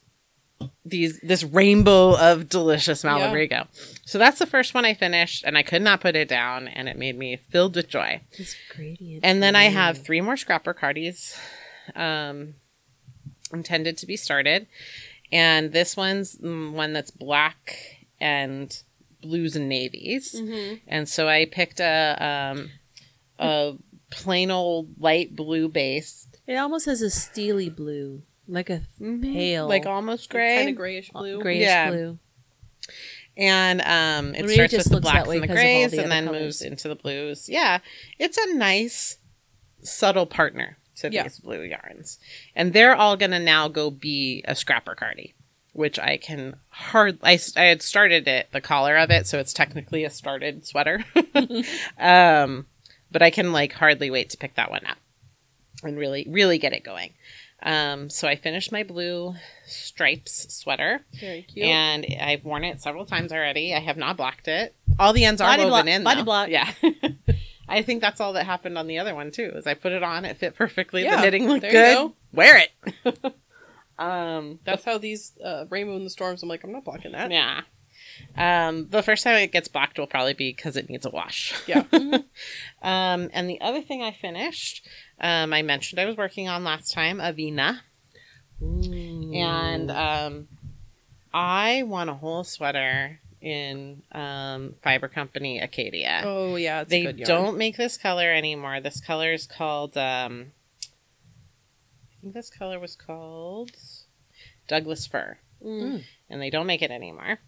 these 0.86 1.20
this 1.22 1.44
rainbow 1.44 2.18
of 2.18 2.48
delicious 2.50 3.04
Malabrigo. 3.04 3.68
So 4.12 4.18
that's 4.18 4.40
the 4.40 4.46
first 4.46 4.74
one 4.74 4.84
I 4.84 4.94
finished, 4.94 5.46
and 5.46 5.58
I 5.58 5.64
could 5.64 5.82
not 5.82 6.02
put 6.02 6.18
it 6.18 6.28
down, 6.28 6.68
and 6.68 6.90
it 6.90 6.98
made 6.98 7.18
me 7.18 7.38
filled 7.38 7.78
with 7.78 7.88
joy. 7.88 8.20
This 8.38 8.58
gradient. 8.70 9.24
And 9.24 9.42
then 9.42 9.56
I 9.56 9.70
have 9.70 10.00
three 10.00 10.20
more 10.20 10.36
scrapper 10.36 10.74
cardies 10.74 11.40
um, 11.96 12.56
intended 13.54 13.96
to 14.00 14.06
be 14.06 14.18
started. 14.18 14.68
And 15.32 15.72
this 15.72 15.96
one's 15.96 16.38
mm, 16.38 16.74
one 16.74 16.92
that's 16.92 17.10
black 17.10 17.78
and 18.20 18.78
blues 19.22 19.56
and 19.56 19.70
navies. 19.70 20.36
Mm-hmm. 20.36 20.76
And 20.90 21.08
so 21.08 21.30
I 21.30 21.46
picked 21.46 21.80
a 21.80 22.52
um, 22.52 22.70
a 23.40 23.78
plain 24.10 24.52
old 24.52 24.90
light 25.00 25.38
blue 25.38 25.70
base, 25.70 26.28
It 26.48 26.58
almost 26.58 26.86
has 26.86 27.02
a 27.02 27.10
steely 27.10 27.70
blue, 27.70 28.24
like 28.46 28.70
a 28.70 28.82
pale, 29.00 29.70
like 29.70 29.86
almost 29.86 30.30
gray, 30.30 30.58
Kind 30.58 30.70
of 30.72 30.76
grayish 30.76 31.12
blue. 31.12 31.40
grayish 31.42 31.64
Yeah. 31.64 31.92
blue. 31.92 32.20
And 33.38 33.82
um, 33.82 34.36
it 34.36 34.46
it 34.46 34.50
starts 34.50 34.74
with 34.74 34.90
the 34.90 35.02
blacks 35.02 35.30
and 35.30 35.44
the 35.44 35.48
grays, 35.48 35.92
the 35.92 36.04
and 36.04 36.12
then 36.12 36.26
colors. 36.26 36.42
moves 36.42 36.62
into 36.62 36.88
the 36.88 36.96
blues. 36.96 37.48
Yeah, 37.50 37.80
it's 38.20 38.38
a 38.38 38.54
nice 38.56 39.18
subtle 39.82 40.26
partner 40.26 40.78
to 40.98 41.12
Yeah. 41.12 41.24
these 41.24 41.40
blue 41.40 41.62
yarns, 41.64 42.20
and 42.56 42.74
they're 42.74 42.96
all 42.96 43.18
gonna 43.18 43.40
now 43.40 43.68
go 43.68 43.90
be 43.90 44.44
a 44.48 44.56
scrapper 44.56 44.96
cardi, 44.96 45.34
which 45.74 45.98
I 45.98 46.18
can 46.18 46.58
hard. 46.70 47.18
I, 47.24 47.40
I 47.56 47.64
had 47.64 47.82
started 47.82 48.28
it, 48.28 48.50
the 48.52 48.62
collar 48.62 48.98
of 48.98 49.10
it, 49.10 49.28
so 49.28 49.40
it's 49.40 49.54
technically 49.54 50.04
a 50.04 50.10
started 50.10 50.66
sweater. 50.66 51.04
um, 51.98 52.68
but 53.12 53.22
I 53.22 53.30
can 53.30 53.52
like 53.52 53.74
hardly 53.74 54.10
wait 54.12 54.30
to 54.32 54.38
pick 54.38 54.56
that 54.56 54.70
one 54.72 54.86
up 54.86 54.98
and 55.84 55.98
really 55.98 56.26
really 56.30 56.58
get 56.58 56.74
it 56.74 56.84
going. 56.84 57.14
Um, 57.64 58.10
so 58.10 58.28
I 58.28 58.36
finished 58.36 58.72
my 58.72 58.84
blue 58.84 59.36
stripes 59.66 60.54
sweater. 60.54 61.06
Very 61.20 61.44
cute. 61.44 61.66
And 61.68 62.06
I've 62.20 62.44
worn 62.44 62.64
it 62.64 62.82
several 62.82 63.06
times 63.06 63.32
already. 63.32 63.74
I 63.76 63.80
have 63.80 63.98
not 63.98 64.18
blocked 64.18 64.48
it. 64.48 64.76
All 65.00 65.14
the 65.14 65.26
ends 65.26 65.42
are 65.42 65.46
Body 65.50 65.64
woven 65.70 65.86
block- 65.86 65.88
in. 65.88 66.04
body 66.04 66.22
though. 66.22 66.26
block. 66.26 66.50
Yeah. 66.50 66.72
I 67.70 67.82
think 67.84 68.02
that's 68.02 68.20
all 68.20 68.34
that 68.34 68.46
happened 68.46 68.78
on 68.78 68.88
the 68.88 69.00
other 69.00 69.16
one 69.16 69.32
too. 69.32 69.52
Is 69.56 69.66
I 69.68 69.76
put 69.76 69.92
it 69.94 70.04
on, 70.04 70.26
it 70.26 70.38
fit 70.38 70.56
perfectly. 70.56 71.04
Yeah, 71.04 71.18
the 71.18 71.22
knitting 71.22 71.48
looked 71.48 71.62
good. 71.62 71.72
go. 71.72 72.16
Wear 72.34 72.58
it. 73.06 73.34
um. 74.00 74.60
That's 74.66 74.84
how 74.84 74.98
these 74.98 75.34
uh, 75.44 75.66
Rainbow 75.70 75.96
in 75.96 76.04
the 76.04 76.10
Storms. 76.10 76.44
I'm 76.44 76.50
like, 76.50 76.64
I'm 76.64 76.72
not 76.72 76.84
blocking 76.84 77.12
that. 77.14 77.32
Yeah. 77.32 77.62
Um. 78.36 78.88
The 78.90 79.02
first 79.02 79.24
time 79.24 79.36
it 79.38 79.52
gets 79.52 79.68
blocked 79.70 79.98
will 80.00 80.08
probably 80.08 80.34
be 80.34 80.52
because 80.52 80.76
it 80.76 80.90
needs 80.90 81.06
a 81.06 81.10
wash. 81.10 81.54
Yeah. 81.68 81.84
Um. 82.82 83.30
And 83.32 83.48
the 83.50 83.62
other 83.62 83.82
thing 83.82 84.02
I 84.02 84.12
finished, 84.12 84.86
um, 85.22 85.54
I 85.54 85.62
mentioned 85.62 86.00
I 86.00 86.06
was 86.06 86.18
working 86.18 86.50
on 86.50 86.64
last 86.64 86.92
time, 86.94 87.20
Avina. 87.20 87.80
Ooh. 88.64 89.32
and 89.34 89.90
um, 89.90 90.48
I 91.34 91.82
won 91.84 92.10
a 92.10 92.14
whole 92.14 92.44
sweater 92.44 93.20
in 93.42 94.04
um, 94.12 94.76
Fiber 94.84 95.08
Company 95.08 95.60
Acadia. 95.60 96.22
Oh 96.26 96.56
yeah, 96.58 96.84
they 96.84 97.06
a 97.06 97.14
good 97.14 97.20
yarn. 97.28 97.28
don't 97.28 97.58
make 97.58 97.76
this 97.78 97.98
color 97.98 98.32
anymore. 98.32 98.80
This 98.82 99.02
color 99.02 99.34
is 99.34 99.48
called. 99.48 99.98
Um, 99.98 100.52
I 100.84 102.22
think 102.22 102.34
this 102.36 102.52
color 102.52 102.80
was 102.80 102.96
called 102.96 103.72
Douglas 104.68 105.08
Fir, 105.08 105.38
Mm. 105.66 106.04
and 106.30 106.42
they 106.42 106.52
don't 106.52 106.68
make 106.68 106.84
it 106.84 106.92
anymore. 106.92 107.40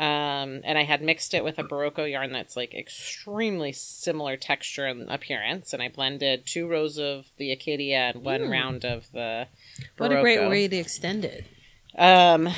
Um, 0.00 0.62
and 0.64 0.78
I 0.78 0.84
had 0.84 1.02
mixed 1.02 1.34
it 1.34 1.44
with 1.44 1.58
a 1.58 1.62
Berroco 1.62 2.10
yarn 2.10 2.32
that's 2.32 2.56
like 2.56 2.74
extremely 2.74 3.70
similar 3.70 4.38
texture 4.38 4.86
and 4.86 5.10
appearance, 5.10 5.74
and 5.74 5.82
I 5.82 5.88
blended 5.90 6.46
two 6.46 6.66
rows 6.66 6.98
of 6.98 7.26
the 7.36 7.52
Acadia 7.52 8.12
and 8.14 8.24
one 8.24 8.40
Mm. 8.40 8.50
round 8.50 8.84
of 8.86 9.12
the. 9.12 9.46
what 9.98 10.10
a 10.10 10.22
great 10.22 10.48
way 10.48 10.68
to 10.68 10.76
extend 10.76 11.26
it. 11.26 11.44
Um, 11.98 12.48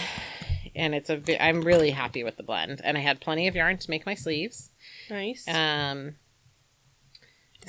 and 0.77 0.95
it's 0.95 1.11
a. 1.11 1.45
I'm 1.45 1.63
really 1.63 1.91
happy 1.91 2.23
with 2.23 2.37
the 2.37 2.45
blend, 2.45 2.81
and 2.85 2.97
I 2.97 3.01
had 3.01 3.21
plenty 3.21 3.49
of 3.49 3.57
yarn 3.57 3.77
to 3.79 3.91
make 3.91 4.07
my 4.07 4.15
sleeves. 4.15 4.71
Nice. 5.11 5.45
Um, 5.49 6.15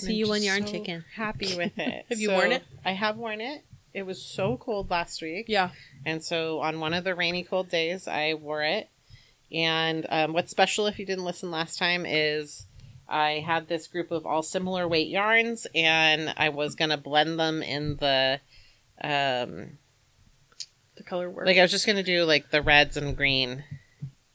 you 0.02 0.26
on 0.28 0.36
just 0.36 0.46
Yarn 0.46 0.68
so 0.68 0.72
Chicken. 0.72 1.06
Happy 1.16 1.56
with 1.58 1.78
it. 1.80 2.06
Have 2.10 2.20
you 2.20 2.28
So, 2.28 2.36
worn 2.36 2.52
it? 2.52 2.64
I 2.86 2.92
have 2.92 3.18
worn 3.18 3.42
it. 3.42 3.64
It 3.94 4.06
was 4.06 4.22
so 4.22 4.56
cold 4.58 4.92
last 4.92 5.22
week, 5.22 5.46
yeah. 5.48 5.70
and 6.06 6.24
so 6.24 6.60
on 6.62 6.80
one 6.80 6.94
of 6.94 7.04
the 7.04 7.14
rainy, 7.16 7.44
cold 7.44 7.70
days, 7.70 8.08
I 8.08 8.34
wore 8.36 8.64
it. 8.64 8.90
And 9.54 10.06
um, 10.10 10.34
what's 10.34 10.52
special, 10.52 10.88
if 10.88 10.98
you 10.98 11.06
didn't 11.06 11.26
listen 11.26 11.52
last 11.52 11.78
time, 11.78 12.06
is 12.08 12.66
I 13.08 13.44
had 13.46 13.68
this 13.68 13.88
group 13.88 14.12
of 14.12 14.26
all 14.26 14.42
similar 14.42 14.88
weight 14.88 15.10
yarns, 15.10 15.68
and 15.76 16.34
I 16.38 16.50
was 16.50 16.76
gonna 16.76 16.98
blend 16.98 17.40
them 17.40 17.62
in 17.62 17.98
the. 17.98 18.40
Um, 19.02 19.78
The 20.96 21.04
color 21.04 21.30
work. 21.30 21.46
like 21.46 21.58
I 21.58 21.62
was 21.62 21.72
just 21.72 21.86
gonna 21.86 22.04
do 22.04 22.24
like 22.26 22.50
the 22.52 22.62
reds 22.62 22.98
and 22.98 23.16
green 23.18 23.64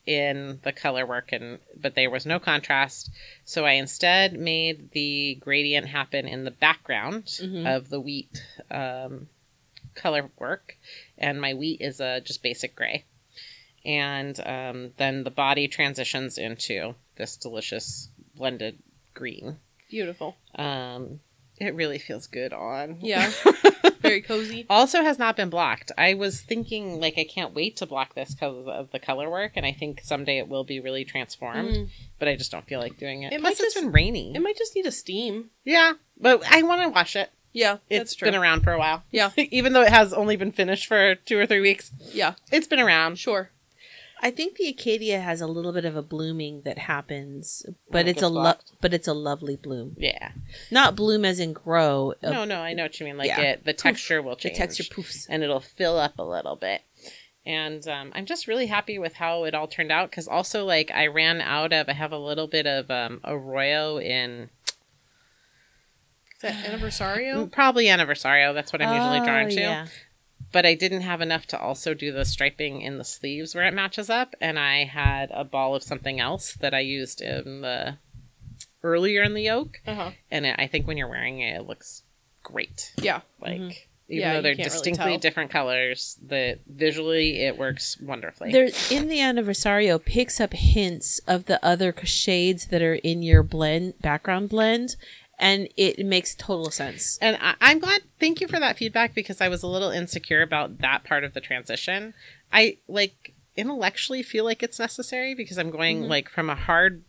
in 0.07 0.59
the 0.65 0.73
color 0.73 1.05
work 1.05 1.33
and 1.33 1.59
but 1.77 1.95
there 1.95 2.11
was 2.11 2.25
no 2.27 2.39
contrast. 2.41 3.11
So 3.45 3.65
I 3.67 3.73
instead 3.73 4.33
made 4.39 4.91
the 4.93 5.37
gradient 5.41 5.87
happen 5.89 6.27
in 6.27 6.45
the 6.45 6.51
background 6.51 7.25
Mhm. 7.27 7.77
of 7.77 7.91
the 7.91 8.01
wheat 8.01 8.43
um, 8.71 9.29
color 9.95 10.31
work. 10.39 10.77
And 11.19 11.41
my 11.41 11.53
wheat 11.55 11.81
is 11.81 12.01
a 12.01 12.21
just 12.21 12.43
basic 12.43 12.75
gray. 12.75 13.05
And 13.85 14.39
um, 14.47 14.91
then 14.97 15.25
the 15.25 15.31
body 15.31 15.69
transitions 15.69 16.37
into 16.39 16.95
this 17.17 17.37
delicious 17.37 18.11
blended 18.37 18.79
green. 19.15 19.59
Beautiful. 19.91 20.37
Um, 20.55 21.21
it 21.59 21.75
really 21.75 21.99
feels 21.99 22.27
good 22.27 22.53
on. 22.53 22.99
Yeah. 23.01 23.31
Very 24.01 24.23
cozy. 24.23 24.65
also 24.71 25.03
has 25.03 25.19
not 25.19 25.35
been 25.37 25.51
blocked. 25.51 25.91
I 25.99 26.15
was 26.15 26.41
thinking 26.41 27.01
like 27.01 27.15
I 27.19 27.25
can't 27.25 27.53
wait 27.55 27.77
to 27.79 27.87
block 27.87 28.15
this 28.15 28.33
because 28.35 28.67
of 28.69 28.91
the 28.93 28.99
color 29.01 29.29
work, 29.29 29.53
and 29.57 29.67
I 29.67 29.73
think 29.73 30.01
someday 30.05 30.39
it 30.39 30.49
will 30.49 30.63
be 30.65 30.79
really 30.79 31.05
transformed. 31.05 31.71
Mm. 31.75 31.89
But 32.19 32.29
I 32.29 32.37
just 32.37 32.53
don't 32.53 32.65
feel 32.67 32.79
like 32.81 32.97
doing 32.97 33.23
it. 33.25 33.33
It 33.33 33.41
Plus, 33.41 33.59
might 33.59 33.65
it's 33.65 33.75
just- 33.75 33.77
been 33.85 33.93
rainy. 33.93 34.35
It 34.37 34.41
might 34.41 34.57
just 34.57 34.77
need 34.77 34.87
a 34.87 34.93
steam. 34.93 35.51
yeah, 35.65 35.95
but 36.21 36.43
I 36.49 36.63
want 36.63 36.83
to 36.83 36.89
wash 36.91 37.17
it. 37.17 37.31
Yeah, 37.53 37.79
It's 37.91 38.15
been 38.15 38.37
around 38.37 38.63
for 38.63 38.73
a 38.73 38.79
while. 38.79 39.03
Yeah. 39.11 39.31
even 39.37 39.73
though 39.73 39.83
it 39.83 39.91
has 39.91 40.13
only 40.13 40.37
been 40.37 40.53
finished 40.53 40.87
for 40.87 41.17
two 41.17 41.39
or 41.39 41.47
three 41.47 41.61
weeks, 41.61 41.91
yeah, 42.13 42.35
it's 42.53 42.69
been 42.69 42.79
around. 42.79 43.19
sure. 43.19 43.51
I 44.21 44.31
think 44.31 44.57
the 44.57 44.69
Acadia 44.69 45.21
has 45.21 45.41
a 45.41 45.47
little 45.47 45.73
bit 45.73 45.85
of 45.85 45.95
a 45.97 46.03
blooming 46.03 46.63
that 46.65 46.79
happens, 46.79 47.65
but 47.91 47.95
When 48.01 48.09
it's 48.09 48.23
a 48.23 48.29
lo- 48.29 48.55
but 48.81 48.93
it's 48.95 49.07
a 49.09 49.13
lovely 49.15 49.57
bloom. 49.57 49.95
Yeah. 49.99 50.33
Not 50.71 50.97
bloom 50.97 51.25
as 51.25 51.39
in 51.41 51.53
grow. 51.53 52.15
uh, 52.23 52.31
no, 52.31 52.45
no, 52.45 52.61
I 52.61 52.73
know 52.75 52.85
what 52.85 52.99
you 52.99 53.07
mean. 53.07 53.17
Like 53.17 53.29
yeah. 53.29 53.41
it, 53.41 53.65
the 53.65 53.73
texture 53.73 54.21
will 54.21 54.37
change. 54.37 54.55
the 54.55 54.59
texture 54.59 54.85
poofs. 54.85 55.27
and 55.29 55.43
it'll 55.43 55.61
fill 55.61 55.99
up 55.99 56.19
a 56.19 56.25
little 56.25 56.57
bit. 56.57 56.83
And 57.47 57.87
um, 57.89 58.13
I'm 58.15 58.27
just 58.27 58.47
really 58.47 58.67
happy 58.67 58.99
with 58.99 59.15
how 59.15 59.45
it 59.45 59.55
all 59.55 59.69
turned 59.69 59.91
out 59.93 60.11
because 60.11 60.29
also 60.29 60.65
like 60.65 60.91
I 60.91 61.07
ran 61.07 61.41
out 61.41 61.73
of 61.73 61.89
I 61.89 61.93
have 61.95 62.13
a 62.13 62.19
little 62.19 62.47
bit 62.47 62.67
of 62.67 62.91
um, 62.91 63.21
Arroyo 63.25 63.99
in 63.99 64.51
Is 66.37 66.43
that 66.43 66.53
Anniversario? 66.67 67.51
probably 67.51 67.87
Anniversario. 67.87 68.53
That's 68.53 68.73
what 68.73 68.83
I'm 68.83 68.95
usually 68.95 69.21
drawn 69.27 69.47
Oh, 69.47 69.51
to. 69.51 69.61
yeah. 69.61 69.87
But 70.51 70.65
I 70.65 70.75
didn't 70.75 71.03
have 71.03 71.21
enough 71.21 71.47
to 71.49 71.59
also 71.59 71.93
do 71.95 72.11
the 72.11 72.25
striping 72.25 72.81
in 72.81 72.97
the 72.99 73.05
sleeves 73.05 73.55
where 73.55 73.67
it 73.67 73.75
matches 73.75 74.09
up, 74.09 74.35
and 74.41 74.59
I 74.59 74.85
had 74.85 75.31
a 75.33 75.45
ball 75.45 75.75
of 75.75 75.83
something 75.83 76.21
else 76.21 76.55
that 76.55 76.73
I 76.73 76.81
used 76.81 77.21
in 77.21 77.61
the 77.61 77.99
earlier 78.83 79.23
in 79.23 79.35
the 79.35 79.43
yoke, 79.43 79.81
Uh 79.87 79.95
huh. 79.95 80.11
and 80.31 80.47
it, 80.47 80.57
I 80.59 80.67
think 80.67 80.87
when 80.87 80.97
you're 80.97 81.09
wearing 81.09 81.41
it, 81.41 81.57
it 81.57 81.67
looks 81.67 82.03
great. 82.43 82.93
Yeah. 83.01 83.21
Like. 83.41 83.61
Mhm. 83.61 83.77
Even 84.11 84.23
Yeah, 84.23 84.33
though 84.37 84.41
they're 84.41 84.55
can't 84.55 84.65
really 84.73 84.75
distinctly 84.91 85.17
different 85.19 85.51
colors, 85.51 86.19
the 86.27 86.59
visually 86.67 87.43
it 87.43 87.59
works 87.59 88.01
wonderfully. 88.01 88.51
There 88.53 88.71
in 88.91 89.09
the 89.09 89.19
anniversario 89.19 90.03
picks 90.03 90.41
up 90.41 90.55
hints 90.55 91.19
of 91.27 91.45
the 91.45 91.63
other 91.63 91.95
shades 92.05 92.69
that 92.69 92.81
are 92.81 92.95
in 92.95 93.23
your 93.23 93.43
blend 93.43 94.01
background 94.01 94.49
blend, 94.49 94.97
and 95.39 95.69
it 95.77 96.05
makes 96.05 96.35
total 96.35 96.71
sense. 96.71 97.19
And 97.21 97.39
I, 97.41 97.55
I'm 97.61 97.79
glad. 97.79 98.03
Thank 98.19 98.41
you 98.41 98.49
for 98.49 98.59
that 98.59 98.77
feedback 98.77 99.15
because 99.15 99.41
I 99.41 99.49
was 99.49 99.63
a 99.63 99.67
little 99.69 99.91
insecure 99.91 100.43
about 100.43 100.79
that 100.79 101.05
part 101.05 101.25
of 101.25 101.35
the 101.35 101.41
transition. 101.41 102.15
I 102.53 102.79
like 102.89 103.35
intellectually 103.57 104.23
feel 104.23 104.45
like 104.45 104.63
it's 104.63 104.79
necessary 104.79 105.35
because 105.35 105.59
I'm 105.59 105.71
going 105.71 106.05
Mhm. 106.05 106.09
like 106.09 106.29
from 106.29 106.49
a 106.51 106.55
hard 106.55 107.03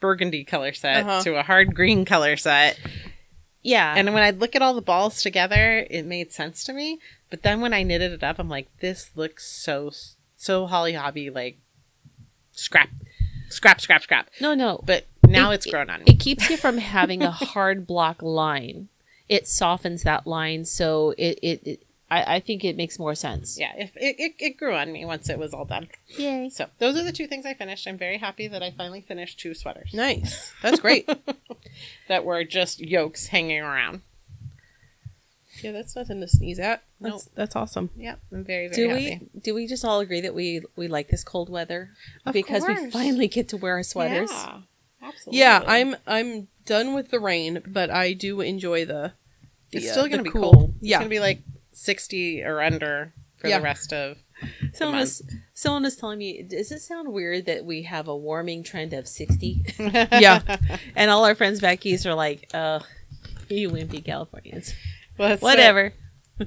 burgundy 0.00 0.42
color 0.44 0.72
set 0.72 1.04
Uh-huh. 1.06 1.22
to 1.22 1.36
a 1.38 1.42
hard 1.42 1.74
green 1.74 2.04
color 2.04 2.36
set. 2.36 2.78
Yeah, 3.64 3.94
And 3.96 4.12
when 4.12 4.24
I 4.24 4.30
look 4.30 4.56
at 4.56 4.62
all 4.62 4.74
the 4.74 4.82
balls 4.82 5.22
together, 5.22 5.86
it 5.88 6.04
made 6.04 6.32
sense 6.32 6.64
to 6.64 6.72
me. 6.72 6.98
But 7.30 7.42
then 7.42 7.60
when 7.60 7.72
I 7.72 7.84
knitted 7.84 8.10
it 8.10 8.24
up, 8.24 8.40
I'm 8.40 8.48
like, 8.48 8.66
this 8.80 9.10
looks 9.14 9.46
so 9.46 9.92
so 10.36 10.66
Holly 10.66 10.94
Hobbie 10.94 11.30
like 11.30 11.58
scrap, 12.52 12.88
scrap, 13.48 13.80
scrap, 13.80 14.02
scrap. 14.02 14.28
no, 14.40 14.54
no, 14.54 14.80
But 14.84 15.06
now 15.32 15.50
It- 15.50 15.54
it's 15.56 15.66
grown 15.66 15.90
on 15.90 16.00
me. 16.00 16.04
it 16.08 16.20
keeps 16.20 16.48
you 16.50 16.56
from 16.56 16.78
having 16.78 17.22
a 17.22 17.30
hard 17.54 17.86
block 17.86 18.22
line. 18.22 18.88
It 19.28 19.48
softens 19.48 20.02
that 20.02 20.26
line, 20.26 20.64
so 20.64 21.14
it 21.18 21.38
it. 21.42 21.66
it 21.66 21.82
I, 22.10 22.34
I 22.36 22.40
think 22.40 22.62
it 22.62 22.76
makes 22.76 22.98
more 22.98 23.14
sense. 23.14 23.58
yeah, 23.58 23.72
if 23.78 23.96
it, 23.96 24.16
it, 24.18 24.32
it 24.38 24.56
grew 24.58 24.74
on 24.74 24.92
me 24.92 25.06
once 25.06 25.30
it 25.30 25.38
was 25.38 25.54
all 25.54 25.64
done. 25.64 25.88
Yay! 26.08 26.50
So 26.50 26.66
those 26.78 26.94
are 26.98 27.02
the 27.02 27.10
two 27.12 27.26
things 27.26 27.46
I 27.46 27.54
finished. 27.54 27.86
I'm 27.86 27.96
very 27.96 28.18
happy 28.18 28.46
that 28.48 28.62
I 28.62 28.70
finally 28.70 29.00
finished 29.00 29.40
two 29.40 29.54
sweaters 29.54 29.94
Nice. 29.94 30.52
That's 30.60 30.78
great. 30.78 31.08
that 32.08 32.26
were 32.26 32.44
just 32.44 32.80
yokes 32.80 33.28
hanging 33.28 33.60
around. 33.62 34.02
Yeah, 35.62 35.72
that's 35.72 35.94
nothing 35.96 36.20
to 36.20 36.28
sneeze 36.28 36.58
at. 36.58 36.82
That's 37.00 37.12
Nope. 37.14 37.22
that's 37.34 37.56
awesome. 37.56 37.88
Yep, 37.96 38.20
I'm 38.32 38.44
very 38.44 38.68
very 38.68 38.76
Do 38.76 38.88
happy. 38.90 39.28
we 39.34 39.40
do 39.40 39.54
we 39.54 39.66
just 39.66 39.84
all 39.84 40.00
agree 40.00 40.20
that 40.20 40.34
we 40.34 40.60
we 40.76 40.88
like 40.88 41.08
this 41.08 41.24
cold 41.24 41.48
weather 41.48 41.90
Of 42.26 42.32
because 42.34 42.64
we 42.66 42.90
finally 42.90 43.28
get 43.28 43.48
to 43.48 43.56
wear 43.56 43.74
our 43.76 43.82
sweaters? 43.82 44.30
Yeah, 44.32 44.58
absolutely. 45.02 45.38
Yeah, 45.40 45.62
I'm 45.66 45.96
I'm 46.06 46.48
done 46.64 46.94
with 46.94 47.10
the 47.10 47.20
rain, 47.20 47.62
but 47.66 47.90
I 47.90 48.12
do 48.12 48.40
enjoy 48.40 48.84
the. 48.84 49.12
the 49.70 49.78
It's 49.78 49.88
uh, 49.88 49.92
still 49.92 50.02
the 50.04 50.10
gonna 50.10 50.22
be 50.22 50.30
cool. 50.30 50.52
cold. 50.52 50.74
It's 50.80 50.92
gonna 50.96 51.08
be 51.08 51.20
like 51.20 51.40
60 51.72 52.42
or 52.42 52.60
under 52.62 53.12
for 53.38 53.48
Yeah. 53.48 53.58
the 53.58 53.64
rest 53.64 53.92
of. 53.92 54.18
Someone 54.74 54.98
was 54.98 55.22
someone 55.54 55.84
was 55.84 55.94
telling 55.96 56.18
me, 56.18 56.42
does 56.42 56.72
it 56.72 56.80
sound 56.80 57.12
weird 57.12 57.46
that 57.46 57.64
we 57.64 57.82
have 57.82 58.08
a 58.08 58.16
warming 58.16 58.64
trend 58.64 58.92
of 58.92 59.06
sixty, 59.06 59.64
yeah. 59.78 60.40
and 60.96 61.10
all 61.12 61.24
our 61.24 61.36
friends 61.36 61.60
back 61.60 61.86
east 61.86 62.06
are 62.06 62.14
like, 62.14 62.48
"Uh, 62.52 62.80
you 63.48 63.70
wimpy 63.70 64.04
Californians, 64.04 64.74
Well, 65.16 65.28
that's 65.28 65.42
it. 65.42 65.44
whatever, 65.44 65.92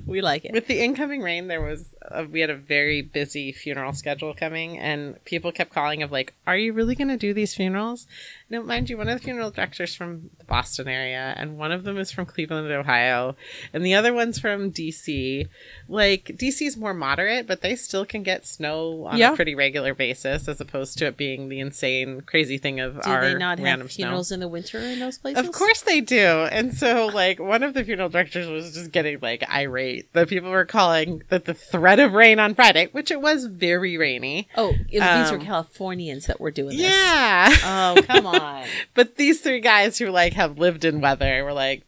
we 0.06 0.20
like 0.22 0.44
it." 0.44 0.52
With 0.52 0.68
the 0.68 0.84
incoming 0.84 1.22
rain, 1.22 1.48
there 1.48 1.62
was 1.62 1.86
a, 2.12 2.26
we 2.26 2.40
had 2.42 2.50
a 2.50 2.56
very 2.56 3.02
busy 3.02 3.52
funeral 3.52 3.94
schedule 3.94 4.34
coming, 4.34 4.78
and 4.78 5.24
people 5.26 5.52
kept 5.52 5.74
calling 5.74 6.04
of 6.04 6.12
like, 6.12 6.34
"Are 6.48 6.58
you 6.58 6.74
really 6.74 6.96
going 6.96 7.08
to 7.10 7.18
do 7.18 7.34
these 7.34 7.54
funerals?" 7.56 8.08
Now, 8.50 8.62
mind 8.62 8.90
you, 8.92 8.98
one 8.98 9.10
of 9.10 9.18
the 9.20 9.24
funeral 9.24 9.50
directors 9.50 9.96
from 9.96 10.30
the 10.38 10.46
Boston 10.46 10.88
area, 10.88 11.34
and 11.38 11.58
one 11.58 11.72
of 11.72 11.84
them 11.84 11.98
is 11.98 12.12
from 12.12 12.26
Cleveland, 12.28 12.72
Ohio, 12.72 13.36
and 13.74 13.84
the 13.86 13.96
other 13.96 14.14
one's 14.14 14.38
from 14.40 14.72
DC. 14.72 15.48
Like 15.88 16.26
DC's 16.38 16.78
more 16.78 16.94
moderate, 16.94 17.48
but 17.48 17.62
they 17.62 17.76
still 17.76 18.06
can 18.06 18.24
get 18.24 18.46
snow 18.46 19.06
on 19.08 19.18
Yeah. 19.18 19.34
a 19.34 19.36
pretty 19.36 19.56
regular 19.56 19.94
basis, 19.94 20.48
as 20.48 20.62
opposed 20.62 20.98
to 21.00 21.08
it 21.08 21.18
being 21.18 21.50
the 21.50 21.60
insane, 21.60 22.22
crazy 22.22 22.58
thing 22.58 22.80
of 22.80 23.02
Do 23.02 23.10
our 23.10 23.22
they 23.30 23.34
not 23.36 23.60
random 23.60 23.88
have 23.88 23.92
snow. 23.92 24.04
funerals 24.06 24.32
in 24.32 24.40
the 24.40 24.48
winter 24.48 24.80
in 24.80 25.00
those 25.00 25.18
places? 25.18 25.46
Of 25.46 25.52
course 25.54 25.82
they 25.82 26.02
do. 26.02 26.26
And 26.52 26.74
so 26.76 27.08
like 27.08 27.40
one 27.40 27.64
of 27.64 27.74
the 27.74 27.84
funeral 27.84 28.10
directors 28.10 28.48
was 28.48 28.74
just 28.74 28.92
getting 28.92 29.20
like 29.22 29.44
irate. 29.50 30.12
that 30.14 30.30
people 30.30 30.52
were 30.52 30.66
calling 30.66 31.24
that 31.30 31.46
the 31.46 31.54
threat 31.54 31.95
of 32.00 32.14
rain 32.14 32.40
on 32.40 32.56
Friday, 32.56 32.88
which 32.92 33.12
it 33.12 33.22
was 33.22 33.46
very 33.46 33.98
rainy. 33.98 34.48
Oh, 34.56 34.70
it- 34.90 35.00
these 35.02 35.32
were 35.32 35.38
Um, 35.40 35.46
Californians 35.46 36.26
that 36.28 36.40
were 36.40 36.52
doing 36.52 36.78
this. 36.78 36.88
Yeah. 36.92 37.50
Oh, 37.64 38.02
come 38.08 38.26
on. 38.28 38.66
but 38.94 39.16
these 39.16 39.42
three 39.42 39.60
guys 39.62 39.98
who 39.98 40.08
like 40.10 40.34
have 40.34 40.58
lived 40.60 40.86
in 40.86 41.02
weather 41.02 41.44
were 41.44 41.54
like, 41.54 41.84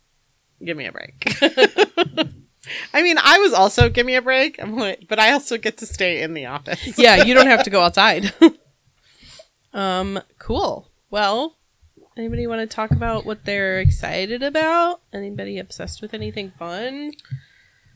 give 0.63 0.75
me 0.77 0.85
a 0.85 0.91
break. 0.91 1.37
I 2.93 3.01
mean, 3.01 3.17
I 3.21 3.39
was 3.39 3.53
also 3.53 3.89
give 3.89 4.05
me 4.05 4.15
a 4.15 4.21
break. 4.21 4.61
I'm 4.61 4.75
like, 4.75 5.05
but 5.07 5.19
I 5.19 5.31
also 5.31 5.57
get 5.57 5.77
to 5.77 5.85
stay 5.85 6.21
in 6.21 6.33
the 6.33 6.47
office. 6.47 6.97
yeah, 6.97 7.23
you 7.23 7.33
don't 7.33 7.47
have 7.47 7.63
to 7.63 7.69
go 7.69 7.81
outside. 7.81 8.33
um, 9.73 10.19
cool. 10.39 10.89
Well, 11.09 11.55
anybody 12.17 12.45
want 12.47 12.67
to 12.69 12.75
talk 12.75 12.91
about 12.91 13.25
what 13.25 13.45
they're 13.45 13.79
excited 13.79 14.43
about? 14.43 15.01
Anybody 15.13 15.59
obsessed 15.59 16.01
with 16.01 16.13
anything 16.13 16.51
fun? 16.59 17.11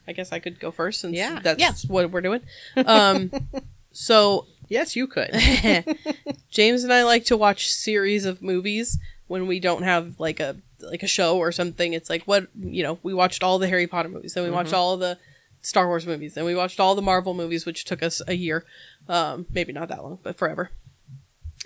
I 0.07 0.13
guess 0.13 0.31
I 0.31 0.39
could 0.39 0.59
go 0.59 0.71
first 0.71 1.01
since 1.01 1.15
Yeah. 1.15 1.39
that's 1.41 1.59
Yeah. 1.59 1.73
what 1.87 2.09
we're 2.11 2.21
doing. 2.21 2.41
Um, 2.85 3.31
so 3.91 4.47
Yes, 4.69 4.95
you 4.95 5.05
could. 5.05 5.31
James 6.49 6.83
and 6.85 6.93
I 6.93 7.03
like 7.03 7.25
to 7.25 7.35
watch 7.35 7.69
series 7.73 8.23
of 8.25 8.41
movies 8.41 8.97
when 9.27 9.45
we 9.47 9.59
don't 9.59 9.83
have 9.83 10.17
like 10.17 10.39
a 10.39 10.55
like 10.79 11.03
a 11.03 11.07
show 11.07 11.37
or 11.37 11.51
something. 11.51 11.91
It's 11.93 12.09
like 12.09 12.23
what 12.23 12.47
you 12.57 12.81
know, 12.83 12.97
we 13.03 13.13
watched 13.13 13.43
all 13.43 13.59
the 13.59 13.67
Harry 13.67 13.85
Potter 13.87 14.07
movies, 14.09 14.33
then 14.33 14.45
we 14.45 14.49
watched 14.49 14.73
all 14.73 14.95
the 14.95 15.17
Star 15.61 15.87
Wars 15.87 16.07
movies, 16.07 16.35
then 16.35 16.45
we 16.45 16.55
watched 16.55 16.79
all 16.79 16.95
the 16.95 17.01
Marvel 17.01 17.33
movies, 17.33 17.65
which 17.65 17.83
took 17.83 18.01
us 18.01 18.21
a 18.27 18.33
year. 18.33 18.63
Um, 19.09 19.45
maybe 19.51 19.73
not 19.73 19.89
that 19.89 20.01
long, 20.03 20.19
but 20.23 20.37
forever. 20.37 20.71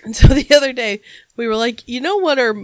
And 0.02 0.14
so 0.16 0.26
the 0.34 0.52
other 0.54 0.72
day 0.72 1.00
we 1.36 1.46
were 1.46 1.56
like, 1.56 1.86
you 1.88 2.00
know 2.00 2.16
what 2.16 2.38
are 2.40 2.56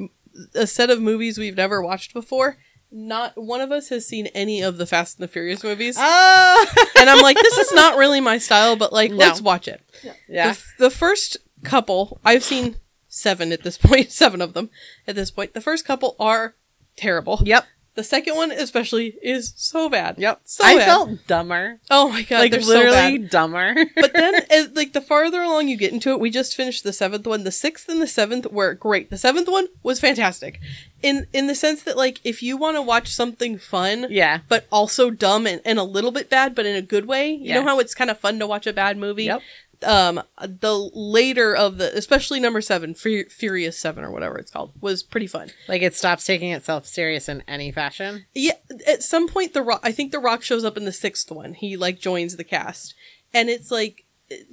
a 0.55 0.67
set 0.67 0.91
of 0.91 1.01
movies 1.01 1.39
we've 1.39 1.57
never 1.57 1.81
watched 1.81 2.13
before? 2.15 2.57
Not 2.95 3.33
one 3.37 3.61
of 3.63 3.73
us 3.73 3.89
has 3.89 4.07
seen 4.07 4.27
any 4.29 4.61
of 4.61 4.77
the 4.77 4.85
Fast 4.87 5.19
and 5.19 5.25
the 5.25 5.29
Furious 5.33 5.65
movies. 5.65 5.97
oh, 5.99 6.67
and 6.99 7.09
I'm 7.09 7.21
like, 7.23 7.37
this 7.37 7.57
is 7.59 7.73
not 7.73 7.97
really 7.97 8.21
my 8.21 8.39
style, 8.39 8.77
but 8.77 8.93
like, 8.93 9.11
No. 9.11 9.17
let's 9.17 9.41
watch 9.41 9.67
it. 9.67 9.81
yeah. 10.29 10.53
The, 10.53 10.65
the 10.79 10.91
first 10.91 11.39
couple, 11.65 12.21
I've 12.25 12.45
seen 12.45 12.77
seven 13.09 13.51
at 13.53 13.63
this 13.63 13.79
point, 13.83 14.11
seven 14.13 14.41
of 14.43 14.53
them 14.53 14.69
at 15.07 15.15
this 15.15 15.31
point. 15.31 15.55
The 15.55 15.61
first 15.61 15.85
couple 15.87 16.17
are 16.21 16.55
terrible. 16.97 17.41
Yep. 17.45 17.65
The 17.95 18.03
second 18.05 18.37
one, 18.37 18.51
especially, 18.51 19.17
is 19.23 19.53
so 19.57 19.91
bad. 19.91 20.17
Yep. 20.19 20.41
So 20.45 20.65
I 20.65 20.77
bad. 20.79 20.87
felt 20.87 21.27
dumber. 21.27 21.79
oh 21.91 22.09
my 22.09 22.23
god, 22.23 22.39
like 22.39 22.51
they're 22.51 22.61
literally 22.61 23.23
so 23.25 23.29
dumber. 23.29 23.75
But 23.95 24.15
then, 24.15 24.35
as, 24.51 24.71
like 24.71 24.95
the 24.95 25.03
farther 25.03 25.43
along 25.43 25.69
you 25.69 25.77
get 25.77 25.93
into 25.93 26.11
it, 26.11 26.19
we 26.21 26.31
just 26.31 26.57
finished 26.57 26.85
the 26.85 26.93
seventh 26.93 27.27
one. 27.27 27.45
The 27.45 27.53
sixth 27.53 27.89
and 27.91 28.01
the 28.01 28.07
seventh 28.07 28.51
were 28.51 28.73
great. 28.75 29.11
The 29.11 29.19
seventh 29.19 29.49
one 29.49 29.67
was 29.83 30.01
fantastic, 30.01 30.59
in 31.03 31.27
in 31.35 31.49
the 31.49 31.55
sense 31.55 31.83
that 31.83 31.99
like 31.99 32.21
if 32.25 32.43
you 32.43 32.57
want 32.57 32.77
to 32.79 32.83
watch 32.83 33.09
something 33.09 33.59
fun, 33.59 34.07
yeah. 34.09 34.39
but 34.49 34.67
also 34.73 35.11
dumb 35.11 35.47
and, 35.47 35.61
and 35.65 35.79
a 35.79 35.85
little 35.85 36.13
bit 36.13 36.31
bad, 36.31 36.55
but 36.55 36.65
in 36.65 36.75
a 36.77 36.83
good 36.83 37.05
way. 37.07 37.31
You 37.31 37.39
Yeah. 37.49 37.55
know 37.57 37.65
how 37.65 37.79
it's 37.79 37.95
kind 37.95 38.11
of 38.11 38.19
fun 38.19 38.39
to 38.39 38.47
watch 38.47 38.67
a 38.67 38.73
bad 38.73 38.97
movie. 38.97 39.25
Yep. 39.25 39.43
Um, 39.85 40.23
the 40.39 40.91
later 40.95 41.55
of 41.55 41.79
the, 41.79 41.97
especially 41.97 42.41
number 42.41 42.61
seven, 42.61 42.95
Fu- 42.95 43.25
Furious 43.25 43.79
Seven 43.79 44.05
or 44.05 44.11
whatever 44.11 44.39
it's 44.39 44.51
called, 44.51 44.73
was 44.81 45.03
pretty 45.03 45.27
fun. 45.27 45.51
Like 45.69 45.83
it 45.83 45.95
stops 45.95 46.25
taking 46.25 46.53
itself 46.53 46.87
serious 46.87 47.29
in 47.29 47.43
any 47.49 47.73
fashion. 47.73 48.27
Yeah, 48.35 48.55
at 48.87 49.03
some 49.03 49.29
point, 49.29 49.55
the 49.55 49.63
Rock, 49.63 49.81
I 49.83 49.93
think 49.93 50.13
the 50.13 50.19
Rock 50.19 50.43
shows 50.43 50.65
up 50.65 50.77
in 50.77 50.85
the 50.85 50.93
sixth 50.93 51.31
one. 51.31 51.55
He 51.55 51.77
like 51.77 52.01
joins 52.01 52.37
the 52.37 52.45
cast, 52.45 52.95
and 53.33 53.49
it's 53.49 53.71
like 53.71 54.05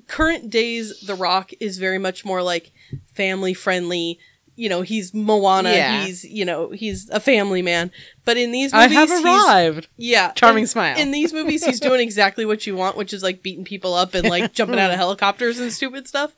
current 0.07 0.49
days. 0.49 0.99
The 1.01 1.15
Rock 1.15 1.51
is 1.59 1.77
very 1.77 1.97
much 1.97 2.25
more 2.25 2.41
like 2.41 2.71
family 3.13 3.53
friendly. 3.53 4.19
You 4.59 4.67
know, 4.67 4.81
he's 4.81 5.13
Moana. 5.13 5.71
Yeah. 5.71 6.05
He's 6.05 6.25
you 6.25 6.43
know 6.43 6.69
he's 6.71 7.09
a 7.09 7.19
family 7.21 7.61
man. 7.61 7.91
But 8.25 8.35
in 8.37 8.51
these 8.51 8.73
movies, 8.73 8.97
he's- 9.09 9.25
arrived. 9.25 9.87
Yeah. 9.95 10.31
Charming 10.33 10.63
in- 10.63 10.67
smile. 10.67 10.97
In 10.99 11.11
these 11.11 11.31
movies, 11.31 11.65
he's 11.65 11.79
doing 11.79 12.01
exactly 12.01 12.45
what 12.45 12.67
you 12.67 12.75
want, 12.75 12.97
which 12.97 13.13
is 13.13 13.23
like 13.23 13.41
beating 13.41 13.63
people 13.63 13.93
up 13.93 14.13
and 14.13 14.27
like 14.29 14.51
jumping 14.53 14.77
out 14.79 14.91
of 14.91 14.97
helicopters 15.03 15.59
and 15.59 15.71
stupid 15.71 16.07
stuff. 16.09 16.33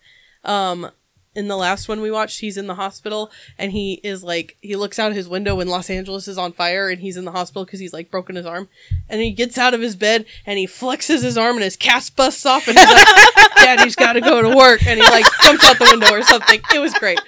Um, 0.46 0.92
in 1.34 1.48
the 1.48 1.56
last 1.56 1.88
one 1.88 2.02
we 2.02 2.12
watched, 2.12 2.42
he's 2.42 2.58
in 2.58 2.68
the 2.68 2.76
hospital 2.76 3.32
and 3.58 3.72
he 3.72 4.02
is 4.04 4.22
like, 4.22 4.58
he 4.62 4.76
looks 4.76 5.00
out 5.00 5.14
his 5.14 5.30
window 5.30 5.56
when 5.56 5.70
Los 5.70 5.90
Angeles 5.90 6.28
is 6.28 6.38
on 6.38 6.52
fire 6.52 6.90
and 6.90 7.00
he's 7.00 7.16
in 7.16 7.24
the 7.24 7.32
hospital 7.32 7.64
because 7.64 7.80
he's 7.80 7.94
like 7.94 8.12
broken 8.12 8.36
his 8.36 8.46
arm. 8.46 8.68
And 9.08 9.22
he 9.22 9.32
gets 9.32 9.58
out 9.58 9.74
of 9.74 9.80
his 9.80 9.96
bed 9.96 10.26
and 10.46 10.60
he 10.60 10.68
flexes 10.68 11.24
his 11.24 11.38
arm 11.38 11.56
and 11.56 11.64
his 11.64 11.78
cast 11.78 12.18
busts 12.18 12.46
off 12.46 12.68
and 12.68 12.78
he's 12.78 12.86
like, 12.88 13.08
Daddy's 13.56 13.96
got 13.96 14.14
to 14.14 14.22
go 14.22 14.42
to 14.42 14.56
work. 14.56 14.86
And 14.86 15.00
he 15.00 15.06
like 15.10 15.26
jumps 15.46 15.64
out 15.64 15.80
the 15.80 15.88
window 15.90 16.12
or 16.12 16.22
something. 16.22 16.60
It 16.76 16.80
was 16.80 16.94
great. 16.96 17.22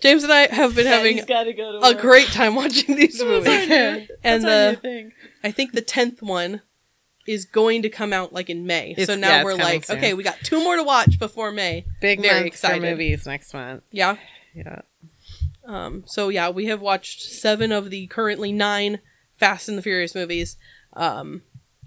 James 0.00 0.24
and 0.24 0.32
I 0.32 0.52
have 0.52 0.74
been 0.74 0.86
having 0.86 1.24
go 1.26 1.80
a 1.82 1.94
great 1.94 2.28
time 2.28 2.54
watching 2.54 2.96
these 2.96 3.22
movies. 3.22 3.46
and 3.70 4.08
That's 4.22 4.44
the, 4.44 4.64
our 4.66 4.70
new 4.70 4.76
thing. 4.76 5.12
I 5.44 5.50
think 5.50 5.72
the 5.72 5.82
tenth 5.82 6.22
one 6.22 6.62
is 7.26 7.44
going 7.44 7.82
to 7.82 7.88
come 7.88 8.12
out 8.12 8.32
like 8.32 8.50
in 8.50 8.66
May. 8.66 8.94
so 9.04 9.14
now 9.14 9.28
yeah, 9.28 9.44
we're 9.44 9.54
like, 9.54 9.84
soon. 9.84 9.98
okay, 9.98 10.14
we 10.14 10.22
got 10.22 10.38
two 10.42 10.62
more 10.62 10.76
to 10.76 10.82
watch 10.82 11.18
before 11.18 11.52
May. 11.52 11.84
big 12.00 12.20
very 12.20 12.34
month 12.40 12.46
excited. 12.46 12.82
for 12.82 12.90
movies 12.90 13.26
next 13.26 13.54
month. 13.54 13.82
Yeah. 13.90 14.16
Yeah. 14.54 14.82
Um. 15.64 16.04
So 16.06 16.28
yeah, 16.28 16.50
we 16.50 16.66
have 16.66 16.80
watched 16.80 17.22
seven 17.22 17.70
of 17.72 17.90
the 17.90 18.06
currently 18.08 18.52
nine 18.52 19.00
Fast 19.36 19.68
and 19.68 19.78
the 19.78 19.82
Furious 19.82 20.14
movies. 20.14 20.56
Um. 20.94 21.42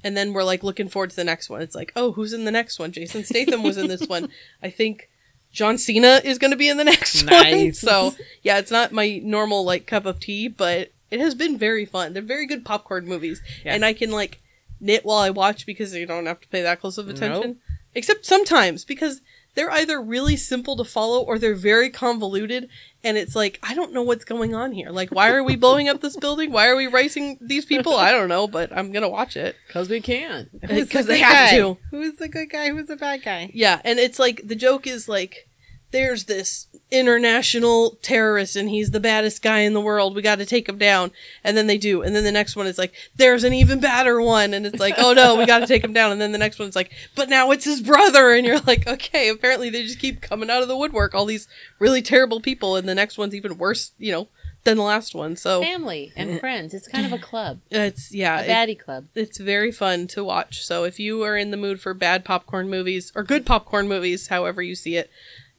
And 0.06 0.18
then 0.18 0.34
we're 0.34 0.44
like 0.44 0.64
looking 0.64 0.90
forward 0.90 1.12
to 1.12 1.16
the 1.16 1.24
next 1.24 1.50
one. 1.50 1.62
It's 1.62 1.76
like, 1.76 1.94
oh, 1.96 2.12
who's 2.12 2.34
in 2.34 2.44
the 2.44 2.52
next 2.52 2.78
one? 2.78 2.92
Jason 2.92 3.24
Statham 3.24 3.64
was 3.64 3.78
in 3.78 3.88
this 3.88 4.06
one. 4.08 4.30
I 4.62 4.70
think 4.70 5.10
John 5.54 5.78
Cena 5.78 6.20
is 6.24 6.38
going 6.38 6.52
to 6.52 6.58
be 6.58 6.68
in 6.68 6.76
the 6.78 6.84
next 6.94 7.30
one. 7.30 7.72
So 7.74 8.16
yeah, 8.42 8.58
it's 8.58 8.72
not 8.72 8.92
my 8.92 9.22
normal 9.24 9.64
like 9.64 9.88
cup 9.88 10.06
of 10.06 10.20
tea, 10.20 10.48
but 10.50 10.92
it 11.12 11.20
has 11.22 11.36
been 11.36 11.58
very 11.58 11.86
fun. 11.86 12.12
They're 12.14 12.22
very 12.24 12.46
good 12.48 12.66
popcorn 12.66 13.06
movies, 13.06 13.42
Yeah. 13.64 13.76
and 13.76 13.86
I 13.86 13.94
can 13.94 14.12
like 14.12 14.42
knit 14.82 15.06
while 15.06 15.20
I 15.20 15.30
watch 15.30 15.66
because 15.66 15.94
you 15.96 16.06
don't 16.06 16.26
have 16.26 16.42
to 16.42 16.48
pay 16.50 16.62
that 16.64 16.82
close 16.82 16.98
of 16.98 17.08
attention. 17.08 17.42
Nope. 17.42 17.58
Except 17.96 18.26
sometimes 18.26 18.84
because 18.84 19.22
they're 19.56 19.72
either 19.72 20.02
really 20.02 20.36
simple 20.36 20.76
to 20.78 20.84
follow 20.84 21.22
or 21.22 21.38
they're 21.38 21.56
very 21.56 21.90
convoluted, 21.90 22.70
and 23.04 23.18
it's 23.18 23.36
like 23.36 23.60
I 23.62 23.74
don't 23.76 23.94
know 23.94 24.04
what's 24.04 24.26
going 24.26 24.56
on 24.56 24.72
here. 24.72 24.90
Like, 24.90 25.12
why 25.12 25.30
are 25.32 25.44
we 25.44 25.56
blowing 25.56 25.90
up 25.90 26.02
this 26.02 26.18
building? 26.18 26.52
Why 26.52 26.68
are 26.68 26.76
we 26.76 26.88
racing 26.88 27.38
these 27.42 27.66
people? 27.66 27.96
I 27.96 28.12
don't 28.12 28.30
know, 28.30 28.48
but 28.48 28.76
I'm 28.76 28.92
gonna 28.92 29.10
watch 29.10 29.38
it 29.38 29.56
because 29.68 29.90
we 29.90 30.02
can. 30.02 30.50
Because 30.84 31.06
the 31.06 31.14
they 31.14 31.20
good 31.20 31.26
have 31.26 31.50
to. 31.52 31.78
Who's 31.92 32.16
the 32.18 32.28
good 32.28 32.50
guy? 32.50 32.70
Who's 32.70 32.88
the 32.88 32.96
bad 32.96 33.24
guy? 33.24 33.52
Yeah, 33.54 33.82
and 33.84 34.00
it's 34.00 34.20
like 34.20 34.42
the 34.48 34.56
joke 34.56 34.88
is 34.88 35.08
like 35.08 35.50
there's 35.94 36.26
this 36.26 36.68
international 36.92 37.98
terrorist 38.02 38.56
and 38.56 38.70
he's 38.70 38.92
the 38.92 39.00
baddest 39.00 39.42
guy 39.42 39.60
in 39.60 39.74
the 39.74 39.80
world. 39.82 40.16
We 40.16 40.22
got 40.22 40.40
to 40.40 40.46
take 40.46 40.68
him 40.68 40.78
down. 40.78 41.12
And 41.44 41.56
then 41.56 41.68
they 41.68 41.78
do. 41.78 42.02
And 42.02 42.16
then 42.16 42.24
the 42.24 42.32
next 42.32 42.56
one 42.56 42.68
is 42.68 42.78
like 42.78 42.94
there's 43.16 43.44
an 43.44 43.54
even 43.54 43.80
badder 43.80 44.22
one 44.22 44.54
and 44.54 44.66
it's 44.66 44.80
like, 44.80 44.96
"Oh 44.98 45.14
no, 45.14 45.36
we 45.36 45.46
got 45.46 45.60
to 45.60 45.68
take 45.68 45.84
him 45.84 45.94
down." 45.94 46.12
And 46.12 46.20
then 46.20 46.32
the 46.32 46.38
next 46.38 46.60
one's 46.60 46.76
like, 46.76 46.92
"But 47.16 47.30
now 47.30 47.52
it's 47.52 47.66
his 47.66 47.82
brother." 47.82 48.32
And 48.34 48.46
you're 48.46 48.60
like, 48.62 48.88
"Okay, 48.88 49.30
apparently 49.30 49.70
they 49.70 49.84
just 49.84 50.00
keep 50.00 50.22
coming 50.22 50.50
out 50.50 50.62
of 50.62 50.68
the 50.68 50.78
woodwork 50.78 51.14
all 51.16 51.26
these 51.26 51.48
really 51.80 52.02
terrible 52.02 52.42
people 52.42 52.76
and 52.76 52.88
the 52.90 52.96
next 52.96 53.18
one's 53.18 53.36
even 53.36 53.58
worse, 53.58 53.92
you 53.98 54.12
know, 54.12 54.28
than 54.64 54.78
the 54.78 54.84
last 54.84 55.14
one." 55.16 55.36
So 55.36 55.62
Family 55.62 56.12
and 56.16 56.40
friends. 56.42 56.74
It's 56.74 56.88
kind 56.88 57.06
of 57.06 57.14
a 57.14 57.18
club, 57.24 57.60
it's 57.70 58.14
yeah, 58.14 58.42
a 58.42 58.64
it- 58.72 58.80
club. 58.80 59.06
it's 59.16 59.38
very 59.38 59.72
fun 59.72 60.08
to 60.08 60.24
watch. 60.24 60.66
So 60.66 60.84
if 60.84 61.00
you 61.00 61.24
are 61.24 61.38
in 61.38 61.52
the 61.52 61.58
mood 61.58 61.80
for 61.82 61.94
bad 61.94 62.26
popcorn 62.26 62.70
movies 62.70 63.12
or 63.16 63.24
good 63.24 63.46
popcorn 63.46 63.88
movies, 63.88 64.28
however 64.28 64.62
you 64.62 64.76
see 64.76 64.96
it, 64.96 65.10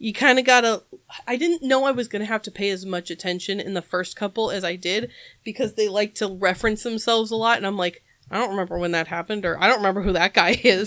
you 0.05 0.12
kind 0.12 0.39
of 0.39 0.44
gotta. 0.44 0.82
I 1.26 1.36
didn't 1.36 1.66
know 1.66 1.85
I 1.85 1.90
was 1.90 2.09
gonna 2.09 2.26
have 2.26 2.43
to 2.43 2.51
pay 2.51 2.68
as 2.68 2.85
much 2.85 3.10
attention 3.10 3.59
in 3.59 3.72
the 3.72 3.81
first 3.81 4.16
couple 4.16 4.51
as 4.51 4.62
I 4.62 4.76
did 4.76 5.10
because 5.44 5.74
they 5.74 5.89
like 5.89 6.14
to 6.16 6.28
reference 6.28 6.82
themselves 6.82 7.31
a 7.31 7.36
lot, 7.36 7.56
and 7.56 7.66
I'm 7.66 7.78
like, 7.78 8.02
I 8.31 8.39
don't 8.39 8.51
remember 8.51 8.78
when 8.78 8.93
that 8.93 9.06
happened, 9.06 9.47
or 9.47 9.59
I 9.59 9.66
don't 9.66 9.78
remember 9.78 10.02
who 10.02 10.12
that 10.12 10.35
guy 10.35 10.60
is. 10.62 10.86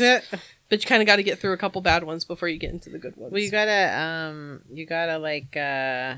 but 0.69 0.83
you 0.83 0.87
kind 0.87 1.01
of 1.01 1.07
got 1.07 1.15
to 1.15 1.23
get 1.23 1.39
through 1.39 1.53
a 1.53 1.57
couple 1.57 1.81
bad 1.81 2.03
ones 2.03 2.25
before 2.25 2.47
you 2.47 2.59
get 2.59 2.69
into 2.69 2.91
the 2.91 2.99
good 2.99 3.17
ones. 3.17 3.31
Well, 3.31 3.41
you 3.41 3.49
gotta, 3.49 3.99
um, 3.99 4.61
you 4.71 4.85
gotta 4.85 5.17
like, 5.17 5.57
uh, 5.57 6.17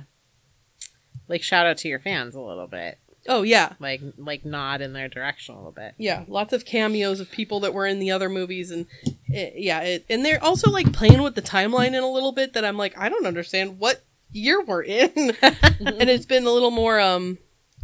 like 1.29 1.41
shout 1.41 1.67
out 1.67 1.77
to 1.77 1.87
your 1.87 1.99
fans 1.99 2.35
a 2.35 2.41
little 2.41 2.67
bit, 2.67 2.99
oh 3.29 3.43
yeah, 3.43 3.73
like, 3.79 4.01
like 4.17 4.43
nod 4.43 4.81
in 4.81 4.91
their 4.91 5.07
direction 5.07 5.55
a 5.55 5.57
little 5.57 5.71
bit. 5.71 5.93
yeah, 5.97 6.25
lots 6.27 6.51
of 6.51 6.65
cameos 6.65 7.21
of 7.21 7.31
people 7.31 7.61
that 7.61 7.73
were 7.73 7.85
in 7.85 7.99
the 7.99 8.11
other 8.11 8.27
movies, 8.27 8.71
and 8.71 8.85
it, 9.27 9.53
yeah, 9.55 9.79
it, 9.81 10.05
and 10.09 10.25
they're 10.25 10.43
also 10.43 10.69
like 10.69 10.91
playing 10.91 11.21
with 11.21 11.35
the 11.35 11.41
timeline 11.41 11.89
in 11.95 12.03
a 12.03 12.09
little 12.09 12.33
bit 12.33 12.53
that 12.53 12.65
I'm 12.65 12.77
like, 12.77 12.97
I 12.97 13.07
don't 13.07 13.25
understand 13.25 13.79
what 13.79 14.03
year 14.33 14.61
we're 14.61 14.83
in, 14.83 15.09
and 15.41 16.09
it's 16.09 16.25
been 16.25 16.45
a 16.45 16.51
little 16.51 16.71
more 16.71 16.99
um 16.99 17.37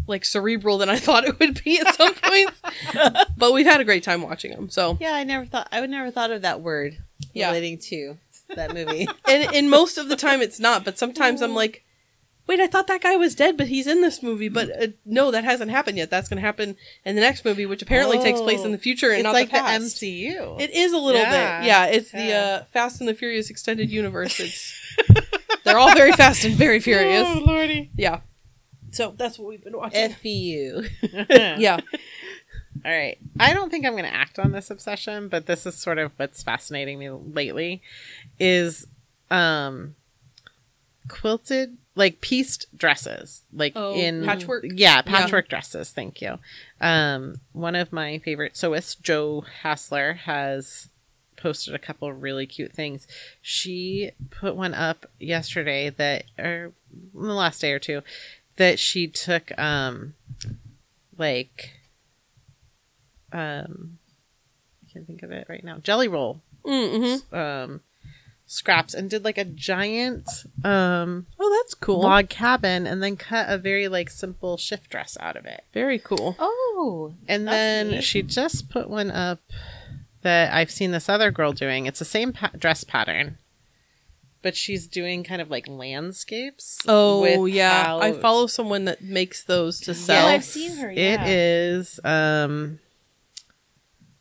like 0.08 0.24
cerebral 0.26 0.78
than 0.78 0.90
I 0.90 0.98
thought 1.00 1.26
it 1.26 1.40
would 1.40 1.64
be 1.64 1.80
at 1.80 1.96
some 1.96 2.14
points. 2.14 2.62
but 3.38 3.54
we've 3.54 3.66
had 3.66 3.82
a 3.82 3.86
great 3.86 4.04
time 4.04 4.22
watching 4.22 4.52
them. 4.52 4.70
So, 4.70 4.98
Yeah, 5.00 5.14
I 5.16 5.24
never 5.24 5.46
thought 5.46 5.68
I 5.72 5.82
would 5.82 5.90
never 5.90 6.12
thought 6.12 6.30
of 6.32 6.42
that 6.44 6.62
word 6.62 6.98
Yeah. 7.34 7.48
relating 7.48 7.80
to 7.90 8.18
that 8.56 8.72
movie. 8.74 9.08
and 9.28 9.56
and 9.56 9.70
most 9.70 9.98
of 9.98 10.08
the 10.10 10.16
time 10.16 10.42
it's 10.42 10.60
not, 10.60 10.84
but 10.86 11.00
sometimes 11.00 11.42
I'm 11.42 11.56
like, 11.56 11.84
wait, 12.48 12.60
I 12.60 12.68
thought 12.68 12.88
that 12.88 13.02
guy 13.02 13.16
was 13.16 13.36
dead, 13.36 13.58
but 13.58 13.68
he's 13.68 13.88
in 13.88 14.02
this 14.02 14.22
movie. 14.24 14.50
But 14.50 14.70
uh, 14.82 14.88
no, 15.06 15.32
that 15.32 15.44
hasn't 15.44 15.72
happened 15.72 15.98
yet. 15.98 16.10
That's 16.10 16.30
going 16.30 16.38
to 16.42 16.46
happen 16.46 16.76
in 17.06 17.16
the 17.16 17.22
next 17.22 17.44
movie, 17.46 17.66
which 17.66 17.82
apparently 17.82 18.20
takes 18.20 18.40
place 18.42 18.64
in 18.64 18.72
the 18.72 18.78
future 18.78 19.10
and 19.10 19.20
it's 19.20 19.24
not 19.24 19.34
like 19.34 19.50
the 19.52 19.58
the. 19.58 19.86
MCU. 19.86 20.62
It 20.62 20.72
is 20.72 20.94
a 20.94 20.98
little 20.98 21.22
Yeah. 21.22 21.60
bit, 21.62 21.68
yeah. 21.68 21.86
It's 21.86 22.12
the 22.12 22.34
uh, 22.34 22.64
Fast 22.74 23.00
and 23.00 23.08
the 23.08 23.14
Furious 23.14 23.50
extended 23.50 23.90
universe. 23.90 24.40
It's 24.40 24.80
they're 25.64 25.78
all 25.78 25.94
very 25.94 26.12
fast 26.14 26.44
and 26.46 26.56
very 26.56 26.80
furious. 26.80 27.26
Oh, 27.28 27.44
lordy. 27.46 27.90
Yeah. 27.96 28.22
So 28.92 29.14
that's 29.18 29.38
what 29.38 29.50
we've 29.50 29.64
been 29.64 29.76
watching. 29.78 30.10
FU. 30.12 30.84
yeah. 31.30 31.80
All 32.86 32.92
right. 32.92 33.18
I 33.40 33.54
don't 33.54 33.70
think 33.70 33.86
I'm 33.86 33.94
going 33.94 34.04
to 34.06 34.14
act 34.14 34.38
on 34.40 34.52
this 34.52 34.70
obsession, 34.70 35.28
but 35.28 35.48
this 35.48 35.66
is 35.66 35.76
sort 35.76 35.98
of 35.98 36.12
what's 36.18 36.44
fascinating 36.44 37.00
me 37.00 37.10
lately 37.10 37.82
is 38.40 38.86
um 39.32 39.96
quilted 41.08 41.78
like 41.96 42.20
pieced 42.22 42.66
dresses 42.78 43.44
like 43.54 43.74
Oh, 43.76 43.94
in 43.96 44.24
patchwork? 44.26 44.66
yeah 44.74 45.02
patchwork 45.02 45.48
dresses 45.50 45.92
thank 45.92 46.22
you 46.22 46.38
um 46.82 47.36
one 47.54 47.76
of 47.76 47.92
my 47.94 48.20
favorite 48.20 48.54
sewists 48.54 49.00
joe 49.00 49.44
hassler 49.64 50.14
has 50.14 50.90
posted 51.38 51.74
a 51.74 51.80
couple 51.80 52.10
of 52.10 52.22
really 52.22 52.46
cute 52.46 52.74
things 52.74 53.08
she 53.42 54.12
put 54.30 54.56
one 54.56 54.74
up 54.74 55.06
yesterday 55.20 55.90
that 55.90 56.24
or 56.40 56.72
in 57.14 57.22
the 57.28 57.34
last 57.34 57.62
day 57.62 57.72
or 57.72 57.80
two 57.80 58.02
that 58.58 58.80
she 58.80 59.08
took 59.08 59.58
um 59.60 60.14
like 61.18 61.72
um 63.32 63.98
I 64.84 64.94
can't 64.94 65.08
think 65.08 65.24
of 65.24 65.32
it 65.32 65.48
right 65.50 65.64
now. 65.64 65.78
Jelly 65.80 66.08
roll 66.08 66.42
Mm-hmm. 66.66 67.36
um 67.36 67.82
scraps 68.48 68.94
and 68.94 69.10
did 69.10 69.24
like 69.24 69.38
a 69.40 69.44
giant 69.46 70.30
um 70.64 71.26
Oh, 71.40 71.60
that's 71.62 71.74
cool. 71.74 72.02
log 72.02 72.30
cabin 72.30 72.86
and 72.86 73.02
then 73.02 73.18
cut 73.18 73.50
a 73.50 73.58
very 73.58 73.88
like 73.88 74.10
simple 74.10 74.56
shift 74.58 74.90
dress 74.90 75.18
out 75.20 75.36
of 75.36 75.46
it. 75.46 75.64
Very 75.74 75.98
cool. 76.00 76.36
Oh, 76.40 77.14
And 77.28 77.48
then 77.48 77.90
neat. 77.92 78.04
she 78.04 78.22
just 78.22 78.70
put 78.70 78.90
one 78.90 79.10
up 79.12 79.40
that 80.22 80.54
I've 80.54 80.70
seen 80.72 80.92
this 80.92 81.10
other 81.10 81.32
girl 81.32 81.54
doing. 81.54 81.86
It's 81.88 82.00
the 82.00 82.06
same 82.06 82.34
pa- 82.34 82.52
dress 82.58 82.84
pattern. 82.84 83.38
But 84.42 84.56
she's 84.56 84.86
doing 84.86 85.24
kind 85.24 85.42
of 85.42 85.50
like 85.50 85.68
landscapes. 85.68 86.78
Oh 86.88 87.22
with 87.22 87.52
yeah, 87.54 87.84
how- 87.86 88.00
I 88.00 88.14
follow 88.14 88.46
someone 88.46 88.86
that 88.86 89.02
makes 89.02 89.44
those 89.44 89.80
to 89.82 89.92
yeah, 89.94 89.98
sell. 89.98 90.28
I've 90.28 90.44
seen 90.44 90.78
her. 90.78 90.92
It 90.92 90.98
Yeah. 90.98 91.26
is. 91.26 92.00
Um, 92.04 92.78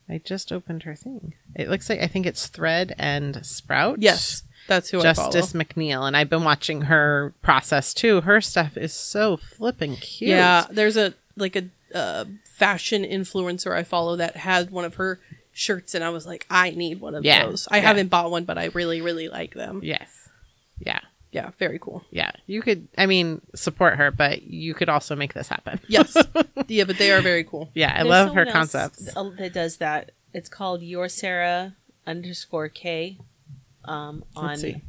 I 0.09 0.17
just 0.17 0.51
opened 0.51 0.81
her 0.83 0.95
thing. 0.95 1.35
It 1.55 1.69
looks 1.69 1.89
like 1.89 2.01
I 2.01 2.07
think 2.07 2.25
it's 2.25 2.47
Thread 2.47 2.93
and 2.97 3.45
Sprout. 3.45 4.01
Yes, 4.01 4.43
that's 4.67 4.89
who 4.89 4.99
I 4.99 5.03
Justice 5.03 5.55
I 5.55 5.59
McNeil, 5.59 6.07
and 6.07 6.15
I've 6.17 6.29
been 6.29 6.43
watching 6.43 6.81
her 6.83 7.33
process 7.41 7.93
too. 7.93 8.21
Her 8.21 8.41
stuff 8.41 8.77
is 8.77 8.93
so 8.93 9.37
flipping 9.37 9.95
cute. 9.95 10.29
Yeah, 10.31 10.65
there's 10.69 10.97
a 10.97 11.13
like 11.37 11.55
a 11.55 11.69
uh, 11.93 12.25
fashion 12.43 13.03
influencer 13.03 13.75
I 13.75 13.83
follow 13.83 14.15
that 14.17 14.35
had 14.35 14.71
one 14.71 14.85
of 14.85 14.95
her 14.95 15.19
shirts, 15.53 15.95
and 15.95 16.03
I 16.03 16.09
was 16.09 16.25
like, 16.25 16.45
I 16.49 16.71
need 16.71 16.99
one 16.99 17.15
of 17.15 17.23
Yeah, 17.23 17.45
those. 17.45 17.67
I 17.71 17.77
yeah. 17.77 17.83
haven't 17.83 18.09
bought 18.09 18.31
one, 18.31 18.45
but 18.45 18.57
I 18.57 18.65
really, 18.65 19.01
really 19.01 19.29
like 19.29 19.53
them. 19.53 19.81
Yes. 19.83 20.29
Yeah. 20.79 20.99
Yeah, 21.31 21.51
very 21.59 21.79
cool. 21.79 22.01
Yeah. 22.11 22.31
You 22.47 22.61
could. 22.61 22.87
I 22.97 23.07
mean, 23.07 23.41
support 23.55 23.97
her, 23.97 24.09
but 24.09 24.43
you 24.43 24.73
could 24.73 24.87
also 24.87 25.17
make 25.17 25.33
this 25.33 25.49
happen. 25.49 25.81
Yes, 25.89 26.15
yeah, 26.67 26.85
but 26.85 26.97
they 26.97 27.11
are 27.11 27.21
very 27.21 27.43
cool. 27.43 27.69
Yeah, 27.73 27.91
I 27.91 27.97
There's 27.97 28.07
love 28.07 28.27
her 28.27 28.45
someone 28.45 28.47
else 28.47 28.71
concepts. 28.71 29.13
That 29.13 29.51
does 29.53 29.77
that. 29.77 30.11
It's 30.35 30.49
called 30.49 30.81
Your 30.81 31.07
Sarah 31.07 31.75
underscore 32.05 32.67
K. 32.67 33.17
Um, 33.85 34.25
on 34.35 34.47
Let's 34.49 34.61
see. 34.61 34.81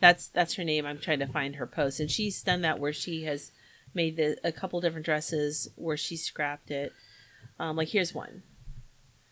that's 0.00 0.28
that's 0.28 0.54
her 0.56 0.64
name. 0.64 0.84
I'm 0.84 0.98
trying 0.98 1.20
to 1.20 1.26
find 1.26 1.56
her 1.56 1.66
post, 1.66 1.98
and 1.98 2.10
she's 2.10 2.42
done 2.42 2.60
that 2.60 2.78
where 2.78 2.92
she 2.92 3.24
has 3.24 3.52
made 3.94 4.16
the, 4.16 4.36
a 4.44 4.52
couple 4.52 4.80
different 4.82 5.06
dresses 5.06 5.68
where 5.76 5.96
she 5.96 6.16
scrapped 6.16 6.70
it. 6.70 6.92
Um, 7.58 7.76
like 7.76 7.88
here's 7.88 8.12
one. 8.14 8.42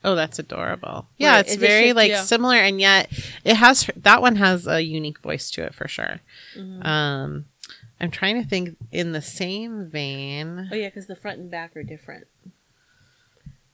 Oh, 0.02 0.14
that's 0.14 0.38
adorable. 0.38 1.08
Yeah, 1.18 1.36
it- 1.38 1.40
it's 1.42 1.54
it 1.56 1.60
very 1.60 1.92
like 1.92 2.10
yeah. 2.10 2.22
similar, 2.22 2.56
and 2.56 2.80
yet 2.80 3.10
it 3.44 3.56
has 3.56 3.90
that 3.96 4.22
one 4.22 4.36
has 4.36 4.66
a 4.66 4.80
unique 4.82 5.18
voice 5.20 5.50
to 5.50 5.64
it 5.64 5.74
for 5.74 5.88
sure. 5.88 6.20
Mhm. 6.56 6.86
Um, 6.86 7.44
I'm 8.00 8.10
trying 8.10 8.42
to 8.42 8.48
think 8.48 8.78
in 8.90 9.12
the 9.12 9.20
same 9.20 9.90
vein. 9.90 10.70
Oh 10.72 10.74
yeah, 10.74 10.88
because 10.88 11.06
the 11.06 11.16
front 11.16 11.38
and 11.38 11.50
back 11.50 11.76
are 11.76 11.82
different. 11.82 12.28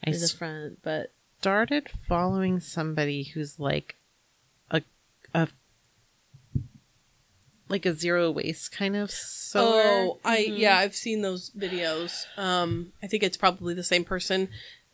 I 0.04 0.10
There's 0.10 0.32
a 0.32 0.36
front, 0.36 0.82
but 0.82 1.12
started 1.50 1.88
following 2.08 2.58
somebody 2.58 3.22
who's 3.22 3.60
like 3.60 3.94
a 4.68 4.82
a 5.32 5.46
like 7.68 7.86
a 7.86 7.94
zero 7.94 8.32
waste 8.32 8.72
kind 8.72 8.96
of 8.96 9.12
sewer. 9.12 9.62
Oh, 9.62 10.18
I 10.24 10.38
Mhm. 10.46 10.58
yeah, 10.58 10.76
I've 10.78 10.96
seen 10.96 11.22
those 11.22 11.50
videos. 11.50 12.24
Um, 12.36 12.92
I 13.00 13.06
think 13.06 13.22
it's 13.22 13.36
probably 13.36 13.74
the 13.74 13.84
same 13.84 14.02
person. 14.04 14.48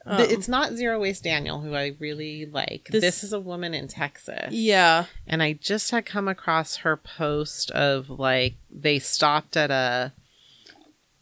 Um, 0.05 0.21
it's 0.21 0.47
not 0.47 0.75
zero 0.75 1.01
waste 1.01 1.25
Daniel, 1.25 1.61
who 1.63 1.75
I 1.75 1.95
really 1.99 2.45
like. 2.45 2.89
This- 2.91 3.01
This, 3.01 3.25
is 3.25 3.33
a 3.33 3.41
woman 3.41 3.73
in 3.73 3.89
Texas. 3.89 4.53
yeah, 4.53 5.07
and 5.27 5.43
I 5.43 5.55
just 5.55 5.91
had 5.91 6.05
come 6.05 6.29
across 6.29 6.77
her 6.77 6.99
post 6.99 7.71
of 7.71 8.11
like 8.11 8.57
they 8.71 8.99
stopped 8.99 9.57
at 9.57 9.71
a- 9.71 10.13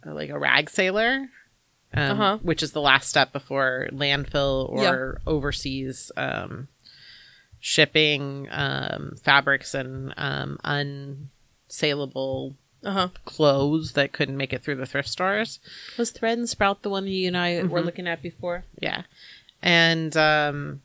like 0.04 0.30
a 0.30 0.38
rag 0.40 0.68
sailor, 0.70 1.28
um, 1.94 2.10
Uh-huh. 2.20 2.38
which 2.42 2.62
is 2.62 2.72
the 2.72 2.80
last 2.80 3.08
step 3.08 3.32
before 3.32 3.88
landfill 3.92 4.68
or 4.68 5.20
overseas 5.26 6.12
um, 6.16 6.68
shipping 7.58 8.48
um, 8.50 9.16
fabrics 9.22 9.74
and 9.74 10.14
um, 10.16 10.58
unsaleable 10.64 12.54
uh 12.82 12.92
huh. 12.92 13.08
clothes 13.26 13.92
that 13.92 14.12
couldn't 14.12 14.36
make 14.38 14.52
it 14.54 14.62
through 14.62 14.76
the 14.76 14.86
thrift 14.86 15.08
stores. 15.08 15.58
was 15.98 16.10
Thread 16.10 16.38
and 16.38 16.48
Sprout 16.48 16.82
the 16.82 16.88
one 16.90 17.06
you 17.06 17.26
and 17.28 17.36
I 17.36 17.62
were 17.64 17.82
Mhm. 17.82 17.84
looking 17.84 18.08
at 18.08 18.22
before? 18.22 18.64
Yeah. 18.80 19.02
And 19.62 20.16
um 20.16 20.80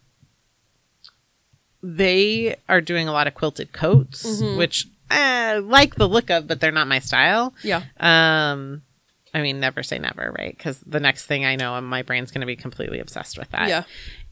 they 1.82 2.56
are 2.68 2.82
doing 2.82 3.07
a 3.07 3.11
lot 3.11 3.27
of 3.27 3.36
quilted 3.36 3.72
coats, 3.72 4.26
Mhm. 4.26 4.57
which 4.57 4.88
I 5.10 5.57
like 5.60 5.95
the 5.95 6.10
look 6.10 6.30
of, 6.32 6.48
but 6.48 6.60
they're 6.60 6.72
not 6.72 6.88
my 6.88 6.99
style. 6.99 7.53
Yeah, 7.64 7.84
Um 7.99 8.82
I 9.36 9.41
mean, 9.41 9.60
never 9.60 9.84
say 9.84 9.99
never, 9.99 10.34
right? 10.40 10.57
Because 10.57 10.80
the 10.80 11.02
next 11.02 11.26
thing 11.26 11.44
I 11.44 11.57
know, 11.57 11.80
my 11.82 12.03
brain's 12.03 12.32
going 12.32 12.40
to 12.40 12.48
be 12.48 12.56
completely 12.56 12.99
obsessed 12.99 13.38
with 13.38 13.52
that. 13.52 13.68
yeah, 13.68 13.84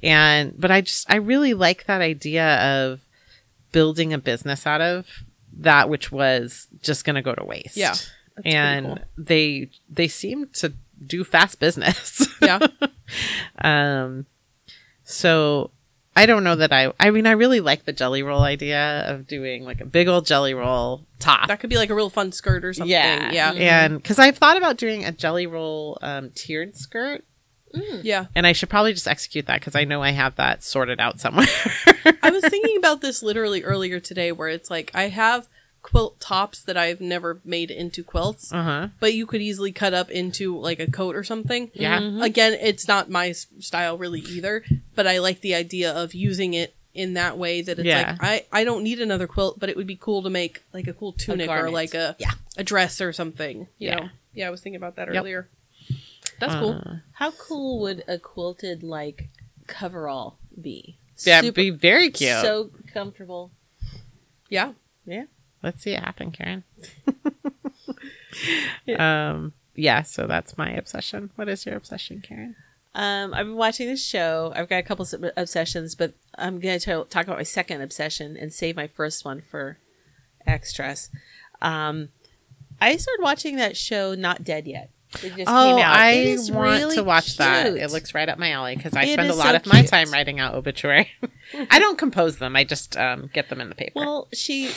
And, 0.02 0.54
but 0.58 0.72
I 0.72 0.80
just, 0.80 1.12
I 1.12 1.18
really 1.18 1.54
like 1.54 1.88
that 1.88 2.00
idea 2.00 2.56
of 2.56 3.02
building 3.74 4.14
a 4.14 4.18
business 4.18 4.66
out 4.66 4.80
of 4.80 5.06
that 5.58 5.90
which 5.90 6.10
was 6.10 6.68
just 6.82 7.04
going 7.04 7.18
to 7.18 7.22
go 7.22 7.36
to 7.36 7.44
waste. 7.44 7.76
Yeah, 7.76 7.96
and 8.46 8.86
cool. 8.86 9.00
they, 9.18 9.72
they 9.90 10.08
seem 10.08 10.48
to 10.54 10.72
do 11.06 11.26
fast 11.26 11.60
business. 11.60 12.26
yeah. 12.42 12.60
Um, 13.60 14.26
so 15.04 15.70
I 16.16 16.26
don't 16.26 16.44
know 16.44 16.56
that 16.56 16.72
I. 16.72 16.94
I 17.00 17.10
mean, 17.12 17.26
I 17.26 17.32
really 17.32 17.60
like 17.60 17.86
the 17.86 17.94
jelly 17.94 18.22
roll 18.22 18.42
idea 18.42 19.04
of 19.08 19.28
doing 19.28 19.64
like 19.64 19.82
a 19.82 19.86
big 19.86 20.08
old 20.08 20.26
jelly 20.26 20.54
roll 20.54 21.06
top. 21.20 21.48
That 21.48 21.60
could 21.60 21.70
be 21.70 21.78
like 21.78 21.90
a 21.90 21.96
real 21.96 22.10
fun 22.10 22.32
skirt 22.32 22.64
or 22.64 22.74
something. 22.74 22.92
yeah, 22.92 23.32
yeah, 23.32 23.52
and 23.52 23.98
because 23.98 24.20
I've 24.20 24.38
thought 24.38 24.58
about 24.58 24.78
doing 24.78 25.06
a 25.06 25.12
jelly 25.12 25.48
roll 25.48 25.98
um, 26.02 26.30
tiered 26.36 26.76
skirt, 26.76 27.24
yeah. 27.74 28.28
and 28.36 28.46
I 28.46 28.54
should 28.54 28.70
probably 28.70 28.94
just 28.94 29.08
execute 29.08 29.48
that 29.48 29.60
because 29.60 29.76
I 29.76 29.86
know 29.86 30.04
I 30.04 30.12
have 30.12 30.36
that 30.36 30.64
sorted 30.64 31.00
out 31.00 31.20
somewhere. 31.20 31.48
I 32.22 32.30
was 32.30 32.44
thinking 32.48 32.78
about 32.78 33.02
this 33.02 33.24
literally 33.24 33.64
earlier 33.64 34.00
today, 34.00 34.32
where 34.32 34.50
it's 34.50 34.70
like 34.70 34.92
I 34.94 35.10
have 35.10 35.48
quilt 35.84 36.20
tops 36.20 36.64
that 36.64 36.78
I've 36.78 37.00
never 37.02 37.40
made 37.46 37.70
into 37.70 38.04
quilts, 38.04 38.52
uh 38.52 38.64
huh. 38.64 38.88
but 39.00 39.14
you 39.14 39.26
could 39.28 39.42
easily 39.42 39.72
cut 39.72 39.94
up 39.94 40.10
into 40.10 40.58
like 40.58 40.80
a 40.80 40.90
coat 40.90 41.16
or 41.16 41.24
something. 41.24 41.70
Yeah. 41.74 42.00
Mhm. 42.00 42.24
Again, 42.24 42.54
it's 42.54 42.88
not 42.88 43.10
my 43.12 43.30
s- 43.30 43.46
style 43.60 43.98
really 43.98 44.22
either, 44.22 44.64
but 44.96 45.06
I 45.06 45.20
like 45.20 45.42
the 45.42 45.54
idea 45.54 45.92
of 45.92 46.14
using 46.16 46.54
it 46.56 46.74
in 46.96 47.14
that 47.16 47.38
way 47.38 47.62
that 47.62 47.78
it's 47.80 47.86
Yeah. 47.86 48.16
like 48.20 48.24
I 48.52 48.62
I 48.62 48.64
don't 48.64 48.84
need 48.84 49.00
another 49.02 49.28
quilt, 49.28 49.60
but 49.60 49.70
it 49.70 49.76
would 49.76 49.88
be 49.88 49.96
cool 49.98 50.24
to 50.24 50.30
make 50.30 50.64
like 50.74 50.88
a 50.88 50.94
cool 50.94 51.12
tunic 51.12 51.50
or 51.50 51.70
like 51.70 51.94
a 51.94 52.16
Yeah. 52.18 52.32
a 52.58 52.64
dress 52.64 53.02
or 53.02 53.12
something. 53.14 53.68
You 53.78 53.90
Yeah. 53.90 53.96
know, 53.96 54.10
yeah. 54.34 54.48
I 54.48 54.50
was 54.52 54.62
thinking 54.62 54.78
about 54.78 54.96
that 54.96 55.08
Yep. 55.14 55.18
earlier. 55.22 55.50
That's 56.40 56.56
cool. 56.56 56.82
Uh, 56.86 56.96
How 57.14 57.32
cool 57.32 57.80
would 57.82 58.04
a 58.08 58.18
quilted 58.20 58.84
like 58.84 59.30
coverall 59.68 60.38
be? 60.60 60.98
Yeah, 61.26 61.42
Super- 61.42 61.56
be 61.56 61.70
very 61.72 62.10
cute. 62.10 62.42
So 62.42 62.72
comfortable. 62.94 63.52
Yeah. 64.50 64.74
Yeah. 65.06 65.26
Let's 65.64 65.82
see 65.82 65.94
it 65.94 66.04
happen, 66.04 66.32
Karen. 66.32 66.64
Um, 68.98 69.54
yeah, 69.76 70.02
so 70.02 70.28
that's 70.28 70.58
my 70.58 70.72
obsession. 70.72 71.30
What 71.36 71.48
is 71.50 71.66
your 71.66 71.76
obsession, 71.76 72.22
Karen? 72.22 72.56
Um, 72.96 73.34
I've 73.34 73.46
been 73.46 73.56
watching 73.56 73.88
this 73.88 74.06
show. 74.06 74.52
I've 74.56 74.70
got 74.70 74.78
a 74.78 74.84
couple 74.84 75.06
of 75.12 75.26
obsessions, 75.38 75.96
but 75.96 76.14
I'm 76.38 76.60
going 76.60 76.80
to 76.80 77.06
talk 77.10 77.26
about 77.26 77.38
my 77.38 77.44
second 77.44 77.82
obsession 77.82 78.38
and 78.38 78.54
save 78.54 78.76
my 78.76 78.88
first 78.88 79.26
one 79.26 79.42
for 79.50 79.78
extras. 80.46 81.10
Um, 81.62 82.10
I 82.82 82.96
started 82.98 83.24
watching 83.24 83.56
that 83.58 83.78
show, 83.78 84.14
Not 84.16 84.44
Dead 84.44 84.68
Yet. 84.68 84.90
It 85.24 85.36
just 85.36 85.42
Oh, 85.48 85.76
came 85.76 85.86
out. 85.86 85.96
I 85.96 86.12
It 86.14 86.40
want 86.52 86.82
really 86.82 86.96
to 86.96 87.04
watch 87.04 87.38
that. 87.38 87.68
It 87.68 87.92
looks 87.92 88.14
right 88.16 88.28
up 88.28 88.38
my 88.40 88.52
alley 88.52 88.76
because 88.76 88.94
I 88.96 89.04
It 89.04 89.14
spend 89.14 89.30
a 89.30 89.36
lot 89.36 89.50
so 89.52 89.56
of 89.56 89.66
my 89.68 89.80
cute. 89.82 89.88
time 89.90 90.12
writing 90.12 90.40
out 90.40 90.56
obituary. 90.56 91.10
I 91.70 91.80
don't 91.80 91.98
compose 92.00 92.38
them. 92.38 92.56
I 92.56 92.64
just 92.64 92.98
um, 92.98 93.30
get 93.32 93.50
them 93.50 93.62
in 93.62 93.70
the 93.70 93.76
paper. 93.76 93.92
Well, 93.96 94.28
she, 94.34 94.72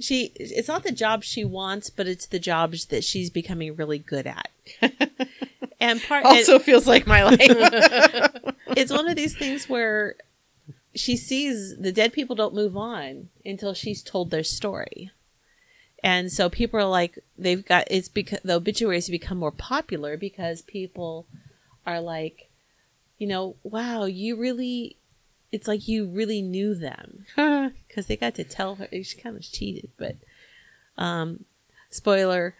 she, 0.00 0.32
it's 0.36 0.68
not 0.68 0.82
the 0.82 0.92
job 0.92 1.22
she 1.22 1.44
wants, 1.44 1.90
but 1.90 2.06
it's 2.06 2.26
the 2.26 2.38
jobs 2.38 2.86
that 2.86 3.04
she's 3.04 3.30
becoming 3.30 3.76
really 3.76 3.98
good 3.98 4.26
at. 4.26 4.50
and 5.80 6.02
part 6.02 6.24
also 6.24 6.58
feels 6.58 6.86
like 6.86 7.06
my 7.06 7.24
life. 7.24 7.38
it's 8.76 8.92
one 8.92 9.08
of 9.08 9.16
these 9.16 9.36
things 9.36 9.68
where 9.68 10.16
she 10.94 11.16
sees 11.16 11.76
the 11.76 11.92
dead 11.92 12.12
people 12.12 12.34
don't 12.36 12.54
move 12.54 12.76
on 12.76 13.28
until 13.44 13.74
she's 13.74 14.02
told 14.02 14.30
their 14.30 14.44
story. 14.44 15.10
And 16.02 16.32
so 16.32 16.48
people 16.48 16.80
are 16.80 16.84
like, 16.84 17.18
they've 17.38 17.64
got 17.64 17.86
it's 17.90 18.08
because 18.08 18.40
the 18.42 18.54
obituaries 18.54 19.08
become 19.08 19.38
more 19.38 19.52
popular 19.52 20.16
because 20.16 20.62
people 20.62 21.26
are 21.86 22.00
like, 22.00 22.48
you 23.18 23.26
know, 23.26 23.56
wow, 23.62 24.04
you 24.04 24.36
really, 24.36 24.96
it's 25.52 25.66
like 25.68 25.88
you 25.88 26.06
really 26.06 26.42
knew 26.42 26.74
them 26.74 27.24
because 27.88 28.06
they 28.06 28.16
got 28.16 28.34
to 28.36 28.44
tell 28.44 28.76
her. 28.76 28.88
She 29.02 29.18
kind 29.20 29.36
of 29.36 29.42
cheated, 29.42 29.90
but, 29.96 30.16
um, 30.96 31.44
spoiler, 31.90 32.54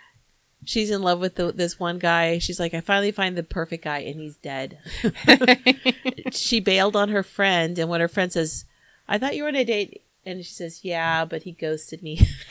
she's 0.65 0.91
in 0.91 1.03
love 1.03 1.21
with 1.21 1.37
the, 1.37 1.53
this 1.53 1.79
one 1.79 1.99
guy. 1.99 2.39
She's 2.39 2.59
like, 2.61 2.75
I 2.75 2.81
finally 2.81 3.12
find 3.12 3.37
the 3.37 3.43
perfect 3.43 3.85
guy, 3.85 3.99
and 3.99 4.21
he's 4.21 4.37
dead. 4.37 4.79
she 6.33 6.61
bailed 6.61 6.97
on 6.97 7.09
her 7.11 7.23
friend, 7.23 7.79
and 7.79 7.89
when 7.89 8.01
her 8.01 8.09
friend 8.09 8.33
says, 8.33 8.65
"I 9.09 9.19
thought 9.19 9.37
you 9.37 9.43
were 9.45 9.49
on 9.49 9.57
a 9.57 9.65
date," 9.65 10.03
and 10.27 10.45
she 10.45 10.53
says, 10.53 10.81
"Yeah, 10.85 11.25
but 11.25 11.43
he 11.45 11.53
ghosted 11.53 12.03
me." 12.03 12.21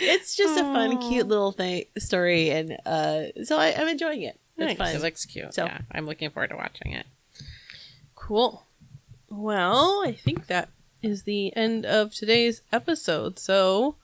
it's 0.00 0.34
just 0.36 0.58
a 0.58 0.62
fun, 0.62 0.98
cute 1.08 1.28
little 1.28 1.52
thing 1.52 1.84
story, 1.98 2.50
and 2.50 2.76
uh, 2.86 3.22
so 3.44 3.56
I, 3.58 3.74
I'm 3.76 3.88
enjoying 3.88 4.22
it. 4.22 4.38
It's 4.56 4.78
fun. 4.78 4.94
It 4.94 5.00
looks 5.02 5.24
cute. 5.24 5.54
So- 5.54 5.64
yeah, 5.64 5.78
I'm 5.92 6.06
looking 6.06 6.30
forward 6.30 6.50
to 6.50 6.56
watching 6.56 6.92
it. 6.92 7.06
Cool. 8.30 8.62
Well, 9.28 10.04
I 10.06 10.12
think 10.12 10.46
that 10.46 10.68
is 11.02 11.24
the 11.24 11.52
end 11.56 11.84
of 11.84 12.14
today's 12.14 12.62
episode. 12.70 13.40
So, 13.40 13.96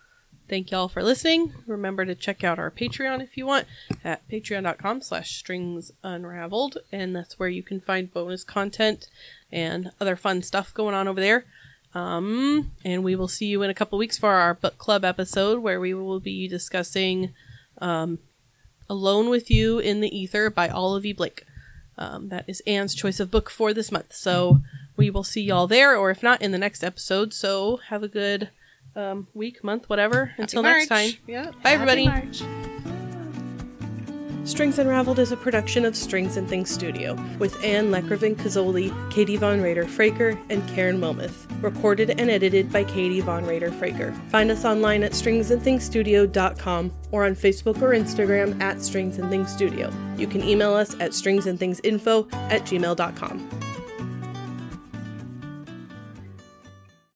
thank 0.48 0.72
y'all 0.72 0.88
for 0.88 1.00
listening. 1.00 1.54
Remember 1.64 2.04
to 2.04 2.16
check 2.16 2.42
out 2.42 2.58
our 2.58 2.72
Patreon 2.72 3.22
if 3.22 3.36
you 3.36 3.46
want 3.46 3.68
at 4.02 4.28
patreon.com 4.28 5.02
slash 5.02 5.36
strings 5.36 5.92
unraveled. 6.02 6.78
And 6.90 7.14
that's 7.14 7.38
where 7.38 7.48
you 7.48 7.62
can 7.62 7.80
find 7.80 8.12
bonus 8.12 8.42
content 8.42 9.08
and 9.52 9.92
other 10.00 10.16
fun 10.16 10.42
stuff 10.42 10.74
going 10.74 10.96
on 10.96 11.06
over 11.06 11.20
there. 11.20 11.44
Um, 11.94 12.72
and 12.84 13.04
we 13.04 13.14
will 13.14 13.28
see 13.28 13.46
you 13.46 13.62
in 13.62 13.70
a 13.70 13.74
couple 13.74 13.96
weeks 13.96 14.18
for 14.18 14.32
our 14.32 14.54
book 14.54 14.76
club 14.76 15.04
episode 15.04 15.60
where 15.60 15.78
we 15.78 15.94
will 15.94 16.18
be 16.18 16.48
discussing 16.48 17.32
um, 17.78 18.18
Alone 18.90 19.28
with 19.30 19.52
You 19.52 19.78
in 19.78 20.00
the 20.00 20.18
Ether 20.18 20.50
by 20.50 20.66
Olivie 20.66 21.16
Blake. 21.16 21.44
Um, 21.98 22.28
that 22.28 22.44
is 22.46 22.62
Anne's 22.66 22.94
choice 22.94 23.20
of 23.20 23.30
book 23.30 23.48
for 23.48 23.72
this 23.72 23.90
month. 23.90 24.12
So 24.12 24.60
we 24.96 25.10
will 25.10 25.24
see 25.24 25.42
y'all 25.42 25.66
there, 25.66 25.96
or 25.96 26.10
if 26.10 26.22
not, 26.22 26.42
in 26.42 26.52
the 26.52 26.58
next 26.58 26.84
episode. 26.84 27.32
So 27.32 27.78
have 27.88 28.02
a 28.02 28.08
good 28.08 28.50
um, 28.94 29.28
week, 29.34 29.64
month, 29.64 29.88
whatever. 29.88 30.32
Until 30.38 30.62
next 30.62 30.88
time. 30.88 31.12
Yeah. 31.26 31.52
Bye, 31.62 31.72
everybody. 31.72 32.75
Strings 34.46 34.78
Unraveled 34.78 35.18
is 35.18 35.32
a 35.32 35.36
production 35.36 35.84
of 35.84 35.96
Strings 35.96 36.36
and 36.36 36.48
Things 36.48 36.70
Studio 36.70 37.14
with 37.40 37.60
Anne 37.64 37.90
Lekrovin 37.90 38.36
Kazoli, 38.36 38.92
Katie 39.10 39.36
Von 39.36 39.60
Rader 39.60 39.86
Fraker, 39.86 40.40
and 40.50 40.66
Karen 40.68 41.00
Wilmoth. 41.00 41.46
Recorded 41.60 42.10
and 42.10 42.30
edited 42.30 42.70
by 42.70 42.84
Katie 42.84 43.20
Von 43.20 43.44
Rader 43.44 43.72
Fraker. 43.72 44.14
Find 44.30 44.52
us 44.52 44.64
online 44.64 45.02
at 45.02 45.12
stringsandthingsstudio.com 45.12 46.92
or 47.10 47.26
on 47.26 47.34
Facebook 47.34 47.82
or 47.82 47.90
Instagram 47.90 48.60
at 48.62 48.80
Strings 48.80 49.18
and 49.18 49.28
Things 49.30 49.52
Studio. 49.52 49.92
You 50.16 50.28
can 50.28 50.44
email 50.44 50.74
us 50.74 50.94
at 50.94 51.10
stringsandthingsinfo 51.10 52.32
at 52.32 52.62
gmail.com. 52.62 53.66